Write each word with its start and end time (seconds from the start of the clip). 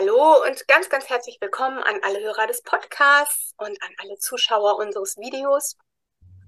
Hallo 0.00 0.44
und 0.46 0.68
ganz, 0.68 0.88
ganz 0.88 1.08
herzlich 1.08 1.38
willkommen 1.40 1.82
an 1.82 1.98
alle 2.04 2.20
Hörer 2.20 2.46
des 2.46 2.62
Podcasts 2.62 3.52
und 3.56 3.82
an 3.82 3.90
alle 4.00 4.14
Zuschauer 4.14 4.78
unseres 4.78 5.16
Videos. 5.16 5.76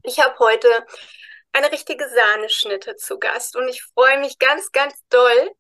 Ich 0.05 0.21
habe 0.21 0.39
heute 0.39 0.69
eine 1.53 1.73
richtige 1.73 2.09
Sahneschnitte 2.09 2.95
zu 2.95 3.19
Gast 3.19 3.57
und 3.57 3.67
ich 3.67 3.83
freue 3.83 4.21
mich 4.21 4.39
ganz, 4.39 4.71
ganz 4.71 4.95
doll, 5.09 5.51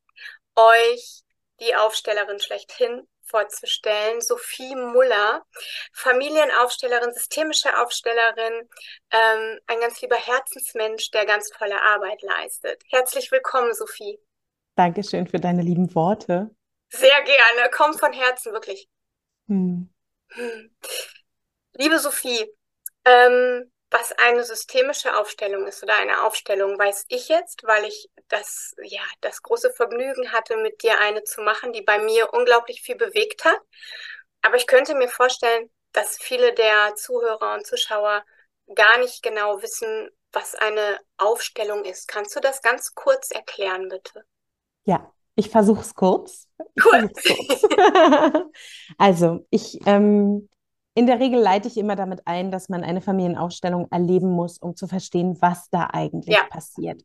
euch 0.54 1.22
die 1.58 1.74
Aufstellerin 1.74 2.38
schlechthin 2.38 3.08
vorzustellen, 3.24 4.20
Sophie 4.20 4.76
Muller, 4.76 5.44
Familienaufstellerin, 5.92 7.12
systemische 7.12 7.76
Aufstellerin, 7.76 8.68
ähm, 9.10 9.58
ein 9.66 9.80
ganz 9.80 10.00
lieber 10.00 10.14
Herzensmensch, 10.14 11.10
der 11.10 11.26
ganz 11.26 11.48
tolle 11.48 11.82
Arbeit 11.82 12.22
leistet. 12.22 12.84
Herzlich 12.88 13.32
willkommen, 13.32 13.74
Sophie. 13.74 14.20
Dankeschön 14.76 15.26
für 15.26 15.40
deine 15.40 15.62
lieben 15.62 15.92
Worte. 15.96 16.54
Sehr 16.91 17.22
gerne, 17.22 17.70
kommt 17.70 17.98
von 17.98 18.12
Herzen, 18.12 18.52
wirklich. 18.52 18.88
Hm. 19.46 19.92
Liebe 21.74 21.98
Sophie, 21.98 22.52
ähm, 23.04 23.70
was 23.90 24.12
eine 24.12 24.44
systemische 24.44 25.16
Aufstellung 25.16 25.66
ist 25.66 25.82
oder 25.82 25.96
eine 25.96 26.22
Aufstellung, 26.22 26.78
weiß 26.78 27.06
ich 27.08 27.28
jetzt, 27.28 27.64
weil 27.64 27.84
ich 27.84 28.08
das, 28.28 28.74
ja, 28.82 29.02
das 29.20 29.42
große 29.42 29.72
Vergnügen 29.72 30.32
hatte, 30.32 30.56
mit 30.56 30.82
dir 30.82 30.98
eine 30.98 31.24
zu 31.24 31.42
machen, 31.42 31.72
die 31.72 31.82
bei 31.82 31.98
mir 31.98 32.32
unglaublich 32.32 32.82
viel 32.82 32.96
bewegt 32.96 33.45
hat. 33.45 33.59
Aber 34.42 34.56
ich 34.56 34.66
könnte 34.66 34.95
mir 34.95 35.09
vorstellen, 35.09 35.70
dass 35.92 36.18
viele 36.18 36.54
der 36.54 36.95
Zuhörer 36.95 37.54
und 37.54 37.66
Zuschauer 37.66 38.24
gar 38.74 38.98
nicht 38.98 39.22
genau 39.22 39.60
wissen, 39.62 40.10
was 40.32 40.54
eine 40.54 41.00
Aufstellung 41.16 41.84
ist. 41.84 42.06
Kannst 42.06 42.36
du 42.36 42.40
das 42.40 42.62
ganz 42.62 42.95
kurz 42.95 43.32
erklären, 43.32 43.88
bitte? 43.88 44.24
Ja, 44.84 45.12
ich 45.40 45.50
versuche 45.50 45.80
es 45.80 45.94
kurz. 45.94 46.48
Cool. 46.84 47.10
kurz. 47.10 47.62
also, 48.98 49.46
ich 49.50 49.78
ähm, 49.86 50.48
in 50.95 51.06
der 51.06 51.20
Regel 51.20 51.40
leite 51.40 51.68
ich 51.68 51.76
immer 51.76 51.96
damit 51.96 52.23
ein, 52.26 52.51
dass 52.51 52.68
man 52.68 52.82
eine 52.82 53.01
Familienaufstellung 53.01 53.88
erleben 53.90 54.30
muss, 54.30 54.59
um 54.59 54.76
zu 54.76 54.87
verstehen, 54.87 55.37
was 55.40 55.70
da 55.70 55.88
eigentlich 55.92 56.34
ja. 56.34 56.45
passiert. 56.50 57.02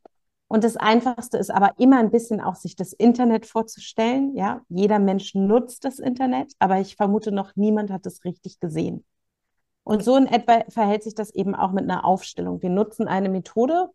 Und 0.48 0.64
das 0.64 0.76
Einfachste 0.76 1.38
ist 1.38 1.50
aber 1.50 1.72
immer 1.78 1.98
ein 1.98 2.10
bisschen 2.10 2.40
auch, 2.40 2.54
sich 2.56 2.76
das 2.76 2.92
Internet 2.92 3.46
vorzustellen. 3.46 4.36
Ja, 4.36 4.60
jeder 4.68 4.98
Mensch 4.98 5.34
nutzt 5.34 5.84
das 5.84 5.98
Internet, 5.98 6.52
aber 6.58 6.78
ich 6.78 6.96
vermute 6.96 7.32
noch, 7.32 7.56
niemand 7.56 7.90
hat 7.90 8.06
es 8.06 8.24
richtig 8.24 8.60
gesehen. 8.60 9.04
Und 9.82 10.04
so 10.04 10.16
in 10.16 10.26
etwa 10.26 10.64
verhält 10.68 11.02
sich 11.02 11.14
das 11.14 11.30
eben 11.30 11.54
auch 11.54 11.72
mit 11.72 11.84
einer 11.84 12.04
Aufstellung. 12.04 12.60
Wir 12.62 12.70
nutzen 12.70 13.08
eine 13.08 13.28
Methode, 13.28 13.88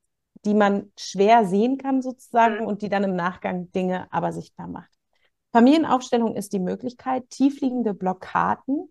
die 0.46 0.54
man 0.54 0.92
schwer 0.98 1.46
sehen 1.46 1.78
kann 1.78 2.02
sozusagen 2.02 2.62
mhm. 2.62 2.68
und 2.68 2.82
die 2.82 2.90
dann 2.90 3.04
im 3.04 3.16
Nachgang 3.16 3.72
Dinge 3.72 4.08
aber 4.12 4.34
sichtbar 4.34 4.68
macht. 4.68 4.90
Familienaufstellung 5.52 6.36
ist 6.36 6.54
die 6.54 6.60
Möglichkeit, 6.60 7.30
tiefliegende 7.30 7.94
Blockaden 7.94 8.90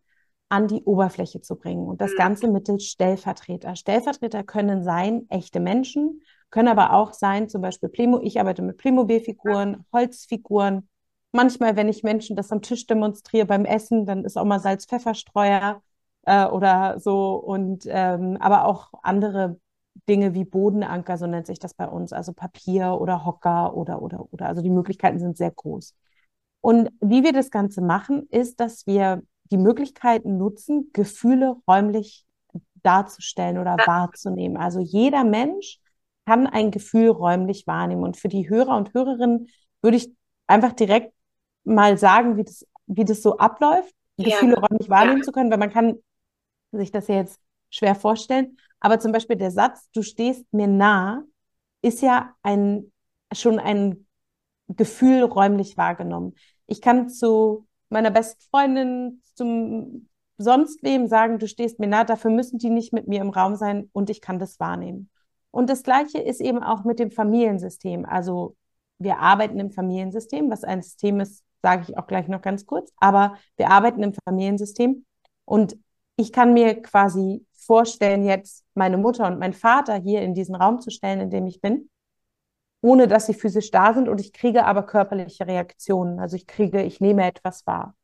an 0.48 0.66
die 0.66 0.82
Oberfläche 0.82 1.40
zu 1.40 1.56
bringen 1.56 1.86
und 1.86 2.00
das 2.00 2.12
mhm. 2.12 2.16
Ganze 2.16 2.48
mittels 2.48 2.84
Stellvertreter. 2.84 3.76
Stellvertreter 3.76 4.42
können 4.42 4.82
sein 4.84 5.26
echte 5.28 5.60
Menschen, 5.60 6.22
können 6.50 6.68
aber 6.68 6.92
auch 6.92 7.12
sein, 7.12 7.48
zum 7.48 7.62
Beispiel 7.62 7.88
Playmo, 7.88 8.20
ich 8.22 8.40
arbeite 8.40 8.62
mit 8.62 8.76
Playmobil-Figuren, 8.76 9.84
Holzfiguren. 9.92 10.88
Manchmal, 11.32 11.76
wenn 11.76 11.88
ich 11.88 12.02
Menschen 12.02 12.34
das 12.34 12.50
am 12.50 12.60
Tisch 12.60 12.86
demonstriere 12.86 13.46
beim 13.46 13.64
Essen, 13.64 14.04
dann 14.04 14.24
ist 14.24 14.36
auch 14.36 14.44
mal 14.44 14.58
Salz-Pfefferstreuer 14.58 15.80
äh, 16.26 16.46
oder 16.46 16.98
so 16.98 17.36
und 17.36 17.84
ähm, 17.86 18.36
aber 18.40 18.64
auch 18.64 18.90
andere 19.02 19.58
Dinge 20.08 20.34
wie 20.34 20.44
Bodenanker, 20.44 21.18
so 21.18 21.26
nennt 21.26 21.46
sich 21.46 21.58
das 21.58 21.74
bei 21.74 21.86
uns, 21.86 22.12
also 22.12 22.32
Papier 22.32 22.98
oder 23.00 23.24
Hocker 23.24 23.76
oder, 23.76 24.02
oder, 24.02 24.26
oder. 24.32 24.46
Also 24.46 24.62
die 24.62 24.70
Möglichkeiten 24.70 25.18
sind 25.18 25.36
sehr 25.36 25.50
groß. 25.50 25.94
Und 26.60 26.90
wie 27.00 27.24
wir 27.24 27.32
das 27.32 27.50
Ganze 27.50 27.80
machen, 27.80 28.26
ist, 28.30 28.60
dass 28.60 28.86
wir 28.86 29.22
die 29.50 29.56
Möglichkeiten 29.56 30.36
nutzen, 30.36 30.90
Gefühle 30.92 31.56
räumlich 31.66 32.24
darzustellen 32.82 33.58
oder 33.58 33.76
wahrzunehmen. 33.86 34.56
Also 34.56 34.80
jeder 34.80 35.24
Mensch 35.24 35.78
kann 36.26 36.46
ein 36.46 36.70
Gefühl 36.70 37.08
räumlich 37.08 37.66
wahrnehmen. 37.66 38.04
Und 38.04 38.16
für 38.16 38.28
die 38.28 38.48
Hörer 38.48 38.76
und 38.76 38.94
Hörerinnen 38.94 39.48
würde 39.82 39.96
ich 39.96 40.14
einfach 40.46 40.72
direkt 40.72 41.12
mal 41.64 41.98
sagen, 41.98 42.36
wie 42.36 42.44
das, 42.44 42.66
wie 42.86 43.04
das 43.04 43.22
so 43.22 43.38
abläuft, 43.38 43.94
ja. 44.16 44.28
Gefühle 44.28 44.56
räumlich 44.58 44.88
wahrnehmen 44.88 45.18
ja. 45.18 45.24
zu 45.24 45.32
können, 45.32 45.50
weil 45.50 45.58
man 45.58 45.72
kann 45.72 45.96
sich 46.72 46.90
das 46.90 47.08
ja 47.08 47.16
jetzt 47.16 47.40
schwer 47.70 47.94
vorstellen. 47.94 48.56
Aber 48.80 48.98
zum 48.98 49.12
Beispiel 49.12 49.36
der 49.36 49.50
Satz, 49.50 49.90
du 49.92 50.02
stehst 50.02 50.52
mir 50.52 50.66
nah, 50.66 51.22
ist 51.82 52.02
ja 52.02 52.34
ein, 52.42 52.92
schon 53.32 53.58
ein 53.58 54.06
Gefühl 54.68 55.22
räumlich 55.22 55.76
wahrgenommen. 55.76 56.34
Ich 56.66 56.80
kann 56.80 57.08
zu 57.08 57.66
meiner 57.88 58.10
besten 58.10 58.42
Freundin, 58.50 59.22
zum 59.34 60.08
sonst 60.38 60.82
wem 60.82 61.06
sagen, 61.06 61.38
du 61.38 61.46
stehst 61.46 61.78
mir 61.78 61.86
nah, 61.86 62.04
dafür 62.04 62.30
müssen 62.30 62.58
die 62.58 62.70
nicht 62.70 62.92
mit 62.92 63.08
mir 63.08 63.20
im 63.20 63.30
Raum 63.30 63.56
sein 63.56 63.90
und 63.92 64.08
ich 64.08 64.20
kann 64.20 64.38
das 64.38 64.58
wahrnehmen. 64.58 65.10
Und 65.50 65.68
das 65.68 65.82
Gleiche 65.82 66.18
ist 66.18 66.40
eben 66.40 66.62
auch 66.62 66.84
mit 66.84 66.98
dem 66.98 67.10
Familiensystem. 67.10 68.06
Also 68.06 68.56
wir 68.98 69.18
arbeiten 69.18 69.58
im 69.58 69.70
Familiensystem, 69.70 70.50
was 70.50 70.64
ein 70.64 70.82
System 70.82 71.20
ist, 71.20 71.44
sage 71.62 71.84
ich 71.88 71.98
auch 71.98 72.06
gleich 72.06 72.28
noch 72.28 72.40
ganz 72.40 72.64
kurz, 72.64 72.92
aber 72.96 73.36
wir 73.56 73.70
arbeiten 73.70 74.02
im 74.02 74.14
Familiensystem 74.24 75.04
und 75.44 75.76
ich 76.16 76.32
kann 76.32 76.54
mir 76.54 76.80
quasi 76.80 77.44
vorstellen, 77.64 78.24
jetzt 78.24 78.64
meine 78.74 78.98
Mutter 78.98 79.26
und 79.26 79.38
mein 79.38 79.52
Vater 79.52 79.94
hier 79.94 80.22
in 80.22 80.34
diesen 80.34 80.54
Raum 80.54 80.80
zu 80.80 80.90
stellen, 80.90 81.20
in 81.20 81.30
dem 81.30 81.46
ich 81.46 81.60
bin, 81.60 81.90
ohne 82.80 83.08
dass 83.08 83.26
sie 83.26 83.34
physisch 83.34 83.70
da 83.70 83.92
sind 83.94 84.08
und 84.08 84.20
ich 84.20 84.32
kriege 84.32 84.64
aber 84.64 84.84
körperliche 84.84 85.46
Reaktionen. 85.46 86.18
Also 86.18 86.36
ich 86.36 86.46
kriege, 86.46 86.82
ich 86.82 87.00
nehme 87.00 87.26
etwas 87.26 87.66
wahr. 87.66 87.94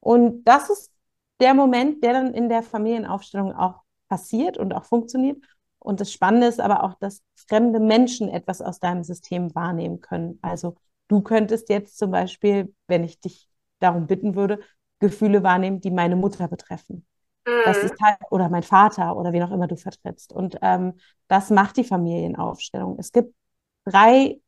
Und 0.00 0.44
das 0.44 0.70
ist 0.70 0.92
der 1.40 1.54
Moment, 1.54 2.02
der 2.04 2.12
dann 2.12 2.34
in 2.34 2.48
der 2.48 2.62
Familienaufstellung 2.62 3.54
auch 3.54 3.82
passiert 4.08 4.58
und 4.58 4.72
auch 4.72 4.84
funktioniert. 4.84 5.42
Und 5.78 6.00
das 6.00 6.12
Spannende 6.12 6.46
ist 6.46 6.60
aber 6.60 6.82
auch, 6.82 6.94
dass 6.94 7.22
fremde 7.34 7.80
Menschen 7.80 8.28
etwas 8.28 8.60
aus 8.60 8.80
deinem 8.80 9.04
System 9.04 9.54
wahrnehmen 9.54 10.00
können. 10.00 10.38
Also 10.42 10.76
du 11.08 11.20
könntest 11.22 11.68
jetzt 11.68 11.98
zum 11.98 12.10
Beispiel, 12.10 12.74
wenn 12.86 13.04
ich 13.04 13.20
dich 13.20 13.48
darum 13.78 14.06
bitten 14.06 14.34
würde, 14.34 14.60
Gefühle 14.98 15.42
wahrnehmen, 15.42 15.80
die 15.80 15.90
meine 15.90 16.16
Mutter 16.16 16.48
betreffen. 16.48 17.06
Das 17.64 17.78
ist 17.78 17.94
halt, 18.02 18.18
oder 18.30 18.48
mein 18.48 18.62
Vater 18.62 19.16
oder 19.16 19.32
wen 19.32 19.42
auch 19.42 19.52
immer 19.52 19.68
du 19.68 19.76
vertrittst. 19.76 20.32
Und 20.32 20.58
ähm, 20.62 20.94
das 21.28 21.50
macht 21.50 21.76
die 21.76 21.84
Familienaufstellung. 21.84 22.96
Es 22.98 23.12
gibt 23.12 23.34
drei 23.84 24.40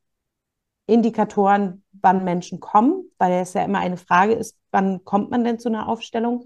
Indikatoren, 0.87 1.85
wann 1.93 2.25
Menschen 2.25 2.61
kommen, 2.61 3.05
weil 3.19 3.33
es 3.35 3.55
ja 3.55 3.63
immer 3.63 3.79
eine 3.79 3.99
Frage 3.99 4.33
ist, 4.33 4.57
wann 4.71 5.05
kommt 5.05 5.31
man 5.31 5.45
denn 5.45 5.59
zu 5.59 5.69
einer 5.69 5.89
Aufstellung? 5.89 6.45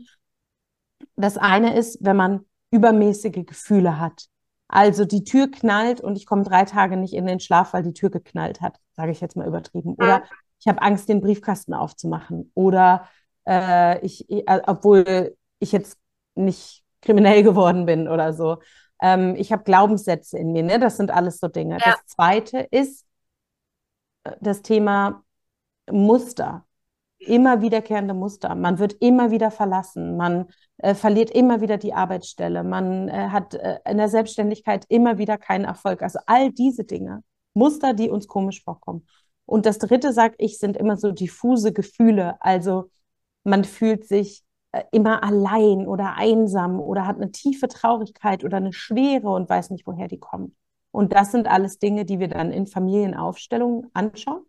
Das 1.17 1.39
eine 1.39 1.75
ist, 1.77 1.99
wenn 2.01 2.17
man 2.17 2.41
übermäßige 2.71 3.47
Gefühle 3.47 3.99
hat. 3.99 4.27
Also 4.69 5.05
die 5.05 5.25
Tür 5.25 5.51
knallt 5.51 6.01
und 6.01 6.17
ich 6.17 6.27
komme 6.27 6.43
drei 6.43 6.65
Tage 6.65 6.97
nicht 6.97 7.13
in 7.15 7.27
den 7.27 7.41
Schlaf, 7.41 7.73
weil 7.73 7.83
die 7.83 7.93
Tür 7.93 8.11
geknallt 8.11 8.61
hat, 8.61 8.79
sage 8.93 9.13
ich 9.13 9.21
jetzt 9.21 9.37
mal 9.37 9.47
übertrieben. 9.47 9.95
Oder 9.95 10.25
ich 10.59 10.67
habe 10.67 10.81
Angst, 10.83 11.09
den 11.09 11.21
Briefkasten 11.21 11.75
aufzumachen. 11.75 12.51
Oder 12.55 13.09
äh, 13.47 14.05
ich, 14.05 14.31
äh, 14.31 14.61
obwohl 14.67 15.37
ich 15.59 15.73
jetzt 15.73 15.99
nicht 16.35 16.83
kriminell 17.01 17.43
geworden 17.43 17.87
bin 17.87 18.09
oder 18.09 18.33
so. 18.33 18.59
Ähm, 19.01 19.35
ich 19.37 19.53
habe 19.53 19.65
Glaubenssätze 19.65 20.39
in 20.39 20.53
mir, 20.53 20.63
ne? 20.63 20.79
Das 20.79 20.97
sind 20.97 21.11
alles 21.11 21.41
so 21.41 21.49
Dinge. 21.49 21.79
Ja. 21.79 21.93
Das 21.93 22.07
zweite 22.07 22.61
ist 22.71 23.05
äh, 24.25 24.33
das 24.41 24.63
Thema 24.63 25.25
Muster. 25.91 26.65
Immer 27.19 27.61
wiederkehrende 27.61 28.15
Muster. 28.15 28.55
Man 28.55 28.79
wird 28.79 28.95
immer 29.01 29.31
wieder 29.31 29.51
verlassen. 29.51 30.17
Man 30.17 30.47
äh, 30.79 30.95
verliert 30.95 31.31
immer 31.31 31.61
wieder 31.61 31.79
die 31.79 31.95
Arbeitsstelle. 31.95 32.65
Man 32.65 33.09
äh, 33.09 33.29
hat 33.29 33.55
äh, 33.55 33.79
in 33.89 33.99
der 33.99 34.09
Selbstständigkeit 34.09 34.87
immer 34.89 35.19
wieder 35.19 35.39
keinen 35.39 35.65
Erfolg. 35.65 36.03
Also 36.03 36.19
all 36.27 36.51
diese 36.51 36.85
Dinge, 36.85 37.23
Muster, 37.55 37.95
die 37.95 38.11
uns 38.11 38.27
komisch 38.27 38.63
vorkommen. 38.65 39.07
Und 39.47 39.67
das 39.67 39.79
dritte, 39.79 40.13
sag 40.13 40.35
ich, 40.39 40.59
sind 40.59 40.77
immer 40.77 40.97
so 40.97 41.13
diffuse 41.13 41.73
Gefühle. 41.73 42.37
Also 42.41 42.91
man 43.45 43.65
fühlt 43.65 44.07
sich 44.07 44.45
immer 44.91 45.23
allein 45.23 45.87
oder 45.87 46.15
einsam 46.17 46.81
oder 46.81 47.07
hat 47.07 47.17
eine 47.17 47.31
tiefe 47.31 47.69
Traurigkeit 47.69 48.45
oder 48.45 48.57
eine 48.57 48.73
Schwere 48.73 49.31
und 49.31 49.49
weiß 49.49 49.71
nicht, 49.71 49.87
woher 49.87 50.09
die 50.09 50.19
kommt. 50.21 50.55
Und 50.91 51.13
das 51.13 51.33
sind 51.33 51.47
alles 51.47 51.79
Dinge, 51.79 52.05
die 52.05 52.19
wir 52.19 52.29
dann 52.29 52.53
in 52.53 52.67
Familienaufstellungen 52.67 53.91
anschauen. 53.95 54.45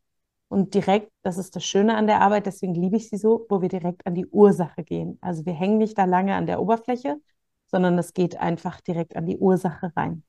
Und 0.50 0.76
direkt, 0.76 1.12
das 1.24 1.38
ist 1.38 1.56
das 1.56 1.66
Schöne 1.66 1.96
an 1.96 2.06
der 2.06 2.22
Arbeit, 2.22 2.46
deswegen 2.46 2.76
liebe 2.76 2.98
ich 2.98 3.10
sie 3.10 3.18
so, 3.18 3.46
wo 3.50 3.62
wir 3.62 3.70
direkt 3.70 4.06
an 4.06 4.14
die 4.14 4.28
Ursache 4.28 4.84
gehen. 4.84 5.18
Also 5.22 5.46
wir 5.46 5.54
hängen 5.54 5.78
nicht 5.78 5.98
da 5.98 6.06
lange 6.06 6.36
an 6.36 6.46
der 6.46 6.62
Oberfläche, 6.62 7.18
sondern 7.66 7.98
es 7.98 8.14
geht 8.14 8.38
einfach 8.38 8.80
direkt 8.82 9.16
an 9.16 9.26
die 9.26 9.38
Ursache 9.38 9.92
rein. 9.96 10.24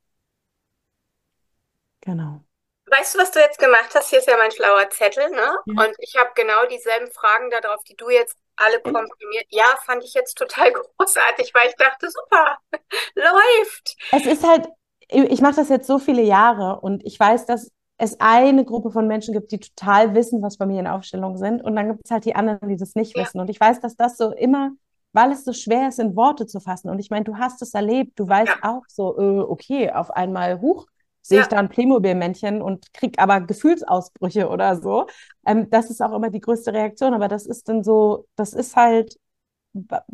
Genau. 2.01 2.41
Weißt 2.87 3.15
du, 3.15 3.19
was 3.19 3.31
du 3.31 3.39
jetzt 3.39 3.59
gemacht 3.59 3.91
hast? 3.93 4.09
Hier 4.09 4.19
ist 4.19 4.27
ja 4.27 4.37
mein 4.37 4.51
schlauer 4.51 4.89
Zettel, 4.89 5.29
ne? 5.29 5.37
Ja. 5.37 5.85
Und 5.85 5.95
ich 5.99 6.15
habe 6.17 6.31
genau 6.35 6.65
dieselben 6.71 7.11
Fragen 7.11 7.49
darauf, 7.49 7.83
die 7.83 7.95
du 7.95 8.09
jetzt 8.09 8.37
alle 8.57 8.79
komprimiert. 8.81 9.47
Ja, 9.49 9.65
fand 9.85 10.03
ich 10.03 10.13
jetzt 10.13 10.37
total 10.37 10.71
großartig, 10.97 11.53
weil 11.53 11.69
ich 11.69 11.75
dachte, 11.75 12.07
super, 12.09 12.57
läuft. 13.15 13.97
Es 14.11 14.25
ist 14.25 14.47
halt, 14.47 14.67
ich 15.09 15.41
mache 15.41 15.55
das 15.55 15.69
jetzt 15.69 15.87
so 15.87 15.99
viele 15.99 16.21
Jahre 16.21 16.79
und 16.81 17.05
ich 17.05 17.19
weiß, 17.19 17.45
dass 17.45 17.71
es 17.97 18.19
eine 18.19 18.65
Gruppe 18.65 18.91
von 18.91 19.07
Menschen 19.07 19.33
gibt, 19.33 19.51
die 19.51 19.59
total 19.59 20.15
wissen, 20.15 20.41
was 20.41 20.57
Familienaufstellungen 20.57 21.37
sind. 21.37 21.63
Und 21.63 21.75
dann 21.75 21.87
gibt 21.87 22.01
es 22.03 22.11
halt 22.11 22.25
die 22.25 22.35
anderen, 22.35 22.67
die 22.67 22.75
das 22.75 22.95
nicht 22.95 23.15
ja. 23.15 23.23
wissen. 23.23 23.39
Und 23.39 23.49
ich 23.49 23.59
weiß, 23.59 23.79
dass 23.79 23.95
das 23.95 24.17
so 24.17 24.33
immer, 24.33 24.71
weil 25.13 25.31
es 25.31 25.45
so 25.45 25.53
schwer 25.53 25.87
ist, 25.87 25.99
in 25.99 26.15
Worte 26.15 26.45
zu 26.45 26.59
fassen. 26.59 26.89
Und 26.89 26.99
ich 26.99 27.09
meine, 27.09 27.23
du 27.23 27.37
hast 27.37 27.61
es 27.61 27.73
erlebt, 27.73 28.19
du 28.19 28.27
weißt 28.27 28.57
ja. 28.61 28.69
auch 28.69 28.83
so, 28.89 29.17
äh, 29.17 29.39
okay, 29.39 29.91
auf 29.91 30.11
einmal, 30.11 30.59
huch, 30.59 30.87
sehe 31.25 31.41
ich 31.41 31.47
da 31.47 31.57
ein 31.57 31.69
Playmobil-Männchen 31.69 32.61
und 32.61 32.93
kriege 32.93 33.17
aber 33.17 33.41
Gefühlsausbrüche 33.41 34.47
oder 34.47 34.79
so. 34.79 35.07
Ähm, 35.45 35.69
das 35.71 35.89
ist 35.89 36.01
auch 36.01 36.13
immer 36.13 36.29
die 36.29 36.39
größte 36.39 36.71
Reaktion. 36.71 37.15
Aber 37.15 37.27
das 37.27 37.47
ist 37.47 37.67
dann 37.67 37.83
so, 37.83 38.27
das 38.35 38.53
ist 38.53 38.75
halt, 38.75 39.17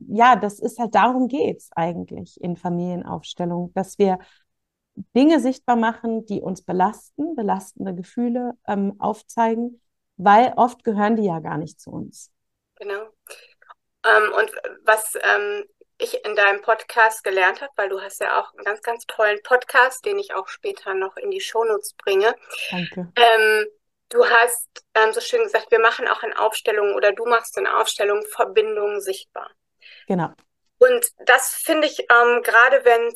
ja, 0.07 0.37
das 0.37 0.59
ist 0.59 0.79
halt, 0.79 0.95
darum 0.95 1.27
geht 1.27 1.57
es 1.57 1.69
eigentlich 1.75 2.39
in 2.41 2.55
Familienaufstellungen, 2.55 3.73
dass 3.73 3.99
wir 3.99 4.19
Dinge 5.13 5.41
sichtbar 5.41 5.75
machen, 5.75 6.25
die 6.25 6.41
uns 6.41 6.61
belasten, 6.61 7.35
belastende 7.35 7.93
Gefühle 7.93 8.53
ähm, 8.65 8.95
aufzeigen, 8.99 9.81
weil 10.15 10.53
oft 10.55 10.83
gehören 10.85 11.17
die 11.17 11.25
ja 11.25 11.39
gar 11.39 11.57
nicht 11.57 11.81
zu 11.81 11.91
uns. 11.91 12.31
Genau. 12.75 13.01
Ähm, 14.05 14.31
und 14.37 14.51
was 14.85 15.15
ähm, 15.15 15.65
ich 16.01 16.25
in 16.25 16.35
deinem 16.35 16.61
Podcast 16.61 17.23
gelernt 17.23 17.61
habe, 17.61 17.71
weil 17.75 17.89
du 17.89 18.01
hast 18.01 18.19
ja 18.21 18.39
auch 18.39 18.53
einen 18.53 18.65
ganz, 18.65 18.81
ganz 18.81 19.05
tollen 19.05 19.39
Podcast, 19.43 20.05
den 20.05 20.19
ich 20.19 20.33
auch 20.33 20.47
später 20.47 20.93
noch 20.93 21.15
in 21.17 21.31
die 21.31 21.41
Shownotes 21.41 21.93
bringe. 21.93 22.35
Danke. 22.69 23.11
Ähm, 23.15 23.65
du 24.09 24.25
hast 24.25 24.67
ähm, 24.95 25.13
so 25.13 25.21
schön 25.21 25.43
gesagt, 25.43 25.71
wir 25.71 25.79
machen 25.79 26.07
auch 26.07 26.23
in 26.23 26.33
Aufstellungen 26.33 26.95
oder 26.95 27.11
du 27.11 27.25
machst 27.25 27.57
in 27.57 27.67
Aufstellungen 27.67 28.25
Verbindungen 28.25 29.01
sichtbar. 29.01 29.49
Genau. 30.07 30.33
Und 30.81 31.11
das 31.27 31.53
finde 31.53 31.85
ich 31.85 31.99
ähm, 31.99 32.41
gerade, 32.41 32.83
wenn 32.83 33.13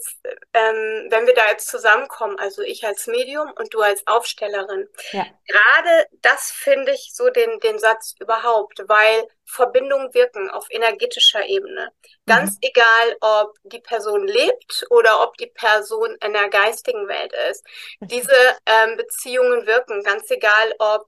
ähm, 0.54 1.08
wenn 1.10 1.26
wir 1.26 1.34
da 1.34 1.48
jetzt 1.50 1.68
zusammenkommen, 1.68 2.38
also 2.38 2.62
ich 2.62 2.86
als 2.86 3.08
Medium 3.08 3.52
und 3.58 3.74
du 3.74 3.82
als 3.82 4.06
Aufstellerin, 4.06 4.88
ja. 5.14 5.26
gerade 5.48 6.08
das 6.22 6.52
finde 6.52 6.92
ich 6.92 7.10
so 7.12 7.32
den, 7.32 7.60
den 7.62 7.80
Satz 7.80 8.14
überhaupt, 8.20 8.84
weil 8.88 9.28
Verbindungen 9.46 10.14
wirken 10.14 10.52
auf 10.52 10.68
energetischer 10.70 11.44
Ebene. 11.48 11.92
Ganz 12.28 12.52
mhm. 12.52 12.58
egal, 12.62 13.18
ob 13.22 13.56
die 13.64 13.82
Person 13.82 14.28
lebt 14.28 14.86
oder 14.92 15.24
ob 15.24 15.36
die 15.38 15.48
Person 15.48 16.16
in 16.24 16.34
der 16.34 16.50
geistigen 16.50 17.08
Welt 17.08 17.34
ist. 17.50 17.66
Diese 18.00 18.58
ähm, 18.68 18.96
Beziehungen 18.96 19.66
wirken, 19.66 20.04
ganz 20.04 20.30
egal, 20.30 20.76
ob 20.78 21.08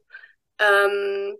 ähm, 0.57 1.38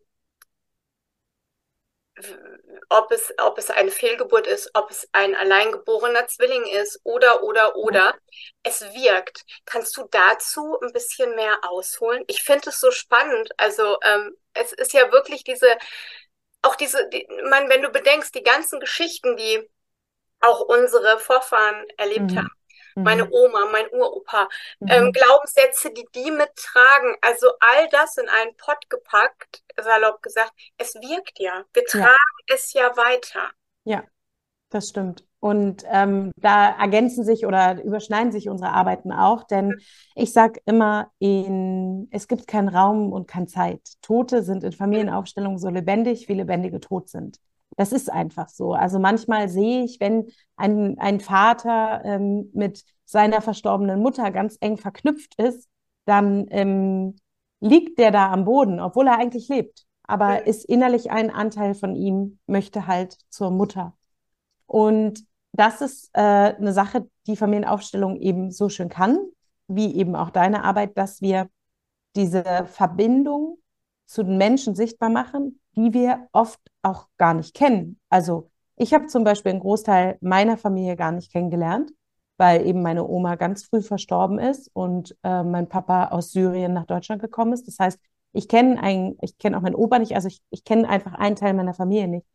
ob 2.90 3.12
es, 3.12 3.34
ob 3.40 3.58
es 3.58 3.69
eine 3.69 3.92
Fehlgeburt 3.92 4.48
ist, 4.48 4.72
ob 4.74 4.90
es 4.90 5.08
ein 5.12 5.36
alleingeborener 5.36 6.28
Zwilling 6.28 6.66
ist 6.66 7.00
oder, 7.04 7.44
oder, 7.44 7.75
oder. 7.75 8.16
Es 8.64 8.81
wirkt. 8.94 9.44
Kannst 9.66 9.96
du 9.98 10.08
dazu 10.10 10.80
ein 10.81 10.94
bisschen 10.94 11.36
mehr 11.36 11.58
ausholen? 11.64 12.24
Ich 12.28 12.44
finde 12.44 12.69
es 12.69 12.80
so 12.80 12.92
spannend. 12.92 13.50
Also 13.58 13.98
ähm, 14.04 14.36
es 14.54 14.74
ist 14.74 14.94
ja 14.94 15.12
wirklich 15.12 15.44
diese, 15.44 15.78
auch 16.62 16.75
diese, 16.75 17.08
die, 17.10 17.28
man, 17.50 17.69
wenn 17.69 17.81
du 17.81 17.90
bedenkst, 17.90 18.34
die 18.36 18.44
ganzen 18.44 18.80
Geschichten, 18.80 19.38
die 19.38 19.69
auch 20.40 20.62
unsere 20.62 21.19
Vorfahren 21.19 21.86
erlebt 21.98 22.31
mhm. 22.31 22.38
haben, 22.38 22.56
meine 23.04 23.26
mhm. 23.26 23.32
Oma, 23.32 23.66
mein 23.72 23.88
Uropa, 23.92 24.48
ähm, 24.82 24.88
mhm. 24.88 24.90
ähm, 24.90 25.12
Glaubenssätze, 25.12 25.92
die 25.92 26.06
die 26.16 26.32
mittragen. 26.32 27.16
Also 27.22 27.48
all 27.60 27.88
das 27.90 28.18
in 28.18 28.28
einen 28.30 28.56
Pott 28.58 28.90
gepackt, 28.90 29.64
salopp 29.80 30.22
gesagt, 30.22 30.52
es 30.78 30.96
wirkt 30.96 31.40
ja. 31.40 31.64
Wir 31.74 31.86
tragen 31.86 32.06
ja. 32.06 32.56
es 32.56 32.74
ja 32.74 32.96
weiter. 32.98 33.52
Ja, 33.84 34.04
das 34.70 34.90
stimmt. 34.90 35.24
Und 35.40 35.84
ähm, 35.90 36.32
da 36.38 36.72
ergänzen 36.80 37.24
sich 37.24 37.46
oder 37.46 37.82
überschneiden 37.84 38.32
sich 38.32 38.50
unsere 38.50 38.72
Arbeiten 38.72 39.12
auch, 39.12 39.44
denn 39.44 39.68
mhm. 39.68 39.80
ich 40.16 40.34
sage 40.34 40.60
immer, 40.66 41.12
in, 41.20 42.08
es 42.12 42.28
gibt 42.28 42.48
keinen 42.48 42.70
Raum 42.70 43.14
und 43.14 43.28
keine 43.28 43.46
Zeit. 43.46 43.82
Tote 44.02 44.42
sind 44.44 44.64
in 44.64 44.72
Familienaufstellungen 44.72 45.60
so 45.60 45.70
lebendig, 45.70 46.28
wie 46.28 46.34
Lebendige 46.34 46.80
tot 46.80 47.10
sind. 47.10 47.38
Das 47.78 47.92
ist 47.94 48.12
einfach 48.12 48.50
so. 48.50 48.74
Also 48.74 49.00
manchmal 49.00 49.50
sehe 49.50 49.84
ich, 49.84 50.00
wenn 50.00 50.28
ein, 50.58 50.98
ein 51.00 51.20
Vater 51.20 52.02
ähm, 52.04 52.50
mit 52.54 52.84
seiner 53.06 53.42
verstorbenen 53.42 54.02
Mutter 54.02 54.32
ganz 54.32 54.58
eng 54.60 54.78
verknüpft 54.78 55.40
ist, 55.40 55.70
dann 56.06 56.48
ähm, 56.50 57.16
liegt 57.60 58.00
der 58.00 58.12
da 58.12 58.32
am 58.32 58.46
Boden, 58.46 58.80
obwohl 58.80 59.08
er 59.08 59.20
eigentlich 59.20 59.48
lebt. 59.48 59.86
Aber 60.04 60.48
ist 60.48 60.66
innerlich 60.66 61.12
ein 61.12 61.30
Anteil 61.30 61.76
von 61.76 61.96
ihm, 61.96 62.40
möchte 62.48 62.88
halt 62.88 63.18
zur 63.30 63.52
Mutter. 63.52 63.96
Und 64.66 65.24
das 65.52 65.82
ist 65.82 66.10
äh, 66.14 66.20
eine 66.20 66.74
Sache, 66.74 67.10
die 67.28 67.36
Familienaufstellung 67.36 68.18
eben 68.18 68.52
so 68.52 68.70
schön 68.70 68.90
kann, 68.90 69.20
wie 69.68 69.96
eben 69.96 70.16
auch 70.16 70.32
deine 70.32 70.64
Arbeit, 70.64 70.98
dass 70.98 71.22
wir 71.22 71.50
diese 72.16 72.44
Verbindung 72.66 73.60
zu 74.07 74.24
den 74.24 74.38
Menschen 74.38 74.74
sichtbar 74.74 75.09
machen, 75.09 75.59
die 75.75 75.94
wir 75.94 76.27
oft 76.31 76.59
auch 76.81 77.07
gar 77.18 77.33
nicht 77.33 77.54
kennen. 77.54 78.00
Also 78.09 78.50
ich 78.75 78.94
habe 78.94 79.07
zum 79.07 79.24
Beispiel 79.24 79.51
einen 79.51 79.59
Großteil 79.59 80.18
meiner 80.21 80.57
Familie 80.57 80.95
gar 80.95 81.12
nicht 81.12 81.31
kennengelernt, 81.31 81.92
weil 82.38 82.65
eben 82.65 82.81
meine 82.81 83.06
Oma 83.07 83.36
ganz 83.36 83.65
früh 83.65 83.81
verstorben 83.81 84.39
ist 84.39 84.69
und 84.74 85.15
äh, 85.24 85.44
mein 85.44 85.68
Papa 85.68 86.07
aus 86.09 86.31
Syrien 86.31 86.74
nach 86.74 86.86
Deutschland 86.86 87.21
gekommen 87.21 87.54
ist. 87.54 87.68
Das 87.68 87.80
heißt, 87.80 88.00
ich 88.33 88.48
kenne 88.48 88.81
einen, 88.81 89.18
ich 89.21 89.38
kenne 89.38 89.57
auch 89.57 89.62
meinen 89.62 89.75
Opa 89.75 90.00
nicht, 90.00 90.15
also 90.15 90.27
ich, 90.27 90.42
ich 90.51 90.63
kenne 90.63 90.88
einfach 90.88 91.13
einen 91.13 91.36
Teil 91.36 91.54
meiner 91.54 91.74
Familie 91.74 92.07
nicht. 92.07 92.27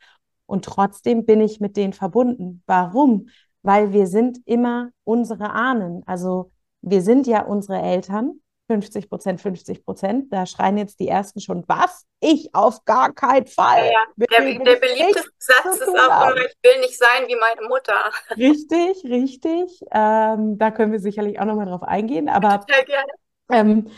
Und 0.47 0.65
trotzdem 0.65 1.25
bin 1.25 1.41
ich 1.41 1.61
mit 1.61 1.77
denen 1.77 1.93
verbunden. 1.93 2.63
Warum? 2.67 3.29
Weil 3.63 3.93
wir 3.93 4.07
sind 4.07 4.39
immer 4.45 4.91
unsere 5.05 5.51
Ahnen. 5.51 6.03
Also 6.07 6.51
wir 6.83 7.01
sind 7.01 7.27
ja 7.27 7.45
unsere 7.45 7.81
Eltern 7.81 8.42
50 8.73 9.11
Prozent, 9.11 9.41
50 9.41 9.85
Prozent. 9.85 10.33
Da 10.33 10.47
schreien 10.47 10.79
jetzt 10.79 10.99
die 10.99 11.09
Ersten 11.09 11.41
schon, 11.41 11.63
was? 11.67 12.07
Ich 12.21 12.55
auf 12.55 12.87
gar 12.87 13.13
keinen 13.13 13.47
Fall. 13.47 13.91
Ja. 13.93 14.01
Der, 14.17 14.45
der 14.45 14.77
beliebteste 14.77 15.31
Satz 15.37 15.77
ist 15.77 15.89
auch 15.89 16.31
immer, 16.31 16.37
ich 16.37 16.57
will 16.63 16.81
nicht 16.81 16.97
sein 16.97 17.29
wie 17.29 17.37
meine 17.37 17.69
Mutter. 17.69 18.11
Richtig, 18.37 19.05
richtig. 19.05 19.85
Ähm, 19.91 20.57
da 20.57 20.71
können 20.71 20.93
wir 20.93 21.01
sicherlich 21.01 21.39
auch 21.39 21.45
nochmal 21.45 21.67
drauf 21.67 21.83
eingehen. 21.83 22.31
Aber, 22.31 22.61
Total 22.61 22.85
gerne. 22.85 23.13
Ähm, 23.51 23.91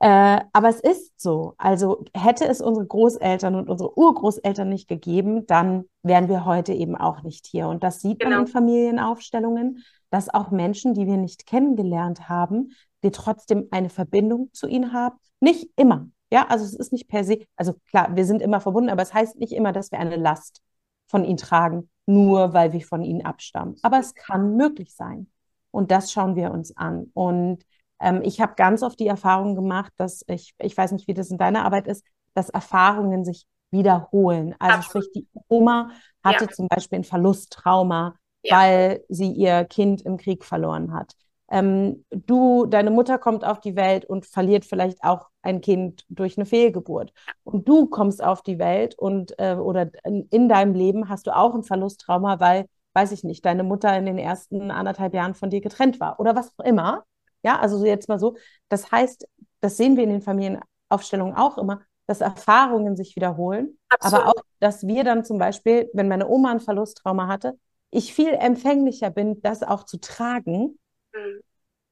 äh, 0.00 0.40
aber 0.54 0.68
es 0.68 0.80
ist 0.80 1.20
so. 1.20 1.54
Also 1.58 2.04
hätte 2.14 2.46
es 2.46 2.62
unsere 2.62 2.86
Großeltern 2.86 3.54
und 3.54 3.68
unsere 3.68 3.98
Urgroßeltern 3.98 4.68
nicht 4.68 4.88
gegeben, 4.88 5.46
dann 5.46 5.84
wären 6.02 6.30
wir 6.30 6.46
heute 6.46 6.72
eben 6.72 6.96
auch 6.96 7.22
nicht 7.22 7.46
hier. 7.46 7.68
Und 7.68 7.84
das 7.84 8.00
sieht 8.00 8.20
genau. 8.20 8.36
man 8.36 8.46
in 8.46 8.52
Familienaufstellungen, 8.52 9.84
dass 10.10 10.32
auch 10.32 10.50
Menschen, 10.50 10.94
die 10.94 11.06
wir 11.06 11.18
nicht 11.18 11.46
kennengelernt 11.46 12.28
haben, 12.28 12.72
wir 13.02 13.12
trotzdem 13.12 13.68
eine 13.70 13.90
Verbindung 13.90 14.50
zu 14.52 14.66
ihnen 14.66 14.92
haben. 14.92 15.16
Nicht 15.40 15.70
immer. 15.76 16.08
Ja, 16.30 16.46
also 16.48 16.64
es 16.64 16.74
ist 16.74 16.92
nicht 16.92 17.08
per 17.08 17.24
se, 17.24 17.40
also 17.56 17.74
klar, 17.90 18.16
wir 18.16 18.24
sind 18.24 18.40
immer 18.40 18.60
verbunden, 18.60 18.88
aber 18.88 19.02
es 19.02 19.12
heißt 19.12 19.38
nicht 19.38 19.52
immer, 19.52 19.72
dass 19.72 19.92
wir 19.92 19.98
eine 19.98 20.16
Last 20.16 20.62
von 21.08 21.24
ihnen 21.24 21.36
tragen, 21.36 21.90
nur 22.06 22.54
weil 22.54 22.72
wir 22.72 22.80
von 22.80 23.02
ihnen 23.02 23.22
abstammen. 23.22 23.76
Aber 23.82 23.98
es 23.98 24.14
kann 24.14 24.56
möglich 24.56 24.94
sein. 24.94 25.30
Und 25.70 25.90
das 25.90 26.10
schauen 26.10 26.36
wir 26.36 26.50
uns 26.50 26.74
an. 26.76 27.10
Und 27.12 27.62
ähm, 28.00 28.22
ich 28.24 28.40
habe 28.40 28.54
ganz 28.56 28.82
oft 28.82 28.98
die 28.98 29.06
Erfahrung 29.06 29.54
gemacht, 29.54 29.92
dass 29.96 30.22
ich, 30.26 30.54
ich 30.58 30.76
weiß 30.76 30.92
nicht, 30.92 31.06
wie 31.06 31.14
das 31.14 31.30
in 31.30 31.38
deiner 31.38 31.64
Arbeit 31.64 31.86
ist, 31.86 32.04
dass 32.34 32.48
Erfahrungen 32.48 33.24
sich 33.24 33.46
wiederholen. 33.70 34.54
Also 34.58 34.82
sprich, 34.82 35.10
die 35.14 35.28
Oma 35.48 35.90
hatte 36.22 36.44
ja. 36.44 36.50
zum 36.50 36.68
Beispiel 36.68 37.00
ein 37.00 37.04
Verlusttrauma, 37.04 38.16
ja. 38.42 38.56
weil 38.56 39.04
sie 39.08 39.32
ihr 39.32 39.64
Kind 39.64 40.02
im 40.02 40.16
Krieg 40.16 40.44
verloren 40.44 40.94
hat 40.94 41.14
ähm, 41.52 42.06
du, 42.10 42.64
deine 42.64 42.90
Mutter 42.90 43.18
kommt 43.18 43.44
auf 43.44 43.60
die 43.60 43.76
Welt 43.76 44.06
und 44.06 44.24
verliert 44.24 44.64
vielleicht 44.64 45.04
auch 45.04 45.28
ein 45.42 45.60
Kind 45.60 46.02
durch 46.08 46.38
eine 46.38 46.46
Fehlgeburt. 46.46 47.12
Und 47.44 47.68
du 47.68 47.86
kommst 47.88 48.24
auf 48.24 48.42
die 48.42 48.58
Welt 48.58 48.98
und 48.98 49.38
äh, 49.38 49.56
oder 49.56 49.90
in, 50.04 50.26
in 50.30 50.48
deinem 50.48 50.74
Leben 50.74 51.10
hast 51.10 51.26
du 51.26 51.36
auch 51.36 51.54
ein 51.54 51.62
Verlusttrauma, 51.62 52.40
weil, 52.40 52.64
weiß 52.94 53.12
ich 53.12 53.22
nicht, 53.22 53.44
deine 53.44 53.64
Mutter 53.64 53.94
in 53.98 54.06
den 54.06 54.16
ersten 54.16 54.70
anderthalb 54.70 55.12
Jahren 55.12 55.34
von 55.34 55.50
dir 55.50 55.60
getrennt 55.60 56.00
war 56.00 56.18
oder 56.18 56.34
was 56.34 56.50
auch 56.56 56.64
immer. 56.64 57.04
Ja, 57.42 57.58
also 57.58 57.84
jetzt 57.84 58.08
mal 58.08 58.18
so. 58.18 58.34
Das 58.70 58.90
heißt, 58.90 59.28
das 59.60 59.76
sehen 59.76 59.98
wir 59.98 60.04
in 60.04 60.10
den 60.10 60.22
Familienaufstellungen 60.22 61.36
auch 61.36 61.58
immer, 61.58 61.82
dass 62.06 62.22
Erfahrungen 62.22 62.96
sich 62.96 63.14
wiederholen, 63.14 63.78
Absolut. 63.90 64.20
aber 64.20 64.30
auch, 64.30 64.42
dass 64.60 64.86
wir 64.86 65.04
dann 65.04 65.22
zum 65.22 65.36
Beispiel, 65.36 65.90
wenn 65.92 66.08
meine 66.08 66.28
Oma 66.28 66.50
ein 66.50 66.60
Verlusttrauma 66.60 67.26
hatte, 67.26 67.58
ich 67.90 68.14
viel 68.14 68.32
empfänglicher 68.32 69.10
bin, 69.10 69.42
das 69.42 69.62
auch 69.62 69.84
zu 69.84 70.00
tragen 70.00 70.78
Mhm. 71.12 71.42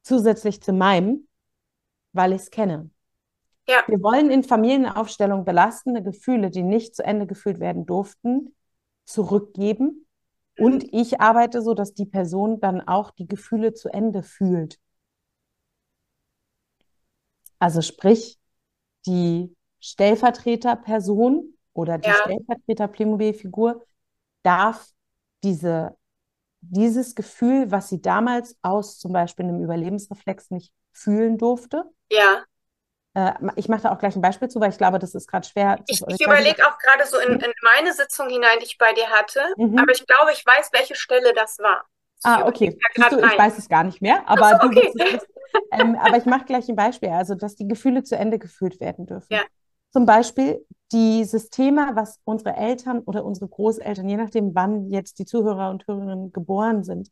Zusätzlich 0.03 0.62
zu 0.62 0.73
meinem, 0.73 1.29
weil 2.12 2.33
ich 2.33 2.43
es 2.43 2.50
kenne. 2.50 2.91
Ja. 3.69 3.85
Wir 3.87 4.03
wollen 4.03 4.31
in 4.31 4.43
Familienaufstellung 4.43 5.45
belastende 5.45 6.03
Gefühle, 6.03 6.50
die 6.50 6.62
nicht 6.62 6.97
zu 6.97 7.05
Ende 7.05 7.27
gefühlt 7.27 7.61
werden 7.61 7.87
durften, 7.87 8.55
zurückgeben. 9.05 10.07
Und 10.59 10.85
ich 10.93 11.21
arbeite 11.21 11.62
so, 11.62 11.75
dass 11.75 11.95
die 11.95 12.07
Person 12.07 12.61
dann 12.61 12.81
auch 12.87 13.12
die 13.12 13.27
Gefühle 13.27 13.73
zu 13.73 13.89
Ende 13.89 14.23
fühlt. 14.23 14.79
Also 17.59 17.81
sprich, 17.81 18.39
die 19.07 19.55
Stellvertreterperson 19.81 21.55
oder 21.73 21.99
die 21.99 22.09
ja. 22.09 22.17
Stellvertreter-Playmobil-Figur 22.17 23.87
darf 24.43 24.91
diese 25.43 25.97
dieses 26.61 27.14
Gefühl, 27.14 27.71
was 27.71 27.88
sie 27.88 28.00
damals 28.00 28.57
aus 28.62 28.99
zum 28.99 29.12
Beispiel 29.12 29.47
einem 29.47 29.62
Überlebensreflex 29.62 30.50
nicht 30.50 30.73
fühlen 30.93 31.38
durfte, 31.38 31.85
ja. 32.11 32.45
äh, 33.14 33.33
ich 33.57 33.69
mache 33.69 33.83
da 33.83 33.93
auch 33.93 33.99
gleich 33.99 34.17
ein 34.17 34.23
Beispiel 34.23 34.49
zu, 34.49 34.61
weil 34.61 34.71
ich 34.71 34.79
glaube, 34.79 34.99
das 34.99 35.14
ist 35.14 35.26
gerade 35.29 35.47
schwer. 35.47 35.79
Ich, 35.87 36.02
ich 36.07 36.21
überlege 36.21 36.67
auch 36.67 36.79
gerade 36.79 37.07
so 37.07 37.19
in, 37.19 37.40
in, 37.40 37.52
meine 37.62 37.93
Sitzung 37.93 38.29
hinein, 38.29 38.59
die 38.61 38.67
ich 38.67 38.79
bei 38.79 38.93
dir 38.93 39.09
hatte, 39.09 39.40
mhm. 39.57 39.79
aber 39.79 39.93
ich 39.93 40.07
glaube, 40.07 40.33
ich 40.33 40.45
weiß, 40.45 40.71
welche 40.73 40.95
Stelle 40.95 41.33
das 41.35 41.59
war. 41.59 41.85
Ah, 42.23 42.47
okay. 42.47 42.79
Du, 43.09 43.19
ich 43.19 43.38
weiß 43.38 43.57
es 43.57 43.69
gar 43.69 43.83
nicht 43.83 44.02
mehr, 44.02 44.23
aber, 44.26 44.59
so, 44.61 44.67
okay. 44.67 44.93
du 44.95 45.19
ähm, 45.73 45.97
aber 45.97 46.19
ich 46.19 46.26
mache 46.26 46.45
gleich 46.45 46.69
ein 46.69 46.76
Beispiel, 46.76 47.09
also 47.09 47.35
dass 47.35 47.57
die 47.57 47.67
Gefühle 47.67 48.02
zu 48.02 48.17
Ende 48.17 48.38
gefühlt 48.38 48.79
werden 48.81 49.07
dürfen. 49.07 49.33
Ja. 49.33 49.43
Zum 49.90 50.05
Beispiel 50.05 50.64
dieses 50.92 51.50
Thema, 51.50 51.94
was 51.94 52.20
unsere 52.25 52.56
Eltern 52.56 53.00
oder 53.00 53.25
unsere 53.25 53.49
Großeltern, 53.49 54.09
je 54.09 54.16
nachdem, 54.16 54.54
wann 54.54 54.90
jetzt 54.90 55.18
die 55.18 55.25
Zuhörer 55.25 55.70
und 55.70 55.87
Hörerinnen 55.87 56.32
geboren 56.32 56.82
sind, 56.85 57.11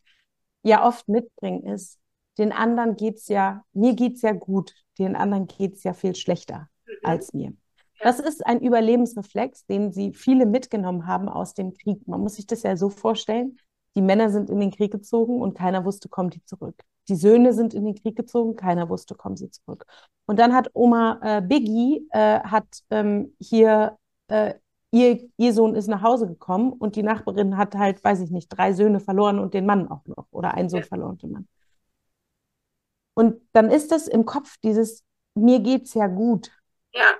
ja 0.62 0.87
oft 0.87 1.08
mitbringen, 1.08 1.64
ist, 1.64 1.99
den 2.38 2.52
anderen 2.52 2.97
geht 2.97 3.16
es 3.16 3.28
ja, 3.28 3.64
mir 3.73 3.94
geht 3.94 4.16
es 4.16 4.23
ja 4.23 4.32
gut, 4.32 4.75
den 4.99 5.16
anderen 5.16 5.47
geht 5.47 5.75
es 5.75 5.85
ja 5.85 5.92
viel 5.92 6.14
schlechter 6.14 6.68
mhm. 6.87 6.94
als 7.02 7.32
mir. 7.32 7.52
Das 8.00 8.20
ist 8.20 8.47
ein 8.47 8.61
Überlebensreflex, 8.61 9.66
den 9.66 9.92
sie 9.92 10.12
viele 10.12 10.47
mitgenommen 10.47 11.06
haben 11.06 11.28
aus 11.28 11.54
dem 11.54 11.75
Krieg. 11.75 12.06
Man 12.06 12.20
muss 12.20 12.37
sich 12.37 12.47
das 12.47 12.62
ja 12.62 12.76
so 12.76 12.90
vorstellen, 12.90 13.58
die 13.97 14.02
Männer 14.02 14.30
sind 14.30 14.50
in 14.50 14.61
den 14.61 14.70
Krieg 14.70 14.92
gezogen 14.92 15.40
und 15.40 15.56
keiner 15.56 15.85
wusste, 15.85 16.08
kommt 16.08 16.35
die 16.35 16.44
zurück. 16.44 16.85
Die 17.09 17.17
Söhne 17.17 17.53
sind 17.53 17.75
in 17.75 17.85
den 17.85 17.95
Krieg 17.95 18.17
gezogen, 18.17 18.57
keiner 18.57 18.88
wusste, 18.88 19.15
kommen 19.15 19.37
sie 19.37 19.50
zurück. 19.50 19.87
Und 20.27 20.38
dann 20.38 20.55
hat 20.55 20.71
Oma 20.75 21.19
äh, 21.23 21.43
Biggie 21.43 22.07
äh, 22.11 22.41
hat 22.41 22.67
ähm, 22.91 23.35
hier 23.41 23.97
äh, 24.29 24.55
ihr, 24.91 25.29
ihr 25.37 25.53
Sohn 25.53 25.75
ist 25.75 25.88
nach 25.88 26.03
Hause 26.03 26.27
gekommen 26.27 26.73
und 26.73 26.97
die 26.97 27.03
Nachbarin 27.03 27.57
hat 27.57 27.75
halt, 27.75 28.03
weiß 28.03 28.21
ich 28.21 28.31
nicht, 28.31 28.49
drei 28.49 28.73
Söhne 28.73 29.00
verloren 29.00 29.38
und 29.38 29.55
den 29.55 29.67
Mann 29.67 29.88
auch 29.91 30.05
noch 30.07 30.27
oder 30.31 30.55
einen 30.55 30.69
Sohn 30.69 30.85
verloren 30.85 31.12
und 31.12 31.23
den 31.23 31.33
Mann. 31.33 31.49
Und 33.15 33.41
dann 33.53 33.71
ist 33.71 33.91
das 33.91 34.07
im 34.07 34.25
Kopf 34.25 34.57
dieses, 34.62 35.03
mir 35.35 35.61
geht's 35.61 35.95
ja 35.95 36.07
gut. 36.07 36.53
Ja. 36.95 37.15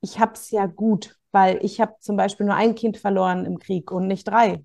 Ich 0.00 0.18
hab's 0.20 0.50
ja 0.50 0.66
gut, 0.66 1.18
weil 1.30 1.58
ich 1.64 1.80
habe 1.80 1.96
zum 2.00 2.16
Beispiel 2.16 2.46
nur 2.46 2.54
ein 2.54 2.74
Kind 2.74 2.96
verloren 2.96 3.44
im 3.46 3.58
Krieg 3.58 3.90
und 3.90 4.06
nicht 4.06 4.24
drei 4.24 4.64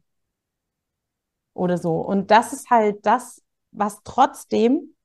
oder 1.58 1.78
so. 1.78 1.96
Und 1.96 2.32
das 2.32 2.54
ist 2.54 2.70
halt 2.70 3.06
das, 3.06 3.42
was 3.72 4.02
trotzdem 4.04 4.96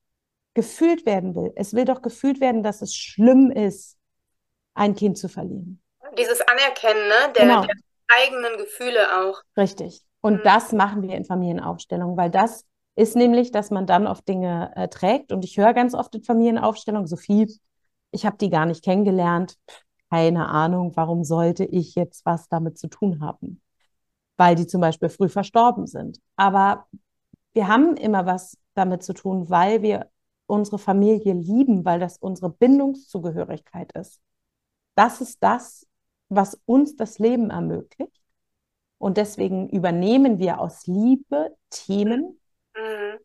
gefühlt 0.55 1.07
werden 1.07 1.35
will. 1.35 1.53
Es 1.57 1.75
will 1.75 1.85
doch 1.85 2.03
gefühlt 2.03 2.41
werden, 2.41 2.63
dass 2.63 2.83
es 2.83 2.95
schlimm 2.95 3.51
ist, 3.51 3.97
ein 4.75 4.95
Kind 4.95 5.19
zu 5.19 5.29
verlieren. 5.29 5.81
Dieses 6.19 6.41
Anerkennen 6.43 7.09
ne? 7.09 7.33
der, 7.35 7.47
genau. 7.47 7.63
der 7.63 7.75
eigenen 8.09 8.59
Gefühle 8.59 9.01
auch. 9.23 9.41
Richtig. 9.57 10.03
Und 10.21 10.41
mhm. 10.41 10.45
das 10.45 10.73
machen 10.73 11.03
wir 11.03 11.17
in 11.17 11.25
Familienaufstellungen, 11.25 12.17
weil 12.17 12.31
das 12.31 12.65
ist 12.95 13.17
nämlich, 13.17 13.51
dass 13.51 13.71
man 13.71 13.87
dann 13.87 14.07
auf 14.07 14.21
Dinge 14.23 14.73
äh, 14.77 14.89
trägt. 14.89 15.33
Und 15.33 15.45
ich 15.45 15.57
höre 15.57 15.73
ganz 15.73 15.95
oft 15.95 16.15
in 16.15 16.23
Familienaufstellungen, 16.23 17.07
Sophie, 17.07 17.51
ich 18.11 18.27
habe 18.27 18.37
die 18.37 18.51
gar 18.51 18.67
nicht 18.67 18.85
kennengelernt. 18.85 19.57
Keine 20.11 20.49
Ahnung, 20.49 20.93
warum 20.95 21.25
sollte 21.25 21.65
ich 21.65 21.95
jetzt 21.95 22.27
was 22.27 22.49
damit 22.49 22.79
zu 22.79 22.89
tun 22.89 23.23
haben? 23.23 23.63
Weil 24.43 24.57
die 24.57 24.67
zum 24.67 24.81
Beispiel 24.81 25.09
früh 25.09 25.29
verstorben 25.29 25.87
sind. 25.87 26.19
Aber 26.35 26.89
wir 27.53 27.69
haben 27.69 27.97
immer 27.97 28.27
was 28.27 28.59
damit 28.75 29.05
zu 29.05 29.13
tun, 29.13 29.49
weil 29.51 29.83
wir 29.83 30.11
unsere 30.47 30.81
Familie 30.81 31.33
lieben, 31.35 31.85
weil 31.85 32.01
das 32.01 32.19
unsere 32.19 32.51
Bindungszugehörigkeit 32.51 33.93
ist. 33.93 34.21
Das 34.97 35.21
ist 35.21 35.41
das, 35.45 35.87
was 36.29 36.61
uns 36.67 36.97
das 36.97 37.21
Leben 37.21 37.51
ermöglicht. 37.51 38.21
Und 38.99 39.17
deswegen 39.17 39.69
übernehmen 39.69 40.41
wir 40.41 40.59
aus 40.59 40.89
Liebe 40.89 41.57
Themen, 41.71 42.41
mhm. 42.75 43.19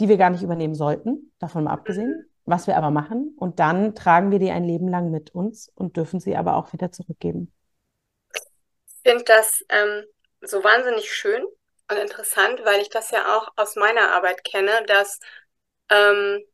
die 0.00 0.08
wir 0.08 0.16
gar 0.16 0.30
nicht 0.30 0.42
übernehmen 0.42 0.74
sollten, 0.74 1.32
davon 1.38 1.62
mal 1.64 1.72
abgesehen, 1.72 2.26
was 2.46 2.66
wir 2.66 2.76
aber 2.76 2.90
machen. 2.90 3.36
Und 3.38 3.60
dann 3.60 3.94
tragen 3.94 4.32
wir 4.32 4.40
die 4.40 4.50
ein 4.50 4.64
Leben 4.64 4.88
lang 4.88 5.12
mit 5.12 5.32
uns 5.36 5.68
und 5.76 5.96
dürfen 5.96 6.18
sie 6.18 6.36
aber 6.36 6.56
auch 6.56 6.72
wieder 6.72 6.90
zurückgeben. 6.90 7.52
Ich 9.04 9.10
finde 9.10 9.24
das 9.24 9.64
ähm, 9.68 10.04
so 10.42 10.62
wahnsinnig 10.64 11.12
schön 11.12 11.44
und 11.90 11.96
interessant, 11.96 12.64
weil 12.64 12.80
ich 12.80 12.90
das 12.90 13.10
ja 13.10 13.36
auch 13.36 13.48
aus 13.56 13.76
meiner 13.76 14.12
Arbeit 14.12 14.44
kenne, 14.44 14.84
dass, 14.86 15.18
ähm, 15.90 16.44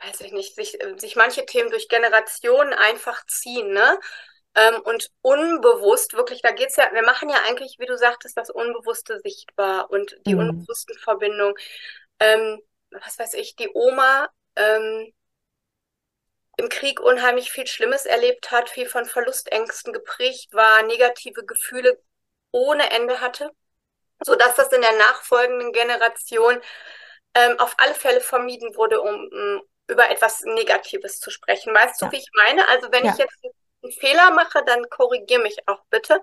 weiß 0.00 0.20
ich 0.20 0.32
nicht, 0.32 0.54
sich, 0.54 0.78
sich 0.96 1.16
manche 1.16 1.46
Themen 1.46 1.70
durch 1.70 1.88
Generationen 1.88 2.72
einfach 2.72 3.24
ziehen, 3.26 3.72
ne? 3.72 3.98
Ähm, 4.54 4.80
und 4.82 5.10
unbewusst, 5.22 6.14
wirklich, 6.14 6.42
da 6.42 6.50
geht's 6.52 6.76
ja, 6.76 6.90
wir 6.92 7.02
machen 7.02 7.28
ja 7.28 7.36
eigentlich, 7.46 7.76
wie 7.78 7.86
du 7.86 7.96
sagtest, 7.96 8.36
das 8.36 8.50
Unbewusste 8.50 9.20
sichtbar 9.20 9.90
und 9.90 10.16
die 10.26 10.34
mhm. 10.34 10.40
unbewussten 10.40 10.98
Verbindungen. 10.98 11.54
Ähm, 12.18 12.60
was 12.90 13.18
weiß 13.18 13.34
ich, 13.34 13.56
die 13.56 13.70
Oma, 13.72 14.28
ähm, 14.56 15.12
im 16.56 16.68
Krieg 16.68 16.98
unheimlich 17.00 17.52
viel 17.52 17.68
Schlimmes 17.68 18.04
erlebt 18.04 18.50
hat, 18.50 18.68
viel 18.68 18.88
von 18.88 19.04
Verlustängsten 19.04 19.92
geprägt 19.92 20.52
war, 20.52 20.82
negative 20.82 21.44
Gefühle 21.44 22.02
ohne 22.50 22.90
Ende 22.90 23.20
hatte, 23.20 23.50
sodass 24.24 24.54
das 24.56 24.72
in 24.72 24.80
der 24.80 24.96
nachfolgenden 24.96 25.72
Generation 25.72 26.60
ähm, 27.34 27.58
auf 27.58 27.74
alle 27.78 27.94
Fälle 27.94 28.20
vermieden 28.20 28.74
wurde, 28.76 29.00
um, 29.00 29.28
um, 29.32 29.62
über 29.88 30.10
etwas 30.10 30.42
Negatives 30.42 31.20
zu 31.20 31.30
sprechen. 31.30 31.74
Weißt 31.74 32.00
ja. 32.00 32.08
du, 32.08 32.12
wie 32.12 32.18
ich 32.18 32.30
meine? 32.34 32.68
Also 32.68 32.90
wenn 32.92 33.04
ja. 33.04 33.12
ich 33.12 33.18
jetzt 33.18 33.36
einen 33.82 33.92
Fehler 33.92 34.30
mache, 34.32 34.62
dann 34.64 34.88
korrigiere 34.90 35.42
mich 35.42 35.56
auch 35.66 35.82
bitte. 35.90 36.20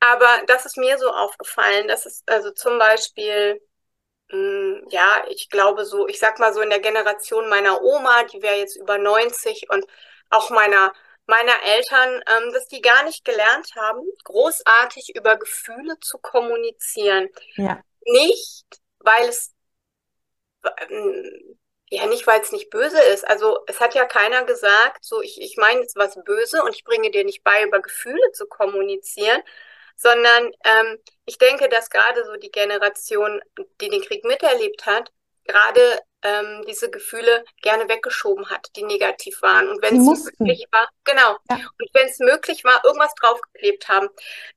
Aber 0.00 0.42
das 0.46 0.66
ist 0.66 0.76
mir 0.76 0.98
so 0.98 1.10
aufgefallen, 1.10 1.86
dass 1.88 2.06
es 2.06 2.22
also 2.26 2.50
zum 2.50 2.78
Beispiel, 2.78 3.60
mh, 4.28 4.36
hm, 4.36 4.86
ja, 4.90 5.24
ich 5.28 5.48
glaube 5.48 5.84
so, 5.84 6.08
ich 6.08 6.18
sag 6.18 6.38
mal 6.38 6.52
so 6.52 6.60
in 6.60 6.70
der 6.70 6.80
Generation 6.80 7.48
meiner 7.48 7.82
Oma, 7.82 8.24
die 8.24 8.42
wäre 8.42 8.56
jetzt 8.56 8.76
über 8.76 8.98
90 8.98 9.70
und 9.70 9.86
auch 10.30 10.50
meiner 10.50 10.92
meiner 11.26 11.62
Eltern, 11.64 12.22
ähm, 12.26 12.52
dass 12.52 12.66
die 12.68 12.80
gar 12.80 13.04
nicht 13.04 13.24
gelernt 13.24 13.74
haben, 13.76 14.02
großartig 14.24 15.14
über 15.16 15.36
Gefühle 15.36 15.98
zu 16.00 16.18
kommunizieren. 16.18 17.28
Ja. 17.56 17.82
Nicht, 18.04 18.66
weil 18.98 19.28
es 19.28 19.52
ähm, 20.88 21.58
ja 21.90 22.06
nicht, 22.06 22.26
weil 22.26 22.40
es 22.40 22.52
nicht 22.52 22.70
böse 22.70 23.00
ist. 23.00 23.26
Also 23.26 23.60
es 23.66 23.80
hat 23.80 23.94
ja 23.94 24.04
keiner 24.04 24.44
gesagt, 24.44 25.04
so 25.04 25.20
ich, 25.20 25.40
ich 25.40 25.56
meine 25.56 25.80
jetzt 25.80 25.96
was 25.96 26.18
böse 26.24 26.62
und 26.62 26.74
ich 26.74 26.84
bringe 26.84 27.10
dir 27.10 27.24
nicht 27.24 27.44
bei, 27.44 27.62
über 27.62 27.80
Gefühle 27.80 28.32
zu 28.32 28.46
kommunizieren, 28.46 29.42
sondern 29.96 30.52
ähm, 30.64 30.98
ich 31.26 31.38
denke, 31.38 31.68
dass 31.68 31.90
gerade 31.90 32.24
so 32.24 32.36
die 32.36 32.50
Generation, 32.50 33.40
die 33.80 33.90
den 33.90 34.02
Krieg 34.02 34.24
miterlebt 34.24 34.86
hat, 34.86 35.12
gerade 35.44 36.00
ähm, 36.22 36.64
diese 36.66 36.90
Gefühle 36.90 37.44
gerne 37.62 37.88
weggeschoben 37.88 38.50
hat, 38.50 38.70
die 38.76 38.84
negativ 38.84 39.42
waren. 39.42 39.68
Und 39.68 39.82
wenn 39.82 39.96
es 39.96 40.24
möglich 40.38 40.66
war, 40.70 40.88
genau. 41.04 41.36
Ja. 41.50 41.56
Und 41.56 41.90
wenn 41.92 42.08
es 42.08 42.18
möglich 42.18 42.64
war, 42.64 42.84
irgendwas 42.84 43.14
draufgeklebt 43.14 43.88
haben. 43.88 44.08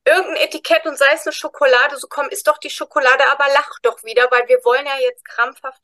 Irgendein 0.06 0.38
Etikett 0.38 0.86
und 0.86 0.98
sei 0.98 1.12
es 1.14 1.26
eine 1.26 1.34
Schokolade, 1.34 1.98
so 1.98 2.08
komm, 2.08 2.30
ist 2.30 2.48
doch 2.48 2.58
die 2.58 2.70
Schokolade, 2.70 3.28
aber 3.32 3.46
lach 3.54 3.72
doch 3.82 4.04
wieder, 4.04 4.28
weil 4.32 4.48
wir 4.48 4.64
wollen 4.64 4.86
ja 4.86 4.98
jetzt 5.00 5.26
krampfhaft 5.26 5.82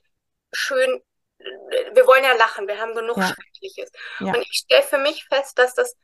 schön, 0.53 1.01
wir 1.39 2.05
wollen 2.05 2.23
ja 2.23 2.33
lachen, 2.33 2.67
wir 2.67 2.79
haben 2.79 2.93
genug 2.93 3.17
ja. 3.17 3.27
Schreckliches. 3.27 3.91
Ja. 4.19 4.33
Und 4.33 4.41
ich 4.41 4.59
stelle 4.65 4.83
für 4.83 4.97
mich 5.00 5.25
fest, 5.25 5.57
dass 5.57 5.73
das 5.73 5.95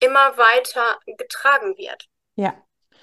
immer 0.00 0.36
weiter 0.36 0.98
getragen 1.06 1.76
wird. 1.76 2.08
Ja, 2.34 2.60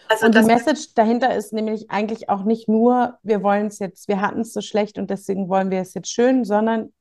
also 0.10 0.26
und 0.26 0.36
die 0.36 0.42
Message 0.42 0.94
dahinter 0.96 1.36
ist 1.36 1.54
nämlich 1.54 1.90
eigentlich 1.90 2.30
auch 2.30 2.44
nicht 2.44 2.68
nur, 2.68 3.18
wir 3.22 3.44
wollen 3.44 3.68
es 3.68 3.80
jetzt, 3.80 4.08
wir 4.08 4.22
hatten 4.22 4.42
es 4.42 4.54
so 4.54 4.62
schlecht 4.62 4.98
und 4.98 5.10
deswegen 5.10 5.50
wollen 5.50 5.70
wir 5.70 5.80
es 5.80 5.94
jetzt 5.94 6.12
schön, 6.12 6.44
sondern 6.44 6.92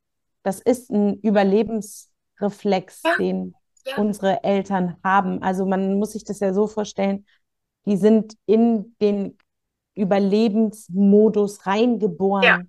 das 0.42 0.60
ist 0.60 0.90
ein 0.90 1.18
Überlebensreflex, 1.20 3.02
ja. 3.04 3.16
den 3.18 3.54
ja. 3.86 3.96
unsere 3.96 4.44
Eltern 4.44 4.96
haben. 5.02 5.42
Also 5.42 5.66
man 5.66 5.98
muss 5.98 6.12
sich 6.12 6.24
das 6.24 6.40
ja 6.40 6.52
so 6.52 6.66
vorstellen, 6.66 7.24
die 7.86 7.96
sind 7.96 8.34
in 8.46 8.94
den 9.00 9.38
Überlebensmodus 9.94 11.66
reingeboren. 11.66 12.42
Ja. 12.42 12.60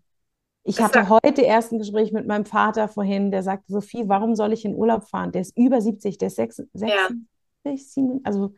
Ich 0.63 0.79
hatte 0.79 1.09
heute 1.09 1.41
erst 1.41 1.71
ein 1.71 1.79
Gespräch 1.79 2.11
mit 2.11 2.27
meinem 2.27 2.45
Vater 2.45 2.87
vorhin, 2.87 3.31
der 3.31 3.43
sagte, 3.43 3.71
Sophie, 3.71 4.07
warum 4.07 4.35
soll 4.35 4.53
ich 4.53 4.65
in 4.65 4.75
Urlaub 4.75 5.03
fahren? 5.03 5.31
Der 5.31 5.41
ist 5.41 5.57
über 5.57 5.81
70, 5.81 6.17
der 6.17 6.27
ist 6.27 6.35
66, 6.35 6.93
67, 7.63 8.25
also 8.25 8.53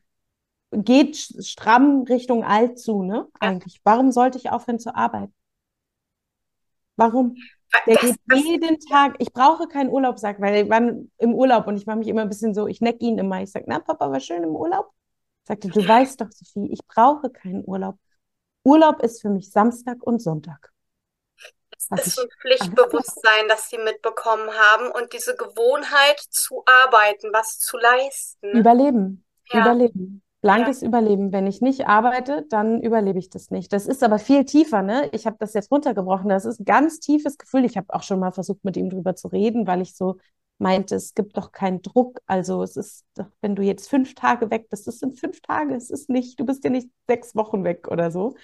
geht 0.72 1.18
stramm 1.18 2.04
Richtung 2.04 2.44
alt 2.44 2.80
zu, 2.80 3.04
ne? 3.04 3.28
Eigentlich. 3.40 3.76
Ja. 3.76 3.82
Warum 3.84 4.12
sollte 4.12 4.38
ich 4.38 4.50
aufhören 4.50 4.80
zu 4.80 4.96
arbeiten? 4.96 5.34
Warum? 6.96 7.36
Der 7.88 7.96
das, 7.96 8.04
geht 8.04 8.20
das, 8.28 8.44
jeden 8.44 8.80
Tag, 8.80 9.16
ich 9.20 9.32
brauche 9.32 9.68
keinen 9.68 9.90
Urlaubssack, 9.90 10.42
weil 10.42 10.66
wir 10.66 10.70
waren 10.70 11.12
im 11.18 11.34
Urlaub 11.34 11.68
und 11.68 11.78
ich 11.78 11.86
mache 11.86 11.98
mich 11.98 12.08
immer 12.08 12.22
ein 12.22 12.30
bisschen 12.30 12.54
so, 12.54 12.68
ich 12.68 12.82
neck 12.82 13.02
ihn 13.02 13.18
immer. 13.18 13.42
Ich 13.42 13.52
sage, 13.52 13.66
na 13.68 13.80
Papa, 13.80 14.12
war 14.12 14.20
schön 14.20 14.44
im 14.44 14.56
Urlaub? 14.56 14.92
Sagte, 15.44 15.70
du 15.70 15.88
weißt 15.88 16.22
doch, 16.22 16.30
Sophie, 16.32 16.72
ich 16.72 16.86
brauche 16.88 17.30
keinen 17.30 17.64
Urlaub. 17.66 17.96
Urlaub 18.64 19.02
ist 19.02 19.22
für 19.22 19.30
mich 19.30 19.52
Samstag 19.52 20.04
und 20.04 20.22
Sonntag. 20.22 20.72
Es 21.98 22.08
ist 22.08 22.20
ein 22.20 22.30
Pflichtbewusstsein, 22.42 23.48
das 23.50 23.70
sie 23.70 23.78
mitbekommen 23.78 24.50
haben 24.50 24.92
und 24.92 25.14
diese 25.14 25.36
Gewohnheit 25.36 26.20
zu 26.20 26.64
arbeiten, 26.66 27.30
was 27.34 27.58
zu 27.60 27.78
leisten. 27.78 28.52
Überleben. 28.52 29.26
Ja. 29.52 29.62
Überleben. 29.62 30.22
Blankes 30.42 30.82
ja. 30.82 30.88
Überleben. 30.88 31.32
Wenn 31.32 31.48
ich 31.48 31.62
nicht 31.62 31.88
arbeite, 31.88 32.46
dann 32.50 32.82
überlebe 32.82 33.20
ich 33.20 33.30
das 33.30 33.52
nicht. 33.52 33.72
Das 33.74 33.86
ist 33.86 34.04
aber 34.04 34.20
viel 34.20 34.46
tiefer, 34.46 34.82
ne? 34.82 35.10
Ich 35.14 35.26
habe 35.26 35.38
das 35.40 35.54
jetzt 35.54 35.72
runtergebrochen. 35.72 36.30
Das 36.30 36.46
ist 36.46 36.60
ein 36.60 36.66
ganz 36.66 37.00
tiefes 37.00 37.38
Gefühl. 37.38 37.66
Ich 37.66 37.78
habe 37.78 37.94
auch 37.94 38.04
schon 38.04 38.20
mal 38.20 38.32
versucht, 38.32 38.64
mit 38.64 38.78
ihm 38.78 38.90
drüber 38.90 39.16
zu 39.16 39.28
reden, 39.28 39.68
weil 39.68 39.82
ich 39.82 39.96
so 39.96 40.18
meinte, 40.58 40.96
es 40.96 41.14
gibt 41.14 41.38
doch 41.38 41.52
keinen 41.52 41.82
Druck. 41.82 42.22
Also 42.26 42.64
es 42.64 42.78
ist, 42.78 43.06
wenn 43.42 43.56
du 43.56 43.64
jetzt 43.64 43.90
fünf 43.90 44.16
Tage 44.16 44.50
weg 44.52 44.70
bist, 44.70 44.88
das 44.88 45.00
sind 45.00 45.20
fünf 45.20 45.42
Tage, 45.42 45.76
es 45.76 45.90
ist 45.90 46.10
nicht, 46.10 46.40
du 46.40 46.46
bist 46.46 46.64
ja 46.64 46.70
nicht 46.70 46.90
sechs 47.08 47.36
Wochen 47.36 47.64
weg 47.64 47.88
oder 47.90 48.12
so. 48.12 48.36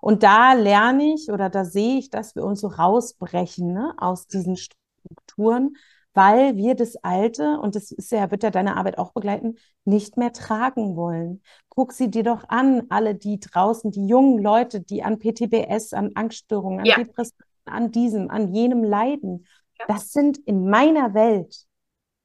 Und 0.00 0.22
da 0.22 0.52
lerne 0.52 1.14
ich 1.14 1.30
oder 1.30 1.50
da 1.50 1.64
sehe 1.64 1.98
ich, 1.98 2.10
dass 2.10 2.34
wir 2.34 2.44
uns 2.44 2.60
so 2.60 2.68
rausbrechen 2.68 3.72
ne, 3.72 3.94
aus 3.98 4.26
diesen 4.26 4.56
Strukturen, 4.56 5.76
weil 6.16 6.56
wir 6.56 6.74
das 6.74 6.96
Alte, 6.96 7.60
und 7.60 7.74
das 7.76 7.92
ist 7.92 8.10
ja, 8.10 8.30
wird 8.30 8.42
ja 8.42 8.50
deine 8.50 8.76
Arbeit 8.76 8.96
auch 8.96 9.12
begleiten, 9.12 9.58
nicht 9.84 10.16
mehr 10.16 10.32
tragen 10.32 10.96
wollen. 10.96 11.42
Guck 11.68 11.92
sie 11.92 12.10
dir 12.10 12.22
doch 12.22 12.48
an, 12.48 12.84
alle 12.88 13.14
die 13.14 13.38
draußen, 13.38 13.90
die 13.90 14.06
jungen 14.06 14.42
Leute, 14.42 14.80
die 14.80 15.02
an 15.02 15.18
PTBS, 15.18 15.92
an 15.92 16.12
Angststörungen, 16.14 16.80
an 16.80 16.86
ja. 16.86 16.96
Depressionen, 16.96 17.46
an 17.66 17.92
diesem, 17.92 18.30
an 18.30 18.54
jenem 18.54 18.82
leiden. 18.82 19.46
Ja. 19.78 19.84
Das 19.88 20.10
sind 20.12 20.38
in 20.38 20.70
meiner 20.70 21.12
Welt, 21.12 21.66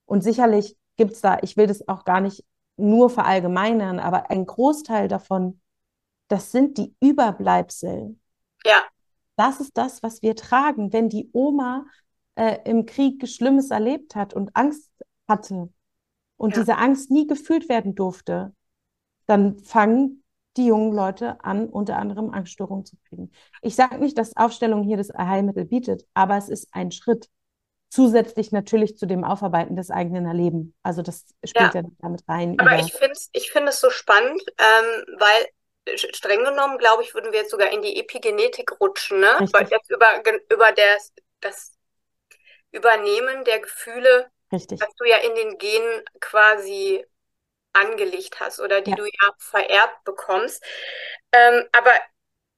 und 0.05 0.21
sicherlich 0.21 0.77
gibt 0.95 1.11
es 1.11 1.21
da, 1.21 1.39
ich 1.41 1.57
will 1.57 1.67
das 1.67 1.87
auch 1.87 2.05
gar 2.05 2.21
nicht 2.21 2.45
nur 2.77 3.09
verallgemeinern, 3.09 3.99
aber 3.99 4.29
ein 4.29 4.45
Großteil 4.45 5.09
davon, 5.09 5.59
das 6.29 6.51
sind 6.51 6.77
die 6.77 6.95
Überbleibsel. 7.01 8.17
Ja. 8.65 8.83
Das 9.35 9.59
ist 9.59 9.77
das, 9.77 10.01
was 10.01 10.21
wir 10.21 10.35
tragen. 10.35 10.93
Wenn 10.93 11.09
die 11.09 11.29
Oma 11.33 11.85
äh, 12.35 12.57
im 12.65 12.85
Krieg 12.85 13.27
Schlimmes 13.27 13.71
erlebt 13.71 14.15
hat 14.15 14.33
und 14.33 14.55
Angst 14.55 14.91
hatte 15.27 15.69
und 16.37 16.55
ja. 16.55 16.61
diese 16.61 16.77
Angst 16.77 17.11
nie 17.11 17.27
gefühlt 17.27 17.69
werden 17.69 17.95
durfte, 17.95 18.53
dann 19.27 19.59
fangen 19.59 20.23
die 20.57 20.65
jungen 20.65 20.93
Leute 20.93 21.37
an, 21.43 21.69
unter 21.69 21.97
anderem 21.97 22.31
Angststörungen 22.31 22.85
zu 22.85 22.97
kriegen. 23.07 23.31
Ich 23.61 23.75
sage 23.75 23.99
nicht, 23.99 24.17
dass 24.17 24.35
Aufstellung 24.35 24.83
hier 24.83 24.97
das 24.97 25.09
Heilmittel 25.09 25.65
bietet, 25.65 26.05
aber 26.13 26.37
es 26.37 26.49
ist 26.49 26.67
ein 26.71 26.91
Schritt. 26.91 27.27
Zusätzlich 27.89 28.53
natürlich 28.53 28.97
zu 28.97 29.05
dem 29.05 29.25
Aufarbeiten 29.25 29.75
des 29.75 29.91
eigenen 29.91 30.25
Erlebens. 30.25 30.73
Also 30.81 31.01
das 31.01 31.25
spielt 31.43 31.73
ja, 31.73 31.81
ja 31.81 31.87
damit 31.99 32.23
rein. 32.27 32.57
Aber 32.57 32.79
ich 32.79 32.93
finde 32.93 33.11
es 33.11 33.29
ich 33.33 33.51
find 33.51 33.71
so 33.73 33.89
spannend, 33.89 34.41
ähm, 34.57 35.17
weil 35.19 35.97
streng 35.97 36.43
genommen, 36.43 36.77
glaube 36.77 37.03
ich, 37.03 37.13
würden 37.13 37.31
wir 37.31 37.39
jetzt 37.39 37.51
sogar 37.51 37.71
in 37.71 37.81
die 37.81 37.99
Epigenetik 37.99 38.79
rutschen, 38.79 39.19
ne? 39.19 39.47
Weil 39.51 39.67
jetzt 39.69 39.89
über, 39.91 40.07
über 40.49 40.71
das, 40.71 41.11
das 41.41 41.77
Übernehmen 42.71 43.43
der 43.43 43.59
Gefühle, 43.59 44.31
Richtig. 44.51 44.81
was 44.81 44.93
du 44.95 45.05
ja 45.05 45.17
in 45.17 45.35
den 45.35 45.57
Genen 45.57 46.03
quasi 46.19 47.05
angelegt 47.73 48.39
hast 48.39 48.59
oder 48.59 48.81
die 48.81 48.91
ja. 48.91 48.97
du 48.97 49.05
ja 49.05 49.33
vererbt 49.37 50.03
bekommst. 50.03 50.63
Ähm, 51.31 51.67
aber 51.71 51.93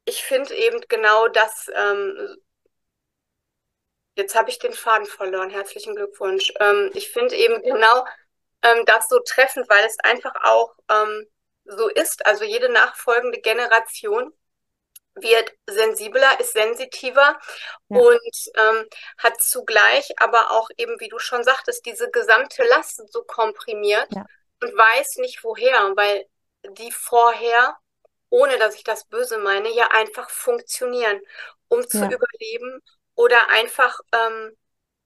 ich 0.05 0.23
finde 0.23 0.55
eben 0.55 0.81
genau 0.87 1.27
das, 1.27 1.69
ähm, 1.75 2.37
jetzt 4.15 4.35
habe 4.35 4.49
ich 4.49 4.59
den 4.59 4.73
Faden 4.73 5.05
verloren, 5.05 5.49
herzlichen 5.49 5.95
Glückwunsch. 5.95 6.51
Ähm, 6.59 6.91
ich 6.93 7.09
finde 7.11 7.35
eben 7.35 7.61
genau 7.61 8.05
ähm, 8.63 8.85
das 8.85 9.07
so 9.07 9.19
treffend, 9.19 9.69
weil 9.69 9.85
es 9.85 9.97
einfach 9.99 10.33
auch 10.43 10.73
ähm, 10.89 11.27
so 11.65 11.89
ist. 11.89 12.25
Also 12.25 12.43
jede 12.43 12.69
nachfolgende 12.69 13.39
Generation 13.39 14.33
wird 15.15 15.51
sensibler, 15.67 16.39
ist 16.39 16.53
sensitiver 16.53 17.39
ja. 17.89 17.99
und 17.99 18.51
ähm, 18.55 18.87
hat 19.17 19.41
zugleich 19.41 20.11
aber 20.17 20.51
auch 20.51 20.69
eben, 20.77 20.99
wie 20.99 21.09
du 21.09 21.19
schon 21.19 21.43
sagtest, 21.43 21.85
diese 21.85 22.09
gesamte 22.09 22.63
Last 22.63 23.01
so 23.11 23.23
komprimiert 23.23 24.07
ja. 24.11 24.25
und 24.61 24.75
weiß 24.75 25.17
nicht 25.17 25.43
woher, 25.43 25.93
weil 25.95 26.25
die 26.77 26.91
vorher, 26.91 27.77
ohne 28.29 28.57
dass 28.57 28.75
ich 28.75 28.83
das 28.83 29.05
böse 29.05 29.37
meine, 29.37 29.69
ja 29.69 29.89
einfach 29.91 30.29
funktionieren, 30.29 31.21
um 31.67 31.87
zu 31.87 31.97
ja. 31.97 32.09
überleben 32.09 32.81
oder 33.15 33.49
einfach 33.49 33.99
ähm, 34.13 34.57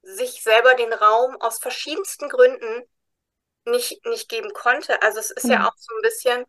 sich 0.03 0.41
selber 0.41 0.75
den 0.75 0.93
Raum 0.93 1.35
aus 1.41 1.59
verschiedensten 1.59 2.29
Gründen 2.29 2.87
nicht, 3.65 4.05
nicht 4.05 4.29
geben 4.29 4.53
konnte. 4.53 5.01
Also 5.01 5.19
es 5.19 5.31
ist 5.31 5.43
mhm. 5.45 5.51
ja 5.51 5.67
auch 5.67 5.75
so 5.75 5.93
ein 5.95 6.01
bisschen 6.01 6.45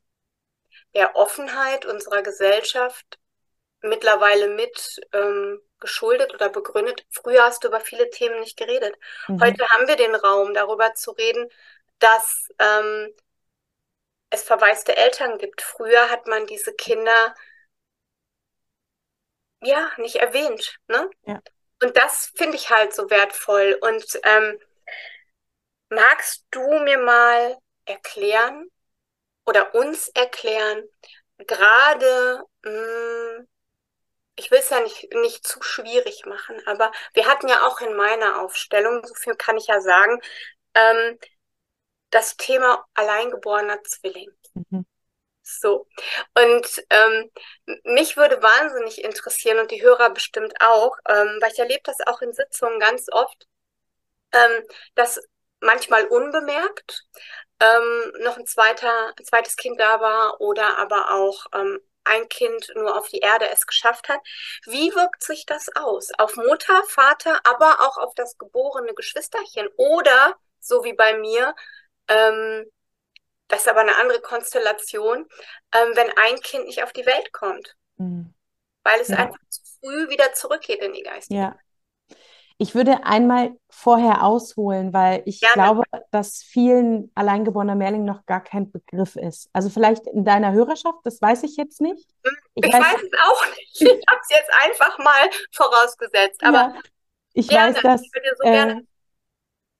der 0.95 1.17
Offenheit 1.17 1.85
unserer 1.85 2.23
Gesellschaft 2.23 3.19
mittlerweile 3.83 4.49
mit 4.49 5.01
ähm, 5.13 5.61
geschuldet 5.81 6.35
oder 6.35 6.49
begründet. 6.49 7.07
Früher 7.11 7.45
hast 7.45 7.63
du 7.63 7.69
über 7.69 7.81
viele 7.81 8.11
Themen 8.11 8.41
nicht 8.41 8.57
geredet. 8.57 8.97
Mhm. 9.29 9.41
Heute 9.41 9.69
haben 9.69 9.87
wir 9.87 9.97
den 9.97 10.15
Raum, 10.15 10.55
darüber 10.55 10.95
zu 10.95 11.13
reden, 11.13 11.49
dass 11.99 12.49
ähm, 12.59 13.15
es 14.31 14.43
verwaiste 14.43 14.97
Eltern 14.97 15.39
gibt. 15.39 15.63
Früher 15.63 16.11
hat 16.11 16.27
man 16.27 16.47
diese 16.47 16.75
Kinder 16.75 17.35
ja 19.61 19.91
nicht 19.97 20.17
erwähnt. 20.17 20.79
Ne? 20.89 21.11
Ja. 21.27 21.41
Und 21.83 21.97
das 21.97 22.33
finde 22.35 22.57
ich 22.57 22.71
halt 22.71 22.95
so 22.95 23.09
wertvoll. 23.11 23.79
Und 23.81 24.21
ähm, 24.25 24.59
magst 25.89 26.45
du 26.51 26.81
mir 26.81 26.99
mal 26.99 27.57
erklären 27.85 28.71
oder 29.47 29.75
uns 29.75 30.09
erklären, 30.09 30.83
gerade 31.39 32.45
hm, 32.65 33.49
ich 34.39 34.51
will 34.51 34.61
es 34.61 34.71
ja 34.71 34.81
nicht, 34.81 35.13
nicht 35.15 35.47
zu 35.47 35.61
schwierig 35.63 36.25
machen, 36.25 36.61
aber 36.67 36.93
wir 37.13 37.27
hatten 37.27 37.49
ja 37.49 37.67
auch 37.67 37.81
in 37.81 37.95
meiner 37.97 38.41
Aufstellung, 38.41 39.05
so 39.05 39.15
viel 39.15 39.35
kann 39.35 39.57
ich 39.57 39.67
ja 39.67 39.81
sagen, 39.81 40.21
ähm, 40.75 41.19
das 42.11 42.37
Thema 42.37 42.87
alleingeborener 42.95 43.83
Zwilling. 43.83 44.31
Mhm. 44.55 44.87
So. 45.43 45.87
Und 46.35 46.85
ähm, 46.91 47.31
mich 47.85 48.17
würde 48.17 48.43
wahnsinnig 48.43 49.03
interessieren 49.03 49.59
und 49.59 49.71
die 49.71 49.83
Hörer 49.83 50.11
bestimmt 50.11 50.55
auch, 50.61 50.97
ähm, 51.09 51.39
weil 51.41 51.53
ich 51.53 51.59
erlebe 51.59 51.83
das 51.85 51.97
auch 52.07 52.21
in 52.23 52.33
Sitzungen 52.33 52.79
ganz 52.79 53.07
oft, 53.11 53.47
ähm, 54.33 54.63
dass 54.95 55.21
manchmal 55.61 56.07
unbemerkt 56.07 57.05
ähm, 57.61 58.13
noch 58.21 58.37
ein 58.37 58.47
zweiter, 58.47 59.13
ein 59.19 59.25
zweites 59.25 59.57
Kind 59.57 59.81
da 59.81 60.01
war 60.01 60.41
oder 60.41 60.79
aber 60.79 61.13
auch 61.13 61.47
ähm, 61.55 61.81
ein 62.05 62.29
Kind 62.29 62.71
nur 62.75 62.97
auf 62.97 63.09
die 63.09 63.19
Erde 63.19 63.49
es 63.51 63.67
geschafft 63.67 64.09
hat. 64.09 64.21
Wie 64.65 64.95
wirkt 64.95 65.23
sich 65.23 65.47
das 65.47 65.69
aus? 65.77 66.11
Auf 66.19 66.37
Mutter, 66.37 66.83
Vater, 66.89 67.41
aber 67.45 67.81
auch 67.81 67.99
auf 67.99 68.15
das 68.15 68.39
geborene 68.39 68.95
Geschwisterchen? 68.95 69.69
Oder, 69.77 70.35
so 70.61 70.85
wie 70.85 70.95
bei 70.95 71.19
mir, 71.19 71.55
ähm, 72.09 72.65
das 73.49 73.61
ist 73.61 73.69
aber 73.69 73.81
eine 73.81 73.97
andere 73.97 74.21
Konstellation, 74.21 75.27
ähm, 75.75 75.93
wenn 75.95 76.11
ein 76.17 76.41
Kind 76.41 76.67
nicht 76.67 76.83
auf 76.83 76.93
die 76.93 77.07
Welt 77.07 77.33
kommt. 77.33 77.77
Mhm. 77.97 78.35
Weil 78.85 79.01
es 79.01 79.09
ja. 79.09 79.17
einfach 79.17 79.39
zu 79.49 79.63
früh 79.81 80.09
wieder 80.09 80.33
zurückgeht 80.35 80.81
in 80.81 80.93
die 80.93 81.03
geistige 81.03 81.41
ja. 81.41 81.59
Ich 82.61 82.75
würde 82.75 83.05
einmal 83.05 83.53
vorher 83.71 84.25
ausholen, 84.25 84.93
weil 84.93 85.23
ich 85.27 85.41
Gerne. 85.41 85.55
glaube, 85.55 85.83
dass 86.11 86.43
vielen 86.43 87.11
alleingeborener 87.15 87.77
Mehrling 87.77 88.05
noch 88.05 88.27
gar 88.27 88.43
kein 88.43 88.73
Begriff 88.73 89.15
ist. 89.15 89.49
Also 89.53 89.71
vielleicht 89.71 90.09
in 90.09 90.25
deiner 90.25 90.53
Hörerschaft, 90.53 90.99
das 91.05 91.23
weiß 91.23 91.45
ich 91.45 91.57
jetzt 91.57 91.81
nicht. 91.81 92.09
Ich, 92.55 92.65
ich 92.65 92.73
weiß, 92.73 92.81
weiß, 92.83 93.03
es 93.03 93.21
auch 93.21 93.47
nicht. 93.57 93.81
Ich 93.81 94.07
habe 94.09 94.21
es 94.21 94.29
jetzt 94.31 94.51
einfach 94.65 94.99
mal 94.99 95.31
vorausgesetzt. 95.53 96.43
Aber 96.43 96.75
ja, 96.75 96.81
ich 97.33 97.49
gerne. 97.49 97.75
weiß, 97.75 97.83
dass. 97.83 98.03
Ich, 98.03 98.11
so 98.39 98.45
äh, 98.45 98.83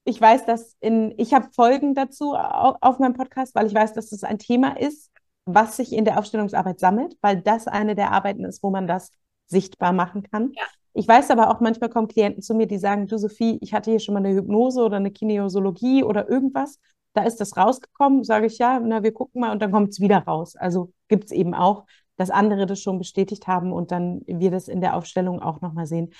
ich 0.05 0.21
weiß, 0.21 0.47
dass 0.47 0.77
in, 0.81 1.13
ich 1.19 1.35
habe 1.35 1.51
Folgen 1.53 1.95
dazu 1.95 2.35
auf, 2.35 2.77
auf 2.81 2.99
meinem 3.01 3.15
Podcast, 3.15 3.55
weil 3.57 3.67
ich 3.67 3.75
weiß, 3.75 3.93
dass 3.93 4.11
das 4.11 4.23
ein 4.23 4.39
Thema 4.39 4.79
ist, 4.79 5.11
was 5.45 5.77
sich 5.77 5.93
in 5.93 6.05
der 6.05 6.19
Aufstellungsarbeit 6.19 6.79
sammelt, 6.79 7.17
weil 7.21 7.43
das 7.43 7.67
eine 7.67 7.95
der 7.95 8.13
Arbeiten 8.13 8.45
ist, 8.45 8.63
wo 8.63 8.71
man 8.71 8.87
das 8.87 9.11
sichtbar 9.47 9.93
machen 9.93 10.23
kann. 10.31 10.53
Ja. 10.55 10.65
Ich 10.99 11.07
weiß 11.07 11.31
aber 11.31 11.49
auch, 11.49 11.61
manchmal 11.61 11.91
kommen 11.91 12.09
Klienten 12.09 12.43
zu 12.43 12.57
mir, 12.57 12.67
die 12.67 12.77
sagen, 12.77 13.07
du 13.07 13.19
Sophie, 13.19 13.57
ich 13.61 13.73
hatte 13.73 13.89
hier 13.93 14.01
schon 14.01 14.15
mal 14.15 14.19
eine 14.19 14.35
Hypnose 14.35 14.83
oder 14.83 14.97
eine 14.97 15.13
Kinesiologie 15.13 16.03
oder 16.03 16.29
irgendwas. 16.29 16.81
Da 17.13 17.23
ist 17.23 17.37
das 17.37 17.57
rausgekommen, 17.57 18.25
sage 18.25 18.47
ich 18.47 18.59
ja, 18.59 18.81
na, 18.81 19.05
wir 19.05 19.13
gucken 19.13 19.41
mal 19.41 19.53
und 19.53 19.63
dann 19.63 19.71
kommt 19.71 19.91
es 19.91 20.01
wieder 20.01 20.19
raus. 20.19 20.57
Also 20.57 20.93
gibt 21.07 21.27
es 21.27 21.31
eben 21.31 21.55
auch, 21.55 21.87
dass 22.17 22.31
andere 22.31 22.67
das 22.67 22.81
schon 22.81 22.99
bestätigt 22.99 23.47
haben 23.47 23.73
und 23.73 23.93
dann 23.93 24.23
wir 24.27 24.51
das 24.51 24.67
in 24.67 24.81
der 24.81 24.97
Aufstellung 24.97 25.41
auch 25.41 25.61
nochmal 25.61 25.87
sehen. 25.87 26.11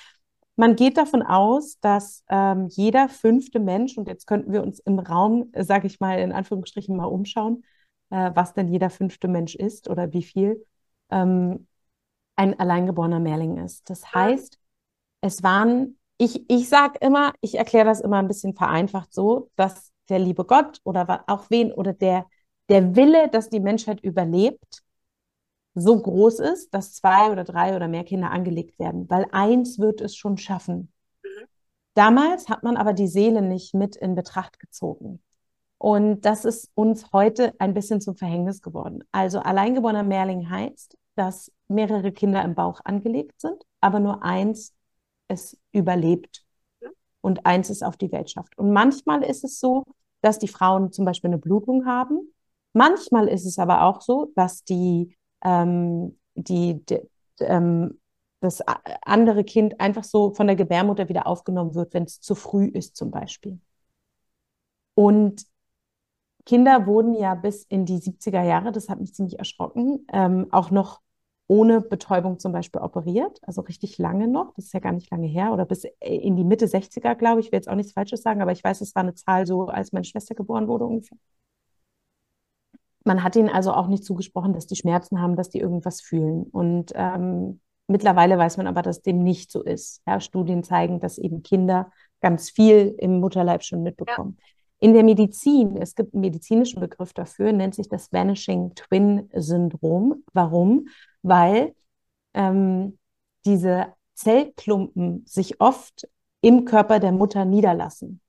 Man 0.55 0.77
geht 0.77 0.97
davon 0.97 1.23
aus, 1.23 1.81
dass 1.81 2.23
ähm, 2.29 2.69
jeder 2.69 3.09
fünfte 3.09 3.59
Mensch, 3.59 3.99
und 3.99 4.07
jetzt 4.07 4.29
könnten 4.29 4.53
wir 4.53 4.63
uns 4.63 4.79
im 4.79 5.01
Raum, 5.01 5.49
äh, 5.55 5.65
sage 5.65 5.89
ich 5.89 5.99
mal, 5.99 6.21
in 6.21 6.31
Anführungsstrichen 6.31 6.97
mal 6.97 7.07
umschauen, 7.07 7.65
äh, 8.11 8.31
was 8.33 8.55
denn 8.55 8.69
jeder 8.69 8.91
fünfte 8.91 9.27
Mensch 9.27 9.57
ist 9.57 9.91
oder 9.91 10.13
wie 10.13 10.23
viel, 10.23 10.65
ähm, 11.11 11.67
ein 12.37 12.57
alleingeborener 12.61 13.19
Mehrling 13.19 13.57
ist. 13.57 13.91
Das 13.91 14.15
heißt, 14.15 14.61
es 15.21 15.43
waren, 15.43 15.99
ich, 16.19 16.51
ich 16.51 16.69
sage 16.69 16.99
immer, 17.01 17.33
ich 17.41 17.57
erkläre 17.57 17.87
das 17.87 18.01
immer 18.01 18.19
ein 18.19 18.29
bisschen 18.29 18.55
vereinfacht 18.55 19.13
so, 19.13 19.51
dass 19.57 19.93
der 20.09 20.19
liebe 20.19 20.45
Gott 20.45 20.81
oder 20.85 21.25
auch 21.27 21.51
wen 21.51 21.73
oder 21.73 21.93
der, 21.93 22.27
der 22.69 22.97
Wille, 22.97 23.29
dass 23.29 23.51
die 23.51 23.61
Menschheit 23.61 24.01
überlebt, 24.01 24.83
so 25.75 26.01
groß 26.01 26.41
ist, 26.41 26.75
dass 26.75 26.95
zwei 26.95 27.31
oder 27.31 27.45
drei 27.45 27.77
oder 27.77 27.89
mehr 27.89 28.05
Kinder 28.05 28.31
angelegt 28.31 28.79
werden, 28.79 29.09
weil 29.09 29.27
eins 29.31 29.79
wird 29.79 30.01
es 30.01 30.17
schon 30.17 30.37
schaffen. 30.37 30.93
Mhm. 31.23 31.47
Damals 31.95 32.49
hat 32.49 32.63
man 32.63 32.77
aber 32.77 32.93
die 32.93 33.07
Seele 33.07 33.43
nicht 33.43 33.75
mit 33.75 33.97
in 33.97 34.15
Betracht 34.15 34.59
gezogen. 34.59 35.21
Und 35.79 36.23
das 36.23 36.45
ist 36.45 36.71
uns 36.75 37.13
heute 37.13 37.55
ein 37.61 37.75
bisschen 37.75 38.01
zum 38.01 38.17
Verhängnis 38.17 38.63
geworden. 38.63 39.05
Also 39.13 39.39
alleingeborener 39.39 40.03
Mehrling 40.03 40.51
heißt, 40.51 40.97
dass 41.15 41.53
mehrere 41.69 42.11
Kinder 42.11 42.43
im 42.45 42.55
Bauch 42.55 42.81
angelegt 42.85 43.41
sind, 43.41 43.63
aber 43.81 44.01
nur 44.01 44.25
eins 44.25 44.75
es 45.29 45.57
überlebt. 45.73 46.45
und 47.21 47.47
eins 47.47 47.69
ist 47.71 47.83
auf 47.83 47.97
die 47.97 48.13
Welt 48.13 48.31
schafft. 48.31 48.57
Und 48.59 48.73
manchmal 48.73 49.23
ist 49.25 49.45
es 49.45 49.61
so, 49.61 49.85
dass 50.23 50.39
die 50.39 50.49
Frauen 50.49 50.93
zum 50.93 51.05
Beispiel 51.05 51.29
eine 51.29 51.39
Blutung 51.39 51.85
haben. 51.87 52.33
Manchmal 52.73 53.29
ist 53.29 53.45
es 53.45 53.59
aber 53.59 53.83
auch 53.83 54.01
so, 54.03 54.33
dass 54.37 54.65
die, 54.65 55.17
ähm, 55.45 56.19
die, 56.35 56.85
die 56.87 57.01
ähm, 57.41 58.01
das 58.41 58.63
andere 59.03 59.45
Kind 59.45 59.81
einfach 59.81 60.05
so 60.05 60.33
von 60.33 60.47
der 60.47 60.57
Gebärmutter 60.57 61.09
wieder 61.09 61.27
aufgenommen 61.27 61.75
wird, 61.75 61.93
wenn 61.95 62.05
es 62.05 62.21
zu 62.21 62.35
früh 62.35 62.67
ist 62.67 62.97
zum 62.97 63.11
Beispiel. 63.11 63.59
Und 64.95 65.45
Kinder 66.45 66.87
wurden 66.87 67.15
ja 67.15 67.35
bis 67.35 67.65
in 67.65 67.85
die 67.85 67.99
70er 67.99 68.43
Jahre, 68.43 68.73
das 68.73 68.89
hat 68.89 69.01
mich 69.01 69.15
ziemlich 69.15 69.39
erschrocken, 69.39 70.07
ähm, 70.13 70.47
auch 70.51 70.71
noch 70.71 71.01
ohne 71.49 71.81
Betäubung 71.81 72.39
zum 72.39 72.53
Beispiel 72.53 72.81
operiert, 72.83 73.41
also 73.43 73.63
richtig 73.63 73.97
lange 73.99 74.29
noch, 74.29 74.53
das 74.55 74.67
ist 74.67 74.75
ja 74.75 74.81
gar 74.81 74.93
nicht 74.93 75.11
lange 75.11 75.27
her, 75.27 75.53
oder 75.53 75.65
bis 75.65 75.85
in 76.01 76.37
die 76.37 76.45
Mitte 76.45 76.67
60er, 76.67 77.15
glaube 77.15 77.41
ich, 77.41 77.47
ich 77.47 77.53
will 77.53 77.57
jetzt 77.57 77.71
auch 77.71 77.75
nichts 77.75 77.93
Falsches 77.93 78.23
sagen, 78.23 78.43
aber 78.43 78.53
ich 78.53 78.63
weiß, 78.63 78.83
es 78.83 78.95
war 78.95 79.03
eine 79.03 79.15
Zahl 79.15 79.47
so, 79.47 79.67
als 79.67 79.93
meine 79.93 80.05
Schwester 80.05 80.35
geboren 80.35 80.69
wurde 80.69 80.85
ungefähr. 80.85 81.17
Man 83.05 83.23
hat 83.23 83.35
ihnen 83.37 83.49
also 83.49 83.73
auch 83.73 83.89
nicht 83.89 84.05
zugesprochen, 84.05 84.53
dass 84.53 84.67
die 84.67 84.77
Schmerzen 84.77 85.23
haben, 85.23 85.35
dass 85.35 85.49
die 85.49 85.61
irgendwas 85.61 86.03
fühlen. 86.03 86.43
Und 86.43 86.93
ähm, 86.95 87.61
mittlerweile 87.87 88.37
weiß 88.37 88.59
man 88.59 88.67
aber, 88.67 88.83
dass 88.83 89.01
dem 89.01 89.23
nicht 89.23 89.51
so 89.51 89.63
ist. 89.63 90.03
Ja, 90.07 90.21
Studien 90.21 90.63
zeigen, 90.63 91.01
dass 91.01 91.17
eben 91.17 91.43
Kinder 91.43 91.91
ganz 92.21 92.51
viel 92.51 92.95
im 92.99 93.21
Mutterleib 93.21 93.63
schon 93.63 93.83
mitbekommen. 93.83 94.37
Ja. 94.39 94.45
In 94.81 94.93
der 94.93 95.05
Medizin, 95.05 95.77
es 95.77 95.95
gibt 95.95 96.13
einen 96.13 96.21
medizinischen 96.21 96.81
Begriff 96.81 97.15
dafür, 97.15 97.53
nennt 97.53 97.75
sich 97.75 97.89
das 97.89 98.13
Vanishing 98.13 98.75
Twin 98.75 99.31
Syndrom. 99.35 100.23
Warum? 100.35 100.89
Weil 101.23 101.75
ähm, 102.35 102.99
diese 103.45 103.95
Zellklumpen 104.15 105.25
sich 105.27 105.61
oft 105.61 106.09
im 106.41 106.65
Körper 106.65 107.01
der 107.01 107.13
Mutter 107.13 107.45
niederlassen 107.45 108.21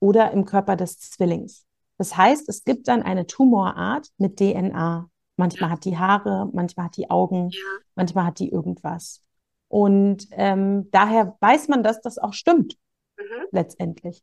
oder 0.00 0.32
im 0.32 0.44
Körper 0.44 0.76
des 0.76 0.98
Zwillings. 0.98 1.64
Das 1.98 2.16
heißt, 2.16 2.48
es 2.48 2.64
gibt 2.64 2.88
dann 2.88 3.02
eine 3.02 3.26
Tumorart 3.26 4.08
mit 4.18 4.38
DNA. 4.38 5.08
Manchmal 5.36 5.70
hat 5.70 5.84
die 5.84 5.96
Haare, 5.96 6.50
manchmal 6.52 6.86
hat 6.86 6.96
die 6.96 7.10
Augen, 7.10 7.50
manchmal 7.94 8.26
hat 8.26 8.38
die 8.38 8.50
irgendwas. 8.50 9.22
Und 9.68 10.26
ähm, 10.32 10.90
daher 10.90 11.36
weiß 11.40 11.68
man, 11.68 11.82
dass 11.82 12.00
das 12.00 12.18
auch 12.18 12.34
stimmt, 12.34 12.76
mhm. 13.16 13.46
letztendlich. 13.52 14.22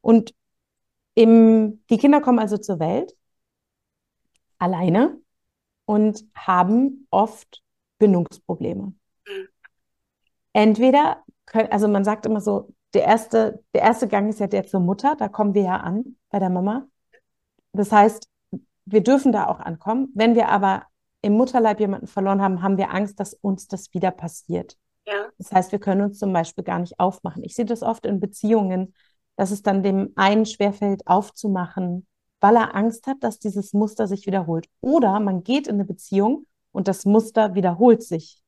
Und 0.00 0.34
im, 1.14 1.84
die 1.90 1.98
Kinder 1.98 2.20
kommen 2.20 2.38
also 2.38 2.56
zur 2.56 2.80
Welt 2.80 3.14
alleine 4.58 5.19
und 5.90 6.24
haben 6.36 7.08
oft 7.10 7.64
Bindungsprobleme. 7.98 8.94
Entweder, 10.52 11.24
können, 11.46 11.72
also 11.72 11.88
man 11.88 12.04
sagt 12.04 12.26
immer 12.26 12.40
so, 12.40 12.72
der 12.94 13.02
erste, 13.02 13.64
der 13.74 13.82
erste 13.82 14.06
Gang 14.06 14.28
ist 14.28 14.38
ja 14.38 14.46
der 14.46 14.64
zur 14.64 14.78
Mutter, 14.78 15.16
da 15.16 15.28
kommen 15.28 15.52
wir 15.52 15.62
ja 15.62 15.78
an 15.78 16.16
bei 16.28 16.38
der 16.38 16.48
Mama. 16.48 16.86
Das 17.72 17.90
heißt, 17.90 18.28
wir 18.84 19.02
dürfen 19.02 19.32
da 19.32 19.48
auch 19.48 19.58
ankommen. 19.58 20.12
Wenn 20.14 20.36
wir 20.36 20.48
aber 20.48 20.84
im 21.22 21.32
Mutterleib 21.32 21.80
jemanden 21.80 22.06
verloren 22.06 22.40
haben, 22.40 22.62
haben 22.62 22.78
wir 22.78 22.94
Angst, 22.94 23.18
dass 23.18 23.34
uns 23.34 23.66
das 23.66 23.92
wieder 23.92 24.12
passiert. 24.12 24.76
Ja. 25.08 25.26
Das 25.38 25.50
heißt, 25.50 25.72
wir 25.72 25.80
können 25.80 26.02
uns 26.02 26.20
zum 26.20 26.32
Beispiel 26.32 26.62
gar 26.62 26.78
nicht 26.78 27.00
aufmachen. 27.00 27.42
Ich 27.42 27.56
sehe 27.56 27.64
das 27.64 27.82
oft 27.82 28.06
in 28.06 28.20
Beziehungen, 28.20 28.94
dass 29.34 29.50
es 29.50 29.62
dann 29.62 29.82
dem 29.82 30.12
einen 30.14 30.46
schwerfällt, 30.46 31.08
aufzumachen, 31.08 32.06
weil 32.40 32.56
er 32.56 32.74
Angst 32.74 33.06
hat, 33.06 33.18
dass 33.20 33.38
dieses 33.38 33.72
Muster 33.72 34.06
sich 34.06 34.26
wiederholt. 34.26 34.66
Oder 34.80 35.20
man 35.20 35.42
geht 35.44 35.66
in 35.66 35.74
eine 35.74 35.84
Beziehung 35.84 36.46
und 36.72 36.88
das 36.88 37.04
Muster 37.04 37.54
wiederholt 37.54 38.02
sich. 38.02 38.42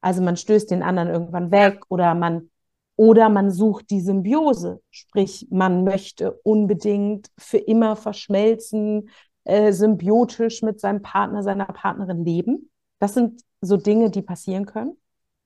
Also 0.00 0.22
man 0.22 0.36
stößt 0.36 0.70
den 0.70 0.82
anderen 0.82 1.08
irgendwann 1.08 1.50
weg 1.50 1.84
oder 1.88 2.14
man 2.14 2.50
oder 2.96 3.28
man 3.28 3.50
sucht 3.50 3.90
die 3.90 4.00
Symbiose, 4.00 4.80
sprich 4.90 5.48
man 5.50 5.84
möchte 5.84 6.32
unbedingt 6.42 7.28
für 7.36 7.58
immer 7.58 7.94
verschmelzen, 7.94 9.10
äh, 9.44 9.72
symbiotisch 9.72 10.62
mit 10.62 10.80
seinem 10.80 11.02
Partner, 11.02 11.42
seiner 11.42 11.66
Partnerin 11.66 12.24
leben. 12.24 12.70
Das 12.98 13.14
sind 13.14 13.42
so 13.60 13.76
Dinge, 13.76 14.10
die 14.10 14.22
passieren 14.22 14.64
können. 14.64 14.96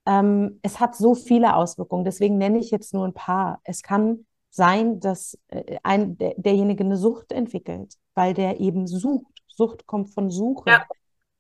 Ähm, 0.07 0.61
es 0.63 0.79
hat 0.81 0.95
so 0.97 1.15
viele 1.15 1.57
Auswirkungen, 1.57 2.05
deswegen 2.05 2.39
nenne 2.39 2.59
ich 2.59 2.71
jetzt 2.71 2.95
nur 2.95 3.05
ein 3.05 3.15
paar. 3.15 3.61
Es 3.65 3.83
kann 3.83 4.27
sein, 4.51 5.01
dass 5.01 5.39
äh, 5.49 5.79
ein, 5.83 6.19
der, 6.19 6.35
derjenige 6.37 6.85
eine 6.85 6.97
Sucht 6.97 7.33
entwickelt, 7.33 7.95
weil 8.15 8.35
der 8.35 8.61
eben 8.61 8.87
sucht. 8.87 9.27
Sucht 9.49 9.87
kommt 9.87 10.13
von 10.13 10.31
Suche. 10.31 10.71
Ja. 10.71 10.87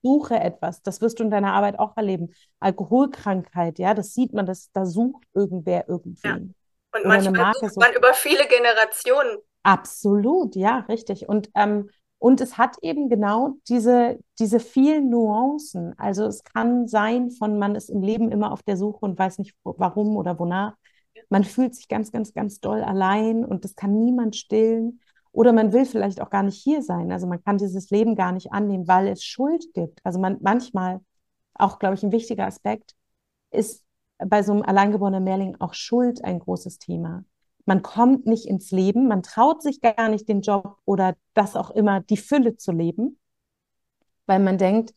Suche 0.02 0.38
etwas. 0.40 0.82
Das 0.82 1.00
wirst 1.00 1.18
du 1.18 1.24
in 1.24 1.30
deiner 1.30 1.52
Arbeit 1.52 1.78
auch 1.78 1.96
erleben. 1.96 2.32
Alkoholkrankheit, 2.58 3.78
ja, 3.78 3.92
das 3.92 4.14
sieht 4.14 4.32
man, 4.32 4.46
dass 4.46 4.70
da 4.72 4.86
sucht 4.86 5.24
irgendwer 5.34 5.88
irgendwen. 5.88 6.20
Ja. 6.24 6.34
Und 6.92 7.06
Oder 7.06 7.08
manchmal 7.08 7.52
sucht 7.54 7.76
man 7.76 7.92
über 7.94 8.14
viele 8.14 8.46
Generationen. 8.46 9.38
Absolut, 9.62 10.56
ja, 10.56 10.78
richtig. 10.88 11.28
Und, 11.28 11.50
ähm, 11.54 11.90
und 12.18 12.40
es 12.40 12.58
hat 12.58 12.76
eben 12.82 13.08
genau 13.08 13.56
diese, 13.68 14.18
diese 14.38 14.60
vielen 14.60 15.10
Nuancen. 15.10 15.94
Also 15.98 16.26
es 16.26 16.44
kann 16.44 16.88
sein, 16.88 17.30
von 17.30 17.58
man 17.58 17.74
ist 17.74 17.90
im 17.90 18.02
Leben 18.02 18.32
immer 18.32 18.52
auf 18.52 18.62
der 18.62 18.76
Suche 18.76 19.04
und 19.04 19.18
weiß 19.18 19.38
nicht 19.38 19.54
warum 19.64 20.16
oder 20.16 20.38
wonach 20.38 20.74
man 21.28 21.44
fühlt 21.44 21.74
sich 21.74 21.88
ganz, 21.88 22.12
ganz, 22.12 22.32
ganz 22.32 22.60
doll 22.60 22.82
allein 22.82 23.44
und 23.44 23.64
das 23.64 23.76
kann 23.76 23.98
niemand 23.98 24.36
stillen. 24.36 25.00
Oder 25.32 25.52
man 25.52 25.72
will 25.72 25.84
vielleicht 25.84 26.20
auch 26.20 26.30
gar 26.30 26.42
nicht 26.42 26.60
hier 26.60 26.82
sein. 26.82 27.12
Also 27.12 27.26
man 27.26 27.42
kann 27.42 27.58
dieses 27.58 27.90
Leben 27.90 28.16
gar 28.16 28.32
nicht 28.32 28.52
annehmen, 28.52 28.88
weil 28.88 29.06
es 29.06 29.24
Schuld 29.24 29.72
gibt. 29.74 30.00
Also 30.04 30.18
man 30.18 30.38
manchmal, 30.40 31.00
auch 31.54 31.78
glaube 31.78 31.94
ich, 31.94 32.02
ein 32.02 32.12
wichtiger 32.12 32.46
Aspekt, 32.46 32.94
ist 33.52 33.84
bei 34.18 34.42
so 34.42 34.52
einem 34.52 34.62
alleingeborenen 34.62 35.22
Mehrling 35.22 35.56
auch 35.60 35.74
Schuld 35.74 36.24
ein 36.24 36.40
großes 36.40 36.78
Thema. 36.78 37.24
Man 37.64 37.82
kommt 37.82 38.26
nicht 38.26 38.46
ins 38.46 38.70
Leben, 38.70 39.06
man 39.06 39.22
traut 39.22 39.62
sich 39.62 39.80
gar 39.80 40.08
nicht 40.08 40.28
den 40.28 40.40
Job 40.40 40.78
oder 40.84 41.16
das 41.34 41.56
auch 41.56 41.70
immer, 41.70 42.00
die 42.00 42.16
Fülle 42.16 42.56
zu 42.56 42.72
leben, 42.72 43.18
weil 44.26 44.40
man 44.40 44.58
denkt, 44.58 44.94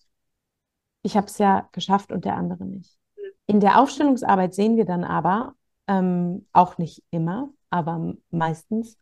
ich 1.04 1.16
habe 1.16 1.28
es 1.28 1.38
ja 1.38 1.70
geschafft 1.72 2.12
und 2.12 2.26
der 2.26 2.36
andere 2.36 2.66
nicht. 2.66 2.98
In 3.46 3.60
der 3.60 3.80
Aufstellungsarbeit 3.80 4.56
sehen 4.56 4.78
wir 4.78 4.86
dann 4.86 5.04
aber, 5.04 5.54
ähm, 5.88 6.46
auch 6.54 6.78
nicht 6.78 7.04
immer, 7.12 7.50
aber 7.70 8.14
meistens. 8.32 8.98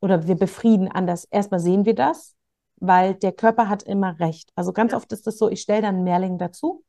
Oder 0.00 0.26
wir 0.26 0.34
befrieden 0.36 0.88
anders. 0.88 1.24
Erstmal 1.24 1.60
sehen 1.60 1.84
wir 1.86 1.94
das, 1.94 2.34
weil 2.76 3.14
der 3.14 3.32
Körper 3.32 3.68
hat 3.68 3.82
immer 3.84 4.18
recht. 4.20 4.50
Also 4.54 4.72
ganz 4.72 4.92
ja. 4.92 4.98
oft 4.98 5.12
ist 5.12 5.26
es 5.26 5.38
so, 5.38 5.48
ich 5.48 5.60
stelle 5.62 5.82
dann 5.82 5.96
einen 5.96 6.04
Mehrling 6.04 6.38
dazu. 6.38 6.84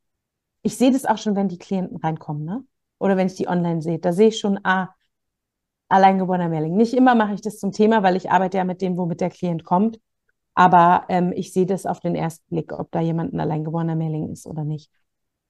Ich 0.63 0.77
sehe 0.77 0.91
das 0.91 1.05
auch 1.05 1.17
schon, 1.17 1.35
wenn 1.35 1.47
die 1.47 1.59
Klienten 1.59 1.97
reinkommen, 1.97 2.43
ne? 2.43 2.65
Oder 2.97 3.17
wenn 3.17 3.27
ich 3.27 3.35
die 3.35 3.47
online 3.47 3.81
sehe. 3.81 3.99
Da 3.99 4.13
sehe 4.13 4.29
ich 4.29 4.39
schon, 4.39 4.59
ah, 4.63 4.95
alleingeborener 5.89 6.49
Mehrling. 6.49 6.75
Nicht 6.75 6.93
immer 6.93 7.15
mache 7.15 7.33
ich 7.33 7.41
das 7.41 7.59
zum 7.59 7.71
Thema, 7.71 8.03
weil 8.03 8.15
ich 8.15 8.31
arbeite 8.31 8.57
ja 8.57 8.63
mit 8.63 8.81
dem, 8.81 8.97
womit 8.97 9.21
der 9.21 9.29
Klient 9.29 9.63
kommt. 9.63 9.99
Aber 10.55 11.05
ähm, 11.09 11.33
ich 11.35 11.53
sehe 11.53 11.65
das 11.65 11.85
auf 11.85 11.99
den 11.99 12.15
ersten 12.15 12.45
Blick, 12.49 12.71
ob 12.73 12.91
da 12.91 13.01
jemand 13.01 13.33
ein 13.33 13.39
alleingeborener 13.39 13.95
Mehrling 13.95 14.29
ist 14.31 14.47
oder 14.47 14.63
nicht. 14.63 14.89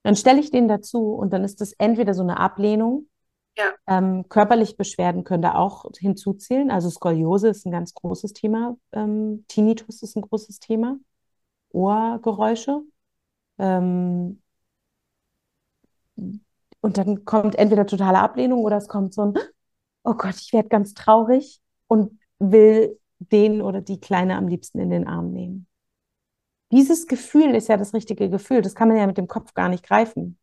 Dann 0.02 0.16
stelle 0.16 0.40
ich 0.40 0.50
den 0.50 0.68
dazu 0.68 1.14
und 1.14 1.32
dann 1.32 1.44
ist 1.44 1.60
das 1.60 1.72
entweder 1.74 2.14
so 2.14 2.22
eine 2.22 2.38
Ablehnung, 2.38 3.08
ja. 3.56 3.72
Ähm, 3.86 4.28
körperliche 4.28 4.76
Beschwerden 4.76 5.24
können 5.24 5.42
da 5.42 5.54
auch 5.54 5.86
hinzuzählen. 5.96 6.70
Also 6.70 6.90
Skoliose 6.90 7.48
ist 7.48 7.66
ein 7.66 7.72
ganz 7.72 7.94
großes 7.94 8.32
Thema. 8.32 8.76
Ähm, 8.92 9.44
Tinnitus 9.48 10.02
ist 10.02 10.16
ein 10.16 10.22
großes 10.22 10.58
Thema. 10.60 10.98
Ohrgeräusche. 11.70 12.82
Ähm, 13.58 14.42
und 16.16 16.98
dann 16.98 17.24
kommt 17.24 17.56
entweder 17.56 17.86
totale 17.86 18.18
Ablehnung 18.18 18.64
oder 18.64 18.76
es 18.76 18.88
kommt 18.88 19.14
so 19.14 19.22
ein, 19.22 19.34
oh 20.04 20.14
Gott, 20.14 20.36
ich 20.36 20.52
werde 20.52 20.68
ganz 20.68 20.94
traurig 20.94 21.60
und 21.88 22.18
will 22.38 22.98
den 23.18 23.62
oder 23.62 23.80
die 23.80 24.00
Kleine 24.00 24.36
am 24.36 24.48
liebsten 24.48 24.78
in 24.78 24.90
den 24.90 25.06
Arm 25.06 25.32
nehmen. 25.32 25.66
Dieses 26.72 27.06
Gefühl 27.06 27.54
ist 27.54 27.68
ja 27.68 27.76
das 27.76 27.94
richtige 27.94 28.28
Gefühl. 28.28 28.60
Das 28.62 28.74
kann 28.74 28.88
man 28.88 28.96
ja 28.96 29.06
mit 29.06 29.18
dem 29.18 29.28
Kopf 29.28 29.54
gar 29.54 29.68
nicht 29.68 29.84
greifen. 29.84 30.38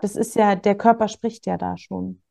Das 0.00 0.16
ist 0.16 0.34
ja, 0.34 0.56
der 0.56 0.76
Körper 0.76 1.08
spricht 1.08 1.46
ja 1.46 1.56
da 1.56 1.76
schon. 1.76 2.23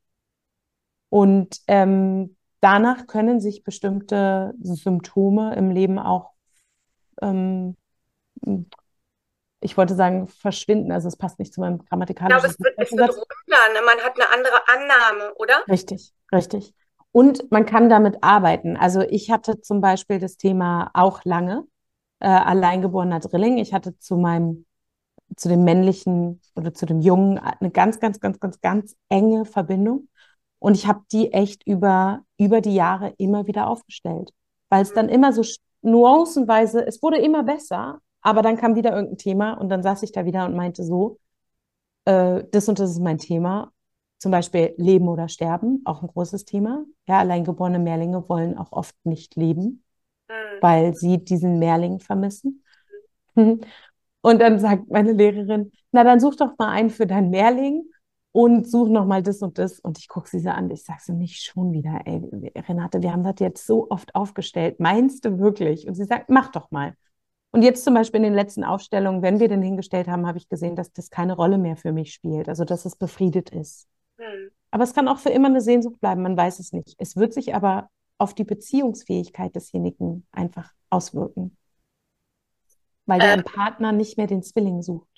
Und 1.13 1.59
ähm, 1.67 2.35
danach 2.59 3.05
können 3.05 3.39
sich 3.39 3.63
bestimmte 3.63 4.55
Symptome 4.63 5.55
im 5.55 5.69
Leben 5.69 5.99
auch, 5.99 6.31
ähm, 7.21 7.77
ich 9.59 9.77
wollte 9.77 9.93
sagen, 9.93 10.27
verschwinden. 10.27 10.91
Also 10.91 11.07
es 11.07 11.15
passt 11.15 11.37
nicht 11.37 11.53
zu 11.53 11.61
meinem 11.61 11.85
grammatikalischen. 11.85 12.49
Ich 12.49 12.57
glaube, 12.57 12.73
es 12.79 12.79
wird, 12.79 12.87
es 12.87 12.97
wird 12.97 13.09
runter. 13.11 13.73
Ne? 13.73 13.79
Man 13.85 14.03
hat 14.03 14.19
eine 14.19 14.27
andere 14.33 14.67
Annahme, 14.67 15.35
oder? 15.35 15.53
Richtig, 15.69 16.15
richtig. 16.31 16.73
Und 17.11 17.51
man 17.51 17.67
kann 17.67 17.89
damit 17.89 18.23
arbeiten. 18.23 18.75
Also 18.75 19.01
ich 19.01 19.29
hatte 19.29 19.61
zum 19.61 19.81
Beispiel 19.81 20.17
das 20.17 20.37
Thema 20.37 20.89
auch 20.95 21.23
lange, 21.25 21.67
äh, 22.21 22.27
alleingeborener 22.27 23.19
Drilling. 23.19 23.59
Ich 23.59 23.71
hatte 23.71 23.99
zu 23.99 24.17
meinem, 24.17 24.65
zu 25.35 25.47
dem 25.47 25.63
männlichen 25.63 26.41
oder 26.55 26.73
zu 26.73 26.87
dem 26.87 27.01
Jungen 27.01 27.37
eine 27.37 27.69
ganz, 27.69 27.99
ganz, 27.99 28.19
ganz, 28.19 28.39
ganz, 28.39 28.61
ganz 28.61 28.95
enge 29.09 29.45
Verbindung. 29.45 30.07
Und 30.63 30.75
ich 30.75 30.87
habe 30.87 31.01
die 31.11 31.33
echt 31.33 31.67
über, 31.67 32.23
über 32.37 32.61
die 32.61 32.73
Jahre 32.73 33.13
immer 33.17 33.47
wieder 33.47 33.67
aufgestellt, 33.67 34.31
weil 34.69 34.81
es 34.81 34.93
dann 34.93 35.09
immer 35.09 35.33
so 35.33 35.41
nuancenweise, 35.81 36.87
es 36.87 37.03
wurde 37.03 37.17
immer 37.17 37.43
besser, 37.43 37.99
aber 38.21 38.41
dann 38.41 38.55
kam 38.55 38.75
wieder 38.75 38.93
irgendein 38.93 39.17
Thema 39.17 39.53
und 39.55 39.67
dann 39.67 39.83
saß 39.83 40.03
ich 40.03 40.13
da 40.13 40.23
wieder 40.23 40.45
und 40.45 40.55
meinte 40.55 40.85
so, 40.85 41.17
äh, 42.05 42.45
das 42.49 42.69
und 42.69 42.79
das 42.79 42.91
ist 42.91 43.01
mein 43.01 43.17
Thema. 43.17 43.73
zum 44.19 44.31
Beispiel 44.31 44.73
Leben 44.77 45.09
oder 45.09 45.27
Sterben, 45.27 45.81
auch 45.83 46.01
ein 46.01 46.07
großes 46.07 46.45
Thema. 46.45 46.85
Ja, 47.09 47.19
alleingeborene 47.19 47.79
Mehrlinge 47.79 48.29
wollen 48.29 48.57
auch 48.57 48.71
oft 48.71 48.95
nicht 49.03 49.35
leben, 49.35 49.83
mhm. 50.29 50.33
weil 50.61 50.95
sie 50.95 51.25
diesen 51.25 51.59
Mehrling 51.59 51.99
vermissen. 51.99 52.63
Und 53.35 54.39
dann 54.39 54.59
sagt 54.59 54.89
meine 54.89 55.11
Lehrerin, 55.11 55.73
na 55.91 56.05
dann 56.05 56.21
such 56.21 56.37
doch 56.37 56.57
mal 56.57 56.69
einen 56.69 56.89
für 56.89 57.05
deinen 57.05 57.31
Mehrling 57.31 57.83
und 58.33 58.67
such 58.67 58.89
noch 58.89 59.05
mal 59.05 59.21
das 59.23 59.41
und 59.41 59.57
das. 59.59 59.79
Und 59.79 59.99
ich 59.99 60.09
gucke 60.09 60.27
sie 60.27 60.39
so 60.39 60.49
an. 60.49 60.69
Ich 60.71 60.83
sage 60.83 60.99
so, 61.01 61.13
nicht 61.13 61.43
schon 61.43 61.71
wieder, 61.71 62.01
ey, 62.05 62.51
Renate, 62.67 63.01
wir 63.01 63.13
haben 63.13 63.23
das 63.23 63.35
jetzt 63.39 63.65
so 63.65 63.89
oft 63.89 64.13
aufgestellt. 64.15 64.79
Meinst 64.79 65.23
du 65.23 65.39
wirklich? 65.39 65.87
Und 65.87 65.93
sie 65.93 66.03
sagt, 66.03 66.29
mach 66.29 66.51
doch 66.51 66.71
mal. 66.71 66.95
Und 67.51 67.61
jetzt 67.61 67.83
zum 67.85 67.93
Beispiel 67.93 68.17
in 68.17 68.23
den 68.23 68.33
letzten 68.33 68.63
Aufstellungen, 68.63 69.21
wenn 69.21 69.39
wir 69.39 69.47
den 69.47 69.61
hingestellt 69.61 70.07
haben, 70.07 70.25
habe 70.25 70.39
ich 70.39 70.49
gesehen, 70.49 70.75
dass 70.75 70.91
das 70.91 71.11
keine 71.11 71.35
Rolle 71.35 71.59
mehr 71.59 71.77
für 71.77 71.91
mich 71.91 72.11
spielt. 72.11 72.49
Also, 72.49 72.65
dass 72.65 72.85
es 72.85 72.95
befriedet 72.95 73.51
ist. 73.51 73.87
Hm. 74.17 74.49
Aber 74.71 74.83
es 74.83 74.95
kann 74.95 75.07
auch 75.07 75.19
für 75.19 75.29
immer 75.29 75.49
eine 75.49 75.61
Sehnsucht 75.61 75.99
bleiben, 76.01 76.23
man 76.23 76.35
weiß 76.35 76.57
es 76.57 76.73
nicht. 76.73 76.95
Es 76.97 77.15
wird 77.15 77.33
sich 77.33 77.53
aber 77.53 77.89
auf 78.17 78.33
die 78.33 78.43
Beziehungsfähigkeit 78.43 79.53
desjenigen 79.53 80.25
einfach 80.31 80.73
auswirken. 80.89 81.55
Weil 83.05 83.19
der 83.19 83.33
ähm, 83.33 83.43
Partner 83.43 83.91
nicht 83.91 84.17
mehr 84.17 84.27
den 84.27 84.41
Zwilling 84.41 84.81
sucht. 84.81 85.12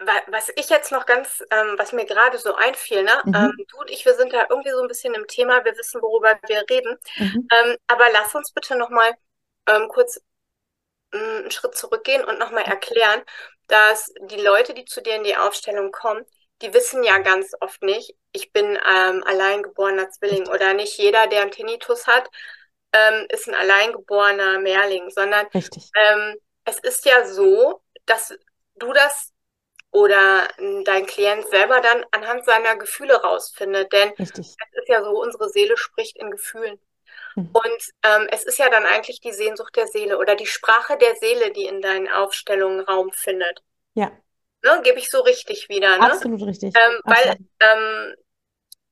Was 0.00 0.48
ich 0.54 0.68
jetzt 0.68 0.92
noch 0.92 1.06
ganz, 1.06 1.42
ähm, 1.50 1.74
was 1.76 1.92
mir 1.92 2.04
gerade 2.04 2.38
so 2.38 2.54
einfiel, 2.54 3.02
ne? 3.02 3.20
Mhm. 3.24 3.34
Ähm, 3.34 3.64
du 3.68 3.78
und 3.78 3.90
ich, 3.90 4.04
wir 4.04 4.14
sind 4.14 4.32
da 4.32 4.46
irgendwie 4.48 4.70
so 4.70 4.80
ein 4.80 4.86
bisschen 4.88 5.12
im 5.14 5.26
Thema, 5.26 5.64
wir 5.64 5.76
wissen, 5.76 6.00
worüber 6.00 6.38
wir 6.46 6.64
reden. 6.70 6.96
Mhm. 7.16 7.48
Ähm, 7.50 7.76
aber 7.88 8.06
lass 8.12 8.34
uns 8.34 8.52
bitte 8.52 8.76
nochmal 8.76 9.12
ähm, 9.66 9.88
kurz 9.88 10.20
einen 11.10 11.50
Schritt 11.50 11.76
zurückgehen 11.76 12.24
und 12.24 12.38
nochmal 12.38 12.64
erklären, 12.64 13.22
dass 13.66 14.12
die 14.22 14.40
Leute, 14.40 14.74
die 14.74 14.84
zu 14.84 15.02
dir 15.02 15.16
in 15.16 15.24
die 15.24 15.36
Aufstellung 15.36 15.90
kommen, 15.90 16.24
die 16.62 16.74
wissen 16.74 17.02
ja 17.02 17.18
ganz 17.18 17.52
oft 17.60 17.82
nicht, 17.82 18.16
ich 18.32 18.52
bin 18.52 18.66
ähm, 18.66 19.22
alleingeborener 19.24 20.10
Zwilling 20.10 20.48
oder 20.48 20.74
nicht 20.74 20.98
jeder, 20.98 21.26
der 21.26 21.42
einen 21.42 21.50
Tinnitus 21.50 22.06
hat, 22.06 22.28
ähm, 22.92 23.26
ist 23.30 23.48
ein 23.48 23.54
alleingeborener 23.54 24.58
Mehrling, 24.58 25.10
sondern 25.10 25.46
ähm, 25.54 26.36
es 26.64 26.78
ist 26.80 27.04
ja 27.04 27.26
so, 27.26 27.82
dass 28.06 28.34
du 28.76 28.92
das 28.92 29.32
oder 29.90 30.48
dein 30.84 31.06
Klient 31.06 31.48
selber 31.48 31.80
dann 31.80 32.04
anhand 32.10 32.44
seiner 32.44 32.76
Gefühle 32.76 33.22
rausfindet. 33.22 33.92
Denn 33.92 34.10
Richtig. 34.10 34.46
es 34.46 34.82
ist 34.82 34.88
ja 34.88 35.02
so, 35.02 35.20
unsere 35.20 35.48
Seele 35.48 35.76
spricht 35.76 36.16
in 36.18 36.30
Gefühlen. 36.30 36.78
Mhm. 37.34 37.50
Und 37.52 37.90
ähm, 38.02 38.28
es 38.30 38.44
ist 38.44 38.58
ja 38.58 38.68
dann 38.68 38.84
eigentlich 38.84 39.20
die 39.20 39.32
Sehnsucht 39.32 39.76
der 39.76 39.86
Seele 39.86 40.18
oder 40.18 40.34
die 40.34 40.46
Sprache 40.46 40.98
der 40.98 41.14
Seele, 41.16 41.52
die 41.52 41.64
in 41.64 41.80
deinen 41.80 42.08
Aufstellungen 42.08 42.80
Raum 42.80 43.10
findet. 43.12 43.62
Ja. 43.94 44.12
Ne, 44.62 44.80
Gebe 44.82 44.98
ich 44.98 45.08
so 45.08 45.20
richtig 45.20 45.68
wieder. 45.68 45.98
Ne? 45.98 46.12
Absolut 46.12 46.42
richtig. 46.42 46.74
Ähm, 46.76 47.00
Absolut. 47.04 47.06
Weil 47.06 47.36
ähm, 47.60 48.14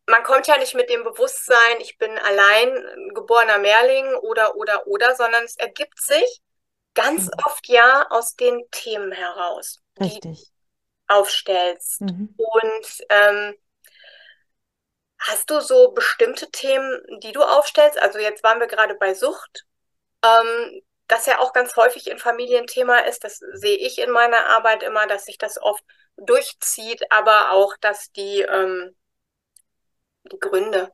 man 0.06 0.22
kommt 0.22 0.46
ja 0.46 0.56
nicht 0.58 0.74
mit 0.74 0.88
dem 0.88 1.02
Bewusstsein, 1.02 1.80
ich 1.80 1.98
bin 1.98 2.16
allein 2.18 3.10
geborener 3.14 3.58
Mehrling 3.58 4.14
oder, 4.22 4.56
oder, 4.56 4.86
oder, 4.86 5.14
sondern 5.16 5.44
es 5.44 5.56
ergibt 5.56 6.00
sich 6.00 6.40
ganz 6.94 7.26
mhm. 7.26 7.32
oft 7.44 7.68
ja 7.68 8.06
aus 8.10 8.36
den 8.36 8.62
Themen 8.70 9.12
heraus, 9.12 9.80
richtig. 10.00 10.38
die 10.38 10.55
aufstellst. 11.08 12.00
Mhm. 12.00 12.34
Und 12.36 13.06
ähm, 13.10 13.54
Hast 15.18 15.50
du 15.50 15.60
so 15.60 15.92
bestimmte 15.92 16.50
Themen, 16.50 17.02
die 17.22 17.32
du 17.32 17.42
aufstellst? 17.42 17.98
Also 17.98 18.18
jetzt 18.18 18.44
waren 18.44 18.60
wir 18.60 18.66
gerade 18.66 18.94
bei 18.94 19.14
Sucht, 19.14 19.66
ähm, 20.24 20.82
das 21.08 21.26
ja 21.26 21.38
auch 21.40 21.52
ganz 21.52 21.76
häufig 21.76 22.08
in 22.08 22.18
Familienthema 22.18 22.98
ist. 23.00 23.24
Das 23.24 23.38
sehe 23.38 23.76
ich 23.76 23.98
in 23.98 24.10
meiner 24.10 24.46
Arbeit 24.46 24.82
immer, 24.82 25.06
dass 25.06 25.24
sich 25.24 25.38
das 25.38 25.60
oft 25.60 25.82
durchzieht, 26.16 27.10
aber 27.10 27.52
auch, 27.52 27.76
dass 27.80 28.12
die, 28.12 28.42
ähm, 28.42 28.94
die 30.30 30.38
Gründe 30.38 30.92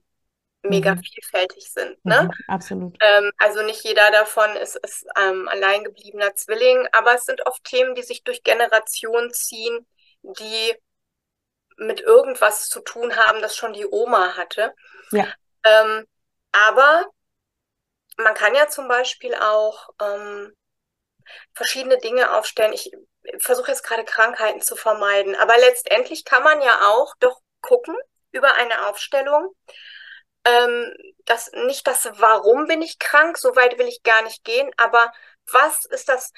mega 0.62 0.94
mhm. 0.94 1.02
vielfältig 1.02 1.70
sind. 1.72 2.02
Ne? 2.04 2.22
Mhm, 2.22 2.30
absolut. 2.46 2.96
Ähm, 3.00 3.32
also 3.38 3.62
nicht 3.62 3.84
jeder 3.84 4.10
davon 4.12 4.54
ist, 4.56 4.76
ist 4.76 5.04
ähm, 5.18 5.48
alleingebliebener 5.48 6.34
Zwilling, 6.36 6.86
aber 6.92 7.14
es 7.16 7.24
sind 7.24 7.44
oft 7.46 7.64
Themen, 7.64 7.94
die 7.94 8.02
sich 8.02 8.22
durch 8.22 8.44
Generationen 8.44 9.32
ziehen, 9.32 9.86
die 10.22 10.76
mit 11.76 12.00
irgendwas 12.00 12.68
zu 12.68 12.80
tun 12.80 13.16
haben, 13.16 13.40
das 13.42 13.56
schon 13.56 13.72
die 13.72 13.86
Oma 13.86 14.36
hatte. 14.36 14.74
Ja. 15.10 15.26
Ähm, 15.64 16.06
aber 16.52 17.06
man 18.16 18.34
kann 18.34 18.54
ja 18.54 18.68
zum 18.68 18.88
Beispiel 18.88 19.34
auch 19.34 19.88
ähm, 20.00 20.54
verschiedene 21.54 21.98
Dinge 21.98 22.34
aufstellen. 22.36 22.72
Ich 22.72 22.92
versuche 23.38 23.70
jetzt 23.70 23.84
gerade 23.84 24.04
Krankheiten 24.04 24.60
zu 24.60 24.76
vermeiden, 24.76 25.34
aber 25.36 25.56
letztendlich 25.58 26.24
kann 26.24 26.42
man 26.42 26.60
ja 26.62 26.88
auch 26.88 27.14
doch 27.20 27.40
gucken 27.60 27.96
über 28.32 28.54
eine 28.54 28.88
Aufstellung. 28.88 29.54
Ähm, 30.44 30.92
das, 31.24 31.50
nicht 31.52 31.86
das 31.86 32.08
Warum 32.14 32.66
bin 32.66 32.82
ich 32.82 32.98
krank, 32.98 33.38
so 33.38 33.54
weit 33.54 33.78
will 33.78 33.86
ich 33.86 34.02
gar 34.02 34.22
nicht 34.22 34.44
gehen, 34.44 34.70
aber 34.76 35.12
was 35.50 35.84
ist 35.86 36.08
das 36.08 36.32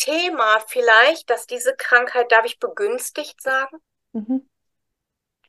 Thema 0.00 0.58
vielleicht, 0.66 1.28
dass 1.30 1.46
diese 1.46 1.74
Krankheit, 1.76 2.32
darf 2.32 2.44
ich 2.44 2.58
begünstigt 2.58 3.40
sagen? 3.42 3.76
Mhm. 4.12 4.48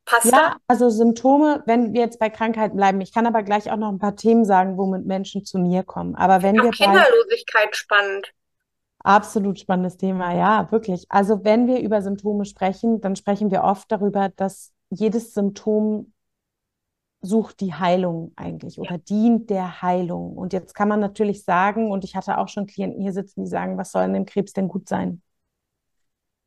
Passt 0.05 0.25
ja, 0.25 0.31
da? 0.31 0.55
also 0.67 0.89
Symptome, 0.89 1.63
wenn 1.67 1.93
wir 1.93 2.01
jetzt 2.01 2.19
bei 2.19 2.29
Krankheiten 2.29 2.75
bleiben, 2.75 2.99
ich 3.01 3.13
kann 3.13 3.27
aber 3.27 3.43
gleich 3.43 3.71
auch 3.71 3.77
noch 3.77 3.89
ein 3.89 3.99
paar 3.99 4.15
Themen 4.15 4.45
sagen, 4.45 4.77
womit 4.77 5.05
Menschen 5.05 5.45
zu 5.45 5.57
mir 5.57 5.83
kommen. 5.83 6.15
Aber 6.15 6.41
wenn 6.41 6.55
wir 6.55 6.71
Kinderlosigkeit 6.71 7.71
bei... 7.71 7.77
spannend. 7.77 8.33
Absolut 9.03 9.59
spannendes 9.59 9.97
Thema, 9.97 10.35
ja, 10.35 10.71
wirklich. 10.71 11.05
Also 11.09 11.43
wenn 11.43 11.67
wir 11.67 11.79
über 11.79 12.01
Symptome 12.01 12.45
sprechen, 12.45 13.01
dann 13.01 13.15
sprechen 13.15 13.51
wir 13.51 13.63
oft 13.63 13.91
darüber, 13.91 14.29
dass 14.29 14.73
jedes 14.89 15.33
Symptom 15.33 16.10
sucht 17.21 17.59
die 17.59 17.73
Heilung 17.73 18.33
eigentlich 18.35 18.79
oder 18.79 18.97
dient 18.97 19.49
der 19.49 19.81
Heilung. 19.81 20.37
Und 20.37 20.53
jetzt 20.53 20.73
kann 20.73 20.87
man 20.87 20.99
natürlich 20.99 21.43
sagen, 21.43 21.91
und 21.91 22.03
ich 22.03 22.15
hatte 22.15 22.37
auch 22.37 22.47
schon 22.47 22.65
Klienten 22.65 23.01
hier 23.01 23.13
sitzen, 23.13 23.43
die 23.43 23.49
sagen, 23.49 23.77
was 23.77 23.91
soll 23.91 24.03
an 24.03 24.13
dem 24.13 24.25
Krebs 24.25 24.53
denn 24.53 24.67
gut 24.67 24.89
sein? 24.89 25.21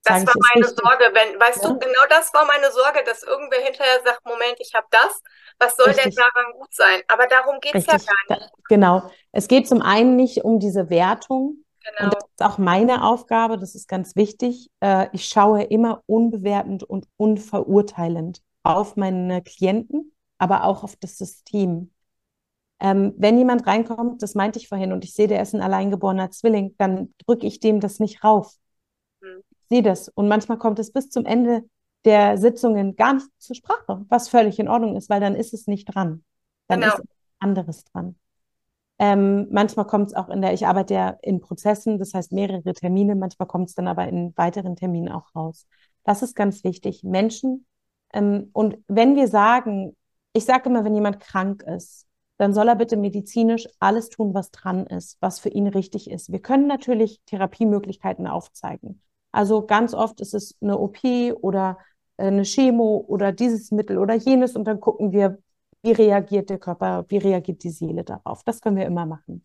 Das 0.04 0.26
war 0.26 0.34
meine 0.54 0.66
Sorge, 0.66 1.04
wenn, 1.14 1.40
weißt 1.40 1.62
ja. 1.62 1.68
du, 1.70 1.78
genau 1.78 2.02
das 2.10 2.32
war 2.34 2.44
meine 2.44 2.70
Sorge, 2.70 3.02
dass 3.06 3.22
irgendwer 3.22 3.60
hinterher 3.60 4.00
sagt, 4.04 4.24
Moment, 4.26 4.56
ich 4.58 4.74
habe 4.74 4.86
das, 4.90 5.22
was 5.58 5.76
soll 5.76 5.86
richtig. 5.86 6.04
denn 6.04 6.14
daran 6.14 6.52
gut 6.52 6.74
sein? 6.74 7.00
Aber 7.08 7.26
darum 7.26 7.58
geht 7.60 7.74
es 7.74 7.86
ja 7.86 7.96
gar 7.96 8.38
nicht. 8.38 8.50
Genau. 8.68 9.10
Es 9.32 9.48
geht 9.48 9.66
zum 9.66 9.80
einen 9.80 10.16
nicht 10.16 10.44
um 10.44 10.60
diese 10.60 10.90
Wertung. 10.90 11.64
Genau. 11.84 12.04
Und 12.04 12.14
das 12.14 12.24
ist 12.24 12.42
auch 12.42 12.58
meine 12.58 13.04
Aufgabe, 13.04 13.58
das 13.58 13.74
ist 13.74 13.88
ganz 13.88 14.14
wichtig. 14.14 14.68
Äh, 14.80 15.08
ich 15.12 15.26
schaue 15.26 15.62
immer 15.62 16.02
unbewertend 16.06 16.82
und 16.82 17.06
unverurteilend 17.16 18.40
auf 18.62 18.96
meine 18.96 19.42
Klienten, 19.42 20.13
aber 20.38 20.64
auch 20.64 20.84
auf 20.84 20.96
das 20.96 21.18
System. 21.18 21.90
Ähm, 22.80 23.14
wenn 23.16 23.38
jemand 23.38 23.66
reinkommt, 23.66 24.22
das 24.22 24.34
meinte 24.34 24.58
ich 24.58 24.68
vorhin, 24.68 24.92
und 24.92 25.04
ich 25.04 25.14
sehe, 25.14 25.28
der 25.28 25.42
ist 25.42 25.54
ein 25.54 25.62
alleingeborener 25.62 26.30
Zwilling, 26.30 26.74
dann 26.78 27.14
drücke 27.26 27.46
ich 27.46 27.60
dem 27.60 27.80
das 27.80 28.00
nicht 28.00 28.24
rauf 28.24 28.58
sehe 29.68 29.82
das. 29.82 30.08
Und 30.08 30.28
manchmal 30.28 30.58
kommt 30.58 30.78
es 30.78 30.92
bis 30.92 31.10
zum 31.10 31.24
Ende 31.24 31.64
der 32.04 32.38
Sitzungen 32.38 32.96
gar 32.96 33.14
nicht 33.14 33.26
zur 33.38 33.56
Sprache, 33.56 34.04
was 34.08 34.28
völlig 34.28 34.58
in 34.58 34.68
Ordnung 34.68 34.96
ist, 34.96 35.08
weil 35.08 35.20
dann 35.20 35.34
ist 35.34 35.54
es 35.54 35.66
nicht 35.66 35.86
dran. 35.86 36.24
Dann 36.68 36.80
genau. 36.80 36.94
ist 36.94 37.02
anderes 37.38 37.84
dran. 37.84 38.16
Ähm, 38.98 39.48
manchmal 39.50 39.86
kommt 39.86 40.08
es 40.08 40.14
auch 40.14 40.28
in 40.28 40.40
der, 40.40 40.52
ich 40.52 40.66
arbeite 40.66 40.94
ja 40.94 41.08
in 41.22 41.40
Prozessen, 41.40 41.98
das 41.98 42.14
heißt 42.14 42.30
mehrere 42.30 42.72
Termine, 42.74 43.16
manchmal 43.16 43.48
kommt 43.48 43.68
es 43.68 43.74
dann 43.74 43.88
aber 43.88 44.06
in 44.06 44.32
weiteren 44.36 44.76
Terminen 44.76 45.08
auch 45.08 45.34
raus. 45.34 45.66
Das 46.04 46.22
ist 46.22 46.36
ganz 46.36 46.62
wichtig. 46.62 47.02
Menschen, 47.02 47.66
ähm, 48.12 48.50
und 48.52 48.78
wenn 48.86 49.16
wir 49.16 49.26
sagen, 49.26 49.96
ich 50.34 50.44
sage 50.44 50.68
immer, 50.68 50.84
wenn 50.84 50.94
jemand 50.94 51.20
krank 51.20 51.62
ist, 51.62 52.06
dann 52.36 52.52
soll 52.52 52.68
er 52.68 52.76
bitte 52.76 52.96
medizinisch 52.96 53.68
alles 53.78 54.08
tun, 54.08 54.34
was 54.34 54.50
dran 54.50 54.86
ist, 54.86 55.16
was 55.20 55.38
für 55.38 55.48
ihn 55.48 55.68
richtig 55.68 56.10
ist. 56.10 56.32
Wir 56.32 56.40
können 56.40 56.66
natürlich 56.66 57.20
Therapiemöglichkeiten 57.26 58.26
aufzeigen. 58.26 59.00
Also 59.32 59.64
ganz 59.64 59.94
oft 59.94 60.20
ist 60.20 60.34
es 60.34 60.56
eine 60.60 60.78
OP 60.78 60.98
oder 61.40 61.78
äh, 62.16 62.26
eine 62.26 62.44
Chemo 62.44 63.04
oder 63.08 63.32
dieses 63.32 63.70
Mittel 63.70 63.98
oder 63.98 64.14
jenes 64.14 64.56
und 64.56 64.64
dann 64.64 64.80
gucken 64.80 65.12
wir, 65.12 65.38
wie 65.82 65.92
reagiert 65.92 66.50
der 66.50 66.58
Körper, 66.58 67.04
wie 67.08 67.18
reagiert 67.18 67.62
die 67.62 67.70
Seele 67.70 68.04
darauf. 68.04 68.42
Das 68.44 68.60
können 68.60 68.76
wir 68.76 68.86
immer 68.86 69.06
machen. 69.06 69.44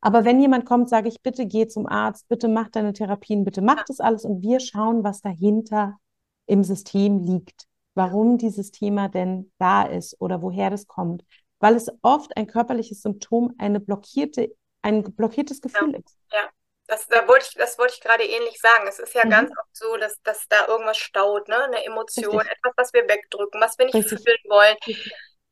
Aber 0.00 0.24
wenn 0.24 0.40
jemand 0.40 0.64
kommt, 0.64 0.88
sage 0.88 1.08
ich, 1.08 1.22
bitte 1.22 1.46
geh 1.46 1.66
zum 1.66 1.86
Arzt, 1.86 2.28
bitte 2.28 2.46
mach 2.48 2.68
deine 2.68 2.92
Therapien, 2.92 3.44
bitte 3.44 3.62
mach 3.62 3.84
das 3.84 4.00
alles 4.00 4.24
und 4.24 4.42
wir 4.42 4.60
schauen, 4.60 5.02
was 5.02 5.22
dahinter 5.22 5.98
im 6.46 6.62
System 6.62 7.18
liegt. 7.18 7.67
Warum 7.98 8.38
dieses 8.38 8.70
Thema 8.70 9.08
denn 9.08 9.52
da 9.58 9.82
ist 9.82 10.20
oder 10.20 10.40
woher 10.40 10.70
das 10.70 10.86
kommt. 10.86 11.24
Weil 11.58 11.74
es 11.74 11.88
oft 12.02 12.36
ein 12.36 12.46
körperliches 12.46 13.02
Symptom, 13.02 13.56
eine 13.58 13.80
blockierte, 13.80 14.54
ein 14.82 15.02
blockiertes 15.02 15.60
Gefühl 15.60 15.94
ja. 15.94 15.98
ist. 15.98 16.16
Ja. 16.32 16.48
Das, 16.86 17.08
da 17.08 17.26
wollte 17.26 17.46
ich, 17.48 17.54
das 17.56 17.76
wollte 17.76 17.94
ich 17.94 18.00
gerade 18.00 18.22
ähnlich 18.22 18.60
sagen. 18.60 18.86
Es 18.86 19.00
ist 19.00 19.14
ja 19.14 19.26
mhm. 19.26 19.30
ganz 19.30 19.50
oft 19.50 19.76
so, 19.76 19.96
dass, 19.96 20.22
dass 20.22 20.46
da 20.48 20.68
irgendwas 20.68 20.96
staut, 20.96 21.48
ne? 21.48 21.64
Eine 21.64 21.84
Emotion, 21.84 22.38
Richtig. 22.38 22.56
etwas, 22.56 22.72
was 22.76 22.92
wir 22.92 23.08
wegdrücken, 23.08 23.60
was 23.60 23.76
wir 23.76 23.86
nicht 23.86 23.96
Richtig. 23.96 24.20
fühlen 24.24 24.38
wollen. 24.48 24.76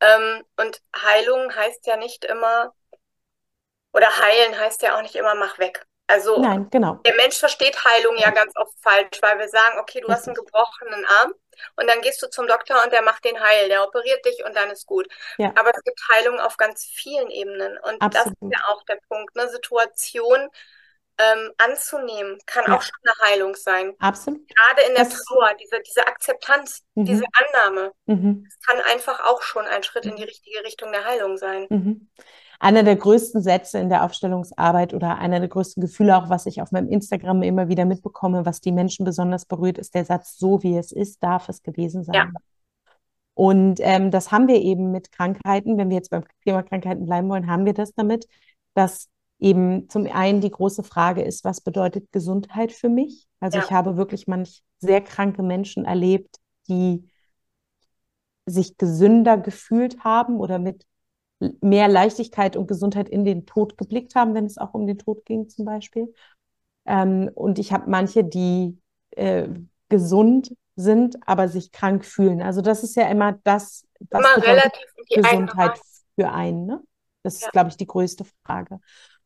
Ähm, 0.00 0.44
und 0.56 0.80
Heilung 1.02 1.52
heißt 1.52 1.85
ja 1.88 1.96
nicht 1.96 2.24
immer, 2.24 2.72
oder 3.92 4.06
heilen 4.06 4.56
heißt 4.56 4.82
ja 4.82 4.96
auch 4.96 5.02
nicht 5.02 5.16
immer, 5.16 5.35
mach 5.35 5.59
weg. 5.59 5.85
Also 6.06 6.40
Nein, 6.40 6.68
genau. 6.70 6.94
der 7.04 7.16
Mensch 7.16 7.38
versteht 7.38 7.85
Heilung 7.85 8.16
ja 8.18 8.30
ganz 8.30 8.52
oft 8.56 8.72
falsch, 8.80 9.20
weil 9.20 9.38
wir 9.40 9.48
sagen, 9.48 9.80
okay, 9.80 10.00
du 10.00 10.09
hast 10.12 10.28
einen 10.28 10.37
gebrochenen 10.37 11.04
Arm 11.20 11.35
und 11.77 11.88
dann 11.88 12.01
gehst 12.01 12.23
du 12.23 12.29
zum 12.29 12.47
Doktor 12.47 12.83
und 12.85 12.92
der 12.92 13.03
macht 13.03 13.25
den 13.25 13.40
heil, 13.40 13.69
der 13.69 13.85
operiert 13.85 14.25
dich 14.25 14.45
und 14.45 14.55
dann 14.57 14.71
ist 14.71 14.87
gut. 14.87 15.09
Ja. 15.38 15.53
Aber 15.57 15.71
es 15.75 15.83
gibt 15.85 16.01
Heilung 16.12 16.40
auf 16.40 16.57
ganz 16.57 16.85
vielen 16.85 17.31
Ebenen 17.31 17.79
und 17.79 18.01
Absolut. 18.01 18.14
das 18.14 18.27
ist 18.27 18.53
ja 18.53 18.64
auch 18.69 18.83
der 18.85 18.99
Punkt. 19.09 19.38
Eine 19.38 19.49
Situation 19.49 20.49
ähm, 21.19 21.53
anzunehmen, 21.59 22.38
kann 22.47 22.64
ja. 22.66 22.77
auch 22.77 22.83
schon 22.83 22.97
eine 23.03 23.31
Heilung 23.31 23.55
sein. 23.55 23.95
Absolut. 23.99 24.40
Gerade 24.49 24.83
in 24.88 24.95
der 24.95 25.05
das 25.05 25.25
Trauer, 25.25 25.55
diese, 25.55 25.81
diese 25.81 26.07
Akzeptanz, 26.07 26.83
mhm. 26.95 27.05
diese 27.07 27.25
Annahme, 27.33 27.92
mhm. 28.07 28.45
das 28.45 28.61
kann 28.66 28.81
einfach 28.92 29.25
auch 29.25 29.42
schon 29.42 29.64
ein 29.64 29.83
Schritt 29.83 30.05
in 30.05 30.16
die 30.16 30.25
richtige 30.25 30.62
Richtung 30.64 30.92
der 30.92 31.05
Heilung 31.05 31.38
sein. 31.38 31.66
Mhm. 31.71 32.09
Einer 32.59 32.83
der 32.83 32.97
größten 32.97 33.42
Sätze 33.42 33.79
in 33.79 33.88
der 33.88 34.05
Aufstellungsarbeit 34.05 34.95
oder 34.95 35.19
einer 35.19 35.40
der 35.40 35.49
größten 35.49 35.81
Gefühle, 35.81 36.16
auch 36.16 36.31
was 36.31 36.47
ich 36.47 36.62
auf 36.62 36.73
meinem 36.73 36.88
Instagram 36.88 37.42
immer 37.42 37.69
wieder 37.69 37.85
mitbekomme, 37.85 38.47
was 38.47 38.61
die 38.61 38.73
Menschen 38.73 39.05
besonders 39.05 39.45
berührt, 39.45 39.79
ist 39.79 39.95
der 39.95 40.05
Satz, 40.05 40.38
so 40.38 40.62
wie 40.62 40.77
es 40.77 40.92
ist, 40.92 41.23
darf 41.23 41.49
es 41.49 41.62
gewesen 41.62 42.05
sein. 42.05 42.14
Ja. 42.14 42.29
Und 43.35 43.81
ähm, 43.83 44.11
das 44.11 44.33
haben 44.33 44.49
wir 44.49 44.57
eben 44.57 44.90
mit 44.90 45.12
Krankheiten, 45.12 45.77
wenn 45.77 45.90
wir 45.90 45.97
jetzt 45.97 46.11
beim 46.11 46.25
Thema 46.45 46.62
Krankheiten 46.62 47.05
bleiben 47.05 47.29
wollen, 47.29 47.49
haben 47.49 47.66
wir 47.66 47.75
das 47.75 47.92
damit, 47.92 48.27
dass 48.73 49.09
eben 49.38 49.88
zum 49.90 50.07
einen 50.07 50.40
die 50.40 50.51
große 50.51 50.83
Frage 50.83 51.23
ist, 51.23 51.45
was 51.45 51.61
bedeutet 51.61 52.11
Gesundheit 52.12 52.73
für 52.73 52.88
mich? 52.88 53.27
Also 53.40 53.59
ja. 53.59 53.64
ich 53.64 53.71
habe 53.71 53.99
wirklich 53.99 54.27
manch 54.27 54.62
sehr 54.79 55.03
kranke 55.03 55.42
Menschen 55.42 55.85
erlebt, 55.85 56.37
die 56.69 57.09
sich 58.47 58.79
gesünder 58.79 59.37
gefühlt 59.37 60.03
haben 60.05 60.38
oder 60.38 60.59
mit 60.59 60.87
mehr 61.61 61.88
Leichtigkeit 61.88 62.57
und 62.57 62.66
Gesundheit 62.66 63.09
in 63.09 63.25
den 63.25 63.46
Tod 63.46 63.77
geblickt 63.77 64.14
haben, 64.14 64.35
wenn 64.35 64.46
es 64.46 64.59
auch 64.59 64.75
um 64.75 64.87
den 64.87 64.99
Tod 64.99 65.25
ging 65.25 65.49
zum 65.49 65.64
Beispiel. 65.64 66.12
Ähm, 66.87 67.31
und 67.35 67.59
ich 67.59 67.72
habe 67.72 67.90
manche, 67.90 68.25
die 68.25 68.79
äh, 69.11 69.49
gesund 69.88 70.55
sind, 70.77 71.16
aber 71.27 71.49
sich 71.49 71.72
krank 71.72 72.05
fühlen. 72.05 72.42
Also 72.42 72.61
das 72.61 72.83
ist 72.83 72.96
ja 72.96 73.09
immer 73.09 73.38
das, 73.44 73.87
was 74.11 74.20
immer 74.20 74.46
relativ 74.46 74.87
Gesundheit 75.14 75.79
für 76.18 76.31
einen. 76.31 76.66
Ne? 76.66 76.83
Das 77.22 77.40
ja. 77.40 77.46
ist, 77.46 77.53
glaube 77.53 77.70
ich, 77.70 77.77
die 77.77 77.87
größte 77.87 78.25
Frage. 78.44 78.81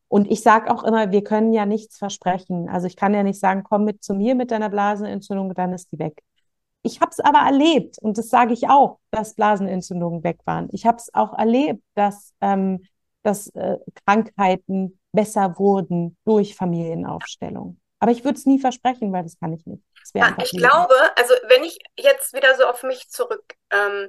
Und 0.09 0.29
ich 0.29 0.43
sage 0.43 0.73
auch 0.73 0.83
immer, 0.83 1.13
wir 1.13 1.23
können 1.23 1.53
ja 1.53 1.67
nichts 1.67 1.97
versprechen. 1.99 2.69
Also 2.69 2.87
ich 2.89 2.97
kann 2.97 3.15
ja 3.15 3.23
nicht 3.23 3.39
sagen, 3.39 3.63
komm 3.63 3.85
mit 3.85 4.03
zu 4.03 4.15
mir 4.15 4.35
mit 4.35 4.51
deiner 4.51 4.69
Blasenentzündung, 4.69 5.55
dann 5.55 5.73
ist 5.73 5.93
die 5.93 5.99
weg. 5.99 6.23
Ich 6.83 7.01
habe 7.01 7.11
es 7.11 7.21
aber 7.21 7.41
erlebt 7.41 7.99
und 8.01 8.17
das 8.17 8.29
sage 8.29 8.55
ich 8.55 8.69
auch, 8.69 8.99
dass 9.11 9.35
Blasenentzündungen 9.35 10.25
weg 10.25 10.39
waren. 10.45 10.69
Ich 10.73 10.87
habe 10.87 10.97
es 10.97 11.13
auch 11.13 11.37
erlebt, 11.39 11.83
dass, 11.95 12.33
ähm, 12.41 12.87
dass 13.23 13.49
äh, 13.49 13.77
Krankheiten 14.07 14.99
besser 15.13 15.59
wurden 15.59 16.17
durch 16.25 16.55
Familienaufstellung. 16.55 17.79
Aber 17.99 18.13
ich 18.13 18.25
würde 18.25 18.39
es 18.39 18.47
nie 18.47 18.59
versprechen, 18.59 19.13
weil 19.13 19.25
das 19.25 19.39
kann 19.39 19.53
ich 19.53 19.67
nicht. 19.67 19.83
Ja, 20.15 20.35
ich 20.43 20.53
lieben. 20.53 20.67
glaube, 20.67 20.95
also 21.17 21.35
wenn 21.49 21.65
ich 21.65 21.79
jetzt 21.99 22.33
wieder 22.33 22.57
so 22.57 22.65
auf 22.65 22.83
mich 22.83 23.11
zurück 23.11 23.55
ähm, 23.71 24.09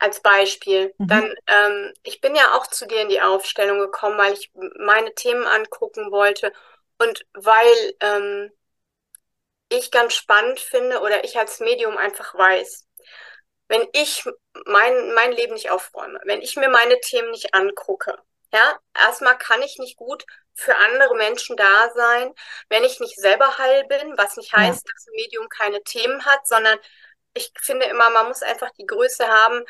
als 0.00 0.20
Beispiel. 0.20 0.92
Mhm. 0.98 1.06
Dann, 1.06 1.34
ähm, 1.46 1.92
ich 2.02 2.20
bin 2.20 2.34
ja 2.34 2.54
auch 2.54 2.66
zu 2.66 2.86
dir 2.86 3.02
in 3.02 3.08
die 3.08 3.20
Aufstellung 3.20 3.78
gekommen, 3.78 4.18
weil 4.18 4.32
ich 4.32 4.50
meine 4.78 5.14
Themen 5.14 5.46
angucken 5.46 6.10
wollte 6.10 6.52
und 6.98 7.24
weil 7.34 7.94
ähm, 8.00 8.50
ich 9.70 9.90
ganz 9.90 10.14
spannend 10.14 10.60
finde 10.60 11.00
oder 11.00 11.24
ich 11.24 11.38
als 11.38 11.60
Medium 11.60 11.96
einfach 11.96 12.34
weiß, 12.34 12.86
wenn 13.68 13.86
ich 13.92 14.24
mein, 14.66 15.14
mein 15.14 15.32
Leben 15.32 15.54
nicht 15.54 15.70
aufräume, 15.70 16.20
wenn 16.24 16.42
ich 16.42 16.56
mir 16.56 16.68
meine 16.68 17.00
Themen 17.00 17.30
nicht 17.30 17.54
angucke, 17.54 18.18
ja, 18.52 18.78
erstmal 18.94 19.38
kann 19.38 19.62
ich 19.62 19.78
nicht 19.78 19.96
gut 19.96 20.24
für 20.54 20.74
andere 20.76 21.14
Menschen 21.16 21.56
da 21.56 21.90
sein, 21.94 22.34
wenn 22.68 22.84
ich 22.84 23.00
nicht 23.00 23.16
selber 23.18 23.58
heil 23.58 23.84
bin, 23.86 24.18
was 24.18 24.36
nicht 24.36 24.52
heißt, 24.52 24.84
dass 24.88 25.06
ein 25.06 25.12
Medium 25.14 25.48
keine 25.48 25.82
Themen 25.84 26.24
hat, 26.26 26.46
sondern 26.46 26.78
ich 27.34 27.52
finde 27.60 27.86
immer, 27.86 28.10
man 28.10 28.28
muss 28.28 28.42
einfach 28.42 28.70
die 28.72 28.86
Größe 28.86 29.26
haben, 29.28 29.64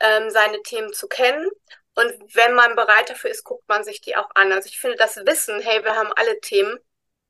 ähm, 0.00 0.30
seine 0.30 0.62
Themen 0.62 0.92
zu 0.92 1.08
kennen. 1.08 1.48
Und 1.94 2.12
wenn 2.34 2.54
man 2.54 2.76
bereit 2.76 3.10
dafür 3.10 3.30
ist, 3.30 3.44
guckt 3.44 3.68
man 3.68 3.82
sich 3.82 4.00
die 4.00 4.16
auch 4.16 4.30
an. 4.34 4.52
Also 4.52 4.68
ich 4.68 4.78
finde 4.78 4.96
das 4.96 5.16
Wissen, 5.16 5.60
hey, 5.60 5.82
wir 5.84 5.96
haben 5.96 6.12
alle 6.14 6.40
Themen, 6.40 6.78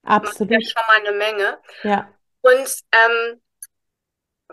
Absolut. 0.09 0.51
macht 0.51 0.63
ja 0.63 0.69
schon 0.69 0.83
mal 0.87 1.07
eine 1.07 1.17
Menge. 1.17 1.59
Ja. 1.83 2.13
Und 2.41 2.69
ähm, 2.93 3.41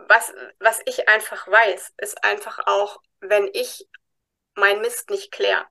was, 0.07 0.33
was 0.59 0.81
ich 0.85 1.07
einfach 1.07 1.47
weiß, 1.47 1.93
ist 1.97 2.23
einfach 2.23 2.59
auch, 2.65 2.99
wenn 3.21 3.49
ich 3.53 3.87
mein 4.55 4.81
Mist 4.81 5.09
nicht 5.09 5.31
kläre 5.31 5.65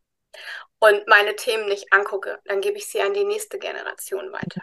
und 0.78 1.06
meine 1.06 1.36
Themen 1.36 1.66
nicht 1.66 1.92
angucke, 1.92 2.40
dann 2.44 2.60
gebe 2.60 2.78
ich 2.78 2.86
sie 2.86 3.00
an 3.00 3.14
die 3.14 3.24
nächste 3.24 3.58
Generation 3.58 4.32
weiter. 4.32 4.62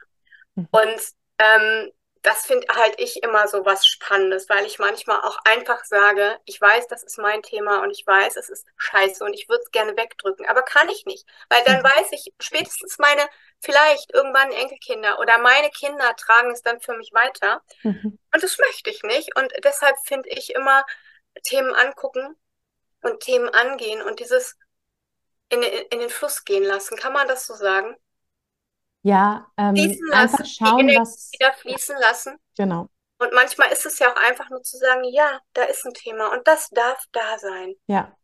Mhm. 0.55 0.67
Und 0.71 1.01
ähm, 1.39 1.91
das 2.21 2.45
finde 2.45 2.67
halt 2.75 2.99
ich 2.99 3.23
immer 3.23 3.47
so 3.47 3.65
was 3.65 3.86
Spannendes, 3.86 4.47
weil 4.47 4.65
ich 4.65 4.77
manchmal 4.77 5.21
auch 5.21 5.39
einfach 5.43 5.84
sage, 5.86 6.39
ich 6.45 6.62
weiß, 6.62 6.88
das 6.88 7.03
ist 7.03 7.17
mein 7.17 7.41
Thema 7.41 7.81
und 7.81 7.89
ich 7.89 8.05
weiß, 8.05 8.36
es 8.36 8.49
ist 8.49 8.67
scheiße 8.77 9.23
und 9.23 9.34
ich 9.34 9.49
würde 9.49 9.63
es 9.63 9.71
gerne 9.71 9.97
wegdrücken, 9.97 10.45
aber 10.45 10.62
kann 10.62 10.88
ich 10.89 11.05
nicht, 11.05 11.27
weil 11.49 11.63
dann 11.63 11.79
mhm. 11.79 11.84
weiß 11.84 12.12
ich, 12.12 12.31
spätestens 12.39 12.99
meine 12.99 13.27
vielleicht 13.62 14.13
irgendwann 14.13 14.52
Enkelkinder 14.52 15.19
oder 15.19 15.38
meine 15.38 15.69
Kinder 15.69 16.15
tragen 16.15 16.52
es 16.52 16.62
dann 16.62 16.82
für 16.82 16.95
mich 16.97 17.12
weiter 17.13 17.62
mhm. 17.84 18.17
und 18.34 18.43
das 18.43 18.58
möchte 18.58 18.89
ich 18.89 19.04
nicht 19.04 19.36
und 19.36 19.54
deshalb 19.63 19.95
finde 20.06 20.30
ich 20.30 20.54
immer 20.56 20.84
Themen 21.43 21.74
angucken 21.74 22.36
und 23.02 23.19
Themen 23.21 23.50
angehen 23.50 24.02
und 24.02 24.19
dieses 24.19 24.58
in, 25.50 25.62
in 25.63 26.00
den 26.00 26.10
Fluss 26.10 26.45
gehen 26.45 26.63
lassen, 26.63 26.97
kann 26.97 27.13
man 27.13 27.28
das 27.28 27.45
so 27.45 27.54
sagen? 27.54 27.95
Ja, 29.04 29.47
ähm, 29.58 29.76
fließen 29.76 30.13
einfach 30.13 30.39
lassen, 30.39 30.52
schauen, 30.52 30.88
die 30.88 30.97
was. 30.97 31.32
wieder 31.34 31.54
fließen 31.54 31.97
lassen. 31.97 32.38
Genau. 32.56 32.88
Und 33.17 33.34
manchmal 33.34 33.71
ist 33.71 33.86
es 33.86 34.00
ja 34.00 34.12
auch 34.12 34.17
einfach 34.17 34.50
nur 34.50 34.63
zu 34.63 34.78
sagen, 34.78 35.04
ja, 35.04 35.39
da 35.54 35.63
ist 35.63 35.86
ein 35.86 35.93
Thema 35.93 36.32
und 36.32 36.47
das 36.47 36.69
darf 36.69 37.04
da 37.12 37.38
sein. 37.38 37.76
Ja. 37.88 38.15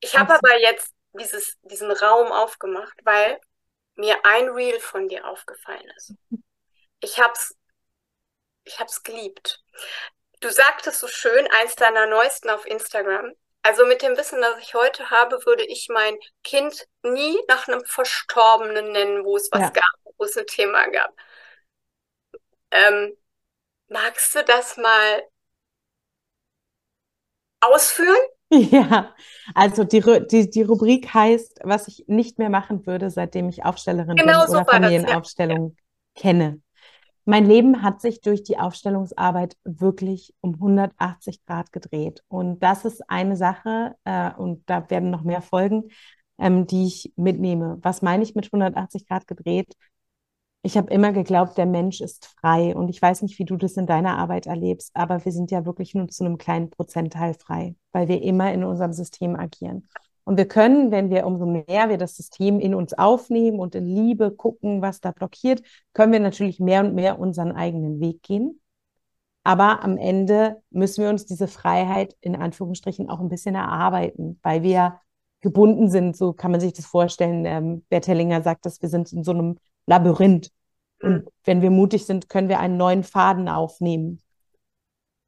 Ich 0.00 0.16
habe 0.16 0.34
aber 0.34 0.60
jetzt 0.60 0.94
dieses, 1.12 1.58
diesen 1.62 1.90
Raum 1.90 2.32
aufgemacht, 2.32 2.94
weil 3.04 3.40
mir 3.96 4.24
ein 4.24 4.48
Reel 4.48 4.80
von 4.80 5.08
dir 5.08 5.26
aufgefallen 5.26 5.90
ist. 5.96 6.14
Ich 7.00 7.18
hab's, 7.18 7.56
ich 8.64 8.78
hab's 8.78 9.02
geliebt. 9.02 9.62
Du 10.40 10.50
sagtest 10.50 11.00
so 11.00 11.08
schön, 11.08 11.48
eins 11.60 11.76
deiner 11.76 12.06
neuesten 12.06 12.50
auf 12.50 12.66
Instagram, 12.66 13.32
also 13.64 13.86
mit 13.86 14.02
dem 14.02 14.14
Wissen, 14.18 14.42
das 14.42 14.58
ich 14.58 14.74
heute 14.74 15.08
habe, 15.08 15.44
würde 15.46 15.64
ich 15.64 15.88
mein 15.88 16.18
Kind 16.42 16.86
nie 17.02 17.40
nach 17.48 17.66
einem 17.66 17.82
Verstorbenen 17.86 18.92
nennen, 18.92 19.24
wo 19.24 19.38
es 19.38 19.48
was 19.50 19.60
ja. 19.60 19.70
gab, 19.70 20.14
wo 20.18 20.24
es 20.24 20.36
ein 20.36 20.46
Thema 20.46 20.86
gab. 20.88 21.16
Ähm, 22.70 23.16
magst 23.88 24.34
du 24.34 24.44
das 24.44 24.76
mal 24.76 25.26
ausführen? 27.60 28.20
Ja, 28.70 29.14
also 29.54 29.84
die, 29.84 30.02
die, 30.30 30.50
die 30.50 30.62
Rubrik 30.62 31.12
heißt, 31.12 31.60
was 31.64 31.88
ich 31.88 32.04
nicht 32.06 32.38
mehr 32.38 32.50
machen 32.50 32.86
würde, 32.86 33.10
seitdem 33.10 33.48
ich 33.48 33.64
Aufstellerin 33.64 34.16
genau 34.16 34.40
bin 34.40 34.48
so 34.48 34.58
oder 34.58 34.64
Familienaufstellung 34.64 35.74
ja. 35.76 36.20
kenne. 36.20 36.60
Mein 37.26 37.46
Leben 37.46 37.82
hat 37.82 38.02
sich 38.02 38.20
durch 38.20 38.42
die 38.42 38.58
Aufstellungsarbeit 38.58 39.56
wirklich 39.64 40.34
um 40.40 40.54
180 40.54 41.44
Grad 41.46 41.72
gedreht. 41.72 42.22
Und 42.28 42.62
das 42.62 42.84
ist 42.84 43.08
eine 43.08 43.36
Sache, 43.36 43.96
äh, 44.04 44.30
und 44.34 44.62
da 44.66 44.90
werden 44.90 45.10
noch 45.10 45.22
mehr 45.22 45.40
folgen, 45.40 45.84
ähm, 46.38 46.66
die 46.66 46.86
ich 46.86 47.12
mitnehme. 47.16 47.78
Was 47.80 48.02
meine 48.02 48.22
ich 48.22 48.34
mit 48.34 48.46
180 48.46 49.06
Grad 49.08 49.26
gedreht? 49.26 49.74
Ich 50.66 50.78
habe 50.78 50.90
immer 50.90 51.12
geglaubt, 51.12 51.58
der 51.58 51.66
Mensch 51.66 52.00
ist 52.00 52.24
frei. 52.40 52.74
Und 52.74 52.88
ich 52.88 53.00
weiß 53.00 53.20
nicht, 53.20 53.38
wie 53.38 53.44
du 53.44 53.56
das 53.58 53.76
in 53.76 53.86
deiner 53.86 54.16
Arbeit 54.16 54.46
erlebst, 54.46 54.92
aber 54.94 55.22
wir 55.26 55.30
sind 55.30 55.50
ja 55.50 55.66
wirklich 55.66 55.94
nur 55.94 56.08
zu 56.08 56.24
einem 56.24 56.38
kleinen 56.38 56.70
Prozentteil 56.70 57.34
frei, 57.34 57.76
weil 57.92 58.08
wir 58.08 58.22
immer 58.22 58.50
in 58.50 58.64
unserem 58.64 58.94
System 58.94 59.36
agieren. 59.36 59.86
Und 60.24 60.38
wir 60.38 60.48
können, 60.48 60.90
wenn 60.90 61.10
wir 61.10 61.26
umso 61.26 61.44
mehr 61.44 61.90
wir 61.90 61.98
das 61.98 62.16
System 62.16 62.60
in 62.60 62.74
uns 62.74 62.94
aufnehmen 62.94 63.60
und 63.60 63.74
in 63.74 63.84
Liebe 63.84 64.30
gucken, 64.30 64.80
was 64.80 65.02
da 65.02 65.10
blockiert, 65.10 65.60
können 65.92 66.12
wir 66.12 66.20
natürlich 66.20 66.60
mehr 66.60 66.80
und 66.80 66.94
mehr 66.94 67.18
unseren 67.18 67.52
eigenen 67.52 68.00
Weg 68.00 68.22
gehen. 68.22 68.58
Aber 69.42 69.84
am 69.84 69.98
Ende 69.98 70.62
müssen 70.70 71.02
wir 71.02 71.10
uns 71.10 71.26
diese 71.26 71.46
Freiheit 71.46 72.16
in 72.22 72.36
Anführungsstrichen 72.36 73.10
auch 73.10 73.20
ein 73.20 73.28
bisschen 73.28 73.54
erarbeiten, 73.54 74.40
weil 74.42 74.62
wir 74.62 74.98
gebunden 75.42 75.90
sind. 75.90 76.16
So 76.16 76.32
kann 76.32 76.52
man 76.52 76.60
sich 76.60 76.72
das 76.72 76.86
vorstellen. 76.86 77.44
Ähm, 77.44 77.84
Bert 77.90 78.08
Hellinger 78.08 78.42
sagt, 78.42 78.64
dass 78.64 78.80
wir 78.80 78.88
sind 78.88 79.12
in 79.12 79.24
so 79.24 79.32
einem 79.32 79.58
Labyrinth. 79.86 80.50
Und 81.04 81.28
wenn 81.44 81.62
wir 81.62 81.70
mutig 81.70 82.06
sind, 82.06 82.28
können 82.28 82.48
wir 82.48 82.60
einen 82.60 82.76
neuen 82.76 83.04
Faden 83.04 83.48
aufnehmen. 83.48 84.20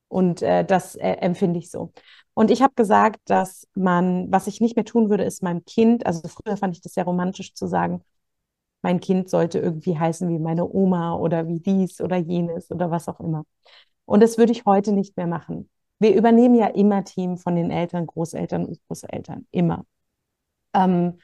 Und 0.09 0.43
äh, 0.43 0.65
das 0.65 0.95
äh, 0.95 1.13
empfinde 1.21 1.59
ich 1.59 1.71
so. 1.71 1.93
Und 2.35 2.51
ich 2.51 2.63
habe 2.63 2.75
gesagt, 2.75 3.19
dass 3.27 3.67
man, 3.75 4.31
was 4.31 4.47
ich 4.47 4.61
nicht 4.61 4.77
mehr 4.77 4.85
tun 4.85 5.11
würde, 5.11 5.25
ist 5.25 5.43
meinem 5.43 5.65
Kind, 5.65 6.07
also 6.07 6.29
früher 6.29 6.57
fand 6.57 6.77
ich 6.77 6.83
das 6.83 6.95
sehr 6.95 7.05
romantisch 7.05 7.55
zu 7.55 7.67
sagen, 7.67 8.03
mein 8.83 9.01
Kind 9.01 9.29
sollte 9.29 9.59
irgendwie 9.59 9.99
heißen 9.99 10.29
wie 10.29 10.39
meine 10.39 10.67
Oma 10.67 11.15
oder 11.15 11.49
wie 11.49 11.61
dies 11.61 12.01
oder 12.01 12.17
jenes 12.17 12.71
oder 12.71 12.91
was 12.91 13.09
auch 13.09 13.21
immer. 13.21 13.45
Und 14.05 14.23
das 14.23 14.39
würde 14.39 14.53
ich 14.53 14.65
heute 14.65 14.93
nicht 14.93 15.17
mehr 15.17 15.27
machen. 15.27 15.69
Wir 15.99 16.15
übernehmen 16.15 16.55
ja 16.55 16.69
immer 16.69 17.05
Team 17.05 17.37
von 17.39 17.57
den 17.57 17.71
Eltern, 17.71 18.07
Großeltern 18.07 18.67
und 18.67 18.79
Großeltern, 18.87 19.47
immer. 19.51 19.85
Ähm, 20.75 21.19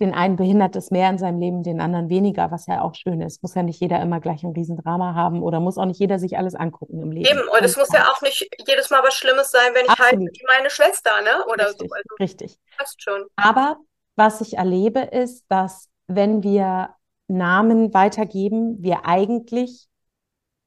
den 0.00 0.14
einen 0.14 0.36
behindert 0.36 0.76
es 0.76 0.90
mehr 0.90 1.10
in 1.10 1.18
seinem 1.18 1.40
Leben, 1.40 1.62
den 1.62 1.80
anderen 1.80 2.08
weniger, 2.08 2.50
was 2.50 2.66
ja 2.66 2.82
auch 2.82 2.94
schön 2.94 3.20
ist. 3.20 3.42
Muss 3.42 3.54
ja 3.54 3.62
nicht 3.62 3.80
jeder 3.80 4.00
immer 4.00 4.20
gleich 4.20 4.44
ein 4.44 4.52
Riesendrama 4.52 5.14
haben 5.14 5.42
oder 5.42 5.58
muss 5.58 5.76
auch 5.76 5.86
nicht 5.86 5.98
jeder 5.98 6.18
sich 6.18 6.38
alles 6.38 6.54
angucken 6.54 7.02
im 7.02 7.10
Leben. 7.10 7.26
Eben, 7.26 7.48
und 7.48 7.62
es 7.62 7.76
muss 7.76 7.92
ja 7.92 8.08
auch 8.08 8.22
nicht 8.22 8.48
jedes 8.66 8.90
Mal 8.90 9.02
was 9.02 9.14
Schlimmes 9.14 9.50
sein, 9.50 9.74
wenn 9.74 9.84
ich 9.84 9.98
halt 9.98 10.14
Absolut. 10.14 10.28
halt 10.28 10.58
meine 10.58 10.70
Schwester, 10.70 11.10
ne? 11.22 11.44
Oder 11.52 11.68
richtig, 11.68 11.88
so. 11.88 11.94
Also, 11.94 12.14
richtig. 12.20 12.58
Passt 12.76 13.02
schon. 13.02 13.24
Aber 13.36 13.78
was 14.14 14.40
ich 14.40 14.56
erlebe, 14.56 15.00
ist, 15.00 15.44
dass 15.48 15.88
wenn 16.06 16.42
wir 16.42 16.90
Namen 17.26 17.92
weitergeben, 17.92 18.82
wir 18.82 19.04
eigentlich 19.04 19.88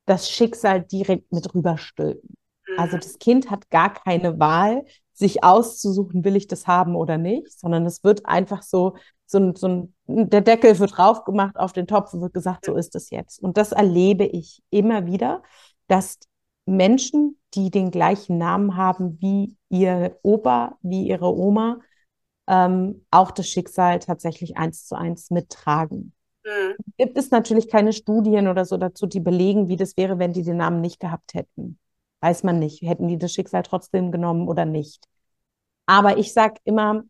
das 0.06 0.30
Schicksal 0.30 0.82
direkt 0.82 1.32
mit 1.32 1.54
rüberstülpen. 1.56 2.36
Also 2.78 2.98
mhm. 2.98 3.02
das 3.02 3.20
Kind 3.20 3.50
hat 3.50 3.70
gar 3.70 3.94
keine 3.94 4.40
Wahl, 4.40 4.86
sich 5.14 5.44
auszusuchen, 5.44 6.24
will 6.24 6.36
ich 6.36 6.48
das 6.48 6.68
haben 6.68 6.96
oder 6.96 7.18
nicht, 7.18 7.60
sondern 7.60 7.86
es 7.86 8.04
wird 8.04 8.26
einfach 8.26 8.64
so, 8.64 8.96
so, 9.32 9.40
ein, 9.40 9.56
so 9.56 9.68
ein, 9.68 9.96
der 10.08 10.42
Deckel 10.42 10.78
wird 10.78 10.98
drauf 10.98 11.24
gemacht 11.24 11.58
auf 11.58 11.74
den 11.74 11.88
Topf 11.88 12.14
und 12.14 12.22
wird 12.22 12.34
gesagt, 12.34 12.66
so 12.66 12.76
ist 12.76 12.96
es 12.96 13.10
jetzt. 13.10 13.42
Und 13.42 13.58
das 13.58 13.72
erlebe 13.72 14.26
ich 14.26 14.62
immer 14.70 15.06
wieder, 15.06 15.42
dass 15.88 16.20
Menschen, 16.66 17.40
die 17.54 17.72
den 17.72 17.92
gleichen 17.92 18.38
Namen 18.38 18.76
haben 18.76 19.20
wie 19.22 19.58
ihr 19.70 20.18
Opa, 20.22 20.78
wie 20.82 21.08
ihre 21.08 21.36
Oma, 21.36 21.80
ähm, 22.48 23.06
auch 23.12 23.32
das 23.32 23.48
Schicksal 23.48 24.00
tatsächlich 24.00 24.58
eins 24.58 24.86
zu 24.86 24.96
eins 24.96 25.32
mittragen. 25.32 26.14
Mhm. 26.44 26.76
Gibt 26.98 27.18
es 27.18 27.32
natürlich 27.32 27.70
keine 27.70 27.94
Studien 27.94 28.48
oder 28.48 28.66
so 28.66 28.78
dazu, 28.78 29.06
die 29.06 29.20
belegen, 29.20 29.70
wie 29.70 29.78
das 29.78 29.96
wäre, 29.96 30.20
wenn 30.20 30.34
die 30.34 30.44
den 30.44 30.58
Namen 30.58 30.82
nicht 30.82 31.00
gehabt 31.00 31.34
hätten. 31.34 31.80
Weiß 32.20 32.44
man 32.44 32.60
nicht. 32.60 32.82
Hätten 32.82 33.08
die 33.08 33.18
das 33.18 33.32
Schicksal 33.32 33.64
trotzdem 33.64 34.12
genommen 34.12 34.48
oder 34.48 34.66
nicht? 34.66 35.06
Aber 35.86 36.18
ich 36.18 36.34
sage 36.34 36.56
immer, 36.64 37.04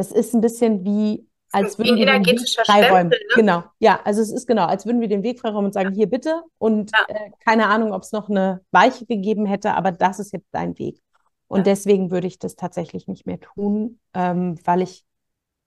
das 0.00 0.12
ist 0.12 0.34
ein 0.34 0.40
bisschen 0.40 0.82
wie, 0.82 1.28
als 1.52 1.78
würden 1.78 1.96
wir 1.96 2.06
den 2.06 2.24
Weg 2.24 2.40
freiräumen. 2.64 3.10
Ne? 3.10 3.18
Genau, 3.34 3.64
ja, 3.80 4.00
also 4.02 4.22
es 4.22 4.32
ist 4.32 4.46
genau, 4.46 4.64
als 4.64 4.86
würden 4.86 5.02
wir 5.02 5.08
den 5.08 5.22
Weg 5.22 5.40
freiräumen 5.40 5.66
und 5.66 5.74
sagen, 5.74 5.92
hier 5.92 6.06
bitte. 6.06 6.42
Und 6.56 6.90
ja. 6.90 7.14
äh, 7.14 7.30
keine 7.44 7.66
Ahnung, 7.66 7.92
ob 7.92 8.02
es 8.02 8.12
noch 8.12 8.30
eine 8.30 8.62
Weiche 8.70 9.04
gegeben 9.04 9.44
hätte, 9.44 9.74
aber 9.74 9.92
das 9.92 10.18
ist 10.18 10.32
jetzt 10.32 10.48
dein 10.52 10.78
Weg. 10.78 11.02
Und 11.48 11.58
ja. 11.58 11.64
deswegen 11.64 12.10
würde 12.10 12.28
ich 12.28 12.38
das 12.38 12.56
tatsächlich 12.56 13.08
nicht 13.08 13.26
mehr 13.26 13.40
tun, 13.40 14.00
ähm, 14.14 14.58
weil 14.64 14.80
ich 14.80 15.04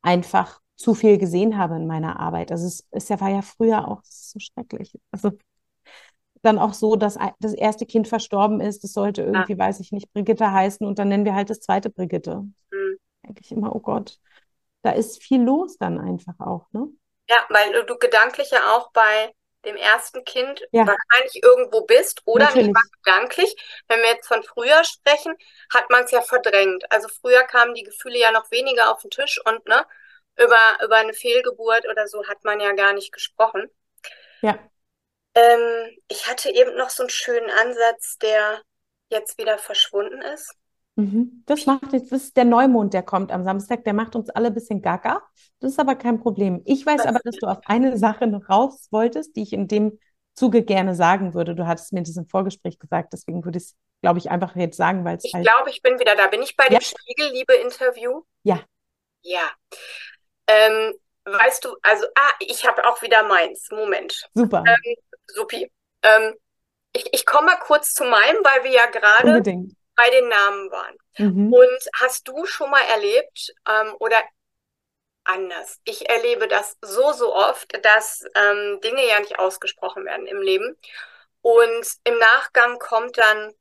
einfach 0.01 0.61
zu 0.77 0.95
viel 0.95 1.19
gesehen 1.19 1.59
habe 1.59 1.75
in 1.75 1.85
meiner 1.85 2.19
Arbeit. 2.19 2.51
Also 2.51 2.65
es 2.65 2.87
ist 2.89 3.11
ja, 3.11 3.21
war 3.21 3.29
ja 3.29 3.43
früher 3.43 3.87
auch 3.87 4.01
so 4.03 4.39
schrecklich. 4.39 4.97
Also 5.11 5.33
dann 6.41 6.57
auch 6.57 6.73
so, 6.73 6.95
dass 6.95 7.17
das 7.39 7.53
erste 7.53 7.85
Kind 7.85 8.07
verstorben 8.07 8.61
ist. 8.61 8.83
Das 8.83 8.93
sollte 8.93 9.21
irgendwie, 9.21 9.53
ja. 9.53 9.59
weiß 9.59 9.79
ich 9.79 9.91
nicht, 9.91 10.11
Brigitte 10.11 10.51
heißen 10.51 10.85
und 10.85 10.97
dann 10.97 11.09
nennen 11.09 11.23
wir 11.23 11.35
halt 11.35 11.49
das 11.51 11.59
zweite 11.59 11.91
Brigitte. 11.91 12.45
Mhm. 13.23 13.27
Denke 13.27 13.41
ich 13.43 13.51
immer, 13.51 13.75
oh 13.75 13.79
Gott, 13.79 14.19
da 14.81 14.91
ist 14.91 15.21
viel 15.21 15.41
los 15.41 15.77
dann 15.77 15.99
einfach 15.99 16.39
auch, 16.39 16.67
ne? 16.71 16.87
Ja, 17.29 17.37
weil 17.49 17.85
du, 17.85 17.97
gedanklich 17.97 18.51
ja 18.51 18.75
auch 18.75 18.91
bei 18.91 19.33
dem 19.65 19.77
ersten 19.77 20.25
Kind 20.25 20.61
ja. 20.71 20.85
wahrscheinlich 20.85 21.41
irgendwo 21.41 21.85
bist 21.85 22.21
oder 22.25 22.45
Natürlich. 22.45 22.67
nicht 22.67 22.73
mal 22.73 22.83
gedanklich. 23.01 23.83
Wenn 23.87 24.01
wir 24.01 24.09
jetzt 24.09 24.27
von 24.27 24.43
früher 24.43 24.83
sprechen, 24.83 25.33
hat 25.73 25.89
man 25.89 26.03
es 26.03 26.11
ja 26.11 26.21
verdrängt. 26.21 26.83
Also 26.91 27.07
früher 27.07 27.43
kamen 27.43 27.73
die 27.73 27.83
Gefühle 27.83 28.19
ja 28.19 28.31
noch 28.31 28.51
weniger 28.51 28.91
auf 28.91 29.01
den 29.01 29.09
Tisch 29.09 29.39
und 29.45 29.65
ne, 29.67 29.85
über, 30.37 30.83
über 30.83 30.97
eine 30.97 31.13
Fehlgeburt 31.13 31.87
oder 31.87 32.07
so 32.07 32.27
hat 32.27 32.43
man 32.43 32.59
ja 32.59 32.73
gar 32.73 32.91
nicht 32.91 33.13
gesprochen. 33.13 33.69
Ja. 34.41 34.59
Ähm, 35.35 35.97
ich 36.09 36.27
hatte 36.27 36.49
eben 36.49 36.75
noch 36.75 36.89
so 36.89 37.03
einen 37.03 37.09
schönen 37.09 37.49
Ansatz, 37.49 38.17
der 38.17 38.61
jetzt 39.09 39.37
wieder 39.37 39.57
verschwunden 39.57 40.21
ist. 40.21 40.53
Mhm. 40.95 41.43
Das 41.45 41.65
macht 41.65 41.91
jetzt, 41.91 42.11
das 42.11 42.23
ist 42.23 42.37
der 42.37 42.45
Neumond, 42.45 42.93
der 42.93 43.01
kommt 43.01 43.31
am 43.31 43.43
Samstag, 43.43 43.83
der 43.83 43.93
macht 43.93 44.15
uns 44.15 44.29
alle 44.29 44.47
ein 44.47 44.53
bisschen 44.53 44.81
gaga. 44.81 45.23
Das 45.59 45.71
ist 45.71 45.79
aber 45.79 45.95
kein 45.95 46.19
Problem. 46.19 46.61
Ich 46.65 46.85
weiß 46.85 47.01
aber, 47.05 47.19
dass 47.23 47.35
du 47.37 47.47
auf 47.47 47.59
eine 47.65 47.97
Sache 47.97 48.27
noch 48.27 48.47
raus 48.49 48.87
wolltest, 48.91 49.35
die 49.35 49.43
ich 49.43 49.53
in 49.53 49.67
dem 49.67 49.99
Zuge 50.35 50.63
gerne 50.63 50.93
sagen 50.95 51.33
würde. 51.33 51.55
Du 51.55 51.65
hattest 51.65 51.93
mir 51.93 52.03
das 52.03 52.17
im 52.17 52.27
Vorgespräch 52.27 52.79
gesagt, 52.79 53.13
deswegen 53.13 53.43
würde 53.43 53.57
ich 53.57 53.65
es, 53.65 53.75
glaube 54.01 54.19
ich, 54.19 54.29
einfach 54.29 54.55
jetzt 54.55 54.77
sagen, 54.77 55.03
weil 55.03 55.17
es 55.17 55.25
Ich 55.25 55.33
halt... 55.33 55.45
glaube, 55.45 55.69
ich 55.69 55.81
bin 55.81 55.99
wieder 55.99 56.15
da. 56.15 56.27
Bin 56.27 56.41
ich 56.41 56.55
bei 56.55 56.65
ja. 56.65 56.79
dem 56.79 56.81
Spiegelliebe-Interview? 56.81 58.21
Ja. 58.43 58.59
Ja. 59.21 59.49
Ähm, 60.47 60.93
weißt 61.25 61.65
du, 61.65 61.75
also, 61.81 62.05
ah, 62.15 62.31
ich 62.39 62.67
habe 62.67 62.87
auch 62.87 63.01
wieder 63.01 63.23
meins. 63.23 63.67
Moment. 63.71 64.29
Super. 64.33 64.63
Ähm, 64.67 64.95
Supi. 65.27 65.71
Ähm, 66.03 66.33
ich, 66.95 67.07
ich 67.11 67.25
komme 67.25 67.47
mal 67.47 67.59
kurz 67.59 67.93
zu 67.93 68.03
meinem, 68.03 68.43
weil 68.43 68.63
wir 68.63 68.71
ja 68.71 68.85
gerade 68.87 69.63
bei 69.95 70.09
den 70.09 70.27
Namen 70.27 70.71
waren. 70.71 70.97
Mhm. 71.17 71.53
Und 71.53 71.89
hast 71.99 72.27
du 72.27 72.45
schon 72.45 72.69
mal 72.69 72.83
erlebt 72.83 73.53
ähm, 73.67 73.95
oder 73.99 74.21
anders? 75.23 75.79
Ich 75.83 76.09
erlebe 76.09 76.47
das 76.47 76.77
so, 76.81 77.11
so 77.13 77.33
oft, 77.33 77.73
dass 77.85 78.25
ähm, 78.35 78.79
Dinge 78.81 79.07
ja 79.07 79.19
nicht 79.19 79.39
ausgesprochen 79.39 80.05
werden 80.05 80.27
im 80.27 80.41
Leben. 80.41 80.77
Und 81.41 81.87
im 82.05 82.17
Nachgang 82.17 82.79
kommt 82.79 83.17
dann 83.17 83.53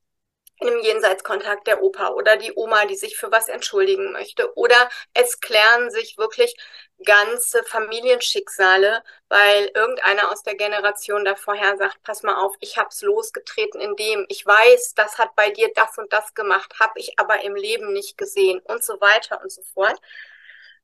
in 0.60 0.68
einem 0.68 0.80
Jenseitskontakt 0.80 1.66
der 1.66 1.82
Opa 1.82 2.10
oder 2.10 2.36
die 2.36 2.52
Oma, 2.54 2.86
die 2.86 2.96
sich 2.96 3.16
für 3.16 3.32
was 3.32 3.48
entschuldigen 3.48 4.12
möchte. 4.12 4.56
Oder 4.56 4.88
es 5.12 5.40
klären 5.40 5.90
sich 5.90 6.16
wirklich 6.18 6.54
ganze 7.02 7.62
Familienschicksale, 7.64 9.02
weil 9.28 9.70
irgendeiner 9.74 10.30
aus 10.30 10.42
der 10.42 10.56
Generation 10.56 11.24
da 11.24 11.34
vorher 11.36 11.76
sagt, 11.76 12.02
pass 12.02 12.22
mal 12.22 12.36
auf, 12.42 12.54
ich 12.60 12.78
hab's 12.78 13.02
losgetreten 13.02 13.80
in 13.80 13.96
dem, 13.96 14.26
ich 14.28 14.44
weiß, 14.46 14.94
das 14.94 15.18
hat 15.18 15.34
bei 15.36 15.50
dir 15.50 15.70
das 15.74 15.98
und 15.98 16.12
das 16.12 16.34
gemacht, 16.34 16.74
habe 16.80 16.98
ich 16.98 17.18
aber 17.18 17.42
im 17.44 17.54
Leben 17.56 17.92
nicht 17.92 18.18
gesehen 18.18 18.60
und 18.60 18.84
so 18.84 19.00
weiter 19.00 19.40
und 19.42 19.50
so 19.52 19.62
fort. 19.74 20.00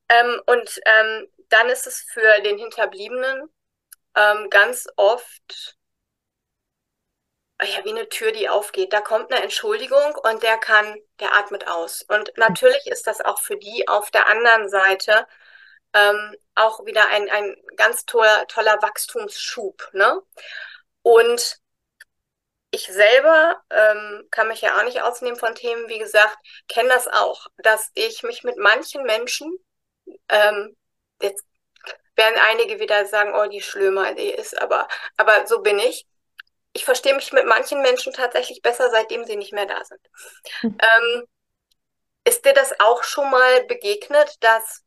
Ähm, 0.09 0.41
und 0.47 0.81
ähm, 0.87 1.29
dann 1.49 1.69
ist 1.69 1.87
es 1.87 2.01
für 2.01 2.41
den 2.43 2.59
Hinterbliebenen 2.59 3.49
ähm, 4.17 4.51
ganz 4.51 4.89
oft 4.97 5.79
ja, 7.63 7.85
wie 7.85 7.91
eine 7.91 8.09
Tür, 8.09 8.33
die 8.33 8.49
aufgeht. 8.49 8.93
Da 8.93 9.01
kommt 9.01 9.33
eine 9.33 9.43
Entschuldigung 9.43 10.15
und 10.23 10.43
der 10.43 10.59
kann, 10.59 10.97
der 11.21 11.35
atmet 11.35 11.67
aus. 11.67 12.03
Und 12.03 12.33
natürlich 12.37 12.87
ist 12.87 13.07
das 13.07 13.21
auch 13.21 13.41
für 13.41 13.57
die 13.57 13.89
auf 13.89 14.11
der 14.11 14.29
anderen 14.29 14.69
Seite 14.69 15.27
ähm, 15.95 16.37
auch 16.55 16.85
wieder 16.87 17.09
ein, 17.09 17.29
ein 17.31 17.57
ganz 17.77 18.05
toller, 18.05 18.47
toller 18.47 18.81
Wachstumsschub. 18.83 19.91
Ne? 19.93 20.21
Und 21.03 21.59
ich 22.71 22.87
selber 22.87 23.63
ähm, 23.71 24.29
kann 24.31 24.49
mich 24.49 24.61
ja 24.61 24.79
auch 24.79 24.85
nicht 24.85 25.01
ausnehmen 25.01 25.39
von 25.39 25.55
Themen, 25.55 25.89
wie 25.89 25.99
gesagt, 25.99 26.37
kenne 26.69 26.91
das 26.91 27.09
auch, 27.09 27.47
dass 27.59 27.91
ich 27.95 28.23
mich 28.23 28.45
mit 28.45 28.59
manchen 28.59 29.05
Menschen, 29.05 29.57
ähm, 30.29 30.77
jetzt 31.23 31.45
werden 32.17 32.39
einige 32.39 32.81
wieder 32.81 33.07
sagen, 33.07 33.33
oh, 33.35 33.49
die 33.49 33.63
Schlömer, 33.63 34.13
die 34.15 34.31
ist 34.31 34.61
aber, 34.61 34.89
aber 35.17 35.47
so 35.47 35.63
bin 35.63 35.79
ich 35.79 36.07
ich 36.79 36.85
verstehe 36.85 37.15
mich 37.15 37.33
mit 37.33 37.47
manchen 37.47 37.83
Menschen 37.83 38.13
tatsächlich 38.13 38.63
besser, 38.63 38.89
seitdem 38.91 39.25
sie 39.25 39.37
nicht 39.37 39.53
mehr 39.53 39.67
da 39.67 39.85
sind. 39.85 40.01
Mhm. 40.63 40.79
Ähm, 40.81 41.25
ist 42.25 42.45
dir 42.45 42.53
das 42.53 42.79
auch 42.79 43.03
schon 43.03 43.31
mal 43.31 43.65
begegnet, 43.65 44.37
dass 44.41 44.85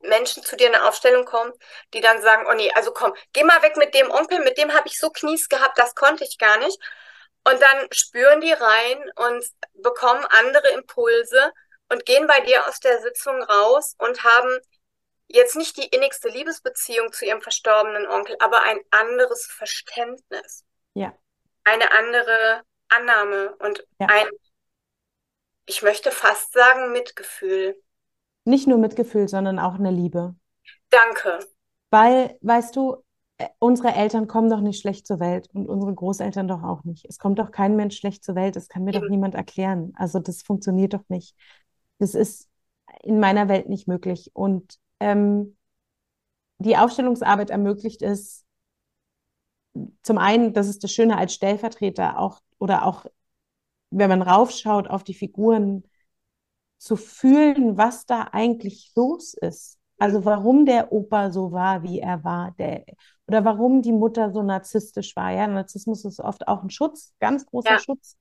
Menschen 0.00 0.42
zu 0.42 0.56
dir 0.56 0.68
in 0.68 0.74
eine 0.74 0.88
Aufstellung 0.88 1.24
kommen, 1.24 1.52
die 1.94 2.00
dann 2.00 2.22
sagen, 2.22 2.46
oh 2.48 2.54
nee, 2.54 2.70
also 2.74 2.92
komm, 2.92 3.14
geh 3.32 3.44
mal 3.44 3.62
weg 3.62 3.76
mit 3.76 3.94
dem 3.94 4.10
Onkel, 4.10 4.40
mit 4.40 4.58
dem 4.58 4.72
habe 4.72 4.88
ich 4.88 4.98
so 4.98 5.10
Knies 5.10 5.48
gehabt, 5.48 5.78
das 5.78 5.94
konnte 5.94 6.24
ich 6.24 6.38
gar 6.38 6.58
nicht. 6.58 6.78
Und 7.44 7.60
dann 7.60 7.88
spüren 7.92 8.40
die 8.40 8.52
rein 8.52 9.12
und 9.16 9.44
bekommen 9.74 10.24
andere 10.38 10.68
Impulse 10.70 11.52
und 11.88 12.04
gehen 12.06 12.26
bei 12.26 12.40
dir 12.40 12.66
aus 12.66 12.80
der 12.80 13.00
Sitzung 13.00 13.42
raus 13.42 13.94
und 13.98 14.24
haben 14.24 14.58
jetzt 15.26 15.56
nicht 15.56 15.76
die 15.76 15.86
innigste 15.86 16.28
Liebesbeziehung 16.28 17.12
zu 17.12 17.24
ihrem 17.24 17.40
verstorbenen 17.40 18.06
Onkel, 18.06 18.36
aber 18.40 18.62
ein 18.62 18.80
anderes 18.90 19.46
Verständnis. 19.46 20.64
Ja. 20.94 21.16
Eine 21.64 21.92
andere 21.92 22.62
Annahme 22.88 23.54
und 23.56 23.86
ja. 23.98 24.08
ein, 24.08 24.28
ich 25.66 25.82
möchte 25.82 26.10
fast 26.10 26.52
sagen, 26.52 26.92
Mitgefühl. 26.92 27.80
Nicht 28.44 28.66
nur 28.66 28.78
Mitgefühl, 28.78 29.28
sondern 29.28 29.58
auch 29.58 29.74
eine 29.74 29.90
Liebe. 29.90 30.34
Danke. 30.90 31.46
Weil, 31.90 32.36
weißt 32.40 32.74
du, 32.76 32.96
äh, 33.38 33.48
unsere 33.58 33.94
Eltern 33.94 34.26
kommen 34.26 34.50
doch 34.50 34.60
nicht 34.60 34.80
schlecht 34.80 35.06
zur 35.06 35.20
Welt 35.20 35.48
und 35.52 35.68
unsere 35.68 35.94
Großeltern 35.94 36.48
doch 36.48 36.62
auch 36.62 36.84
nicht. 36.84 37.06
Es 37.06 37.18
kommt 37.18 37.38
doch 37.38 37.50
kein 37.50 37.76
Mensch 37.76 37.96
schlecht 37.96 38.24
zur 38.24 38.34
Welt. 38.34 38.56
Das 38.56 38.68
kann 38.68 38.84
mir 38.84 38.94
Eben. 38.94 39.02
doch 39.02 39.10
niemand 39.10 39.34
erklären. 39.34 39.92
Also 39.96 40.18
das 40.18 40.42
funktioniert 40.42 40.94
doch 40.94 41.08
nicht. 41.08 41.34
Das 41.98 42.14
ist 42.14 42.48
in 43.02 43.20
meiner 43.20 43.48
Welt 43.48 43.68
nicht 43.68 43.88
möglich. 43.88 44.30
Und 44.34 44.78
ähm, 45.00 45.56
die 46.58 46.76
Aufstellungsarbeit 46.76 47.50
ermöglicht 47.50 48.02
es, 48.02 48.44
zum 50.02 50.18
einen, 50.18 50.52
das 50.52 50.68
ist 50.68 50.84
das 50.84 50.92
Schöne 50.92 51.16
als 51.16 51.32
Stellvertreter 51.32 52.18
auch 52.18 52.40
oder 52.58 52.84
auch, 52.84 53.06
wenn 53.90 54.10
man 54.10 54.22
raufschaut 54.22 54.88
auf 54.88 55.04
die 55.04 55.14
Figuren, 55.14 55.84
zu 56.80 56.96
fühlen, 56.96 57.76
was 57.76 58.06
da 58.06 58.28
eigentlich 58.32 58.92
los 58.96 59.34
ist. 59.34 59.78
Also 59.98 60.24
warum 60.24 60.64
der 60.64 60.92
Opa 60.92 61.30
so 61.30 61.52
war, 61.52 61.82
wie 61.82 62.00
er 62.00 62.24
war, 62.24 62.54
der, 62.58 62.84
oder 63.28 63.44
warum 63.44 63.82
die 63.82 63.92
Mutter 63.92 64.32
so 64.32 64.42
narzisstisch 64.42 65.14
war. 65.14 65.30
Ja, 65.30 65.46
Narzissmus 65.46 66.06
ist 66.06 66.20
oft 66.20 66.48
auch 66.48 66.62
ein 66.62 66.70
Schutz, 66.70 67.12
ganz 67.20 67.44
großer 67.44 67.72
ja. 67.72 67.78
Schutz. 67.78 68.16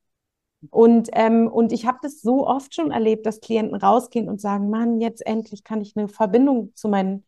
Und, 0.72 1.10
ähm, 1.14 1.48
und 1.48 1.72
ich 1.72 1.86
habe 1.86 2.00
das 2.02 2.22
so 2.22 2.46
oft 2.46 2.76
schon 2.76 2.92
erlebt, 2.92 3.26
dass 3.26 3.40
Klienten 3.40 3.76
rausgehen 3.76 4.28
und 4.28 4.42
sagen, 4.42 4.70
Mann, 4.70 5.00
jetzt 5.00 5.26
endlich 5.26 5.64
kann 5.64 5.80
ich 5.80 5.96
eine 5.96 6.10
Verbindung 6.10 6.76
zu 6.76 6.90
meinen, 6.90 7.24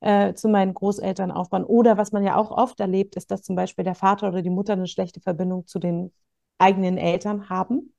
äh, 0.00 0.34
zu 0.34 0.48
meinen 0.48 0.74
Großeltern 0.74 1.30
aufbauen. 1.30 1.64
Oder 1.64 1.96
was 1.96 2.12
man 2.12 2.24
ja 2.24 2.36
auch 2.36 2.50
oft 2.50 2.78
erlebt, 2.78 3.16
ist, 3.16 3.30
dass 3.30 3.40
zum 3.40 3.56
Beispiel 3.56 3.86
der 3.86 3.94
Vater 3.94 4.28
oder 4.28 4.42
die 4.42 4.50
Mutter 4.50 4.74
eine 4.74 4.86
schlechte 4.86 5.22
Verbindung 5.22 5.66
zu 5.66 5.78
den 5.78 6.12
eigenen 6.58 6.98
Eltern 6.98 7.48
haben. 7.48 7.94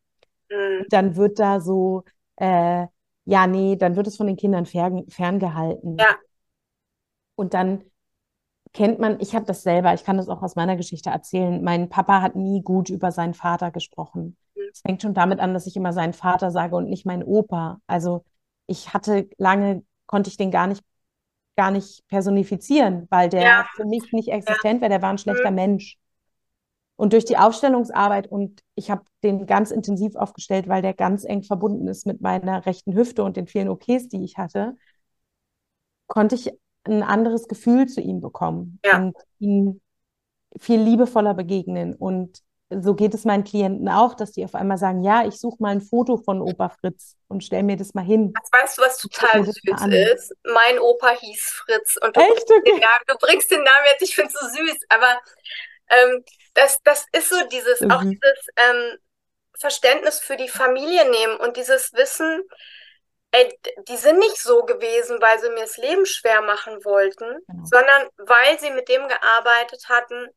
Mhm. 0.51 0.85
Dann 0.89 1.15
wird 1.15 1.39
da 1.39 1.59
so, 1.59 2.03
äh, 2.37 2.87
ja, 3.25 3.47
nee, 3.47 3.75
dann 3.75 3.95
wird 3.95 4.07
es 4.07 4.17
von 4.17 4.27
den 4.27 4.37
Kindern 4.37 4.65
fern, 4.65 5.05
ferngehalten. 5.09 5.97
Ja. 5.97 6.15
Und 7.35 7.53
dann 7.53 7.83
kennt 8.73 8.99
man, 8.99 9.19
ich 9.19 9.35
habe 9.35 9.45
das 9.45 9.63
selber, 9.63 9.93
ich 9.93 10.03
kann 10.03 10.17
das 10.17 10.29
auch 10.29 10.43
aus 10.43 10.55
meiner 10.55 10.75
Geschichte 10.75 11.09
erzählen. 11.09 11.63
Mein 11.63 11.89
Papa 11.89 12.21
hat 12.21 12.35
nie 12.35 12.61
gut 12.61 12.89
über 12.89 13.11
seinen 13.11 13.33
Vater 13.33 13.71
gesprochen. 13.71 14.37
Es 14.71 14.81
fängt 14.81 15.01
schon 15.01 15.13
damit 15.13 15.39
an, 15.39 15.53
dass 15.53 15.67
ich 15.67 15.75
immer 15.75 15.93
seinen 15.93 16.13
Vater 16.13 16.51
sage 16.51 16.75
und 16.75 16.89
nicht 16.89 17.05
mein 17.05 17.23
Opa. 17.23 17.79
Also 17.87 18.25
ich 18.67 18.93
hatte 18.93 19.29
lange, 19.37 19.83
konnte 20.05 20.29
ich 20.29 20.37
den 20.37 20.51
gar 20.51 20.67
nicht, 20.67 20.83
gar 21.55 21.71
nicht 21.71 22.05
personifizieren, 22.07 23.07
weil 23.09 23.29
der 23.29 23.41
ja. 23.41 23.65
für 23.75 23.85
mich 23.85 24.11
nicht 24.11 24.29
existent 24.29 24.75
ja. 24.75 24.81
wäre. 24.81 24.89
Der 24.89 25.01
war 25.01 25.09
ein 25.09 25.17
schlechter 25.17 25.51
mhm. 25.51 25.55
Mensch. 25.55 25.97
Und 26.97 27.13
durch 27.13 27.25
die 27.25 27.37
Aufstellungsarbeit 27.37 28.27
und 28.27 28.61
ich 28.75 28.89
habe 28.89 29.03
den 29.23 29.45
ganz 29.47 29.71
intensiv 29.71 30.15
aufgestellt, 30.15 30.67
weil 30.69 30.81
der 30.81 30.93
ganz 30.93 31.25
eng 31.25 31.43
verbunden 31.43 31.87
ist 31.87 32.05
mit 32.05 32.21
meiner 32.21 32.65
rechten 32.65 32.95
Hüfte 32.95 33.23
und 33.23 33.35
den 33.35 33.47
vielen 33.47 33.67
OPs, 33.67 34.07
die 34.07 34.23
ich 34.23 34.37
hatte, 34.37 34.77
konnte 36.07 36.35
ich 36.35 36.51
ein 36.85 37.03
anderes 37.03 37.47
Gefühl 37.47 37.87
zu 37.87 37.99
ihm 37.99 38.21
bekommen 38.21 38.79
ja. 38.85 38.97
und 38.97 39.17
ihm 39.39 39.81
viel 40.59 40.79
liebevoller 40.79 41.33
begegnen. 41.33 41.95
Und 41.95 42.39
so 42.69 42.95
geht 42.95 43.13
es 43.13 43.25
meinen 43.25 43.43
Klienten 43.43 43.89
auch, 43.89 44.15
dass 44.15 44.31
die 44.31 44.45
auf 44.45 44.55
einmal 44.55 44.77
sagen, 44.77 45.03
ja, 45.03 45.25
ich 45.25 45.39
suche 45.39 45.57
mal 45.59 45.69
ein 45.69 45.81
Foto 45.81 46.17
von 46.17 46.41
Opa 46.41 46.69
Fritz 46.69 47.15
und 47.27 47.43
stell 47.43 47.63
mir 47.63 47.75
das 47.75 47.93
mal 47.93 48.03
hin. 48.03 48.33
Das 48.33 48.49
weißt 48.51 48.77
du, 48.77 48.81
was 48.81 48.97
total 48.97 49.43
süß 49.43 49.57
ist? 50.13 50.35
Mein 50.43 50.79
Opa 50.79 51.09
hieß 51.09 51.41
Fritz 51.41 51.97
und 52.01 52.15
du, 52.15 52.21
Echt? 52.21 52.47
Bringst, 52.47 52.51
okay. 52.51 52.71
den 52.71 52.79
Namen, 52.79 53.03
du 53.07 53.15
bringst 53.19 53.51
den 53.51 53.63
Namen 53.63 53.85
jetzt, 53.91 54.01
ich 54.01 54.15
finde 54.15 54.31
es 54.33 54.39
so 54.39 54.47
süß, 54.47 54.77
aber 54.89 55.19
ähm, 55.89 56.23
das, 56.53 56.81
das 56.83 57.05
ist 57.11 57.29
so 57.29 57.47
dieses, 57.47 57.81
mhm. 57.81 57.91
auch 57.91 58.01
dieses 58.01 58.47
ähm, 58.57 58.97
Verständnis 59.57 60.19
für 60.19 60.37
die 60.37 60.49
Familie 60.49 61.09
nehmen 61.09 61.37
und 61.37 61.57
dieses 61.57 61.93
Wissen, 61.93 62.43
ey, 63.31 63.59
die 63.87 63.97
sind 63.97 64.19
nicht 64.19 64.37
so 64.37 64.63
gewesen, 64.63 65.21
weil 65.21 65.39
sie 65.39 65.49
mir 65.49 65.61
das 65.61 65.77
Leben 65.77 66.05
schwer 66.05 66.41
machen 66.41 66.83
wollten, 66.85 67.39
genau. 67.47 67.65
sondern 67.65 68.09
weil 68.17 68.59
sie 68.59 68.71
mit 68.71 68.87
dem 68.89 69.07
gearbeitet 69.07 69.85
hatten, 69.89 70.27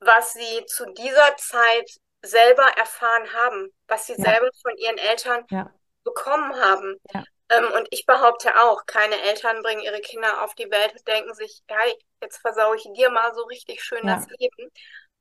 was 0.00 0.32
sie 0.34 0.64
zu 0.66 0.86
dieser 0.92 1.36
Zeit 1.36 1.90
selber 2.22 2.66
erfahren 2.76 3.32
haben, 3.32 3.68
was 3.86 4.06
sie 4.06 4.14
ja. 4.14 4.24
selber 4.24 4.50
von 4.62 4.76
ihren 4.76 4.98
Eltern 4.98 5.44
ja. 5.50 5.70
bekommen 6.04 6.54
haben. 6.56 6.96
Ja. 7.12 7.24
Ähm, 7.48 7.70
und 7.76 7.86
ich 7.90 8.06
behaupte 8.06 8.60
auch, 8.60 8.86
keine 8.86 9.20
Eltern 9.22 9.62
bringen 9.62 9.82
ihre 9.82 10.00
Kinder 10.00 10.42
auf 10.42 10.54
die 10.54 10.70
Welt 10.70 10.92
und 10.92 11.06
denken 11.06 11.34
sich, 11.34 11.62
hey, 11.68 11.98
jetzt 12.20 12.38
versaue 12.38 12.76
ich 12.76 12.88
dir 12.94 13.10
mal 13.10 13.34
so 13.34 13.42
richtig 13.44 13.82
schön 13.82 14.06
das 14.06 14.26
Leben, 14.38 14.70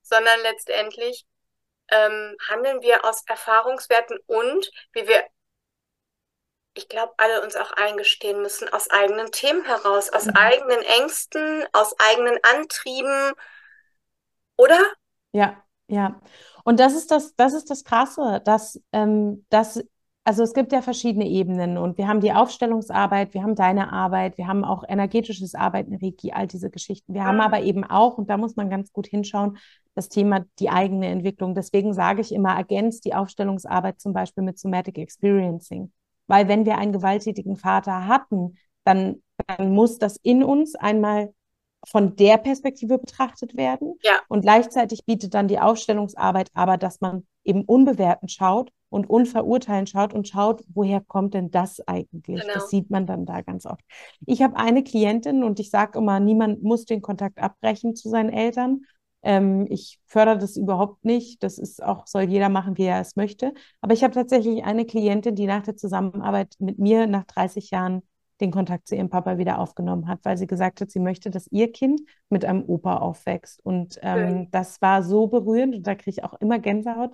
sondern 0.01 0.39
letztendlich 0.41 1.25
ähm, 1.89 2.35
handeln 2.49 2.81
wir 2.81 3.05
aus 3.05 3.23
Erfahrungswerten 3.27 4.17
und 4.25 4.71
wie 4.93 5.07
wir 5.07 5.23
ich 6.77 6.89
glaube, 6.89 7.13
alle 7.17 7.41
uns 7.41 7.55
auch 7.55 7.71
eingestehen 7.71 8.41
müssen, 8.41 8.67
aus 8.67 8.89
eigenen 8.89 9.31
Themen 9.31 9.63
heraus, 9.63 10.09
aus 10.09 10.25
mhm. 10.25 10.35
eigenen 10.35 10.81
Ängsten, 10.81 11.65
aus 11.71 11.95
eigenen 11.99 12.37
Antrieben, 12.43 13.31
oder? 14.57 14.79
Ja, 15.31 15.63
ja. 15.87 16.19
Und 16.65 16.79
das 16.79 16.93
ist 16.93 17.11
das, 17.11 17.33
das 17.35 17.53
ist 17.53 17.69
das 17.69 17.83
Krasse, 17.83 18.41
dass, 18.43 18.81
ähm, 18.91 19.45
dass, 19.49 19.81
also 20.27 20.41
es 20.41 20.53
gibt 20.53 20.71
ja 20.71 20.81
verschiedene 20.81 21.27
Ebenen 21.27 21.77
und 21.77 21.99
wir 21.99 22.07
haben 22.07 22.19
die 22.19 22.33
Aufstellungsarbeit, 22.33 23.35
wir 23.35 23.43
haben 23.43 23.53
deine 23.53 23.93
Arbeit, 23.93 24.39
wir 24.39 24.47
haben 24.47 24.65
auch 24.65 24.83
energetisches 24.87 25.53
Arbeiten, 25.53 25.95
Reiki, 25.95 26.31
all 26.31 26.47
diese 26.47 26.71
Geschichten. 26.71 27.13
Wir 27.13 27.21
mhm. 27.21 27.25
haben 27.27 27.41
aber 27.41 27.61
eben 27.61 27.83
auch, 27.83 28.17
und 28.17 28.27
da 28.27 28.35
muss 28.35 28.55
man 28.55 28.71
ganz 28.71 28.91
gut 28.91 29.05
hinschauen, 29.05 29.57
das 29.93 30.09
Thema 30.09 30.43
die 30.57 30.71
eigene 30.71 31.07
Entwicklung. 31.07 31.53
Deswegen 31.53 31.93
sage 31.93 32.21
ich 32.21 32.33
immer, 32.33 32.55
ergänzt 32.55 33.05
die 33.05 33.13
Aufstellungsarbeit 33.13 34.01
zum 34.01 34.13
Beispiel 34.13 34.43
mit 34.43 34.57
Somatic 34.57 34.97
Experiencing. 34.97 35.91
Weil 36.25 36.47
wenn 36.47 36.65
wir 36.65 36.79
einen 36.79 36.91
gewalttätigen 36.91 37.55
Vater 37.55 38.07
hatten, 38.07 38.57
dann, 38.83 39.21
dann 39.45 39.73
muss 39.73 39.99
das 39.99 40.17
in 40.17 40.43
uns 40.43 40.73
einmal 40.73 41.33
von 41.85 42.15
der 42.15 42.37
Perspektive 42.37 42.97
betrachtet 42.97 43.55
werden. 43.55 43.93
Ja. 44.01 44.19
Und 44.27 44.41
gleichzeitig 44.41 45.05
bietet 45.05 45.35
dann 45.35 45.47
die 45.47 45.59
Aufstellungsarbeit 45.59 46.49
aber, 46.55 46.77
dass 46.77 46.99
man 46.99 47.27
eben 47.45 47.63
unbewertend 47.63 48.31
schaut 48.31 48.71
und 48.89 49.09
unverurteilen 49.09 49.87
schaut 49.87 50.13
und 50.13 50.27
schaut, 50.27 50.63
woher 50.73 51.01
kommt 51.01 51.33
denn 51.33 51.51
das 51.51 51.79
eigentlich? 51.87 52.41
Genau. 52.41 52.53
Das 52.53 52.69
sieht 52.69 52.89
man 52.89 53.05
dann 53.05 53.25
da 53.25 53.41
ganz 53.41 53.65
oft. 53.65 53.83
Ich 54.25 54.41
habe 54.41 54.57
eine 54.57 54.83
Klientin 54.83 55.43
und 55.43 55.59
ich 55.59 55.69
sage 55.69 55.99
immer, 55.99 56.19
niemand 56.19 56.63
muss 56.63 56.85
den 56.85 57.01
Kontakt 57.01 57.39
abbrechen 57.39 57.95
zu 57.95 58.09
seinen 58.09 58.29
Eltern. 58.29 58.81
Ähm, 59.21 59.65
ich 59.69 59.99
fördere 60.05 60.37
das 60.37 60.57
überhaupt 60.57 61.03
nicht. 61.05 61.43
Das 61.43 61.57
ist 61.57 61.83
auch, 61.83 62.07
soll 62.07 62.23
jeder 62.23 62.49
machen, 62.49 62.77
wie 62.77 62.85
er 62.85 63.01
es 63.01 63.15
möchte. 63.15 63.53
Aber 63.81 63.93
ich 63.93 64.03
habe 64.03 64.13
tatsächlich 64.13 64.63
eine 64.63 64.85
Klientin, 64.85 65.35
die 65.35 65.47
nach 65.47 65.63
der 65.63 65.75
Zusammenarbeit 65.75 66.55
mit 66.59 66.79
mir 66.79 67.07
nach 67.07 67.25
30 67.25 67.71
Jahren 67.71 68.01
den 68.41 68.51
Kontakt 68.51 68.87
zu 68.87 68.95
ihrem 68.95 69.09
Papa 69.09 69.37
wieder 69.37 69.59
aufgenommen 69.59 70.07
hat, 70.07 70.19
weil 70.23 70.37
sie 70.37 70.47
gesagt 70.47 70.81
hat, 70.81 70.91
sie 70.91 70.99
möchte, 70.99 71.29
dass 71.29 71.47
ihr 71.47 71.71
Kind 71.71 72.01
mit 72.29 72.43
einem 72.43 72.63
Opa 72.67 72.97
aufwächst. 72.97 73.63
Und 73.63 73.99
ähm, 74.01 74.49
das 74.51 74.81
war 74.81 75.03
so 75.03 75.27
berührend 75.27 75.75
und 75.75 75.87
da 75.87 75.95
kriege 75.95 76.11
ich 76.11 76.23
auch 76.23 76.33
immer 76.35 76.59
Gänsehaut, 76.59 77.13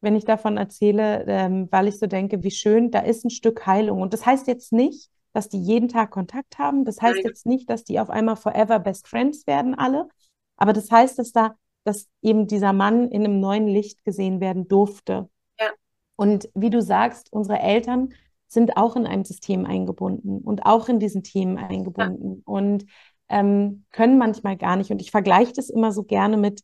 wenn 0.00 0.16
ich 0.16 0.24
davon 0.24 0.56
erzähle, 0.56 1.24
ähm, 1.26 1.68
weil 1.70 1.88
ich 1.88 1.98
so 1.98 2.06
denke, 2.06 2.42
wie 2.42 2.50
schön, 2.50 2.90
da 2.90 3.00
ist 3.00 3.24
ein 3.24 3.30
Stück 3.30 3.66
Heilung. 3.66 4.00
Und 4.00 4.12
das 4.12 4.24
heißt 4.24 4.46
jetzt 4.46 4.72
nicht, 4.72 5.10
dass 5.32 5.48
die 5.48 5.60
jeden 5.60 5.88
Tag 5.88 6.10
Kontakt 6.10 6.58
haben. 6.58 6.84
Das 6.84 7.02
heißt 7.02 7.16
Nein. 7.16 7.24
jetzt 7.26 7.44
nicht, 7.44 7.68
dass 7.68 7.84
die 7.84 8.00
auf 8.00 8.08
einmal 8.08 8.36
forever 8.36 8.78
best 8.78 9.08
friends 9.08 9.46
werden 9.46 9.74
alle. 9.74 10.08
Aber 10.56 10.72
das 10.72 10.90
heißt, 10.90 11.18
dass 11.18 11.32
da, 11.32 11.56
dass 11.84 12.08
eben 12.22 12.46
dieser 12.46 12.72
Mann 12.72 13.10
in 13.10 13.24
einem 13.24 13.40
neuen 13.40 13.66
Licht 13.66 14.04
gesehen 14.04 14.40
werden 14.40 14.68
durfte. 14.68 15.28
Ja. 15.60 15.70
Und 16.16 16.48
wie 16.54 16.70
du 16.70 16.80
sagst, 16.80 17.32
unsere 17.32 17.58
Eltern 17.58 18.14
sind 18.48 18.76
auch 18.76 18.96
in 18.96 19.06
einem 19.06 19.24
System 19.24 19.66
eingebunden 19.66 20.38
und 20.38 20.64
auch 20.64 20.88
in 20.88 21.00
diesen 21.00 21.22
Themen 21.22 21.58
eingebunden 21.58 22.36
ja. 22.36 22.42
und 22.44 22.86
ähm, 23.28 23.84
können 23.90 24.18
manchmal 24.18 24.56
gar 24.56 24.76
nicht. 24.76 24.90
Und 24.90 25.00
ich 25.00 25.10
vergleiche 25.10 25.52
das 25.52 25.68
immer 25.68 25.92
so 25.92 26.04
gerne 26.04 26.36
mit, 26.36 26.62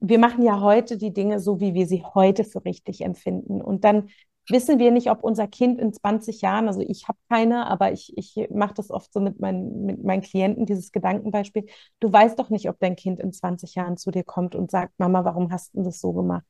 wir 0.00 0.18
machen 0.18 0.42
ja 0.42 0.60
heute 0.60 0.96
die 0.96 1.12
Dinge 1.12 1.38
so, 1.38 1.60
wie 1.60 1.74
wir 1.74 1.86
sie 1.86 2.02
heute 2.02 2.44
für 2.44 2.64
richtig 2.64 3.02
empfinden. 3.02 3.60
Und 3.62 3.84
dann 3.84 4.08
wissen 4.48 4.78
wir 4.78 4.90
nicht, 4.90 5.10
ob 5.10 5.22
unser 5.22 5.46
Kind 5.46 5.78
in 5.78 5.92
20 5.92 6.40
Jahren, 6.40 6.66
also 6.66 6.80
ich 6.80 7.06
habe 7.08 7.18
keine, 7.28 7.66
aber 7.68 7.92
ich, 7.92 8.16
ich 8.16 8.48
mache 8.50 8.74
das 8.74 8.90
oft 8.90 9.12
so 9.12 9.20
mit, 9.20 9.38
mein, 9.38 9.84
mit 9.84 10.02
meinen 10.02 10.22
Klienten, 10.22 10.66
dieses 10.66 10.90
Gedankenbeispiel. 10.90 11.66
Du 12.00 12.12
weißt 12.12 12.38
doch 12.38 12.50
nicht, 12.50 12.68
ob 12.68 12.78
dein 12.80 12.96
Kind 12.96 13.20
in 13.20 13.32
20 13.32 13.74
Jahren 13.76 13.96
zu 13.96 14.10
dir 14.10 14.24
kommt 14.24 14.54
und 14.54 14.70
sagt, 14.70 14.98
Mama, 14.98 15.24
warum 15.24 15.52
hast 15.52 15.74
du 15.74 15.82
das 15.82 16.00
so 16.00 16.12
gemacht? 16.12 16.44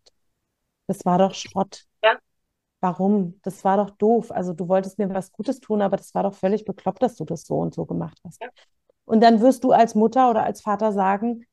Das 0.86 1.04
war 1.04 1.18
doch 1.18 1.34
Schrott. 1.34 1.84
Ja. 2.02 2.18
Warum? 2.82 3.40
Das 3.42 3.64
war 3.64 3.78
doch 3.78 3.90
doof. 3.90 4.30
Also 4.30 4.52
du 4.52 4.68
wolltest 4.68 4.98
mir 4.98 5.08
was 5.14 5.32
Gutes 5.32 5.60
tun, 5.60 5.80
aber 5.80 5.96
das 5.96 6.14
war 6.14 6.24
doch 6.24 6.34
völlig 6.34 6.64
bekloppt, 6.64 7.02
dass 7.02 7.16
du 7.16 7.24
das 7.24 7.44
so 7.44 7.56
und 7.56 7.74
so 7.74 7.86
gemacht 7.86 8.18
hast. 8.24 8.42
Ja. 8.42 8.48
Und 9.04 9.22
dann 9.22 9.40
wirst 9.40 9.64
du 9.64 9.72
als 9.72 9.94
Mutter 9.94 10.28
oder 10.30 10.44
als 10.44 10.60
Vater 10.60 10.92
sagen, 10.92 11.46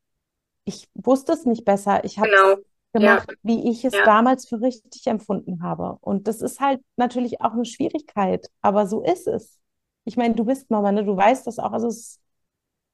ich 0.66 0.90
wusste 0.94 1.34
es 1.34 1.46
nicht 1.46 1.66
besser. 1.66 2.04
Ich 2.04 2.20
habe 2.20 2.30
genau 2.30 2.56
gemacht, 2.94 3.30
ja. 3.30 3.38
wie 3.44 3.70
ich 3.70 3.86
es 3.86 3.94
ja. 3.94 4.04
damals 4.04 4.48
für 4.48 4.62
richtig 4.62 5.06
empfunden 5.08 5.64
habe. 5.64 5.98
Und 6.02 6.28
das 6.28 6.42
ist 6.42 6.60
halt 6.60 6.82
natürlich 6.96 7.42
auch 7.42 7.54
eine 7.54 7.66
Schwierigkeit, 7.66 8.50
aber 8.62 8.88
so 8.88 9.04
ist 9.04 9.28
es. 9.28 9.60
Ich 10.06 10.18
meine, 10.18 10.36
du 10.36 10.46
bist 10.46 10.72
Mama, 10.72 10.92
ne? 10.92 11.06
Du 11.06 11.16
weißt 11.16 11.46
das 11.46 11.60
auch. 11.60 11.72
Also 11.72 11.88
es, 11.88 12.20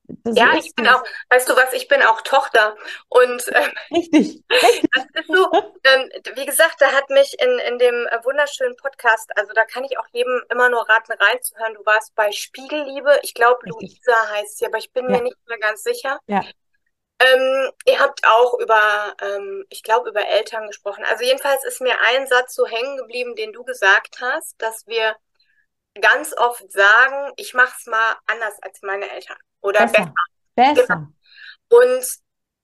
das 0.07 0.37
ja, 0.37 0.53
ich 0.55 0.73
bin 0.75 0.87
auch, 0.87 1.03
weißt 1.29 1.49
du 1.49 1.55
was, 1.55 1.73
ich 1.73 1.87
bin 1.87 2.01
auch 2.01 2.21
Tochter. 2.21 2.75
Und 3.09 3.43
ähm, 3.53 3.71
richtig, 3.91 4.43
richtig. 4.51 4.89
Das 4.93 5.05
ist 5.13 5.27
so, 5.27 5.49
ähm, 5.83 6.09
wie 6.35 6.45
gesagt, 6.45 6.75
da 6.79 6.91
hat 6.91 7.09
mich 7.09 7.39
in, 7.39 7.59
in 7.59 7.79
dem 7.79 8.07
äh, 8.07 8.23
wunderschönen 8.23 8.75
Podcast, 8.75 9.29
also 9.37 9.53
da 9.53 9.65
kann 9.65 9.83
ich 9.83 9.97
auch 9.97 10.07
jedem 10.11 10.41
immer 10.49 10.69
nur 10.69 10.87
raten, 10.89 11.13
reinzuhören. 11.13 11.75
Du 11.75 11.85
warst 11.85 12.15
bei 12.15 12.31
Spiegelliebe, 12.31 13.19
ich 13.23 13.33
glaube 13.33 13.59
Luisa 13.63 14.29
heißt 14.33 14.57
sie, 14.57 14.65
aber 14.65 14.77
ich 14.77 14.91
bin 14.91 15.05
ja. 15.05 15.17
mir 15.17 15.23
nicht 15.23 15.37
mehr 15.47 15.59
ganz 15.59 15.83
sicher. 15.83 16.19
Ja. 16.27 16.43
Ähm, 17.19 17.71
ihr 17.85 17.99
habt 17.99 18.27
auch 18.27 18.59
über, 18.59 19.15
ähm, 19.21 19.65
ich 19.69 19.83
glaube, 19.83 20.09
über 20.09 20.27
Eltern 20.27 20.67
gesprochen. 20.67 21.05
Also 21.05 21.23
jedenfalls 21.23 21.63
ist 21.63 21.79
mir 21.79 21.95
ein 22.01 22.27
Satz 22.27 22.53
so 22.53 22.65
hängen 22.65 22.97
geblieben, 22.97 23.35
den 23.35 23.53
du 23.53 23.63
gesagt 23.63 24.17
hast, 24.19 24.61
dass 24.61 24.85
wir 24.85 25.15
ganz 26.01 26.33
oft 26.37 26.71
sagen, 26.71 27.31
ich 27.37 27.53
mache 27.53 27.75
es 27.77 27.85
mal 27.85 28.15
anders 28.27 28.61
als 28.61 28.81
meine 28.81 29.09
Eltern 29.09 29.37
oder 29.61 29.87
besser. 29.87 30.13
Besser. 30.55 30.73
besser. 30.73 30.87
Genau. 31.67 31.87
Und 31.87 32.05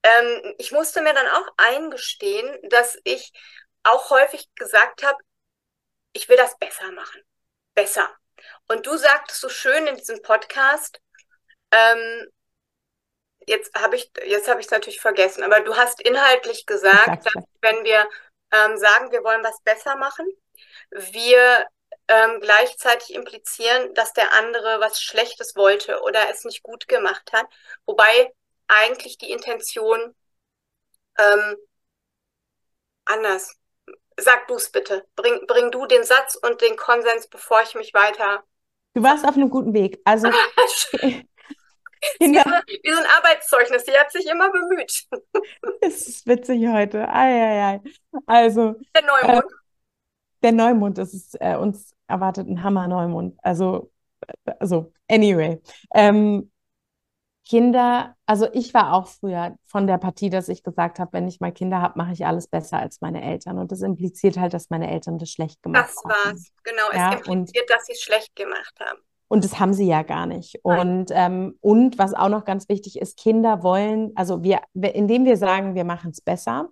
ähm, 0.03 0.55
ich 0.57 0.71
musste 0.71 1.01
mir 1.01 1.13
dann 1.13 1.27
auch 1.27 1.47
eingestehen, 1.57 2.57
dass 2.69 2.97
ich 3.03 3.31
auch 3.83 4.09
häufig 4.09 4.49
gesagt 4.55 5.03
habe, 5.03 5.17
ich 6.13 6.27
will 6.29 6.37
das 6.37 6.57
besser 6.57 6.91
machen. 6.91 7.21
Besser. 7.73 8.09
Und 8.67 8.85
du 8.85 8.97
sagtest 8.97 9.39
so 9.39 9.49
schön 9.49 9.87
in 9.87 9.95
diesem 9.95 10.21
Podcast, 10.21 10.99
ähm, 11.71 12.27
jetzt 13.47 13.73
habe 13.75 13.95
ich 13.95 14.11
jetzt 14.25 14.47
habe 14.47 14.59
ich 14.59 14.67
es 14.67 14.71
natürlich 14.71 15.01
vergessen, 15.01 15.43
aber 15.43 15.61
du 15.61 15.75
hast 15.75 16.01
inhaltlich 16.01 16.65
gesagt, 16.65 17.25
dass 17.25 17.43
wenn 17.61 17.83
wir 17.83 18.07
ähm, 18.51 18.77
sagen, 18.77 19.11
wir 19.11 19.23
wollen 19.23 19.43
was 19.43 19.61
besser 19.61 19.95
machen, 19.95 20.27
wir 20.91 21.65
ähm, 22.11 22.41
gleichzeitig 22.41 23.13
implizieren, 23.15 23.93
dass 23.93 24.11
der 24.11 24.33
andere 24.33 24.81
was 24.81 25.01
Schlechtes 25.01 25.55
wollte 25.55 26.01
oder 26.01 26.29
es 26.29 26.43
nicht 26.43 26.61
gut 26.61 26.89
gemacht 26.89 27.31
hat, 27.31 27.45
wobei 27.85 28.33
eigentlich 28.67 29.17
die 29.17 29.31
Intention 29.31 30.13
ähm, 31.17 31.55
anders. 33.05 33.55
Sag 34.17 34.47
du 34.47 34.55
es 34.55 34.69
bitte. 34.71 35.07
Bring, 35.15 35.47
bring 35.47 35.71
du 35.71 35.85
den 35.85 36.03
Satz 36.03 36.35
und 36.35 36.61
den 36.61 36.75
Konsens, 36.75 37.27
bevor 37.27 37.61
ich 37.61 37.75
mich 37.75 37.93
weiter. 37.93 38.43
Du 38.93 39.01
warst 39.01 39.25
auf 39.25 39.35
einem 39.35 39.49
guten 39.49 39.73
Weg. 39.73 40.01
Also. 40.03 40.29
Kinder. 42.17 42.63
Wie 42.67 42.91
so 42.91 42.99
ein 42.99 43.05
Arbeitszeugnis, 43.17 43.85
die 43.85 43.97
hat 43.97 44.11
sich 44.11 44.27
immer 44.27 44.51
bemüht. 44.51 45.07
Es 45.81 46.07
ist 46.07 46.27
witzig 46.27 46.67
heute. 46.67 47.07
Ei, 47.07 47.31
ei, 47.31 47.73
ei. 47.73 47.81
Also. 48.25 48.75
Der 48.95 49.03
Neumond. 49.03 49.45
Äh, 49.45 49.55
der 50.43 50.51
Neumond, 50.51 50.97
das 50.97 51.13
ist 51.13 51.37
äh, 51.39 51.55
uns 51.55 51.95
erwartet 52.11 52.47
ein 52.47 52.63
Hammer-Neumond. 52.63 53.37
Also, 53.41 53.91
also, 54.59 54.91
anyway. 55.09 55.61
Ähm, 55.93 56.51
Kinder, 57.47 58.15
also 58.25 58.47
ich 58.53 58.73
war 58.73 58.93
auch 58.93 59.07
früher 59.07 59.57
von 59.65 59.87
der 59.87 59.97
Partie, 59.97 60.29
dass 60.29 60.47
ich 60.47 60.63
gesagt 60.63 60.99
habe, 60.99 61.13
wenn 61.13 61.27
ich 61.27 61.39
mal 61.39 61.51
Kinder 61.51 61.81
habe, 61.81 61.97
mache 61.97 62.13
ich 62.13 62.25
alles 62.25 62.47
besser 62.47 62.77
als 62.77 63.01
meine 63.01 63.21
Eltern. 63.23 63.57
Und 63.57 63.71
das 63.71 63.81
impliziert 63.81 64.37
halt, 64.37 64.53
dass 64.53 64.69
meine 64.69 64.89
Eltern 64.89 65.17
das 65.17 65.29
schlecht 65.29 65.61
gemacht 65.63 65.89
das 65.89 65.97
haben. 65.97 66.09
Das 66.09 66.25
war's, 66.25 66.47
genau. 66.63 66.83
Es 66.91 66.97
ja, 66.97 67.13
impliziert, 67.13 67.63
und, 67.63 67.69
dass 67.69 67.85
sie 67.87 67.93
es 67.93 68.01
schlecht 68.01 68.35
gemacht 68.35 68.73
haben. 68.79 68.99
Und 69.27 69.43
das 69.43 69.59
haben 69.59 69.73
sie 69.73 69.87
ja 69.87 70.03
gar 70.03 70.25
nicht. 70.25 70.59
Und, 70.61 71.07
ähm, 71.11 71.57
und 71.61 71.97
was 71.97 72.13
auch 72.13 72.29
noch 72.29 72.45
ganz 72.45 72.69
wichtig 72.69 72.99
ist, 72.99 73.17
Kinder 73.17 73.63
wollen, 73.63 74.11
also 74.15 74.43
wir, 74.43 74.61
indem 74.73 75.25
wir 75.25 75.37
sagen, 75.37 75.73
wir 75.73 75.85
machen 75.85 76.11
es 76.11 76.21
besser, 76.21 76.69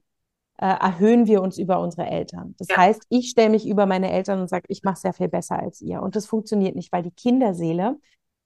äh, 0.62 0.66
erhöhen 0.66 1.26
wir 1.26 1.42
uns 1.42 1.58
über 1.58 1.80
unsere 1.80 2.08
Eltern. 2.08 2.54
Das 2.58 2.68
ja. 2.68 2.78
heißt, 2.78 3.04
ich 3.08 3.30
stelle 3.30 3.50
mich 3.50 3.66
über 3.66 3.86
meine 3.86 4.12
Eltern 4.12 4.42
und 4.42 4.50
sage, 4.50 4.66
ich 4.68 4.84
mache 4.84 4.96
es 4.96 5.02
sehr 5.02 5.14
viel 5.14 5.30
besser 5.30 5.58
als 5.58 5.80
ihr. 5.80 6.02
Und 6.02 6.18
das 6.18 6.26
funktioniert 6.26 6.76
nicht, 6.76 6.92
weil 6.92 7.02
die 7.02 7.12
Kinderseele, 7.12 7.98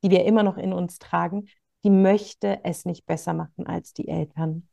die 0.04 0.12
wir 0.12 0.24
immer 0.26 0.44
noch 0.44 0.58
in 0.58 0.74
uns 0.74 1.00
tragen, 1.00 1.48
die 1.84 1.90
möchte 1.90 2.60
es 2.64 2.86
nicht 2.86 3.08
besser 3.08 3.34
machen 3.34 3.66
als 3.66 3.94
die 3.94 4.08
Eltern. 4.08 4.68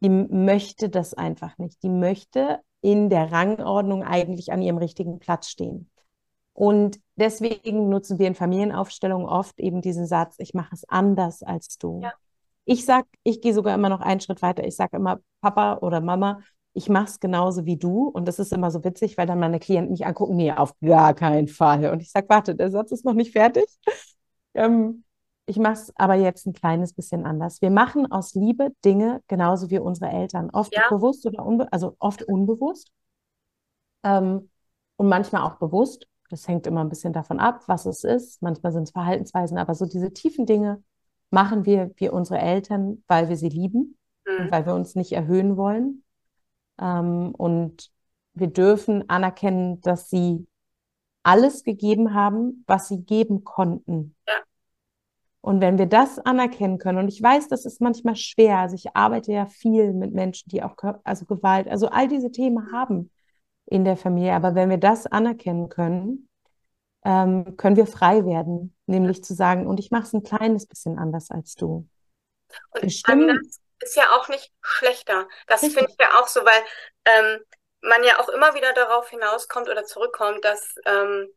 Die 0.00 0.08
möchte 0.08 0.88
das 0.88 1.14
einfach 1.14 1.58
nicht. 1.58 1.82
Die 1.82 1.88
möchte 1.88 2.60
in 2.80 3.10
der 3.10 3.32
Rangordnung 3.32 4.04
eigentlich 4.04 4.52
an 4.52 4.62
ihrem 4.62 4.78
richtigen 4.78 5.18
Platz 5.18 5.48
stehen. 5.48 5.90
Und 6.52 7.00
deswegen 7.16 7.88
nutzen 7.88 8.20
wir 8.20 8.28
in 8.28 8.36
Familienaufstellungen 8.36 9.26
oft 9.26 9.58
eben 9.58 9.82
diesen 9.82 10.06
Satz, 10.06 10.36
ich 10.38 10.54
mache 10.54 10.74
es 10.74 10.88
anders 10.88 11.42
als 11.42 11.76
du. 11.78 12.02
Ja. 12.02 12.12
Ich 12.66 12.84
sag, 12.84 13.06
ich 13.24 13.40
gehe 13.40 13.52
sogar 13.52 13.74
immer 13.74 13.88
noch 13.88 14.00
einen 14.00 14.20
Schritt 14.20 14.42
weiter. 14.42 14.64
Ich 14.64 14.76
sage 14.76 14.96
immer, 14.96 15.18
Papa 15.40 15.78
oder 15.78 16.00
Mama, 16.00 16.40
ich 16.74 16.88
mache 16.88 17.06
es 17.06 17.20
genauso 17.20 17.64
wie 17.64 17.76
du. 17.76 18.08
Und 18.08 18.26
das 18.26 18.38
ist 18.38 18.52
immer 18.52 18.70
so 18.70 18.84
witzig, 18.84 19.16
weil 19.16 19.26
dann 19.26 19.38
meine 19.38 19.60
Klienten 19.60 19.92
mich 19.92 20.06
angucken, 20.06 20.36
nee, 20.36 20.52
auf 20.52 20.74
gar 20.80 21.14
keinen 21.14 21.48
Fall. 21.48 21.90
Und 21.90 22.02
ich 22.02 22.10
sage, 22.10 22.28
warte, 22.28 22.54
der 22.54 22.70
Satz 22.70 22.90
ist 22.92 23.04
noch 23.04 23.14
nicht 23.14 23.32
fertig. 23.32 23.66
Ähm, 24.56 25.02
ich 25.46 25.58
mache 25.58 25.72
es 25.72 25.92
aber 25.96 26.14
jetzt 26.14 26.46
ein 26.46 26.52
kleines 26.52 26.92
bisschen 26.94 27.26
anders. 27.26 27.60
Wir 27.60 27.72
machen 27.72 28.12
aus 28.12 28.34
Liebe 28.34 28.70
Dinge 28.84 29.20
genauso 29.26 29.68
wie 29.68 29.80
unsere 29.80 30.12
Eltern. 30.12 30.48
Oft 30.50 30.72
ja. 30.72 30.82
bewusst 30.88 31.26
oder 31.26 31.44
unbe 31.44 31.72
also 31.72 31.96
oft 31.98 32.22
unbewusst. 32.22 32.92
Ähm, 34.04 34.48
und 34.94 35.08
manchmal 35.08 35.42
auch 35.42 35.56
bewusst. 35.56 36.06
Das 36.30 36.46
hängt 36.46 36.68
immer 36.68 36.84
ein 36.84 36.88
bisschen 36.88 37.12
davon 37.12 37.40
ab, 37.40 37.64
was 37.66 37.84
es 37.84 38.04
ist. 38.04 38.42
Manchmal 38.42 38.70
sind 38.70 38.84
es 38.84 38.92
Verhaltensweisen, 38.92 39.58
aber 39.58 39.74
so 39.74 39.86
diese 39.86 40.12
tiefen 40.12 40.46
Dinge 40.46 40.84
machen 41.30 41.66
wir 41.66 41.90
wie 41.96 42.10
unsere 42.10 42.38
Eltern, 42.38 43.02
weil 43.08 43.28
wir 43.28 43.36
sie 43.36 43.48
lieben 43.48 43.98
mhm. 44.24 44.44
und 44.44 44.52
weil 44.52 44.66
wir 44.66 44.74
uns 44.74 44.94
nicht 44.94 45.10
erhöhen 45.10 45.56
wollen. 45.56 46.03
Ähm, 46.80 47.34
und 47.36 47.90
wir 48.34 48.48
dürfen 48.48 49.08
anerkennen, 49.08 49.80
dass 49.80 50.10
sie 50.10 50.46
alles 51.22 51.64
gegeben 51.64 52.14
haben, 52.14 52.64
was 52.66 52.88
sie 52.88 53.02
geben 53.02 53.44
konnten. 53.44 54.14
Ja. 54.28 54.34
Und 55.40 55.60
wenn 55.60 55.76
wir 55.76 55.84
das 55.84 56.18
anerkennen 56.18 56.78
können, 56.78 56.98
und 56.98 57.08
ich 57.08 57.22
weiß, 57.22 57.48
das 57.48 57.66
ist 57.66 57.80
manchmal 57.80 58.16
schwer, 58.16 58.58
also 58.58 58.76
ich 58.76 58.96
arbeite 58.96 59.30
ja 59.30 59.44
viel 59.44 59.92
mit 59.92 60.14
Menschen, 60.14 60.48
die 60.48 60.62
auch 60.62 60.74
also 61.04 61.26
Gewalt, 61.26 61.68
also 61.68 61.88
all 61.88 62.08
diese 62.08 62.30
Themen 62.30 62.72
haben 62.72 63.10
in 63.66 63.84
der 63.84 63.98
Familie, 63.98 64.34
aber 64.34 64.54
wenn 64.54 64.70
wir 64.70 64.78
das 64.78 65.06
anerkennen 65.06 65.68
können, 65.68 66.28
ähm, 67.04 67.58
können 67.58 67.76
wir 67.76 67.86
frei 67.86 68.24
werden, 68.24 68.74
nämlich 68.86 69.22
zu 69.22 69.34
sagen, 69.34 69.66
und 69.66 69.78
ich 69.80 69.90
mache 69.90 70.04
es 70.04 70.14
ein 70.14 70.22
kleines 70.22 70.66
bisschen 70.66 70.98
anders 70.98 71.30
als 71.30 71.54
du. 71.54 71.86
Und 72.70 72.82
wir 72.82 72.88
stimmen, 72.88 73.38
ist 73.84 73.96
ja 73.96 74.12
auch 74.12 74.28
nicht 74.28 74.52
schlechter. 74.62 75.28
Das 75.46 75.60
finde 75.60 75.86
ich 75.88 75.96
ja 75.98 76.20
auch 76.20 76.28
so, 76.28 76.44
weil 76.44 76.62
ähm, 77.04 77.44
man 77.80 78.02
ja 78.04 78.18
auch 78.18 78.28
immer 78.28 78.54
wieder 78.54 78.72
darauf 78.72 79.08
hinauskommt 79.10 79.68
oder 79.68 79.84
zurückkommt, 79.84 80.44
dass 80.44 80.74
ähm, 80.86 81.28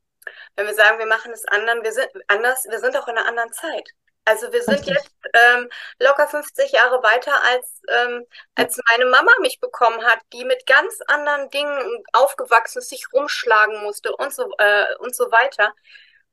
wenn 0.55 0.67
wir 0.67 0.73
sagen, 0.73 0.99
wir 0.99 1.05
machen 1.05 1.31
es 1.31 1.45
anderen, 1.45 1.83
wir 1.83 1.91
sind 1.91 2.09
anders, 2.27 2.65
wir 2.69 2.79
sind 2.79 2.95
auch 2.97 3.07
in 3.07 3.17
einer 3.17 3.27
anderen 3.27 3.51
Zeit. 3.53 3.89
Also 4.25 4.51
wir 4.51 4.61
sind 4.61 4.79
Richtig. 4.79 4.95
jetzt 4.95 5.15
ähm, 5.33 5.69
locker 5.99 6.27
50 6.27 6.73
Jahre 6.73 7.01
weiter, 7.01 7.31
als, 7.45 7.81
ähm, 7.87 8.25
als 8.55 8.77
meine 8.89 9.05
Mama 9.05 9.31
mich 9.39 9.61
bekommen 9.61 10.03
hat, 10.03 10.19
die 10.33 10.43
mit 10.43 10.65
ganz 10.65 10.99
anderen 11.07 11.49
Dingen 11.49 12.03
aufgewachsen 12.11 12.79
ist, 12.79 12.89
sich 12.89 13.13
rumschlagen 13.13 13.81
musste 13.83 14.13
und 14.17 14.33
so, 14.33 14.51
äh, 14.57 14.95
und 14.99 15.15
so 15.15 15.31
weiter. 15.31 15.73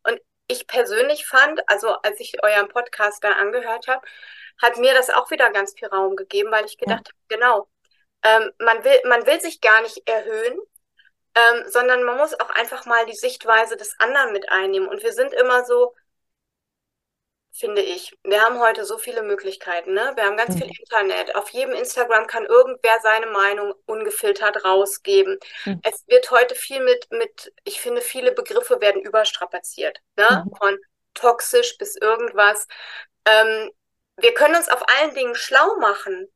Und 0.02 0.20
ich 0.48 0.66
persönlich 0.66 1.24
fand, 1.24 1.62
also 1.68 1.90
als 2.02 2.18
ich 2.18 2.42
euren 2.42 2.68
Podcast 2.68 3.22
da 3.22 3.30
angehört 3.30 3.86
habe, 3.86 4.04
hat 4.60 4.76
mir 4.78 4.94
das 4.94 5.10
auch 5.10 5.30
wieder 5.30 5.50
ganz 5.50 5.74
viel 5.78 5.88
Raum 5.88 6.16
gegeben, 6.16 6.50
weil 6.50 6.64
ich 6.64 6.78
gedacht 6.78 7.08
ja. 7.08 7.12
habe, 7.12 7.28
genau, 7.28 7.68
ähm, 8.22 8.52
man, 8.58 8.84
will, 8.84 9.00
man 9.04 9.26
will 9.26 9.40
sich 9.40 9.60
gar 9.60 9.82
nicht 9.82 10.08
erhöhen, 10.08 10.58
ähm, 11.34 11.64
sondern 11.68 12.04
man 12.04 12.16
muss 12.16 12.38
auch 12.38 12.50
einfach 12.50 12.86
mal 12.86 13.04
die 13.06 13.16
Sichtweise 13.16 13.76
des 13.76 13.98
anderen 13.98 14.32
mit 14.32 14.50
einnehmen. 14.50 14.88
Und 14.88 15.02
wir 15.02 15.12
sind 15.12 15.32
immer 15.32 15.64
so, 15.64 15.94
finde 17.52 17.82
ich, 17.82 18.16
wir 18.24 18.42
haben 18.42 18.58
heute 18.58 18.84
so 18.84 18.98
viele 18.98 19.22
Möglichkeiten. 19.22 19.94
Ne? 19.94 20.12
Wir 20.16 20.24
haben 20.24 20.36
ganz 20.36 20.54
mhm. 20.54 20.62
viel 20.62 20.70
Internet. 20.78 21.36
Auf 21.36 21.50
jedem 21.50 21.74
Instagram 21.74 22.26
kann 22.26 22.46
irgendwer 22.46 22.98
seine 23.02 23.26
Meinung 23.26 23.74
ungefiltert 23.86 24.64
rausgeben. 24.64 25.38
Mhm. 25.64 25.80
Es 25.84 26.04
wird 26.08 26.30
heute 26.30 26.54
viel 26.54 26.80
mit, 26.80 27.06
mit, 27.10 27.52
ich 27.64 27.80
finde, 27.80 28.00
viele 28.00 28.32
Begriffe 28.32 28.80
werden 28.80 29.02
überstrapaziert. 29.02 30.00
Ne? 30.16 30.44
Mhm. 30.44 30.56
Von 30.56 30.78
toxisch 31.14 31.78
bis 31.78 31.96
irgendwas. 31.96 32.66
Ähm, 33.24 33.70
wir 34.16 34.34
können 34.34 34.56
uns 34.56 34.68
auf 34.68 34.82
allen 34.88 35.14
Dingen 35.14 35.34
schlau 35.34 35.76
machen. 35.76 36.28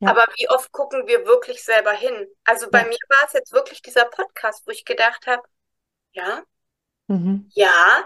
Ja. 0.00 0.10
Aber 0.10 0.26
wie 0.36 0.48
oft 0.48 0.72
gucken 0.72 1.06
wir 1.06 1.24
wirklich 1.26 1.62
selber 1.62 1.92
hin? 1.92 2.26
Also 2.44 2.68
bei 2.70 2.80
ja. 2.80 2.86
mir 2.86 2.98
war 3.08 3.26
es 3.26 3.34
jetzt 3.34 3.52
wirklich 3.52 3.82
dieser 3.82 4.04
Podcast, 4.06 4.66
wo 4.66 4.72
ich 4.72 4.84
gedacht 4.84 5.26
habe, 5.26 5.42
ja, 6.12 6.42
mhm. 7.06 7.48
ja, 7.54 8.04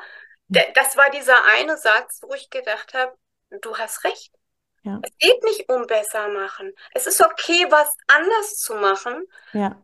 das 0.49 0.97
war 0.97 1.11
dieser 1.11 1.43
eine 1.45 1.77
Satz, 1.77 2.21
wo 2.23 2.35
ich 2.35 2.51
gedacht 2.51 2.95
habe, 2.95 3.17
du 3.63 3.77
hast 3.79 4.05
recht. 4.05 4.33
Ja. 4.83 5.01
Es 5.03 5.17
geht 5.19 5.43
nicht 5.43 5.69
um 5.69 5.87
besser 5.87 6.29
machen. 6.29 6.73
Es 6.93 7.07
ist 7.07 7.25
okay, 7.25 7.67
was 7.71 7.93
anders 8.07 8.57
zu 8.57 8.75
machen. 8.75 9.25
Ja. 9.53 9.83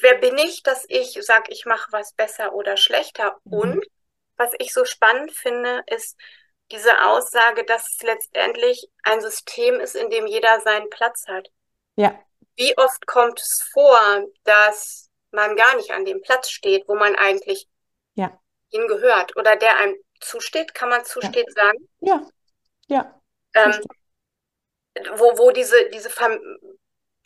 Wer 0.00 0.16
bin 0.16 0.36
ich, 0.38 0.62
dass 0.62 0.84
ich 0.88 1.18
sage, 1.24 1.50
ich 1.50 1.64
mache 1.64 1.90
was 1.92 2.12
besser 2.12 2.52
oder 2.52 2.76
schlechter? 2.76 3.38
Mhm. 3.44 3.52
Und 3.52 3.86
was 4.36 4.52
ich 4.58 4.74
so 4.74 4.84
spannend 4.84 5.32
finde, 5.32 5.82
ist, 5.86 6.16
diese 6.70 7.06
Aussage, 7.06 7.64
dass 7.64 7.88
es 7.88 8.02
letztendlich 8.02 8.88
ein 9.02 9.20
System 9.20 9.80
ist, 9.80 9.94
in 9.94 10.10
dem 10.10 10.26
jeder 10.26 10.60
seinen 10.60 10.90
Platz 10.90 11.26
hat. 11.26 11.48
Ja. 11.96 12.18
Wie 12.56 12.76
oft 12.76 13.06
kommt 13.06 13.40
es 13.40 13.68
vor, 13.72 13.98
dass 14.44 15.10
man 15.30 15.56
gar 15.56 15.76
nicht 15.76 15.90
an 15.90 16.04
dem 16.04 16.20
Platz 16.20 16.50
steht, 16.50 16.88
wo 16.88 16.94
man 16.94 17.14
eigentlich 17.14 17.68
ja. 18.14 18.38
hingehört 18.70 19.36
oder 19.36 19.56
der 19.56 19.78
einem 19.78 19.96
zusteht, 20.20 20.74
kann 20.74 20.88
man 20.88 21.04
zusteht 21.04 21.46
ja. 21.56 21.64
sagen? 21.64 21.88
Ja, 22.00 22.26
ja. 22.88 23.20
Ähm, 23.54 23.80
wo, 25.16 25.38
wo 25.38 25.50
diese, 25.52 25.88
diese 25.90 26.10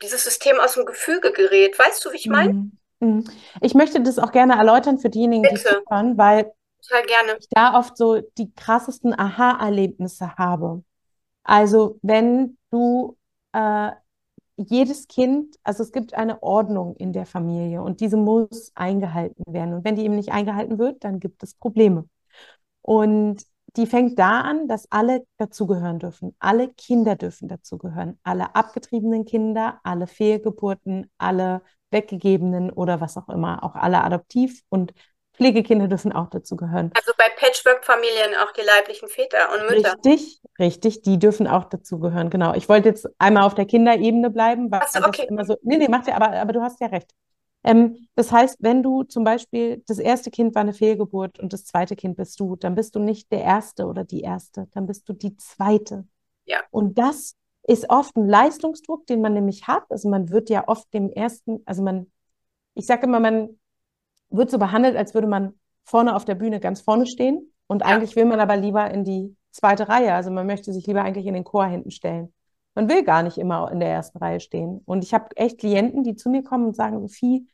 dieses 0.03 0.25
System 0.25 0.59
aus 0.61 0.75
dem 0.75 0.85
Gefüge 0.85 1.33
gerät. 1.33 1.79
Weißt 1.79 2.05
du, 2.05 2.13
wie 2.13 2.17
ich 2.17 2.27
meine? 2.27 2.53
Mhm. 2.53 2.73
mhm. 3.01 3.31
Ich 3.61 3.75
möchte 3.75 4.01
das 4.01 4.19
auch 4.19 4.33
gerne 4.33 4.55
erläutern 4.55 4.99
für 4.99 5.09
diejenigen, 5.09 5.43
Bitte. 5.43 5.57
die 5.57 5.85
zuhören, 5.85 6.19
weil 6.19 6.53
Total 6.83 7.07
gerne. 7.07 7.39
Ich 7.39 7.49
da 7.51 7.79
oft 7.79 7.97
so 7.97 8.21
die 8.39 8.53
krassesten 8.53 9.19
Aha-Erlebnisse 9.19 10.37
habe. 10.37 10.83
Also 11.45 11.99
wenn 12.03 12.59
du 12.71 13.17
äh, 13.53 13.93
jedes 14.57 15.09
Kind, 15.09 15.57
also 15.65 15.83
es 15.83 15.93
gibt 15.93 16.15
eine 16.15 16.43
Ordnung 16.43 16.97
in 16.97 17.13
der 17.13 17.27
Familie 17.27 17.83
und 17.83 18.01
diese 18.01 18.17
muss 18.17 18.73
eingehalten 18.75 19.45
werden. 19.53 19.75
Und 19.75 19.85
wenn 19.85 19.97
die 19.97 20.05
eben 20.05 20.17
nicht 20.17 20.33
eingehalten 20.33 20.79
wird, 20.79 21.05
dann 21.05 21.21
gibt 21.21 21.43
es 21.43 21.55
Probleme. 21.55 22.09
Und 22.83 23.43
die 23.77 23.87
fängt 23.87 24.19
da 24.19 24.43
an, 24.43 24.69
dass 24.69 24.91
alle 24.91 25.25
dazugehören 25.39 25.99
dürfen. 25.99 26.37
Alle 26.39 26.69
Kinder 26.69 27.17
dürfen 27.17 27.49
dazugehören. 27.49 28.19
Alle 28.23 28.55
abgetriebenen 28.55 29.25
Kinder, 29.25 29.81
alle 29.83 30.07
Fehlgeburten, 30.07 31.11
alle 31.17 31.63
weggegebenen 31.91 32.71
oder 32.71 33.01
was 33.01 33.17
auch 33.17 33.29
immer, 33.29 33.65
auch 33.65 33.75
alle 33.75 34.03
adoptiv 34.03 34.63
und 34.69 34.93
Pflegekinder 35.35 35.89
dürfen 35.89 36.13
auch 36.13 36.29
dazu 36.29 36.57
gehören. 36.57 36.91
Also 36.95 37.13
bei 37.17 37.25
Patchwork-Familien 37.37 38.35
auch 38.43 38.53
die 38.53 38.61
leiblichen 38.61 39.09
Väter 39.09 39.53
und 39.53 39.71
Mütter. 39.71 39.95
Richtig, 40.05 40.41
richtig, 40.59 41.03
die 41.03 41.19
dürfen 41.19 41.47
auch 41.47 41.65
dazu 41.65 41.99
gehören, 41.99 42.31
genau. 42.31 42.55
Ich 42.55 42.69
wollte 42.69 42.89
jetzt 42.91 43.09
einmal 43.19 43.45
auf 43.45 43.55
der 43.55 43.65
Kinderebene 43.65 44.31
bleiben, 44.31 44.71
weil 44.71 44.83
so, 44.89 45.01
okay. 45.01 45.23
das 45.23 45.31
immer 45.31 45.45
so. 45.45 45.57
Nee, 45.63 45.79
nee, 45.79 45.89
macht 45.89 46.07
ja, 46.09 46.17
aber, 46.17 46.33
aber 46.33 46.53
du 46.53 46.61
hast 46.61 46.81
ja 46.81 46.89
recht. 46.89 47.11
Ähm, 47.65 48.09
das 48.15 48.33
heißt, 48.33 48.59
wenn 48.61 48.83
du 48.83 49.05
zum 49.05 49.25
Beispiel, 49.25 49.83
das 49.87 49.99
erste 49.99 50.31
Kind 50.31 50.55
war 50.55 50.63
eine 50.63 50.73
Fehlgeburt 50.73 51.39
und 51.39 51.53
das 51.53 51.65
zweite 51.65 51.97
Kind 51.97 52.17
bist 52.17 52.39
du, 52.41 52.57
dann 52.57 52.75
bist 52.75 52.95
du 52.95 52.99
nicht 52.99 53.31
der 53.33 53.43
Erste 53.43 53.87
oder 53.87 54.05
die 54.05 54.21
Erste, 54.23 54.69
dann 54.73 54.87
bist 54.87 55.09
du 55.09 55.13
die 55.13 55.37
Zweite. 55.37 56.07
Ja. 56.45 56.59
Und 56.71 56.99
das 56.99 57.37
ist 57.63 57.89
oft 57.89 58.17
ein 58.17 58.29
Leistungsdruck, 58.29 59.07
den 59.07 59.21
man 59.21 59.35
nämlich 59.35 59.67
hat. 59.69 59.85
Also 59.91 60.09
man 60.09 60.31
wird 60.31 60.51
ja 60.51 60.67
oft 60.67 60.93
dem 60.93 61.11
ersten, 61.11 61.63
also 61.65 61.83
man, 61.83 62.11
ich 62.75 62.87
sage 62.87 63.07
immer, 63.07 63.21
man 63.21 63.61
wird 64.33 64.51
so 64.51 64.59
behandelt, 64.59 64.97
als 64.97 65.15
würde 65.15 65.27
man 65.29 65.55
vorne 65.85 66.15
auf 66.15 66.25
der 66.25 66.35
Bühne 66.35 66.61
ganz 66.61 66.81
vorne 66.81 67.07
stehen 67.07 67.53
und 67.67 67.83
eigentlich 67.83 68.17
will 68.17 68.25
man 68.25 68.41
aber 68.41 68.57
lieber 68.57 68.91
in 68.91 69.05
die 69.05 69.37
zweite 69.51 69.89
Reihe. 69.89 70.15
Also 70.15 70.31
man 70.31 70.47
möchte 70.47 70.73
sich 70.73 70.87
lieber 70.87 71.03
eigentlich 71.03 71.27
in 71.27 71.35
den 71.35 71.45
Chor 71.45 71.67
hinten 71.67 71.91
stellen. 71.91 72.33
Man 72.75 72.89
will 72.89 73.05
gar 73.05 73.23
nicht 73.23 73.39
immer 73.39 73.71
in 73.71 73.81
der 73.81 73.91
ersten 73.91 74.19
Reihe 74.19 74.41
stehen. 74.41 74.81
Und 74.87 75.05
ich 75.05 75.13
habe 75.13 75.37
echt 75.37 75.59
Klienten, 75.59 76.05
die 76.05 76.17
zu 76.17 76.31
mir 76.31 76.43
kommen 76.43 76.67
und 76.67 76.77
sagen, 76.77 77.01
Sophie, 77.01 77.47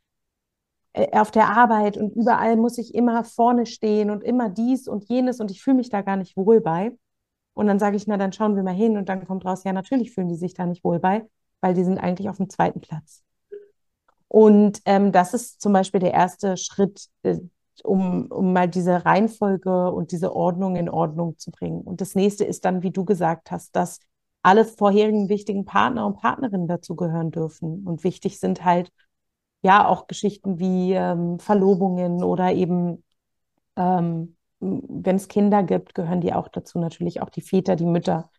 äh, 0.92 1.18
auf 1.18 1.30
der 1.30 1.48
Arbeit 1.48 1.96
und 1.96 2.14
überall 2.16 2.56
muss 2.56 2.78
ich 2.78 2.94
immer 2.94 3.24
vorne 3.24 3.66
stehen 3.66 4.10
und 4.10 4.22
immer 4.24 4.48
dies 4.48 4.88
und 4.88 5.08
jenes 5.08 5.40
und 5.40 5.50
ich 5.50 5.62
fühle 5.62 5.76
mich 5.76 5.90
da 5.90 6.02
gar 6.02 6.16
nicht 6.16 6.36
wohl 6.36 6.60
bei. 6.60 6.96
Und 7.54 7.66
dann 7.66 7.78
sage 7.78 7.96
ich, 7.96 8.06
na, 8.06 8.16
dann 8.16 8.32
schauen 8.32 8.56
wir 8.56 8.62
mal 8.62 8.74
hin 8.74 8.96
und 8.96 9.08
dann 9.08 9.26
kommt 9.26 9.44
raus, 9.44 9.64
ja, 9.64 9.72
natürlich 9.72 10.12
fühlen 10.12 10.28
die 10.28 10.36
sich 10.36 10.54
da 10.54 10.66
nicht 10.66 10.84
wohl 10.84 11.00
bei, 11.00 11.28
weil 11.60 11.74
die 11.74 11.84
sind 11.84 11.98
eigentlich 11.98 12.28
auf 12.28 12.36
dem 12.36 12.48
zweiten 12.48 12.80
Platz. 12.80 13.24
Und 14.28 14.80
ähm, 14.84 15.10
das 15.12 15.34
ist 15.34 15.60
zum 15.60 15.72
Beispiel 15.72 16.00
der 16.00 16.12
erste 16.12 16.56
Schritt, 16.56 17.06
äh, 17.22 17.38
um, 17.84 18.26
um 18.26 18.52
mal 18.52 18.68
diese 18.68 19.04
Reihenfolge 19.04 19.90
und 19.90 20.12
diese 20.12 20.34
Ordnung 20.34 20.76
in 20.76 20.88
Ordnung 20.90 21.38
zu 21.38 21.50
bringen. 21.50 21.80
Und 21.82 22.00
das 22.00 22.14
nächste 22.14 22.44
ist 22.44 22.64
dann, 22.64 22.82
wie 22.82 22.90
du 22.90 23.04
gesagt 23.04 23.50
hast, 23.50 23.74
dass 23.74 24.00
alle 24.42 24.64
vorherigen 24.64 25.28
wichtigen 25.28 25.64
Partner 25.64 26.06
und 26.06 26.16
Partnerinnen 26.18 26.68
dazu 26.68 26.96
gehören 26.96 27.30
dürfen. 27.30 27.84
Und 27.86 28.04
wichtig 28.04 28.38
sind 28.40 28.64
halt 28.64 28.92
ja 29.62 29.86
auch 29.86 30.06
Geschichten 30.06 30.58
wie 30.58 30.92
ähm, 30.92 31.38
Verlobungen 31.40 32.22
oder 32.22 32.52
eben, 32.52 33.04
ähm, 33.76 34.36
wenn 34.60 35.16
es 35.16 35.28
Kinder 35.28 35.62
gibt, 35.62 35.94
gehören 35.94 36.20
die 36.20 36.32
auch 36.34 36.48
dazu. 36.48 36.78
Natürlich 36.78 37.20
auch 37.20 37.30
die 37.30 37.42
Väter, 37.42 37.76
die 37.76 37.86
Mütter 37.86 38.30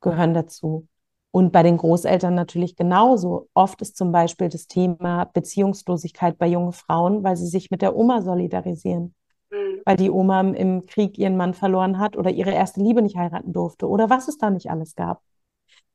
gehören 0.00 0.34
dazu. 0.34 0.88
Und 1.30 1.52
bei 1.52 1.62
den 1.62 1.76
Großeltern 1.76 2.34
natürlich 2.34 2.76
genauso. 2.76 3.48
Oft 3.52 3.82
ist 3.82 3.96
zum 3.96 4.10
Beispiel 4.10 4.48
das 4.48 4.68
Thema 4.68 5.24
Beziehungslosigkeit 5.24 6.38
bei 6.38 6.46
jungen 6.46 6.72
Frauen, 6.72 7.22
weil 7.24 7.36
sie 7.36 7.46
sich 7.46 7.70
mit 7.70 7.82
der 7.82 7.94
Oma 7.94 8.22
solidarisieren. 8.22 9.14
Mhm. 9.50 9.82
Weil 9.84 9.96
die 9.96 10.10
Oma 10.10 10.40
im 10.40 10.86
Krieg 10.86 11.18
ihren 11.18 11.36
Mann 11.36 11.52
verloren 11.52 11.98
hat 11.98 12.16
oder 12.16 12.30
ihre 12.30 12.52
erste 12.52 12.80
Liebe 12.80 13.02
nicht 13.02 13.16
heiraten 13.16 13.52
durfte 13.52 13.88
oder 13.88 14.08
was 14.08 14.28
es 14.28 14.38
da 14.38 14.50
nicht 14.50 14.70
alles 14.70 14.94
gab. 14.94 15.20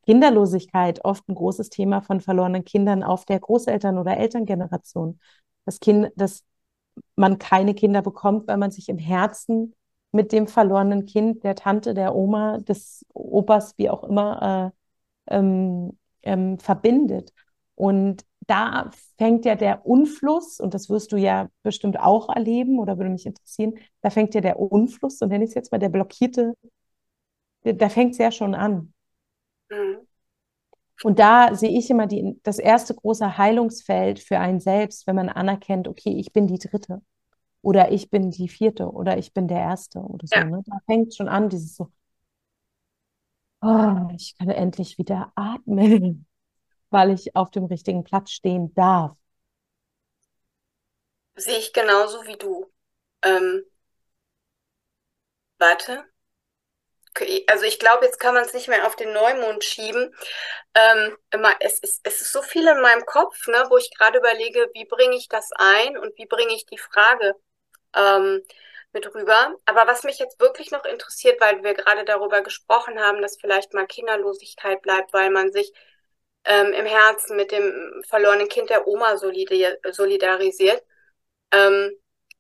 Kinderlosigkeit, 0.06 1.04
oft 1.06 1.28
ein 1.30 1.36
großes 1.36 1.70
Thema 1.70 2.02
von 2.02 2.22
verlorenen 2.22 2.66
Kindern 2.66 3.04
auf 3.04 3.26
der 3.26 3.40
Großeltern- 3.40 3.98
oder 3.98 4.18
Elterngeneration. 4.18 5.20
Das 5.66 5.80
Kind, 5.80 6.12
dass 6.16 6.44
man 7.16 7.38
keine 7.38 7.74
Kinder 7.74 8.02
bekommt, 8.02 8.48
weil 8.48 8.58
man 8.58 8.72
sich 8.72 8.90
im 8.90 8.98
Herzen 8.98 9.74
mit 10.12 10.32
dem 10.32 10.48
verlorenen 10.48 11.06
Kind, 11.06 11.44
der 11.44 11.56
Tante, 11.56 11.94
der 11.94 12.16
Oma, 12.16 12.58
des 12.58 13.06
Opas, 13.14 13.78
wie 13.78 13.90
auch 13.90 14.04
immer, 14.04 14.72
äh, 14.74 14.81
ähm, 15.28 15.98
ähm, 16.24 16.60
verbindet. 16.60 17.34
Und 17.76 18.26
da 18.48 18.90
fängt 19.18 19.46
ja 19.46 19.56
der 19.56 19.86
Unfluss, 19.86 20.60
und 20.60 20.74
das 20.74 20.90
wirst 20.90 21.12
du 21.12 21.18
ja 21.18 21.50
bestimmt 21.64 22.00
auch 22.00 22.30
erleben 22.30 22.80
oder 22.80 22.98
würde 22.98 23.12
mich 23.12 23.26
interessieren, 23.26 23.76
da 24.02 24.10
fängt 24.10 24.36
ja 24.36 24.42
der 24.42 24.60
Unfluss, 24.60 25.22
und 25.22 25.30
nenne 25.30 25.44
ich 25.44 25.52
es 25.52 25.56
jetzt 25.56 25.72
mal 25.72 25.78
der 25.78 25.90
blockierte, 25.90 26.54
da 27.64 27.90
fängt 27.90 28.14
es 28.14 28.18
ja 28.18 28.32
schon 28.32 28.56
an. 28.56 28.94
Mhm. 29.70 30.00
Und 31.04 31.18
da 31.18 31.56
sehe 31.56 31.78
ich 31.78 31.90
immer 31.90 32.08
die, 32.08 32.40
das 32.44 32.60
erste 32.60 32.94
große 32.94 33.38
Heilungsfeld 33.38 34.20
für 34.20 34.40
einen 34.40 34.60
selbst, 34.60 35.08
wenn 35.08 35.16
man 35.16 35.30
anerkennt, 35.30 35.88
okay, 35.88 36.14
ich 36.14 36.32
bin 36.32 36.48
die 36.48 36.60
Dritte 36.60 37.02
oder 37.62 37.92
ich 37.92 38.10
bin 38.10 38.30
die 38.30 38.48
Vierte 38.48 38.92
oder 38.92 39.18
ich 39.18 39.34
bin 39.34 39.48
der 39.48 39.60
Erste 39.60 40.00
oder 40.00 40.28
so. 40.28 40.36
Ja. 40.36 40.46
Ne? 40.46 40.62
Da 40.66 40.78
fängt 40.86 41.16
schon 41.16 41.28
an, 41.28 41.50
dieses 41.50 41.76
so, 41.76 41.90
oh, 43.62 44.10
ich 44.16 44.38
kann 44.38 44.50
endlich 44.50 44.98
wieder 44.98 45.32
atmen, 45.36 46.26
weil 46.90 47.12
ich 47.12 47.36
auf 47.36 47.52
dem 47.52 47.66
richtigen 47.66 48.04
Platz 48.04 48.32
stehen 48.32 48.74
darf. 48.74 49.18
Sehe 51.36 51.58
ich 51.58 51.74
genauso 51.74 52.26
wie 52.26 52.38
du. 52.38 52.72
Ähm, 53.24 53.64
warte 55.58 56.12
also 57.48 57.66
ich 57.66 57.80
glaube, 57.80 58.06
jetzt 58.06 58.20
kann 58.20 58.34
man 58.34 58.44
es 58.44 58.54
nicht 58.54 58.68
mehr 58.68 58.88
auf 58.88 58.96
den 58.96 59.12
Neumond 59.14 59.64
schieben. 59.64 60.16
Ähm, 60.74 61.18
immer, 61.32 61.54
es, 61.60 61.80
ist, 61.80 62.02
es 62.04 62.22
ist 62.22 62.32
so 62.32 62.42
viel 62.42 62.68
in 62.68 62.82
meinem 62.82 63.06
Kopf, 63.06 63.48
ne, 63.48 63.66
wo 63.70 63.78
ich 63.78 63.92
gerade 63.98 64.18
überlege, 64.20 64.70
wie 64.74 64.86
bringe 64.86 65.16
ich 65.16 65.28
das 65.28 65.50
ein 65.58 65.98
und 65.98 66.18
wie 66.18 66.26
bringe 66.26 66.54
ich 66.54 66.66
die 66.66 66.78
Frage 66.78 67.36
ähm, 67.96 68.42
mit 68.94 69.14
rüber. 69.14 69.56
Aber 69.66 69.88
was 69.88 70.04
mich 70.04 70.20
jetzt 70.20 70.40
wirklich 70.40 70.72
noch 70.72 70.86
interessiert, 70.86 71.40
weil 71.42 71.64
wir 71.64 71.74
gerade 71.74 72.06
darüber 72.06 72.42
gesprochen 72.42 73.00
haben, 73.00 73.22
dass 73.22 73.38
vielleicht 73.40 73.74
mal 73.74 73.88
Kinderlosigkeit 73.88 74.82
bleibt, 74.82 75.14
weil 75.14 75.30
man 75.30 75.52
sich 75.52 75.72
ähm, 76.46 76.74
im 76.74 76.86
Herzen 76.86 77.36
mit 77.36 77.52
dem 77.52 78.04
verlorenen 78.08 78.50
Kind 78.50 78.70
der 78.70 78.88
Oma 78.88 79.18
solidarisiert. 79.18 80.84
Ähm, 81.52 81.92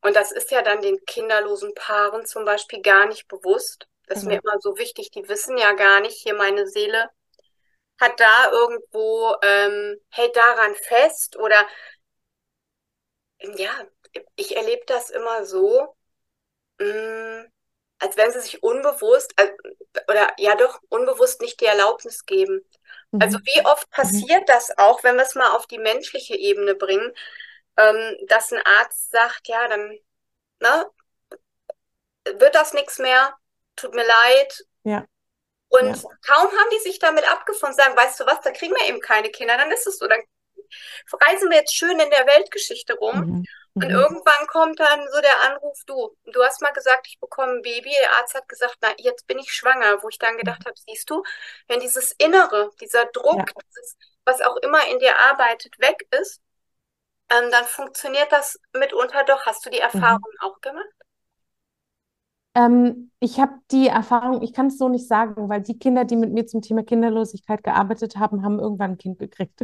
und 0.01 0.15
das 0.15 0.31
ist 0.31 0.51
ja 0.51 0.61
dann 0.63 0.81
den 0.81 1.03
kinderlosen 1.05 1.73
Paaren 1.75 2.25
zum 2.25 2.43
Beispiel 2.45 2.81
gar 2.81 3.05
nicht 3.07 3.27
bewusst. 3.27 3.87
Das 4.07 4.19
ist 4.19 4.25
mir 4.25 4.41
immer 4.43 4.59
so 4.59 4.77
wichtig. 4.77 5.11
Die 5.11 5.27
wissen 5.29 5.57
ja 5.57 5.73
gar 5.73 6.01
nicht, 6.01 6.17
hier 6.17 6.33
meine 6.33 6.67
Seele 6.67 7.09
hat 7.99 8.19
da 8.19 8.51
irgendwo, 8.51 9.35
ähm, 9.43 10.01
hält 10.09 10.35
daran 10.35 10.75
fest 10.75 11.37
oder 11.37 11.67
ja, 13.39 13.71
ich 14.35 14.55
erlebe 14.55 14.83
das 14.87 15.09
immer 15.11 15.45
so, 15.45 15.95
mh, 16.81 17.43
mm, 17.43 17.51
als 17.99 18.17
wenn 18.17 18.31
sie 18.31 18.41
sich 18.41 18.63
unbewusst, 18.63 19.31
also, 19.35 19.53
oder 20.07 20.33
ja 20.37 20.55
doch, 20.55 20.81
unbewusst 20.89 21.39
nicht 21.41 21.61
die 21.61 21.65
Erlaubnis 21.65 22.25
geben. 22.25 22.65
Mhm. 23.11 23.21
Also 23.21 23.37
wie 23.39 23.65
oft 23.65 23.87
mhm. 23.87 23.91
passiert 23.91 24.41
mhm. 24.41 24.45
das 24.47 24.77
auch, 24.77 25.03
wenn 25.03 25.15
wir 25.15 25.23
es 25.23 25.35
mal 25.35 25.51
auf 25.51 25.67
die 25.67 25.77
menschliche 25.77 26.35
Ebene 26.35 26.75
bringen, 26.75 27.13
ähm, 27.77 28.17
dass 28.27 28.51
ein 28.51 28.61
Arzt 28.79 29.11
sagt, 29.11 29.47
ja, 29.47 29.67
dann 29.67 29.97
ne, 30.59 30.85
wird 32.25 32.55
das 32.55 32.73
nichts 32.73 32.97
mehr, 32.97 33.35
tut 33.75 33.93
mir 33.93 34.05
leid. 34.05 34.65
Ja. 34.83 35.05
Und 35.69 35.95
ja. 35.95 36.09
kaum 36.25 36.47
haben 36.47 36.69
die 36.73 36.83
sich 36.83 36.99
damit 36.99 37.29
abgefunden, 37.31 37.77
sagen, 37.77 37.95
weißt 37.95 38.19
du 38.19 38.25
was, 38.25 38.41
da 38.41 38.51
kriegen 38.51 38.75
wir 38.75 38.89
eben 38.89 38.99
keine 38.99 39.29
Kinder, 39.29 39.57
dann 39.57 39.71
ist 39.71 39.87
es 39.87 39.99
so, 39.99 40.07
dann 40.07 40.21
reisen 41.21 41.49
wir 41.49 41.57
jetzt 41.57 41.75
schön 41.75 41.99
in 41.99 42.09
der 42.09 42.25
Weltgeschichte 42.25 42.95
rum. 42.95 43.19
Mhm. 43.19 43.45
Und 43.73 43.85
mhm. 43.85 43.91
irgendwann 43.91 44.47
kommt 44.47 44.79
dann 44.79 44.99
so 45.13 45.21
der 45.21 45.49
Anruf, 45.49 45.81
du, 45.85 46.15
du 46.25 46.43
hast 46.43 46.61
mal 46.61 46.73
gesagt, 46.73 47.07
ich 47.07 47.19
bekomme 47.19 47.53
ein 47.53 47.61
Baby. 47.61 47.91
Der 48.01 48.17
Arzt 48.17 48.35
hat 48.35 48.49
gesagt, 48.49 48.77
na, 48.81 48.89
jetzt 48.97 49.27
bin 49.27 49.39
ich 49.39 49.53
schwanger. 49.53 50.03
Wo 50.03 50.09
ich 50.09 50.17
dann 50.17 50.37
gedacht 50.37 50.65
habe, 50.65 50.75
siehst 50.85 51.09
du, 51.09 51.23
wenn 51.67 51.79
dieses 51.79 52.11
Innere, 52.13 52.71
dieser 52.81 53.05
Druck, 53.05 53.37
ja. 53.37 53.45
dieses, 53.69 53.97
was 54.25 54.41
auch 54.41 54.57
immer 54.57 54.85
in 54.87 54.99
dir 54.99 55.17
arbeitet, 55.17 55.79
weg 55.79 56.05
ist, 56.19 56.41
ähm, 57.29 57.49
dann 57.49 57.63
funktioniert 57.63 58.31
das 58.31 58.59
mitunter 58.73 59.23
doch. 59.23 59.45
Hast 59.45 59.65
du 59.65 59.69
die 59.69 59.77
mhm. 59.77 59.83
Erfahrung 59.83 60.31
mhm. 60.41 60.47
auch 60.47 60.59
gemacht? 60.59 60.85
Ähm, 62.53 63.11
ich 63.21 63.39
habe 63.39 63.53
die 63.71 63.87
Erfahrung, 63.87 64.41
ich 64.41 64.53
kann 64.53 64.67
es 64.67 64.77
so 64.77 64.89
nicht 64.89 65.07
sagen, 65.07 65.47
weil 65.47 65.61
die 65.61 65.79
Kinder, 65.79 66.03
die 66.03 66.17
mit 66.17 66.33
mir 66.33 66.45
zum 66.45 66.61
Thema 66.61 66.83
Kinderlosigkeit 66.83 67.63
gearbeitet 67.63 68.17
haben, 68.17 68.43
haben 68.43 68.59
irgendwann 68.59 68.91
ein 68.91 68.97
Kind 68.97 69.19
gekriegt. 69.19 69.61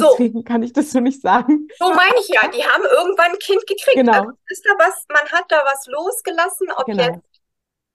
So. 0.00 0.10
Deswegen 0.12 0.44
kann 0.44 0.62
ich 0.62 0.72
das 0.72 0.90
so 0.90 1.00
nicht 1.00 1.20
sagen. 1.20 1.68
So 1.78 1.92
meine 1.92 2.14
ich 2.20 2.28
ja, 2.28 2.48
die 2.48 2.64
haben 2.64 2.84
irgendwann 2.84 3.32
ein 3.32 3.38
Kind 3.38 3.66
gekriegt. 3.66 3.94
Genau. 3.94 4.12
Also 4.12 4.32
ist 4.48 4.66
da 4.66 4.70
was, 4.78 5.04
man 5.08 5.28
hat 5.30 5.44
da 5.48 5.62
was 5.64 5.86
losgelassen, 5.86 6.70
ob 6.72 6.86
genau. 6.86 7.02
jetzt. 7.04 7.42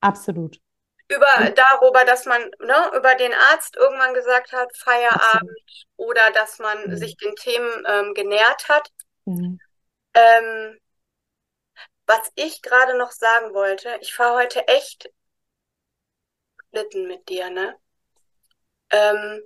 Absolut. 0.01 0.60
Über 1.08 1.51
darüber, 1.56 2.03
dass 2.06 2.26
man 2.26 2.41
ne, 2.60 2.91
über 2.95 3.16
den 3.16 3.34
Arzt 3.51 3.76
irgendwann 3.76 4.14
gesagt 4.14 4.51
hat, 4.53 4.76
Feierabend 4.76 5.51
Absolut. 5.51 5.88
oder 5.97 6.32
dass 6.32 6.60
man 6.60 6.89
mhm. 6.89 6.97
sich 6.97 7.16
den 7.18 7.36
Themen 7.36 7.84
ähm, 7.88 8.14
genährt 8.14 8.68
hat. 8.70 8.89
Mhm. 9.26 9.60
Ähm, 10.14 10.80
was 12.08 12.32
ich 12.36 12.62
gerade 12.62 12.97
noch 12.97 13.12
sagen 13.12 13.53
wollte, 13.53 13.97
ich 14.01 14.14
fahre 14.14 14.43
heute 14.43 14.68
echt 14.68 15.10
Schlitten 16.70 17.08
mit 17.08 17.30
dir, 17.30 17.49
ne? 17.49 17.76
Ähm, 18.89 19.41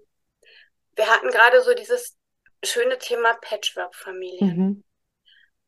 wir 0.95 1.07
hatten 1.07 1.29
gerade 1.29 1.61
so 1.61 1.73
dieses 1.73 2.18
schöne 2.63 2.97
Thema 2.97 3.33
Patchwork-Familie. 3.35 4.43
Mhm. 4.43 4.83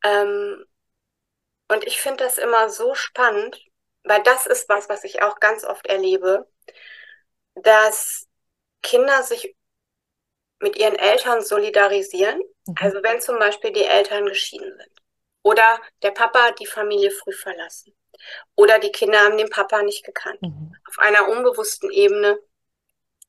Ähm, 0.03 0.65
und 1.69 1.85
ich 1.85 2.01
finde 2.01 2.23
das 2.23 2.37
immer 2.37 2.69
so 2.69 2.95
spannend, 2.95 3.61
weil 4.03 4.21
das 4.23 4.45
ist 4.45 4.67
was, 4.69 4.89
was 4.89 5.03
ich 5.03 5.21
auch 5.21 5.39
ganz 5.39 5.63
oft 5.63 5.87
erlebe, 5.87 6.49
dass 7.55 8.27
Kinder 8.81 9.23
sich 9.23 9.55
mit 10.59 10.77
ihren 10.77 10.95
Eltern 10.95 11.43
solidarisieren. 11.43 12.39
Mhm. 12.67 12.75
Also 12.79 13.03
wenn 13.03 13.21
zum 13.21 13.39
Beispiel 13.39 13.71
die 13.71 13.85
Eltern 13.85 14.25
geschieden 14.25 14.77
sind 14.77 14.91
Oder 15.43 15.79
der 16.03 16.11
Papa 16.11 16.47
hat 16.47 16.59
die 16.59 16.65
Familie 16.65 17.11
früh 17.11 17.33
verlassen. 17.33 17.95
Oder 18.55 18.79
die 18.79 18.91
Kinder 18.91 19.19
haben 19.21 19.37
den 19.37 19.49
Papa 19.49 19.81
nicht 19.83 20.05
gekannt. 20.05 20.41
Mhm. 20.41 20.75
Auf 20.87 20.99
einer 20.99 21.27
unbewussten 21.29 21.89
Ebene 21.91 22.39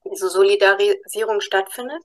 diese 0.04 0.28
Solidarisierung 0.28 1.40
stattfindet. 1.40 2.02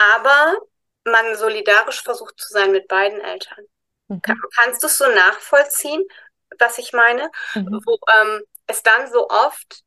Aber 0.00 0.56
man 1.04 1.36
solidarisch 1.36 2.02
versucht 2.02 2.38
zu 2.38 2.48
sein 2.48 2.72
mit 2.72 2.88
beiden 2.88 3.20
Eltern. 3.20 3.64
Mhm. 4.08 4.22
Kann, 4.22 4.40
kannst 4.56 4.82
du 4.82 4.86
es 4.86 4.96
so 4.96 5.06
nachvollziehen, 5.06 6.02
was 6.58 6.78
ich 6.78 6.92
meine? 6.92 7.30
Mhm. 7.54 7.80
Wo 7.84 7.98
ähm, 8.20 8.42
es 8.66 8.82
dann 8.82 9.10
so 9.10 9.28
oft 9.28 9.82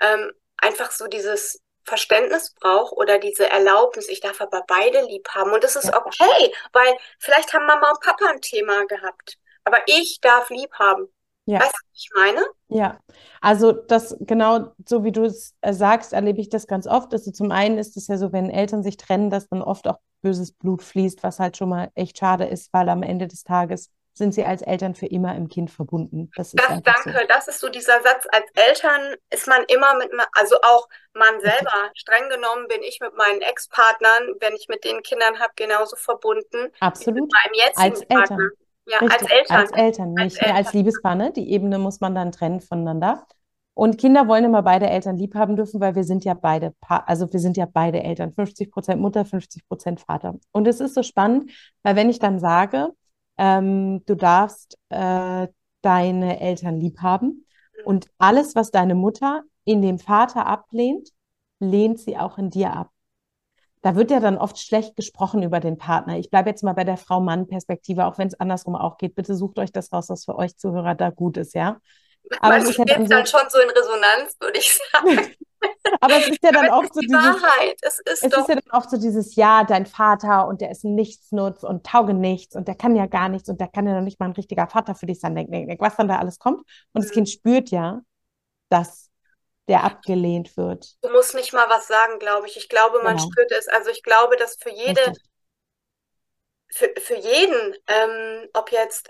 ähm, 0.00 0.32
einfach 0.56 0.90
so 0.90 1.06
dieses 1.06 1.60
Verständnis 1.84 2.54
braucht 2.54 2.92
oder 2.92 3.18
diese 3.18 3.48
Erlaubnis, 3.48 4.08
ich 4.08 4.20
darf 4.20 4.40
aber 4.40 4.62
beide 4.66 5.02
lieb 5.02 5.28
haben. 5.30 5.52
Und 5.52 5.64
das 5.64 5.76
ist 5.76 5.92
okay, 5.92 6.54
weil 6.72 6.96
vielleicht 7.18 7.52
haben 7.52 7.66
Mama 7.66 7.90
und 7.90 8.00
Papa 8.00 8.26
ein 8.26 8.40
Thema 8.40 8.86
gehabt, 8.86 9.36
aber 9.64 9.82
ich 9.86 10.20
darf 10.20 10.48
lieb 10.50 10.72
haben. 10.74 11.12
Ja. 11.44 11.58
Weißt 11.60 11.72
du, 11.72 11.86
was 11.90 11.98
ich 11.98 12.10
meine? 12.14 12.46
Ja, 12.68 13.00
also 13.40 13.72
das 13.72 14.16
genau 14.20 14.72
so 14.86 15.04
wie 15.04 15.12
du 15.12 15.24
es 15.24 15.54
äh, 15.60 15.72
sagst, 15.72 16.12
erlebe 16.12 16.40
ich 16.40 16.48
das 16.48 16.66
ganz 16.66 16.86
oft. 16.86 17.12
Also 17.12 17.30
zum 17.30 17.50
einen 17.50 17.78
ist 17.78 17.96
es 17.96 18.06
ja 18.08 18.16
so, 18.16 18.32
wenn 18.32 18.50
Eltern 18.50 18.82
sich 18.82 18.96
trennen, 18.96 19.30
dass 19.30 19.48
dann 19.48 19.62
oft 19.62 19.88
auch 19.88 19.98
böses 20.22 20.52
Blut 20.52 20.82
fließt, 20.82 21.22
was 21.22 21.38
halt 21.38 21.56
schon 21.56 21.68
mal 21.68 21.90
echt 21.94 22.18
schade 22.18 22.44
ist, 22.44 22.72
weil 22.72 22.88
am 22.88 23.02
Ende 23.02 23.26
des 23.26 23.44
Tages 23.44 23.90
sind 24.14 24.32
sie 24.34 24.44
als 24.44 24.62
Eltern 24.62 24.94
für 24.94 25.06
immer 25.06 25.34
im 25.36 25.48
Kind 25.48 25.70
verbunden. 25.70 26.30
Das, 26.36 26.48
ist 26.48 26.60
das 26.60 26.82
danke, 26.82 27.12
so. 27.12 27.26
das 27.28 27.48
ist 27.48 27.60
so 27.60 27.68
dieser 27.68 28.02
Satz. 28.02 28.26
Als 28.30 28.44
Eltern 28.54 29.16
ist 29.30 29.48
man 29.48 29.64
immer 29.68 29.94
mit, 29.96 30.10
also 30.32 30.56
auch 30.62 30.88
man 31.14 31.40
selber. 31.40 31.90
Streng 31.94 32.28
genommen 32.28 32.68
bin 32.68 32.82
ich 32.82 33.00
mit 33.00 33.16
meinen 33.16 33.40
Ex-Partnern, 33.40 34.34
wenn 34.40 34.54
ich 34.54 34.68
mit 34.68 34.84
den 34.84 35.02
Kindern 35.02 35.38
habe, 35.40 35.52
genauso 35.56 35.96
verbunden. 35.96 36.72
Absolut. 36.80 37.22
Mit 37.22 37.32
meinem 37.32 37.54
jetzigen 37.54 37.80
als 37.80 38.06
Partner. 38.06 38.20
Eltern. 38.20 38.50
Ja, 38.86 38.98
Richtig, 38.98 39.20
als 39.20 39.30
Eltern. 39.30 39.56
Als 39.56 39.70
Eltern, 39.72 40.14
nicht 40.14 40.22
als 40.22 40.34
mehr 40.34 40.42
Eltern. 40.42 40.56
als 40.56 40.72
Liebespaar. 40.72 41.14
Ne? 41.14 41.32
Die 41.32 41.50
Ebene 41.50 41.78
muss 41.78 42.00
man 42.00 42.14
dann 42.14 42.32
trennen 42.32 42.60
voneinander. 42.60 43.26
Und 43.74 43.96
Kinder 43.98 44.28
wollen 44.28 44.44
immer 44.44 44.62
beide 44.62 44.88
Eltern 44.88 45.16
lieb 45.16 45.34
haben 45.34 45.56
dürfen, 45.56 45.80
weil 45.80 45.94
wir 45.94 46.04
sind 46.04 46.24
ja 46.24 46.34
beide, 46.34 46.74
pa 46.80 46.98
also 47.06 47.32
wir 47.32 47.40
sind 47.40 47.56
ja 47.56 47.66
beide 47.66 48.02
Eltern, 48.02 48.32
50 48.34 48.70
Prozent 48.70 49.00
Mutter, 49.00 49.24
50 49.24 49.66
Prozent 49.66 50.00
Vater. 50.00 50.38
Und 50.52 50.66
es 50.68 50.80
ist 50.80 50.94
so 50.94 51.02
spannend, 51.02 51.50
weil 51.82 51.96
wenn 51.96 52.10
ich 52.10 52.18
dann 52.18 52.38
sage, 52.38 52.90
ähm, 53.38 54.04
du 54.04 54.14
darfst 54.14 54.76
äh, 54.90 55.48
deine 55.80 56.40
Eltern 56.40 56.80
lieb 56.80 57.00
haben 57.00 57.46
und 57.86 58.08
alles, 58.18 58.54
was 58.54 58.70
deine 58.70 58.94
Mutter 58.94 59.42
in 59.64 59.80
dem 59.80 59.98
Vater 59.98 60.46
ablehnt, 60.46 61.08
lehnt 61.58 61.98
sie 61.98 62.18
auch 62.18 62.36
in 62.36 62.50
dir 62.50 62.74
ab. 62.74 62.90
Da 63.82 63.96
wird 63.96 64.10
ja 64.10 64.20
dann 64.20 64.38
oft 64.38 64.58
schlecht 64.58 64.96
gesprochen 64.96 65.42
über 65.42 65.60
den 65.60 65.76
Partner. 65.76 66.16
Ich 66.16 66.30
bleibe 66.30 66.48
jetzt 66.48 66.62
mal 66.62 66.72
bei 66.72 66.84
der 66.84 66.96
Frau-Mann-Perspektive, 66.96 68.06
auch 68.06 68.16
wenn 68.16 68.28
es 68.28 68.38
andersrum 68.38 68.76
auch 68.76 68.96
geht. 68.96 69.14
Bitte 69.16 69.34
sucht 69.34 69.58
euch 69.58 69.72
das 69.72 69.92
raus, 69.92 70.08
was 70.08 70.24
für 70.24 70.36
euch 70.36 70.56
Zuhörer 70.56 70.94
da 70.94 71.10
gut 71.10 71.36
ist, 71.36 71.54
ja? 71.54 71.78
Aber 72.40 72.54
Man 72.54 72.62
es 72.62 72.70
ist 72.70 72.78
ja 72.78 72.84
dann, 72.84 73.02
so, 73.02 73.08
dann 73.08 73.26
schon 73.26 73.40
so 73.48 73.58
in 73.58 73.70
Resonanz, 73.70 74.36
würde 74.40 74.58
ich 74.58 74.78
sagen. 74.92 75.34
Aber 76.00 76.16
es 76.16 76.28
ist 76.28 76.42
ja 76.42 76.50
dann 76.52 76.70
oft 76.70 76.94
so 76.94 77.00
die 77.00 77.06
dieses, 77.06 77.22
Wahrheit. 77.22 77.76
Es 77.82 77.98
ist, 77.98 78.24
es 78.24 78.30
doch 78.30 78.40
ist 78.40 78.48
ja 78.48 78.54
dann 78.54 78.72
oft 78.72 78.90
so 78.90 78.96
dieses, 78.96 79.36
ja, 79.36 79.64
dein 79.64 79.86
Vater 79.86 80.46
und 80.46 80.60
der 80.60 80.70
ist 80.70 80.84
ein 80.84 80.94
Nichtsnutz 80.94 81.62
und 81.62 81.84
tauge 81.84 82.14
nichts 82.14 82.56
und 82.56 82.68
der 82.68 82.74
kann 82.74 82.96
ja 82.96 83.06
gar 83.06 83.28
nichts 83.28 83.48
und 83.48 83.60
der 83.60 83.68
kann 83.68 83.86
ja 83.86 83.94
noch 83.94 84.02
nicht 84.02 84.20
mal 84.20 84.26
ein 84.26 84.32
richtiger 84.32 84.66
Vater 84.66 84.94
für 84.94 85.06
dich 85.06 85.20
sein, 85.20 85.34
denk, 85.34 85.50
denk, 85.50 85.68
denk, 85.68 85.80
was 85.80 85.96
dann 85.96 86.08
da 86.08 86.18
alles 86.18 86.38
kommt. 86.38 86.60
Und 86.92 87.04
das 87.04 87.10
mhm. 87.10 87.14
Kind 87.14 87.30
spürt 87.30 87.70
ja, 87.70 88.00
dass 88.68 89.10
der 89.68 89.84
abgelehnt 89.84 90.56
wird. 90.56 90.86
Du 91.02 91.10
musst 91.10 91.34
nicht 91.34 91.52
mal 91.52 91.68
was 91.68 91.86
sagen, 91.86 92.18
glaube 92.18 92.46
ich. 92.46 92.56
Ich 92.56 92.68
glaube, 92.68 93.02
man 93.02 93.16
genau. 93.16 93.28
spürt 93.30 93.52
es. 93.52 93.68
Also 93.68 93.90
ich 93.90 94.02
glaube, 94.02 94.36
dass 94.36 94.56
für 94.56 94.70
jede, 94.70 95.12
für, 96.68 96.92
für 97.00 97.16
jeden, 97.16 97.76
ähm, 97.86 98.48
ob 98.54 98.72
jetzt 98.72 99.08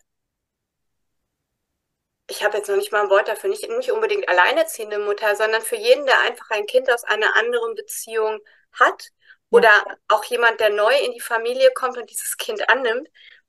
ich 2.33 2.43
habe 2.43 2.57
jetzt 2.57 2.69
noch 2.69 2.77
nicht 2.77 2.93
mal 2.93 3.03
ein 3.03 3.11
Wort 3.11 3.29
dafür, 3.29 3.51
nicht, 3.51 3.69
nicht 3.69 3.93
unbedingt 3.93 4.29
alleinerziehende 4.29 4.99
Mutter, 4.99 5.37
sondern 5.37 5.61
für 5.61 5.77
jeden, 5.77 6.07
der 6.07 6.21
einfach 6.21 6.51
ein 6.51 6.67
Kind 6.67 6.91
aus 6.91 7.05
einer 7.05 7.37
anderen 7.37 7.75
Beziehung 7.75 8.41
hat 8.73 9.11
oder 9.51 9.69
ja. 9.69 9.97
auch 10.09 10.25
jemand, 10.25 10.61
der 10.61 10.71
neu 10.71 10.97
in 11.05 11.13
die 11.13 11.21
Familie 11.21 11.71
kommt 11.75 11.99
und 11.99 12.11
dieses 12.11 12.39
Kind 12.39 12.69
annimmt, 12.71 13.09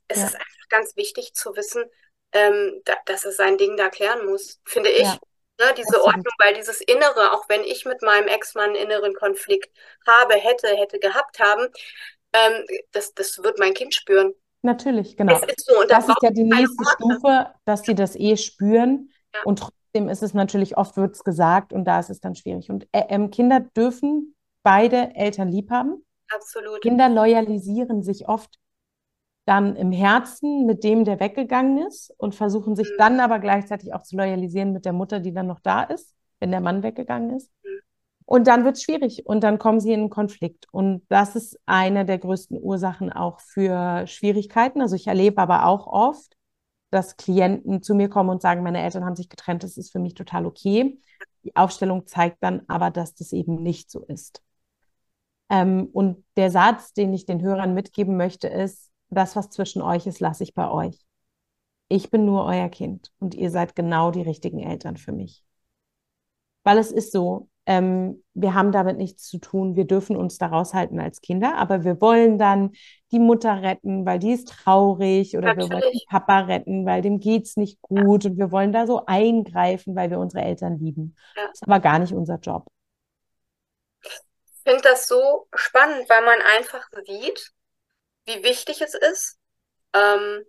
ist 0.09 0.19
ja. 0.19 0.25
es 0.25 0.35
einfach 0.35 0.67
ganz 0.69 0.95
wichtig 0.97 1.33
zu 1.33 1.55
wissen, 1.55 1.85
ähm, 2.33 2.81
da, 2.83 2.97
dass 3.05 3.23
er 3.25 3.31
sein 3.31 3.57
Ding 3.57 3.77
da 3.77 3.89
klären 3.89 4.25
muss, 4.25 4.59
finde 4.65 4.89
ich. 4.89 5.03
Ja. 5.03 5.17
Ne, 5.63 5.73
diese 5.77 5.95
Absolut. 5.95 6.07
Ordnung, 6.07 6.33
weil 6.39 6.53
dieses 6.55 6.81
Innere, 6.81 7.31
auch 7.31 7.47
wenn 7.47 7.63
ich 7.63 7.85
mit 7.85 8.01
meinem 8.01 8.27
Ex-Mann 8.27 8.71
einen 8.71 8.75
inneren 8.75 9.13
Konflikt 9.13 9.69
habe, 10.05 10.35
hätte, 10.35 10.67
hätte 10.67 10.99
gehabt 10.99 11.39
haben, 11.39 11.67
ähm, 12.33 12.65
das, 12.91 13.13
das 13.13 13.41
wird 13.43 13.59
mein 13.59 13.73
Kind 13.73 13.93
spüren. 13.93 14.33
Natürlich, 14.61 15.15
genau. 15.15 15.37
Ist 15.37 15.65
so, 15.65 15.83
das 15.87 16.07
ist 16.07 16.17
ja 16.21 16.31
die 16.31 16.43
nächste 16.43 16.83
Stufe, 16.95 17.47
dass 17.65 17.83
sie 17.83 17.95
das 17.95 18.15
eh 18.15 18.35
spüren. 18.37 19.11
Ja. 19.33 19.41
Und 19.43 19.59
trotzdem 19.59 20.09
ist 20.09 20.23
es 20.23 20.33
natürlich, 20.33 20.77
oft 20.77 20.97
wird 20.97 21.15
es 21.15 21.23
gesagt 21.23 21.71
und 21.71 21.85
da 21.85 21.99
ist 21.99 22.09
es 22.09 22.19
dann 22.19 22.35
schwierig. 22.35 22.69
Und 22.69 22.87
äh, 22.91 23.03
ähm, 23.09 23.29
Kinder 23.29 23.59
dürfen 23.59 24.35
beide 24.63 25.15
Eltern 25.15 25.49
lieb 25.49 25.69
haben. 25.69 26.05
Absolut. 26.33 26.81
Kinder 26.81 27.09
loyalisieren 27.09 28.03
sich 28.03 28.27
oft 28.27 28.57
dann 29.45 29.75
im 29.75 29.91
Herzen 29.91 30.65
mit 30.65 30.83
dem, 30.83 31.03
der 31.03 31.19
weggegangen 31.19 31.85
ist 31.85 32.13
und 32.17 32.35
versuchen 32.35 32.75
sich 32.75 32.89
mhm. 32.91 32.97
dann 32.97 33.19
aber 33.19 33.39
gleichzeitig 33.39 33.93
auch 33.93 34.03
zu 34.03 34.15
loyalisieren 34.15 34.71
mit 34.71 34.85
der 34.85 34.93
Mutter, 34.93 35.19
die 35.19 35.33
dann 35.33 35.47
noch 35.47 35.59
da 35.59 35.83
ist, 35.83 36.15
wenn 36.39 36.51
der 36.51 36.61
Mann 36.61 36.83
weggegangen 36.83 37.35
ist. 37.35 37.51
Mhm. 37.63 37.79
Und 38.25 38.47
dann 38.47 38.63
wird 38.63 38.77
es 38.77 38.83
schwierig 38.83 39.25
und 39.25 39.43
dann 39.43 39.59
kommen 39.59 39.81
sie 39.81 39.91
in 39.91 40.01
einen 40.01 40.09
Konflikt. 40.09 40.67
Und 40.71 41.03
das 41.09 41.35
ist 41.35 41.59
eine 41.65 42.05
der 42.05 42.19
größten 42.19 42.57
Ursachen 42.61 43.11
auch 43.11 43.41
für 43.41 44.07
Schwierigkeiten. 44.07 44.81
Also 44.81 44.95
ich 44.95 45.07
erlebe 45.07 45.41
aber 45.41 45.65
auch 45.65 45.87
oft, 45.87 46.37
dass 46.89 47.17
Klienten 47.17 47.81
zu 47.81 47.95
mir 47.95 48.07
kommen 48.07 48.29
und 48.29 48.41
sagen, 48.41 48.63
meine 48.63 48.81
Eltern 48.81 49.03
haben 49.03 49.15
sich 49.15 49.27
getrennt, 49.27 49.63
das 49.63 49.77
ist 49.77 49.91
für 49.91 49.99
mich 49.99 50.13
total 50.13 50.45
okay. 50.45 50.99
Die 51.43 51.55
Aufstellung 51.55 52.07
zeigt 52.07 52.37
dann 52.41 52.61
aber, 52.67 52.91
dass 52.91 53.13
das 53.13 53.33
eben 53.33 53.61
nicht 53.61 53.91
so 53.91 54.05
ist. 54.05 54.41
Ähm, 55.49 55.89
und 55.91 56.23
der 56.37 56.49
Satz, 56.49 56.93
den 56.93 57.13
ich 57.13 57.25
den 57.25 57.41
Hörern 57.41 57.73
mitgeben 57.73 58.15
möchte, 58.15 58.47
ist, 58.47 58.92
das, 59.13 59.35
was 59.35 59.49
zwischen 59.49 59.81
euch 59.81 60.07
ist, 60.07 60.19
lasse 60.19 60.43
ich 60.43 60.53
bei 60.53 60.69
euch. 60.69 60.99
Ich 61.89 62.09
bin 62.09 62.25
nur 62.25 62.45
euer 62.45 62.69
Kind 62.69 63.11
und 63.19 63.35
ihr 63.35 63.51
seid 63.51 63.75
genau 63.75 64.11
die 64.11 64.21
richtigen 64.21 64.59
Eltern 64.59 64.97
für 64.97 65.11
mich. 65.11 65.43
Weil 66.63 66.77
es 66.77 66.91
ist 66.91 67.11
so, 67.11 67.49
ähm, 67.65 68.23
wir 68.33 68.53
haben 68.53 68.71
damit 68.71 68.97
nichts 68.97 69.27
zu 69.27 69.37
tun, 69.37 69.75
wir 69.75 69.85
dürfen 69.85 70.17
uns 70.17 70.37
da 70.37 70.47
raushalten 70.47 70.99
als 70.99 71.21
Kinder, 71.21 71.55
aber 71.57 71.83
wir 71.83 72.01
wollen 72.01 72.37
dann 72.37 72.71
die 73.11 73.19
Mutter 73.19 73.61
retten, 73.61 74.05
weil 74.05 74.19
die 74.19 74.33
ist 74.33 74.49
traurig 74.49 75.37
oder 75.37 75.47
Natürlich. 75.47 75.69
wir 75.69 75.75
wollen 75.75 75.91
den 75.91 76.01
Papa 76.09 76.39
retten, 76.39 76.85
weil 76.85 77.01
dem 77.01 77.19
geht 77.19 77.43
es 77.45 77.55
nicht 77.55 77.81
gut 77.81 78.23
ja. 78.23 78.31
und 78.31 78.37
wir 78.37 78.51
wollen 78.51 78.73
da 78.73 78.85
so 78.85 79.05
eingreifen, 79.05 79.95
weil 79.95 80.09
wir 80.09 80.19
unsere 80.19 80.43
Eltern 80.43 80.77
lieben. 80.77 81.15
Ja. 81.35 81.43
Das 81.47 81.53
ist 81.55 81.63
aber 81.63 81.79
gar 81.79 81.99
nicht 81.99 82.13
unser 82.13 82.37
Job. 82.39 82.67
Ich 84.03 84.71
finde 84.71 84.81
das 84.81 85.07
so 85.07 85.47
spannend, 85.53 86.09
weil 86.09 86.25
man 86.25 86.39
einfach 86.57 86.85
sieht, 87.05 87.53
wie 88.25 88.43
wichtig 88.43 88.81
es 88.81 88.93
ist, 88.93 89.37
ähm, 89.93 90.45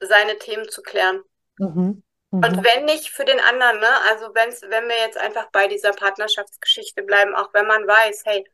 seine 0.00 0.38
Themen 0.38 0.68
zu 0.68 0.82
klären. 0.82 1.22
Mhm. 1.58 2.02
Mhm. 2.30 2.44
Und 2.44 2.64
wenn 2.64 2.84
nicht 2.84 3.10
für 3.10 3.24
den 3.24 3.40
anderen, 3.40 3.80
ne? 3.80 4.00
Also 4.08 4.34
wenn's, 4.34 4.62
wenn 4.62 4.88
wir 4.88 4.98
jetzt 4.98 5.16
einfach 5.16 5.50
bei 5.50 5.66
dieser 5.66 5.92
Partnerschaftsgeschichte 5.92 7.02
bleiben, 7.02 7.34
auch 7.34 7.52
wenn 7.54 7.66
man 7.66 7.86
weiß, 7.86 8.22
hey, 8.26 8.44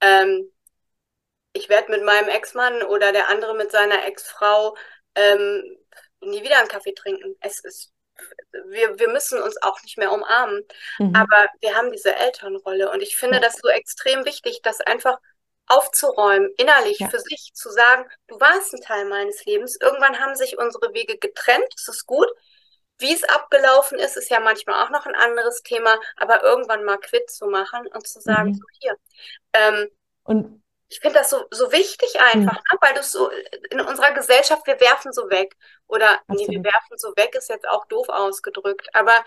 ähm, 0.00 0.52
ich 1.52 1.68
werde 1.68 1.90
mit 1.90 2.04
meinem 2.04 2.28
Ex-Mann 2.28 2.82
oder 2.82 3.12
der 3.12 3.28
andere 3.28 3.54
mit 3.54 3.70
seiner 3.70 4.06
Ex-Frau 4.06 4.76
ähm, 5.14 5.78
nie 6.20 6.42
wieder 6.42 6.58
einen 6.58 6.68
Kaffee 6.68 6.94
trinken. 6.94 7.36
Es 7.40 7.60
ist, 7.60 7.92
wir, 8.66 8.98
wir 8.98 9.08
müssen 9.08 9.42
uns 9.42 9.60
auch 9.62 9.82
nicht 9.82 9.98
mehr 9.98 10.12
umarmen. 10.12 10.64
Mhm. 10.98 11.14
Aber 11.14 11.48
wir 11.60 11.74
haben 11.74 11.92
diese 11.92 12.14
Elternrolle. 12.14 12.90
Und 12.90 13.02
ich 13.02 13.16
finde 13.16 13.40
das 13.40 13.58
so 13.62 13.68
extrem 13.68 14.24
wichtig, 14.24 14.60
das 14.62 14.80
einfach 14.80 15.18
aufzuräumen, 15.68 16.50
innerlich 16.56 16.98
ja. 16.98 17.08
für 17.08 17.20
sich 17.20 17.52
zu 17.54 17.70
sagen, 17.70 18.08
du 18.26 18.40
warst 18.40 18.72
ein 18.74 18.80
Teil 18.80 19.06
meines 19.06 19.44
Lebens. 19.44 19.78
Irgendwann 19.80 20.18
haben 20.18 20.34
sich 20.34 20.58
unsere 20.58 20.92
Wege 20.94 21.18
getrennt. 21.18 21.66
Das 21.74 21.88
ist 21.88 22.06
gut. 22.06 22.28
Wie 22.98 23.12
es 23.12 23.22
abgelaufen 23.24 23.98
ist, 23.98 24.16
ist 24.16 24.30
ja 24.30 24.40
manchmal 24.40 24.84
auch 24.84 24.90
noch 24.90 25.06
ein 25.06 25.14
anderes 25.14 25.62
Thema, 25.62 25.94
aber 26.16 26.42
irgendwann 26.42 26.84
mal 26.84 26.98
quitt 26.98 27.30
zu 27.30 27.46
machen 27.46 27.86
und 27.86 28.06
zu 28.08 28.20
sagen, 28.20 28.50
mhm. 28.50 28.54
so 28.54 28.64
hier. 28.80 28.96
Ähm, 29.52 29.88
und 30.24 30.62
ich 30.88 31.00
finde 31.00 31.18
das 31.18 31.30
so, 31.30 31.44
so 31.50 31.70
wichtig 31.70 32.20
einfach, 32.20 32.54
mhm. 32.54 32.72
ne? 32.72 32.78
weil 32.80 32.94
du 32.94 33.02
so 33.02 33.30
in 33.70 33.80
unserer 33.80 34.12
Gesellschaft, 34.12 34.66
wir 34.66 34.80
werfen 34.80 35.12
so 35.12 35.28
weg. 35.30 35.54
Oder 35.86 36.18
Absolut. 36.26 36.48
nee, 36.48 36.56
wir 36.56 36.64
werfen 36.64 36.96
so 36.96 37.08
weg, 37.16 37.34
ist 37.34 37.50
jetzt 37.50 37.68
auch 37.68 37.84
doof 37.86 38.08
ausgedrückt. 38.08 38.88
Aber 38.94 39.24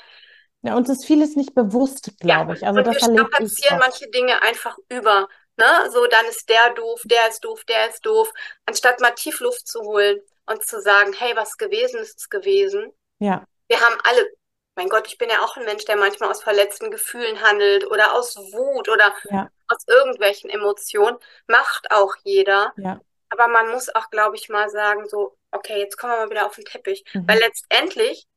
ja, 0.63 0.75
uns 0.75 0.89
ist 0.89 1.05
vieles 1.05 1.35
nicht 1.35 1.55
bewusst, 1.55 2.11
glaube 2.19 2.51
ja, 2.51 2.57
ich. 2.57 2.67
Also 2.67 2.79
und 2.79 2.87
das 2.87 2.95
wir 2.95 3.15
strapazieren 3.15 3.79
manche 3.79 4.09
Dinge 4.09 4.41
einfach 4.41 4.77
über. 4.89 5.27
Ne? 5.61 5.91
So, 5.91 6.07
dann 6.07 6.25
ist 6.25 6.49
der 6.49 6.73
doof, 6.73 7.01
der 7.05 7.29
ist 7.29 7.45
doof, 7.45 7.63
der 7.65 7.89
ist 7.89 8.05
doof. 8.05 8.31
Anstatt 8.65 8.99
mal 8.99 9.11
Tiefluft 9.11 9.67
zu 9.67 9.81
holen 9.81 10.19
und 10.47 10.65
zu 10.65 10.81
sagen, 10.81 11.13
hey, 11.13 11.35
was 11.35 11.57
gewesen 11.57 11.99
ist, 12.01 12.17
ist 12.17 12.31
gewesen. 12.31 12.91
Ja 13.19 13.45
wir 13.71 13.79
haben 13.79 13.97
alle, 14.03 14.29
mein 14.75 14.89
Gott, 14.89 15.07
ich 15.07 15.17
bin 15.17 15.29
ja 15.29 15.41
auch 15.41 15.55
ein 15.55 15.63
Mensch, 15.63 15.85
der 15.85 15.95
manchmal 15.95 16.29
aus 16.29 16.43
verletzten 16.43 16.91
Gefühlen 16.91 17.41
handelt 17.41 17.89
oder 17.89 18.13
aus 18.13 18.35
Wut 18.35 18.89
oder 18.89 19.13
ja. 19.29 19.49
aus 19.69 19.87
irgendwelchen 19.87 20.49
Emotionen. 20.49 21.17
Macht 21.47 21.89
auch 21.89 22.13
jeder. 22.23 22.73
Ja. 22.75 22.99
Aber 23.29 23.47
man 23.47 23.69
muss 23.69 23.87
auch, 23.95 24.09
glaube 24.09 24.35
ich, 24.35 24.49
mal 24.49 24.69
sagen, 24.69 25.07
so, 25.07 25.37
okay, 25.51 25.79
jetzt 25.79 25.97
kommen 25.97 26.11
wir 26.11 26.19
mal 26.19 26.29
wieder 26.29 26.45
auf 26.45 26.55
den 26.55 26.65
Teppich. 26.65 27.05
Mhm. 27.13 27.25
Weil 27.29 27.39
letztendlich 27.39 28.27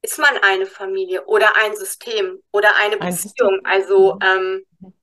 ist 0.00 0.18
man 0.18 0.38
eine 0.38 0.64
Familie 0.64 1.26
oder 1.26 1.56
ein 1.56 1.76
System 1.76 2.42
oder 2.50 2.70
eine 2.76 2.94
ein 2.94 3.10
Beziehung. 3.10 3.56
System. 3.56 3.60
Also 3.64 4.14
mhm. 4.14 4.20
ähm, 4.22 4.94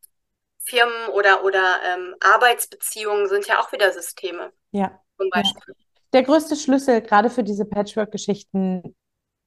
Firmen 0.66 1.10
oder, 1.14 1.44
oder 1.44 1.78
ähm, 1.86 2.16
Arbeitsbeziehungen 2.20 3.28
sind 3.28 3.48
ja 3.48 3.60
auch 3.60 3.72
wieder 3.72 3.92
Systeme. 3.92 4.52
Ja. 4.72 5.00
Zum 5.18 5.30
Beispiel. 5.30 5.62
Ja. 5.68 5.86
Der 6.14 6.24
größte 6.24 6.56
Schlüssel 6.56 7.02
gerade 7.02 7.30
für 7.30 7.44
diese 7.44 7.66
Patchwork-Geschichten 7.66 8.96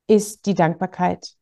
ist 0.09 0.47
die 0.47 0.55
Dankbarkeit. 0.55 1.35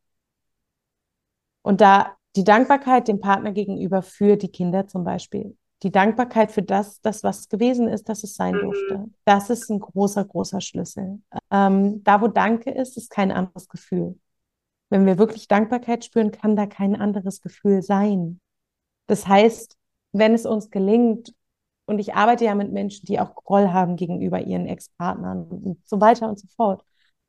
Und 1.63 1.81
da 1.81 2.17
die 2.37 2.45
Dankbarkeit 2.45 3.09
dem 3.09 3.21
Partner 3.21 3.53
gegenüber 3.53 4.03
für 4.03 4.37
die 4.37 4.51
Kinder 4.51 4.87
zum 4.87 5.05
Beispiel. 5.05 5.57
Die 5.83 5.91
Dankbarkeit 5.91 6.53
für 6.53 6.63
das, 6.63 7.01
das 7.01 7.25
was 7.25 7.49
gewesen 7.49 7.89
ist, 7.89 8.09
dass 8.09 8.23
es 8.23 8.35
sein 8.35 8.55
mhm. 8.55 8.61
durfte. 8.61 9.05
Das 9.25 9.51
ist 9.51 9.69
ein 9.69 9.81
großer, 9.81 10.25
großer 10.25 10.61
Schlüssel. 10.61 11.21
Ähm, 11.51 12.03
da, 12.05 12.21
wo 12.21 12.29
Danke 12.29 12.71
ist, 12.71 12.97
ist 12.97 13.11
kein 13.11 13.33
anderes 13.33 13.69
Gefühl. 13.69 14.19
Wenn 14.91 15.07
wir 15.07 15.19
wirklich 15.19 15.49
Dankbarkeit 15.49 16.05
spüren, 16.05 16.31
kann 16.31 16.55
da 16.55 16.67
kein 16.67 16.95
anderes 16.95 17.41
Gefühl 17.41 17.83
sein. 17.83 18.41
Das 19.13 19.27
heißt, 19.27 19.77
wenn 20.13 20.33
es 20.33 20.47
uns 20.47 20.71
gelingt, 20.71 21.35
und 21.85 21.99
ich 21.99 22.15
arbeite 22.15 22.47
ja 22.47 22.55
mit 22.55 22.73
Menschen, 22.73 23.05
die 23.05 23.21
auch 23.21 23.35
Groll 23.35 23.69
haben 23.69 23.97
gegenüber 23.97 24.41
ihren 24.41 24.67
Ex-Partnern 24.67 25.49
und 25.49 25.87
so 25.87 26.01
weiter 26.01 26.31
und 26.31 26.39
so 26.41 26.47
fort. 26.57 26.83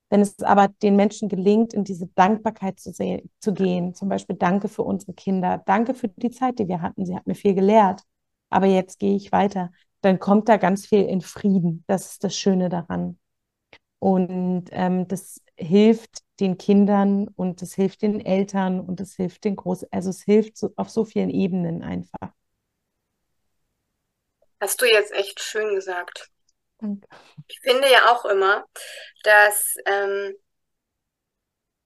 Wenn 0.09 0.21
es 0.21 0.39
aber 0.39 0.69
den 0.81 0.95
Menschen 0.95 1.27
gelingt, 1.27 1.73
in 1.73 1.83
diese 1.83 2.07
Dankbarkeit 2.15 2.79
zu, 2.79 2.93
zu 2.93 3.53
gehen, 3.53 3.93
zum 3.95 4.07
Beispiel 4.07 4.37
Danke 4.37 4.69
für 4.69 4.83
unsere 4.83 5.11
Kinder, 5.13 5.61
danke 5.65 5.93
für 5.93 6.07
die 6.07 6.31
Zeit, 6.31 6.57
die 6.57 6.69
wir 6.69 6.81
hatten, 6.81 7.05
sie 7.05 7.17
hat 7.17 7.27
mir 7.27 7.35
viel 7.35 7.53
gelehrt, 7.53 8.03
aber 8.49 8.67
jetzt 8.67 8.97
gehe 8.97 9.17
ich 9.17 9.33
weiter, 9.33 9.69
dann 9.99 10.19
kommt 10.19 10.47
da 10.47 10.55
ganz 10.55 10.85
viel 10.85 11.03
in 11.03 11.19
Frieden. 11.19 11.83
Das 11.87 12.13
ist 12.13 12.23
das 12.23 12.37
Schöne 12.37 12.69
daran. 12.69 13.19
Und 14.03 14.65
ähm, 14.71 15.07
das 15.07 15.39
hilft 15.55 16.23
den 16.41 16.57
Kindern 16.57 17.29
und 17.37 17.61
es 17.61 17.73
hilft 17.73 18.01
den 18.01 18.19
Eltern 18.19 18.81
und 18.81 18.99
es 18.99 19.15
hilft 19.15 19.45
den 19.45 19.55
Groß, 19.55 19.85
also 19.93 20.09
es 20.09 20.23
hilft 20.23 20.57
so, 20.57 20.73
auf 20.75 20.89
so 20.89 21.05
vielen 21.05 21.29
Ebenen 21.29 21.81
einfach. 21.81 22.33
Hast 24.59 24.81
du 24.81 24.85
jetzt 24.87 25.13
echt 25.13 25.41
schön 25.41 25.73
gesagt. 25.73 26.27
Danke. 26.79 27.07
Ich 27.47 27.61
finde 27.61 27.89
ja 27.89 28.11
auch 28.11 28.25
immer, 28.25 28.65
dass 29.23 29.75
ähm, 29.85 30.35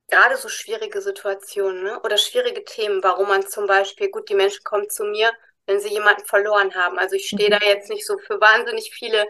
gerade 0.08 0.38
so 0.38 0.50
schwierige 0.50 1.04
Situationen 1.04 1.84
ne, 1.84 2.02
oder 2.02 2.18
schwierige 2.18 2.64
Themen, 2.64 3.04
warum 3.04 3.28
man 3.28 3.46
zum 3.46 3.68
Beispiel, 3.68 4.10
gut, 4.10 4.28
die 4.28 4.34
Menschen 4.34 4.64
kommen 4.64 4.90
zu 4.90 5.04
mir, 5.04 5.32
wenn 5.68 5.80
sie 5.80 5.90
jemanden 5.90 6.26
verloren 6.26 6.74
haben. 6.74 6.98
Also 6.98 7.16
ich 7.16 7.28
stehe 7.28 7.50
mhm. 7.50 7.60
da 7.60 7.64
jetzt 7.64 7.92
nicht 7.92 8.08
so 8.08 8.18
für 8.18 8.42
wahnsinnig 8.42 8.92
viele 8.92 9.28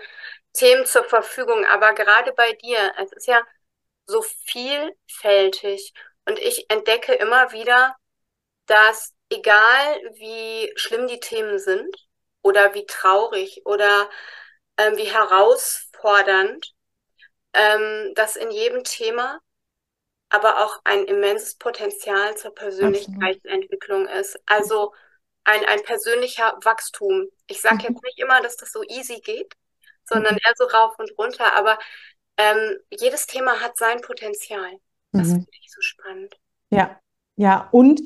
Themen 0.58 0.86
zur 0.86 1.04
Verfügung, 1.04 1.66
aber 1.66 1.94
gerade 1.94 2.34
bei 2.34 2.54
dir, 2.54 2.94
es 2.98 3.12
ist 3.14 3.28
ja 3.28 3.42
so 4.08 4.22
vielfältig 4.22 5.94
und 6.26 6.40
ich 6.40 6.70
entdecke 6.70 7.14
immer 7.14 7.52
wieder, 7.52 7.96
dass 8.66 9.14
egal 9.30 10.02
wie 10.16 10.72
schlimm 10.76 11.08
die 11.08 11.20
Themen 11.20 11.60
sind 11.60 11.96
oder 12.42 12.74
wie 12.74 12.86
traurig 12.86 13.62
oder 13.66 14.10
ähm, 14.78 14.98
wie 14.98 15.06
herausfordernd, 15.12 16.74
ähm, 17.54 18.14
dass 18.16 18.36
in 18.36 18.52
jedem 18.52 18.84
Thema 18.84 19.40
aber 20.30 20.64
auch 20.64 20.82
ein 20.84 21.06
immenses 21.06 21.56
Potenzial 21.56 22.36
zur 22.36 22.54
Persönlichkeitsentwicklung 22.54 24.08
ist. 24.08 24.38
Also 24.46 24.94
ein, 25.44 25.64
ein 25.66 25.82
persönlicher 25.84 26.58
Wachstum. 26.64 27.30
Ich 27.48 27.62
sage 27.62 27.84
jetzt 27.84 27.92
mhm. 27.92 28.02
nicht 28.04 28.20
immer, 28.20 28.42
dass 28.42 28.58
das 28.58 28.72
so 28.72 28.84
easy 28.84 29.22
geht, 29.22 29.54
sondern 30.08 30.36
eher 30.36 30.54
so 30.56 30.66
rauf 30.66 30.98
und 30.98 31.12
runter, 31.18 31.56
aber 31.56 31.78
ähm, 32.38 32.78
jedes 32.92 33.28
Thema 33.28 33.60
hat 33.62 33.78
sein 33.78 34.02
Potenzial. 34.02 34.72
Das 35.12 35.28
mhm. 35.28 35.34
finde 35.34 35.58
ich 35.62 35.72
so 35.72 35.82
spannend. 35.82 36.36
Ja, 36.70 37.00
ja, 37.36 37.70
und 37.72 38.02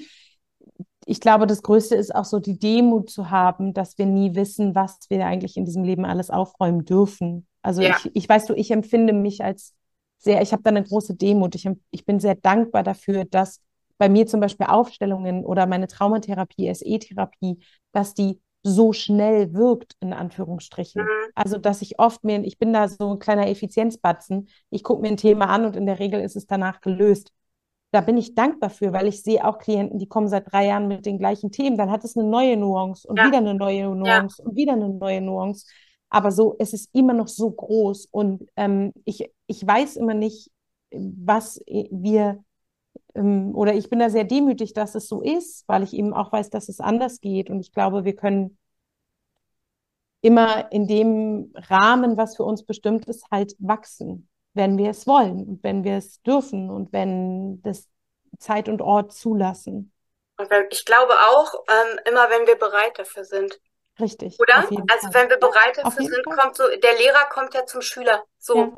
ich 1.05 1.19
glaube, 1.19 1.47
das 1.47 1.63
Größte 1.63 1.95
ist 1.95 2.13
auch 2.13 2.25
so 2.25 2.39
die 2.39 2.59
Demut 2.59 3.09
zu 3.09 3.31
haben, 3.31 3.73
dass 3.73 3.97
wir 3.97 4.05
nie 4.05 4.35
wissen, 4.35 4.75
was 4.75 4.99
wir 5.09 5.25
eigentlich 5.25 5.57
in 5.57 5.65
diesem 5.65 5.83
Leben 5.83 6.05
alles 6.05 6.29
aufräumen 6.29 6.85
dürfen. 6.85 7.47
Also 7.61 7.81
ja. 7.81 7.97
ich, 7.97 8.15
ich 8.15 8.29
weiß 8.29 8.45
du, 8.45 8.53
ich 8.53 8.71
empfinde 8.71 9.13
mich 9.13 9.43
als 9.43 9.73
sehr, 10.19 10.41
ich 10.41 10.51
habe 10.51 10.61
da 10.61 10.69
eine 10.69 10.83
große 10.83 11.15
Demut. 11.15 11.55
Ich, 11.55 11.67
ich 11.89 12.05
bin 12.05 12.19
sehr 12.19 12.35
dankbar 12.35 12.83
dafür, 12.83 13.25
dass 13.25 13.59
bei 13.97 14.09
mir 14.09 14.27
zum 14.27 14.39
Beispiel 14.39 14.67
Aufstellungen 14.67 15.43
oder 15.43 15.65
meine 15.65 15.87
Traumatherapie, 15.87 16.73
SE-Therapie, 16.73 17.59
dass 17.91 18.13
die 18.13 18.39
so 18.63 18.93
schnell 18.93 19.53
wirkt, 19.53 19.95
in 19.99 20.13
Anführungsstrichen. 20.13 21.03
Mhm. 21.03 21.31
Also, 21.35 21.57
dass 21.57 21.81
ich 21.81 21.99
oft 21.99 22.23
mir, 22.23 22.43
ich 22.43 22.59
bin 22.59 22.73
da 22.73 22.87
so 22.87 23.11
ein 23.11 23.19
kleiner 23.19 23.47
Effizienzbatzen, 23.47 24.49
ich 24.69 24.83
gucke 24.83 25.01
mir 25.01 25.09
ein 25.09 25.17
Thema 25.17 25.45
an 25.45 25.65
und 25.65 25.75
in 25.75 25.85
der 25.85 25.99
Regel 25.99 26.21
ist 26.21 26.35
es 26.35 26.45
danach 26.47 26.81
gelöst 26.81 27.31
da 27.91 27.99
bin 27.99 28.17
ich 28.17 28.35
dankbar 28.35 28.69
für, 28.69 28.93
weil 28.93 29.07
ich 29.07 29.21
sehe 29.21 29.45
auch 29.45 29.57
Klienten, 29.57 29.99
die 29.99 30.07
kommen 30.07 30.29
seit 30.29 30.51
drei 30.51 30.67
Jahren 30.67 30.87
mit 30.87 31.05
den 31.05 31.17
gleichen 31.17 31.51
Themen. 31.51 31.77
Dann 31.77 31.91
hat 31.91 32.05
es 32.05 32.15
eine 32.15 32.27
neue 32.27 32.55
Nuance 32.55 33.07
und 33.07 33.17
ja. 33.17 33.27
wieder 33.27 33.37
eine 33.37 33.53
neue 33.53 33.93
Nuance 33.93 34.37
ja. 34.39 34.45
und 34.45 34.55
wieder 34.55 34.73
eine 34.73 34.89
neue 34.89 35.21
Nuance. 35.21 35.67
Aber 36.09 36.31
so, 36.31 36.55
es 36.57 36.73
ist 36.73 36.89
immer 36.93 37.13
noch 37.13 37.27
so 37.27 37.51
groß 37.51 38.07
und 38.11 38.47
ähm, 38.55 38.93
ich, 39.05 39.29
ich 39.47 39.65
weiß 39.65 39.97
immer 39.97 40.13
nicht, 40.13 40.51
was 40.91 41.61
wir 41.67 42.21
ähm, 42.29 42.43
oder 43.13 43.73
ich 43.73 43.89
bin 43.89 43.99
da 43.99 44.09
sehr 44.09 44.23
demütig, 44.23 44.73
dass 44.73 44.95
es 44.95 45.07
so 45.07 45.21
ist, 45.21 45.67
weil 45.67 45.83
ich 45.83 45.93
eben 45.93 46.13
auch 46.13 46.31
weiß, 46.31 46.49
dass 46.49 46.69
es 46.69 46.79
anders 46.79 47.19
geht. 47.19 47.49
Und 47.49 47.59
ich 47.59 47.71
glaube, 47.71 48.05
wir 48.05 48.15
können 48.15 48.57
immer 50.21 50.71
in 50.71 50.87
dem 50.87 51.51
Rahmen, 51.55 52.15
was 52.15 52.37
für 52.37 52.43
uns 52.43 52.63
bestimmt 52.63 53.05
ist, 53.05 53.25
halt 53.31 53.55
wachsen 53.59 54.29
wenn 54.53 54.77
wir 54.77 54.89
es 54.89 55.07
wollen 55.07 55.47
und 55.47 55.63
wenn 55.63 55.83
wir 55.83 55.97
es 55.97 56.21
dürfen 56.21 56.69
und 56.69 56.91
wenn 56.91 57.61
das 57.61 57.87
Zeit 58.39 58.67
und 58.67 58.81
Ort 58.81 59.13
zulassen. 59.13 59.93
Und 60.37 60.49
ich 60.71 60.85
glaube 60.85 61.13
auch, 61.13 61.53
ähm, 61.69 61.99
immer 62.09 62.29
wenn 62.29 62.47
wir 62.47 62.55
bereit 62.55 62.97
dafür 62.97 63.23
sind. 63.23 63.59
Richtig. 63.99 64.39
Oder? 64.39 64.55
Also 64.55 65.13
wenn 65.13 65.29
wir 65.29 65.37
bereit 65.37 65.77
dafür 65.77 66.05
sind, 66.05 66.23
Fall. 66.25 66.37
kommt 66.37 66.55
so, 66.55 66.63
der 66.67 66.97
Lehrer 66.97 67.29
kommt 67.29 67.53
ja 67.53 67.65
zum 67.65 67.81
Schüler. 67.81 68.23
So. 68.39 68.57
Ja. 68.57 68.77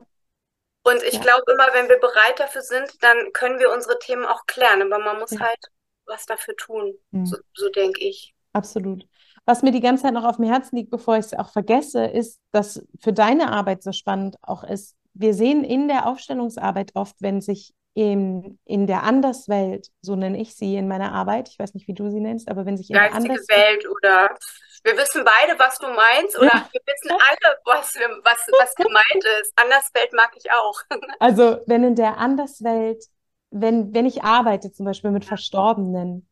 Und 0.84 1.02
ich 1.04 1.14
ja. 1.14 1.22
glaube 1.22 1.44
immer, 1.52 1.68
wenn 1.74 1.90
wir 1.90 2.00
bereit 2.00 2.40
dafür 2.40 2.62
sind, 2.62 3.02
dann 3.02 3.32
können 3.32 3.60
wir 3.60 3.72
unsere 3.72 3.98
Themen 4.00 4.26
auch 4.26 4.46
klären. 4.46 4.82
Aber 4.82 5.04
man 5.04 5.20
muss 5.20 5.40
halt 5.40 5.60
was 6.06 6.26
dafür 6.26 6.56
tun. 6.56 6.94
Mhm. 7.12 7.26
So, 7.26 7.38
so 7.54 7.70
denke 7.70 8.02
ich. 8.02 8.34
Absolut. 8.52 9.06
Was 9.46 9.62
mir 9.62 9.72
die 9.72 9.82
ganze 9.82 10.04
Zeit 10.04 10.14
noch 10.14 10.26
auf 10.26 10.38
dem 10.38 10.46
Herzen 10.46 10.76
liegt, 10.76 10.92
bevor 10.92 11.18
ich 11.18 11.26
es 11.26 11.34
auch 11.34 11.50
vergesse, 11.50 12.06
ist, 12.06 12.40
dass 12.52 12.86
für 13.00 13.14
deine 13.14 13.52
Arbeit 13.52 13.84
so 13.84 13.92
spannend 13.92 14.38
auch 14.42 14.64
ist, 14.64 14.96
wir 15.14 15.34
sehen 15.34 15.64
in 15.64 15.88
der 15.88 16.08
Aufstellungsarbeit 16.08 16.92
oft, 16.96 17.22
wenn 17.22 17.42
sich 17.42 17.74
in, 17.94 18.60
in 18.66 18.88
der 18.88 19.04
Anderswelt, 19.04 19.90
so 20.02 20.16
nenne 20.16 20.40
ich 20.42 20.56
sie 20.56 20.76
in 20.76 20.88
meiner 20.88 21.12
Arbeit, 21.12 21.50
ich 21.50 21.60
weiß 21.60 21.76
nicht, 21.76 21.88
wie 21.88 21.94
du 21.94 22.10
sie 22.10 22.20
nennst, 22.20 22.50
aber 22.50 22.66
wenn 22.66 22.78
sich 22.78 22.90
in 22.90 22.96
Geistige 22.96 23.24
der 23.24 23.32
Anderswelt 23.34 23.84
Welt 23.84 23.90
oder 23.90 24.38
wir 24.84 24.98
wissen 24.98 25.24
beide, 25.24 25.58
was 25.60 25.78
du 25.80 25.88
meinst, 25.88 26.38
oder 26.38 26.52
wir 26.72 26.82
wissen 26.86 27.12
alle, 27.12 27.58
was, 27.66 27.96
was, 28.24 28.48
was 28.60 28.76
gemeint 28.76 29.26
ist. 29.42 29.54
Anderswelt 29.56 30.14
mag 30.14 30.32
ich 30.36 30.52
auch. 30.52 30.82
Also, 31.20 31.60
wenn 31.68 31.84
in 31.84 31.96
der 31.96 32.18
Anderswelt, 32.18 33.06
wenn, 33.50 33.94
wenn 33.94 34.06
ich 34.06 34.24
arbeite 34.24 34.72
zum 34.72 34.86
Beispiel 34.86 35.12
mit 35.12 35.26
Verstorbenen 35.26 36.28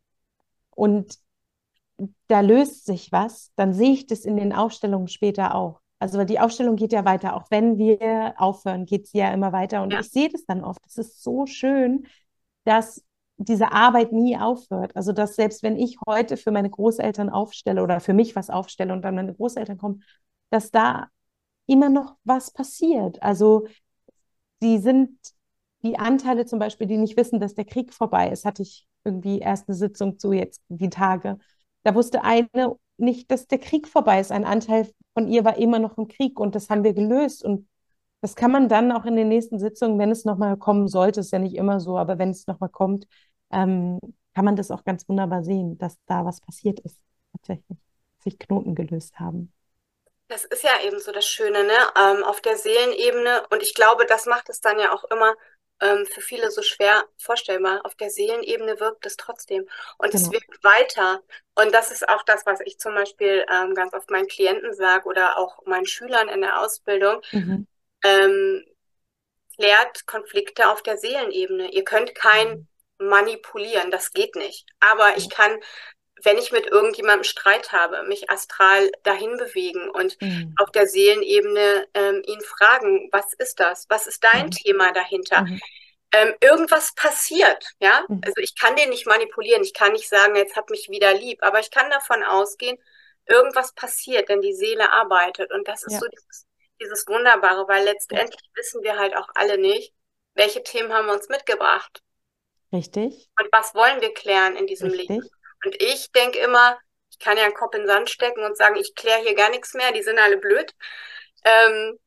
und 0.71 1.17
da 2.27 2.41
löst 2.41 2.85
sich 2.85 3.11
was, 3.11 3.51
dann 3.55 3.73
sehe 3.73 3.91
ich 3.91 4.07
das 4.07 4.25
in 4.25 4.35
den 4.35 4.53
Aufstellungen 4.53 5.07
später 5.07 5.55
auch. 5.55 5.79
Also 6.01 6.23
die 6.23 6.39
Ausstellung 6.39 6.77
geht 6.77 6.93
ja 6.93 7.05
weiter, 7.05 7.35
auch 7.35 7.45
wenn 7.51 7.77
wir 7.77 8.33
aufhören, 8.37 8.87
geht 8.87 9.05
sie 9.07 9.19
ja 9.19 9.31
immer 9.31 9.51
weiter. 9.51 9.83
Und 9.83 9.93
ja. 9.93 9.99
ich 9.99 10.09
sehe 10.09 10.29
das 10.29 10.45
dann 10.45 10.63
oft. 10.63 10.81
Es 10.87 10.97
ist 10.97 11.21
so 11.21 11.45
schön, 11.45 12.07
dass 12.63 13.03
diese 13.37 13.71
Arbeit 13.71 14.11
nie 14.11 14.35
aufhört. 14.35 14.95
Also 14.95 15.11
dass 15.11 15.35
selbst 15.35 15.61
wenn 15.61 15.77
ich 15.77 15.97
heute 16.07 16.37
für 16.37 16.49
meine 16.49 16.71
Großeltern 16.71 17.29
aufstelle 17.29 17.83
oder 17.83 17.99
für 17.99 18.13
mich 18.13 18.35
was 18.35 18.49
aufstelle 18.49 18.93
und 18.93 19.03
dann 19.03 19.13
meine 19.13 19.35
Großeltern 19.35 19.77
kommen, 19.77 20.01
dass 20.49 20.71
da 20.71 21.07
immer 21.67 21.89
noch 21.89 22.15
was 22.23 22.49
passiert. 22.49 23.21
Also 23.21 23.67
die 24.63 24.79
sind 24.79 25.19
die 25.83 25.99
Anteile 25.99 26.47
zum 26.47 26.57
Beispiel, 26.57 26.87
die 26.87 26.97
nicht 26.97 27.15
wissen, 27.15 27.39
dass 27.39 27.53
der 27.53 27.65
Krieg 27.65 27.93
vorbei 27.93 28.29
ist, 28.31 28.43
hatte 28.43 28.63
ich 28.63 28.87
irgendwie 29.03 29.37
erst 29.37 29.69
eine 29.69 29.75
Sitzung 29.75 30.17
zu 30.17 30.33
jetzt 30.33 30.63
die 30.67 30.89
Tage. 30.89 31.37
Da 31.83 31.93
wusste 31.93 32.23
eine 32.23 32.75
nicht, 32.97 33.29
dass 33.29 33.45
der 33.45 33.59
Krieg 33.59 33.87
vorbei 33.87 34.19
ist. 34.19 34.31
Ein 34.31 34.45
Anteil 34.45 34.89
von 35.13 35.27
ihr 35.27 35.43
war 35.45 35.57
immer 35.57 35.79
noch 35.79 35.97
im 35.97 36.07
Krieg 36.07 36.39
und 36.39 36.55
das 36.55 36.69
haben 36.69 36.83
wir 36.83 36.93
gelöst. 36.93 37.43
Und 37.43 37.67
das 38.21 38.35
kann 38.35 38.51
man 38.51 38.69
dann 38.69 38.91
auch 38.91 39.05
in 39.05 39.15
den 39.15 39.29
nächsten 39.29 39.59
Sitzungen, 39.59 39.99
wenn 39.99 40.11
es 40.11 40.25
nochmal 40.25 40.57
kommen 40.57 40.87
sollte, 40.87 41.19
ist 41.19 41.31
ja 41.31 41.39
nicht 41.39 41.55
immer 41.55 41.79
so, 41.79 41.97
aber 41.97 42.17
wenn 42.19 42.29
es 42.29 42.47
nochmal 42.47 42.69
kommt, 42.69 43.07
ähm, 43.51 43.99
kann 44.33 44.45
man 44.45 44.55
das 44.55 44.71
auch 44.71 44.83
ganz 44.83 45.07
wunderbar 45.09 45.43
sehen, 45.43 45.77
dass 45.77 45.97
da 46.05 46.25
was 46.25 46.39
passiert 46.41 46.79
ist, 46.81 46.97
tatsächlich, 47.33 47.77
sich 48.23 48.39
Knoten 48.39 48.75
gelöst 48.75 49.19
haben. 49.19 49.51
Das 50.27 50.45
ist 50.45 50.63
ja 50.63 50.71
eben 50.85 50.97
so 50.99 51.11
das 51.11 51.25
Schöne, 51.27 51.65
ne? 51.65 51.73
Ähm, 51.99 52.23
auf 52.23 52.39
der 52.39 52.55
Seelenebene. 52.55 53.43
Und 53.49 53.61
ich 53.61 53.73
glaube, 53.73 54.05
das 54.05 54.27
macht 54.27 54.47
es 54.47 54.61
dann 54.61 54.79
ja 54.79 54.93
auch 54.93 55.03
immer 55.11 55.33
ähm, 55.81 56.05
für 56.05 56.21
viele 56.21 56.51
so 56.51 56.61
schwer 56.61 57.03
vorstellbar. 57.17 57.81
Auf 57.83 57.95
der 57.95 58.09
Seelenebene 58.09 58.79
wirkt 58.79 59.05
es 59.05 59.17
trotzdem. 59.17 59.67
Und 59.97 60.11
genau. 60.11 60.23
es 60.23 60.31
wirkt 60.31 60.63
weiter. 60.63 61.21
Und 61.55 61.73
das 61.73 61.91
ist 61.91 62.07
auch 62.07 62.23
das, 62.23 62.45
was 62.45 62.61
ich 62.61 62.79
zum 62.79 62.93
Beispiel 62.93 63.45
ähm, 63.51 63.75
ganz 63.75 63.93
oft 63.93 64.09
meinen 64.09 64.27
Klienten 64.27 64.73
sage 64.73 65.07
oder 65.07 65.37
auch 65.37 65.65
meinen 65.65 65.85
Schülern 65.85 66.29
in 66.29 66.41
der 66.41 66.61
Ausbildung. 66.61 67.21
Mhm. 67.31 67.67
Ähm, 68.03 68.65
klärt 69.55 70.05
Konflikte 70.05 70.69
auf 70.69 70.81
der 70.81 70.97
Seelenebene. 70.97 71.71
Ihr 71.71 71.83
könnt 71.83 72.15
kein 72.15 72.67
mhm. 72.99 73.07
manipulieren, 73.07 73.91
das 73.91 74.13
geht 74.13 74.35
nicht. 74.35 74.67
Aber 74.79 75.17
ich 75.17 75.29
kann, 75.29 75.59
wenn 76.23 76.37
ich 76.37 76.51
mit 76.51 76.67
irgendjemandem 76.67 77.23
Streit 77.23 77.71
habe, 77.71 78.03
mich 78.03 78.29
astral 78.29 78.91
dahin 79.03 79.37
bewegen 79.37 79.89
und 79.89 80.19
mhm. 80.21 80.53
auf 80.57 80.71
der 80.71 80.87
Seelenebene 80.87 81.87
ähm, 81.93 82.21
ihn 82.25 82.41
fragen, 82.41 83.09
was 83.11 83.33
ist 83.33 83.59
das? 83.59 83.85
Was 83.89 84.07
ist 84.07 84.23
dein 84.23 84.47
mhm. 84.47 84.51
Thema 84.51 84.91
dahinter? 84.91 85.41
Mhm. 85.41 85.61
Ähm, 86.13 86.33
irgendwas 86.41 86.93
passiert, 86.95 87.65
ja. 87.79 88.03
Mhm. 88.07 88.21
Also 88.25 88.41
ich 88.41 88.55
kann 88.55 88.75
den 88.75 88.89
nicht 88.89 89.07
manipulieren, 89.07 89.63
ich 89.63 89.73
kann 89.73 89.93
nicht 89.93 90.09
sagen, 90.09 90.35
jetzt 90.35 90.55
hab 90.55 90.69
mich 90.69 90.89
wieder 90.89 91.13
lieb, 91.13 91.39
aber 91.41 91.59
ich 91.59 91.71
kann 91.71 91.89
davon 91.89 92.23
ausgehen, 92.23 92.77
irgendwas 93.27 93.73
passiert, 93.73 94.29
denn 94.29 94.41
die 94.41 94.53
Seele 94.53 94.91
arbeitet. 94.91 95.51
Und 95.53 95.67
das 95.67 95.83
ist 95.83 95.93
ja. 95.93 95.99
so 95.99 96.07
dieses, 96.07 96.47
dieses 96.81 97.07
Wunderbare, 97.07 97.67
weil 97.67 97.85
letztendlich 97.85 98.41
ja. 98.41 98.49
wissen 98.55 98.83
wir 98.83 98.97
halt 98.97 99.15
auch 99.15 99.29
alle 99.35 99.57
nicht, 99.57 99.93
welche 100.33 100.63
Themen 100.63 100.91
haben 100.91 101.07
wir 101.07 101.13
uns 101.13 101.29
mitgebracht. 101.29 102.01
Richtig. 102.73 103.29
Und 103.39 103.47
was 103.51 103.75
wollen 103.75 104.01
wir 104.01 104.13
klären 104.13 104.55
in 104.55 104.67
diesem 104.67 104.89
Richtig. 104.89 105.09
Leben? 105.09 105.29
Und 105.65 105.75
ich 105.81 106.11
denke 106.11 106.39
immer, 106.39 106.77
ich 107.11 107.19
kann 107.19 107.37
ja 107.37 107.43
einen 107.43 107.53
Kopf 107.53 107.75
in 107.75 107.81
den 107.81 107.87
Sand 107.87 108.09
stecken 108.09 108.43
und 108.43 108.57
sagen, 108.57 108.75
ich 108.75 108.95
kläre 108.95 109.21
hier 109.21 109.35
gar 109.35 109.49
nichts 109.49 109.73
mehr, 109.73 109.91
die 109.91 110.03
sind 110.03 110.19
alle 110.19 110.37
blöd. 110.37 110.73
Ähm, 111.43 111.97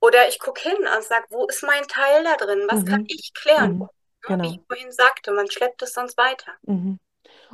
oder 0.00 0.28
ich 0.28 0.38
gucke 0.38 0.60
hin 0.60 0.76
und 0.78 1.04
sage, 1.04 1.24
wo 1.30 1.46
ist 1.46 1.62
mein 1.62 1.82
Teil 1.84 2.24
da 2.24 2.36
drin? 2.36 2.66
Was 2.68 2.80
mhm. 2.80 2.86
kann 2.86 3.04
ich 3.08 3.32
klären? 3.34 3.78
Mhm. 3.78 3.88
Genau. 4.26 4.44
Wie 4.44 4.54
ich 4.54 4.60
vorhin 4.66 4.92
sagte, 4.92 5.32
man 5.32 5.50
schleppt 5.50 5.82
es 5.82 5.92
sonst 5.92 6.16
weiter. 6.16 6.52
Mhm. 6.62 6.98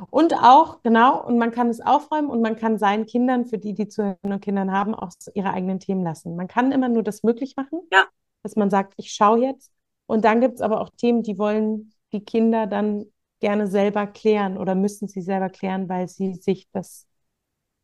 Und 0.09 0.33
auch, 0.33 0.81
genau, 0.81 1.23
und 1.23 1.37
man 1.37 1.51
kann 1.51 1.69
es 1.69 1.81
aufräumen 1.81 2.29
und 2.29 2.41
man 2.41 2.55
kann 2.55 2.77
seinen 2.77 3.05
Kindern, 3.05 3.45
für 3.45 3.57
die, 3.57 3.73
die 3.73 3.87
zuhören 3.87 4.17
und 4.23 4.41
Kindern 4.41 4.71
haben, 4.71 4.95
auch 4.95 5.11
ihre 5.33 5.51
eigenen 5.51 5.79
Themen 5.79 6.03
lassen. 6.03 6.35
Man 6.35 6.47
kann 6.47 6.71
immer 6.71 6.89
nur 6.89 7.03
das 7.03 7.23
möglich 7.23 7.55
machen, 7.55 7.81
ja. 7.91 8.05
dass 8.43 8.55
man 8.55 8.69
sagt, 8.69 8.93
ich 8.97 9.11
schaue 9.11 9.39
jetzt. 9.39 9.71
Und 10.07 10.25
dann 10.25 10.41
gibt 10.41 10.55
es 10.55 10.61
aber 10.61 10.81
auch 10.81 10.89
Themen, 10.89 11.23
die 11.23 11.37
wollen 11.37 11.93
die 12.11 12.23
Kinder 12.23 12.67
dann 12.67 13.05
gerne 13.41 13.67
selber 13.67 14.07
klären 14.07 14.57
oder 14.57 14.75
müssen 14.75 15.07
sie 15.07 15.21
selber 15.21 15.49
klären, 15.49 15.89
weil 15.89 16.07
sie 16.07 16.35
sich 16.35 16.69
das 16.71 17.05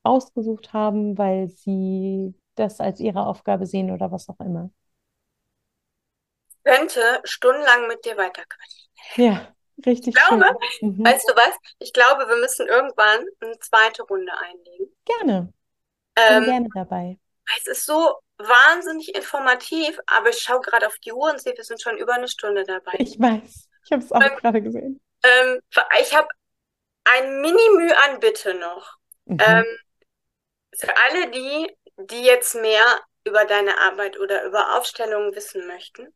ausgesucht 0.04 0.72
haben, 0.72 1.18
weil 1.18 1.50
sie 1.50 2.34
das 2.56 2.80
als 2.80 3.02
ihre 3.02 3.26
Aufgabe 3.26 3.66
sehen 3.66 3.92
oder 3.92 4.12
was 4.12 4.30
auch 4.30 4.40
immer. 4.40 4.70
Ich 6.50 6.64
könnte 6.64 7.02
stundenlang 7.26 7.88
mit 7.88 8.06
dir 8.06 8.16
weiterquatschen. 8.18 8.90
Ja. 9.16 9.54
Richtig. 9.86 10.16
Ich 10.16 10.28
glaube, 10.28 10.58
mhm. 10.82 11.06
weißt 11.06 11.30
du 11.30 11.36
was? 11.36 11.56
Ich 11.80 11.94
glaube, 11.94 12.28
wir 12.28 12.38
müssen 12.38 12.68
irgendwann 12.68 13.26
eine 13.42 13.60
zweite 13.60 14.04
Runde 14.04 14.32
einlegen. 14.36 14.88
Gerne. 15.06 15.54
Ähm, 16.16 16.44
gerne 16.46 16.70
dabei. 16.74 17.20
Es 17.60 17.68
ist 17.68 17.86
so 17.86 18.16
wahnsinnig 18.40 19.16
informativ, 19.16 20.00
aber 20.08 20.30
ich 20.30 20.40
schaue 20.40 20.62
gerade 20.62 20.88
auf 20.88 20.98
die 21.00 21.14
Uhr 21.14 21.32
und 21.32 21.40
sehe, 21.40 21.54
wir 21.56 21.64
sind 21.64 21.82
schon 21.82 21.98
über 21.98 22.16
eine 22.16 22.28
Stunde 22.28 22.64
dabei. 22.64 22.96
Ich 22.98 23.20
weiß. 23.20 23.70
Ich 23.86 23.92
habe 23.92 24.04
es 24.04 24.12
auch 24.12 24.22
ähm, 24.22 24.36
gerade 24.38 24.62
gesehen. 24.62 25.00
Ähm, 25.24 25.60
ich 26.02 26.16
habe 26.16 26.28
ein 27.06 27.42
Mini-Mühe 27.42 27.96
an 28.04 28.20
Bitte 28.20 28.54
noch. 28.54 28.98
Mhm. 29.26 29.38
Ähm, 29.40 29.66
für 30.78 30.96
alle 30.98 31.30
die, 31.32 31.76
die 31.98 32.24
jetzt 32.24 32.56
mehr 32.56 32.86
über 33.26 33.46
deine 33.46 33.78
Arbeit 33.80 34.20
oder 34.20 34.44
über 34.44 34.78
Aufstellungen 34.78 35.36
wissen 35.36 35.68
möchten, 35.68 36.14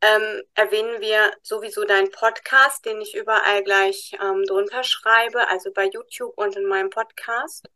ähm, 0.00 0.42
erwähnen 0.54 1.00
wir 1.00 1.32
sowieso 1.42 1.84
deinen 1.84 2.10
Podcast, 2.10 2.84
den 2.84 3.00
ich 3.00 3.14
überall 3.14 3.62
gleich 3.62 4.12
ähm, 4.20 4.44
drunter 4.44 4.84
schreibe, 4.84 5.48
also 5.48 5.72
bei 5.72 5.86
YouTube 5.86 6.36
und 6.36 6.56
in 6.56 6.66
meinem 6.66 6.90
Podcast. 6.90 7.68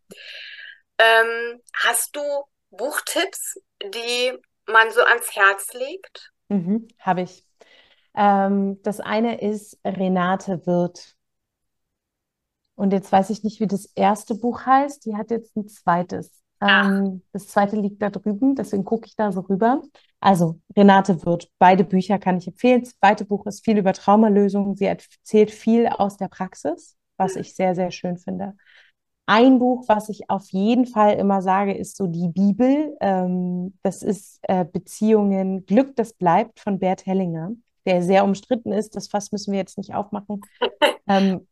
Ähm, 0.99 1.63
hast 1.75 2.15
du 2.15 2.23
Buchtipps, 2.71 3.59
die 3.83 4.39
man 4.67 4.91
so 4.91 5.03
ans 5.03 5.35
Herz 5.35 5.73
legt? 5.73 6.31
Mhm, 6.49 6.89
Habe 6.99 7.23
ich. 7.23 7.45
Ähm, 8.15 8.81
das 8.83 9.01
eine 9.01 9.41
ist 9.41 9.79
Renate 9.85 10.67
Wirth. 10.67 11.17
Und 12.75 12.93
jetzt 12.93 13.13
weiß 13.13 13.31
ich 13.31 13.45
nicht, 13.45 13.61
wie 13.61 13.67
das 13.67 13.87
erste 13.95 14.35
Buch 14.35 14.65
heißt. 14.65 15.05
Die 15.05 15.17
hat 15.17 15.31
jetzt 15.31 15.57
ein 15.57 15.69
zweites. 15.69 16.41
Ähm, 16.61 17.23
das 17.33 17.49
zweite 17.49 17.77
liegt 17.77 18.03
da 18.03 18.11
drüben, 18.11 18.55
deswegen 18.55 18.85
gucke 18.85 19.07
ich 19.07 19.17
da 19.17 19.33
so 19.33 19.41
rüber. 19.41 19.83
Also 20.21 20.61
Renate 20.77 21.25
Wirth, 21.25 21.49
beide 21.59 21.85
Bücher 21.85 22.19
kann 22.19 22.37
ich 22.37 22.47
empfehlen. 22.49 22.83
Das 22.83 22.95
zweite 22.99 23.25
Buch 23.25 23.47
ist 23.47 23.65
viel 23.65 23.79
über 23.79 23.93
Traumalösungen. 23.93 24.77
Sie 24.77 24.85
erzählt 24.85 25.51
viel 25.51 25.87
aus 25.87 26.19
der 26.19 26.29
Praxis, 26.29 26.97
was 27.17 27.37
ich 27.37 27.55
sehr, 27.55 27.75
sehr 27.75 27.91
schön 27.91 28.19
finde. 28.19 28.57
Ein 29.27 29.59
Buch, 29.59 29.85
was 29.89 30.09
ich 30.09 30.29
auf 30.29 30.49
jeden 30.51 30.87
Fall 30.87 31.15
immer 31.15 31.41
sage, 31.41 31.73
ist 31.73 31.97
so 31.97 32.07
die 32.07 32.29
Bibel. 32.29 32.97
Ähm, 33.01 33.79
das 33.83 34.03
ist 34.03 34.41
äh, 34.43 34.65
Beziehungen, 34.65 35.65
Glück, 35.67 35.97
das 35.97 36.13
bleibt 36.13 36.61
von 36.61 36.79
Bert 36.79 37.07
Hellinger, 37.07 37.53
der 37.87 38.03
sehr 38.03 38.25
umstritten 38.25 38.73
ist. 38.73 38.97
Das 38.97 39.09
Fass 39.09 39.33
müssen 39.33 39.53
wir 39.53 39.59
jetzt 39.59 39.79
nicht 39.79 39.95
aufmachen. 39.95 40.41
Ähm, 41.09 41.47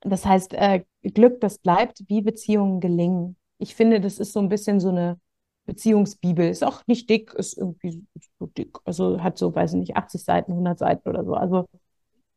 das 0.00 0.26
heißt, 0.26 0.52
äh, 0.54 0.84
Glück, 1.02 1.40
das 1.40 1.58
bleibt, 1.58 2.02
wie 2.08 2.20
Beziehungen 2.20 2.80
gelingen. 2.80 3.36
Ich 3.58 3.74
finde, 3.74 4.00
das 4.00 4.18
ist 4.18 4.32
so 4.32 4.40
ein 4.40 4.50
bisschen 4.50 4.78
so 4.80 4.90
eine 4.90 5.18
Beziehungsbibel. 5.66 6.46
Ist 6.48 6.64
auch 6.64 6.82
nicht 6.86 7.08
dick, 7.08 7.32
ist 7.34 7.56
irgendwie 7.56 8.04
so 8.38 8.46
dick. 8.46 8.76
Also 8.84 9.22
hat 9.22 9.38
so, 9.38 9.54
weiß 9.54 9.72
ich 9.72 9.80
nicht, 9.80 9.96
80 9.96 10.22
Seiten, 10.22 10.52
100 10.52 10.78
Seiten 10.78 11.08
oder 11.08 11.24
so. 11.24 11.34
Also 11.34 11.66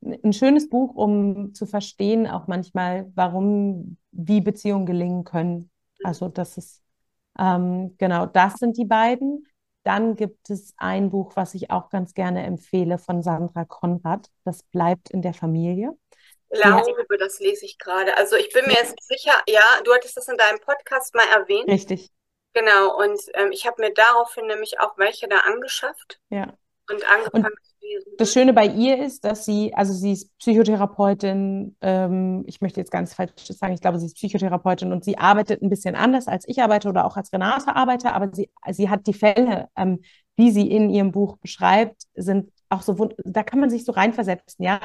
ein 0.02 0.34
schönes 0.34 0.70
Buch, 0.70 0.96
um 0.96 1.54
zu 1.54 1.66
verstehen, 1.66 2.28
auch 2.28 2.48
manchmal, 2.48 3.12
warum, 3.16 3.98
wie 4.12 4.42
Beziehungen 4.42 4.86
gelingen 4.86 5.24
können. 5.24 5.70
Also 6.04 6.30
das 6.30 6.58
ist, 6.58 6.84
ähm, 7.40 7.96
genau, 7.98 8.26
das 8.28 8.56
sind 8.56 8.78
die 8.78 8.86
beiden. 8.86 9.46
Dann 9.88 10.18
gibt 10.18 10.50
es 10.50 10.74
ein 10.76 11.12
Buch, 11.12 11.38
was 11.38 11.54
ich 11.54 11.72
auch 11.72 11.90
ganz 11.90 12.14
gerne 12.14 12.44
empfehle 12.44 12.98
von 12.98 13.24
Sandra 13.24 13.64
Konrad. 13.64 14.30
Das 14.44 14.64
bleibt 14.64 15.12
in 15.12 15.22
der 15.22 15.34
Familie. 15.34 15.94
Glaube, 16.50 17.18
das 17.18 17.40
lese 17.40 17.64
ich 17.64 17.80
gerade. 17.80 18.18
Also 18.18 18.36
ich 18.36 18.52
bin 18.52 18.66
mir 18.66 18.74
jetzt 18.74 19.02
sicher, 19.08 19.32
ja, 19.48 19.64
du 19.86 19.94
hattest 19.94 20.18
das 20.18 20.28
in 20.28 20.36
deinem 20.36 20.60
Podcast 20.60 21.16
mal 21.16 21.26
erwähnt. 21.34 21.70
Richtig. 21.70 22.12
Genau, 22.52 22.98
und 22.98 23.18
ähm, 23.36 23.54
ich 23.54 23.66
habe 23.66 23.82
mir 23.82 23.94
daraufhin 23.94 24.48
nämlich 24.48 24.78
auch 24.82 24.98
welche 24.98 25.30
da 25.30 25.38
angeschafft. 25.38 26.20
Ja. 26.32 26.54
Und 26.90 27.04
angefangen 27.12 27.46
und 27.46 27.66
zu 27.66 27.74
lesen. 27.82 28.12
Das 28.18 28.34
Schöne 28.34 28.54
bei 28.54 28.68
ihr 28.68 29.04
ist, 29.04 29.26
dass 29.26 29.46
sie, 29.46 29.74
also 29.74 29.94
sie 29.94 30.14
ist 30.14 30.38
Psychotherapeutin, 30.38 31.76
ähm, 31.82 32.44
ich 32.48 32.62
möchte 32.62 32.80
jetzt 32.80 32.92
ganz 32.92 33.14
falsch 33.14 33.32
sagen, 33.38 33.74
ich 33.74 33.82
glaube, 33.82 34.00
sie 34.00 34.06
ist 34.06 34.16
Psychotherapeutin 34.16 34.92
und 34.92 35.04
sie 35.04 35.18
arbeitet 35.18 35.62
ein 35.62 35.70
bisschen 35.70 35.96
anders, 35.96 36.28
als 36.28 36.48
ich 36.48 36.62
arbeite 36.62 36.90
oder 36.90 37.06
auch 37.06 37.18
als 37.18 37.32
Renate 37.34 37.76
arbeite, 37.76 38.14
aber 38.14 38.30
sie, 38.34 38.50
sie 38.72 38.90
hat 38.90 39.08
die 39.08 39.14
Fälle, 39.14 39.68
ähm, 39.76 40.02
die 40.38 40.52
sie 40.52 40.70
in 40.70 40.90
ihrem 40.90 41.12
Buch 41.12 41.38
beschreibt, 41.38 42.04
sind 42.16 42.52
auch 42.70 42.82
so, 42.82 43.10
da 43.24 43.44
kann 43.44 43.60
man 43.60 43.70
sich 43.70 43.86
so 43.86 43.92
reinversetzen, 43.92 44.64
ja. 44.64 44.80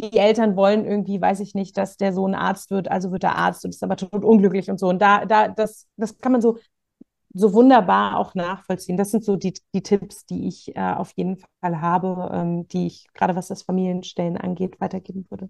Die 0.00 0.16
Eltern 0.16 0.56
wollen 0.56 0.84
irgendwie, 0.84 1.20
weiß 1.20 1.40
ich 1.40 1.54
nicht, 1.54 1.76
dass 1.76 1.96
der 1.96 2.12
Sohn 2.12 2.34
Arzt 2.34 2.70
wird, 2.70 2.90
also 2.90 3.12
wird 3.12 3.24
er 3.24 3.36
Arzt 3.36 3.64
und 3.64 3.70
ist 3.70 3.84
aber 3.84 3.96
tot 3.96 4.24
unglücklich 4.24 4.70
und 4.70 4.80
so. 4.80 4.88
Und 4.88 5.00
da, 5.00 5.26
da, 5.26 5.48
das, 5.48 5.86
das 5.96 6.18
kann 6.18 6.32
man 6.32 6.40
so 6.40 6.58
so 7.34 7.52
wunderbar 7.52 8.18
auch 8.18 8.34
nachvollziehen. 8.34 8.96
Das 8.96 9.10
sind 9.10 9.24
so 9.24 9.36
die, 9.36 9.54
die 9.74 9.82
Tipps, 9.82 10.26
die 10.26 10.48
ich 10.48 10.76
äh, 10.76 10.94
auf 10.94 11.12
jeden 11.16 11.38
Fall 11.60 11.80
habe, 11.80 12.30
ähm, 12.32 12.68
die 12.68 12.86
ich 12.86 13.06
gerade 13.14 13.36
was 13.36 13.48
das 13.48 13.62
Familienstellen 13.62 14.36
angeht, 14.36 14.80
weitergeben 14.80 15.26
würde. 15.30 15.48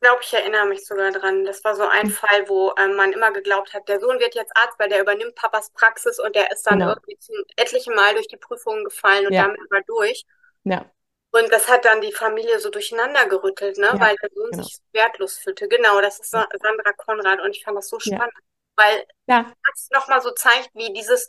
Ich 0.00 0.08
glaube, 0.08 0.22
ich 0.22 0.32
erinnere 0.32 0.66
mich 0.66 0.84
sogar 0.84 1.12
dran. 1.12 1.44
Das 1.44 1.62
war 1.64 1.76
so 1.76 1.86
ein 1.86 2.06
mhm. 2.06 2.10
Fall, 2.10 2.48
wo 2.48 2.72
ähm, 2.78 2.96
man 2.96 3.12
immer 3.12 3.32
geglaubt 3.32 3.72
hat, 3.72 3.88
der 3.88 4.00
Sohn 4.00 4.18
wird 4.18 4.34
jetzt 4.34 4.52
Arzt, 4.56 4.78
weil 4.78 4.88
der 4.88 5.00
übernimmt 5.00 5.34
Papas 5.34 5.70
Praxis 5.70 6.18
und 6.18 6.34
der 6.34 6.50
ist 6.50 6.64
dann 6.64 6.80
genau. 6.80 6.90
irgendwie 6.90 7.18
zum 7.18 7.36
etliche 7.56 7.92
Mal 7.92 8.14
durch 8.14 8.26
die 8.26 8.36
Prüfungen 8.36 8.84
gefallen 8.84 9.26
und 9.26 9.32
ja. 9.32 9.42
damit 9.44 9.60
war 9.70 9.82
durch. 9.86 10.24
Ja. 10.64 10.86
Und 11.30 11.50
das 11.50 11.68
hat 11.68 11.84
dann 11.84 12.00
die 12.00 12.12
Familie 12.12 12.58
so 12.58 12.68
durcheinander 12.68 13.26
gerüttelt, 13.26 13.78
ne? 13.78 13.86
Ja, 13.86 14.00
weil 14.00 14.16
der 14.16 14.30
Sohn 14.34 14.50
genau. 14.50 14.62
sich 14.62 14.78
wertlos 14.92 15.38
fühlte. 15.38 15.66
Genau, 15.66 16.00
das 16.00 16.20
ist 16.20 16.30
Sandra 16.30 16.92
Konrad 16.96 17.40
und 17.40 17.56
ich 17.56 17.64
fand 17.64 17.78
das 17.78 17.88
so 17.88 17.98
spannend. 17.98 18.32
Ja 18.34 18.51
weil 18.76 19.04
ja. 19.26 19.52
das 19.70 19.88
nochmal 19.92 20.20
so 20.22 20.30
zeigt, 20.32 20.70
wie 20.74 20.92
dieses, 20.92 21.28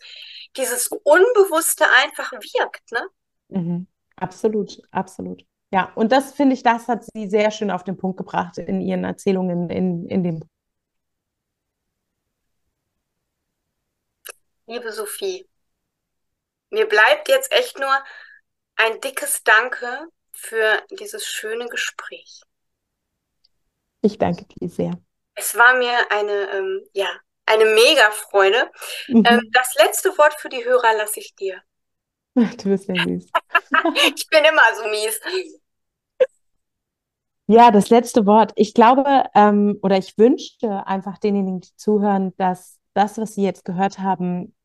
dieses 0.56 0.88
Unbewusste 0.88 1.86
einfach 2.04 2.32
wirkt, 2.32 2.92
ne? 2.92 3.08
Mhm. 3.50 3.88
Absolut, 4.16 4.82
absolut. 4.92 5.44
Ja, 5.72 5.92
und 5.96 6.12
das 6.12 6.34
finde 6.34 6.54
ich, 6.54 6.62
das 6.62 6.88
hat 6.88 7.04
sie 7.04 7.28
sehr 7.28 7.50
schön 7.50 7.72
auf 7.72 7.84
den 7.84 7.98
Punkt 7.98 8.18
gebracht 8.18 8.58
in 8.60 8.80
ihren 8.80 9.04
Erzählungen 9.04 9.70
in, 9.70 10.08
in 10.08 10.24
dem. 10.24 10.44
Liebe 14.68 14.92
Sophie, 14.92 15.48
mir 16.70 16.88
bleibt 16.88 17.28
jetzt 17.28 17.52
echt 17.52 17.80
nur 17.80 17.92
ein 18.76 19.02
dickes 19.02 19.44
Danke 19.44 20.08
für 20.32 20.82
dieses 20.92 21.28
schöne 21.28 21.68
Gespräch. 21.68 22.42
Ich 24.02 24.18
danke 24.18 24.46
dir 24.46 24.70
sehr. 24.70 24.92
Es 25.36 25.56
war 25.56 25.76
mir 25.76 26.12
eine, 26.12 26.52
ähm, 26.52 26.84
ja, 26.94 27.10
eine 27.46 27.66
Mega-Freude. 27.66 28.72
Mhm. 29.08 29.24
Ähm, 29.28 29.50
das 29.54 29.76
letzte 29.76 30.18
Wort 30.18 30.36
für 30.36 30.50
die 30.50 30.64
Hörer 30.64 30.98
lasse 30.98 31.20
ich 31.20 31.36
dir. 31.36 31.62
Du 32.36 32.70
bist 32.70 32.88
ja 32.88 33.06
mies. 33.06 33.30
ich 34.16 34.28
bin 34.28 34.44
immer 34.44 34.62
so 34.76 34.88
mies. 34.90 35.20
Ja, 37.48 37.72
das 37.72 37.90
letzte 37.90 38.26
Wort. 38.26 38.54
Ich 38.56 38.74
glaube, 38.74 39.26
ähm, 39.36 39.78
oder 39.82 39.98
ich 39.98 40.18
wünschte 40.18 40.88
einfach 40.88 41.18
denjenigen, 41.20 41.62
die 41.62 41.76
zuhören, 41.76 42.34
dass 42.38 42.80
das, 42.94 43.18
was 43.18 43.36
sie 43.36 43.44
jetzt 43.44 43.66
gehört 43.66 44.00
haben, 44.00 44.56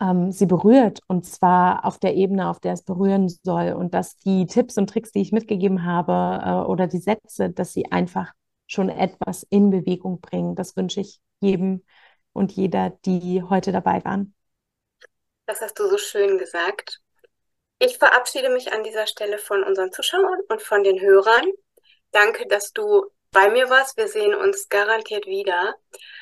ähm, 0.00 0.32
sie 0.32 0.46
berührt 0.46 1.00
und 1.08 1.26
zwar 1.26 1.84
auf 1.84 1.98
der 1.98 2.14
Ebene, 2.14 2.48
auf 2.48 2.60
der 2.60 2.72
es 2.72 2.82
berühren 2.82 3.28
soll 3.28 3.72
und 3.72 3.94
dass 3.94 4.16
die 4.16 4.46
Tipps 4.46 4.78
und 4.78 4.88
Tricks, 4.88 5.12
die 5.12 5.20
ich 5.20 5.32
mitgegeben 5.32 5.84
habe 5.84 6.42
äh, 6.44 6.68
oder 6.68 6.86
die 6.86 6.98
Sätze, 6.98 7.50
dass 7.50 7.72
sie 7.72 7.90
einfach 7.90 8.32
schon 8.66 8.88
etwas 8.88 9.44
in 9.50 9.70
Bewegung 9.70 10.20
bringen. 10.20 10.54
Das 10.54 10.76
wünsche 10.76 11.00
ich 11.00 11.20
jedem 11.40 11.84
und 12.32 12.52
jeder, 12.52 12.90
die 13.04 13.42
heute 13.42 13.72
dabei 13.72 14.04
waren. 14.04 14.34
Das 15.46 15.60
hast 15.60 15.78
du 15.78 15.88
so 15.88 15.98
schön 15.98 16.38
gesagt. 16.38 17.00
Ich 17.78 17.98
verabschiede 17.98 18.50
mich 18.50 18.72
an 18.72 18.82
dieser 18.82 19.06
Stelle 19.06 19.38
von 19.38 19.62
unseren 19.62 19.92
Zuschauern 19.92 20.40
und 20.48 20.62
von 20.62 20.82
den 20.82 21.00
Hörern. 21.00 21.46
Danke, 22.10 22.46
dass 22.48 22.72
du 22.72 23.06
bei 23.30 23.48
mir 23.50 23.70
warst. 23.70 23.96
Wir 23.96 24.08
sehen 24.08 24.34
uns 24.34 24.68
garantiert 24.68 25.26
wieder. 25.26 25.74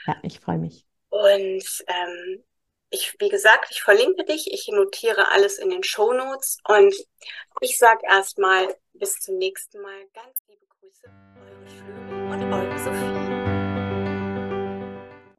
Ja, 0.06 0.16
ich 0.22 0.40
freue 0.40 0.58
mich. 0.58 0.86
Und 1.08 1.84
ähm, 1.86 2.44
ich, 2.90 3.16
wie 3.18 3.28
gesagt, 3.28 3.70
ich 3.70 3.82
verlinke 3.82 4.24
dich, 4.24 4.52
ich 4.52 4.68
notiere 4.68 5.30
alles 5.30 5.58
in 5.58 5.70
den 5.70 5.82
Show 5.82 6.12
Notes 6.12 6.58
und 6.68 6.94
ich 7.60 7.78
sage 7.78 8.00
erstmal 8.06 8.74
bis 8.92 9.20
zum 9.20 9.38
nächsten 9.38 9.80
Mal. 9.80 10.06
Ganz 10.14 10.40
liebe 10.48 10.66
Grüße, 10.78 11.06
eure 11.40 11.66
Flügel 11.68 12.32
und 12.32 12.52
eure 12.52 12.78
Sophie. 12.78 13.25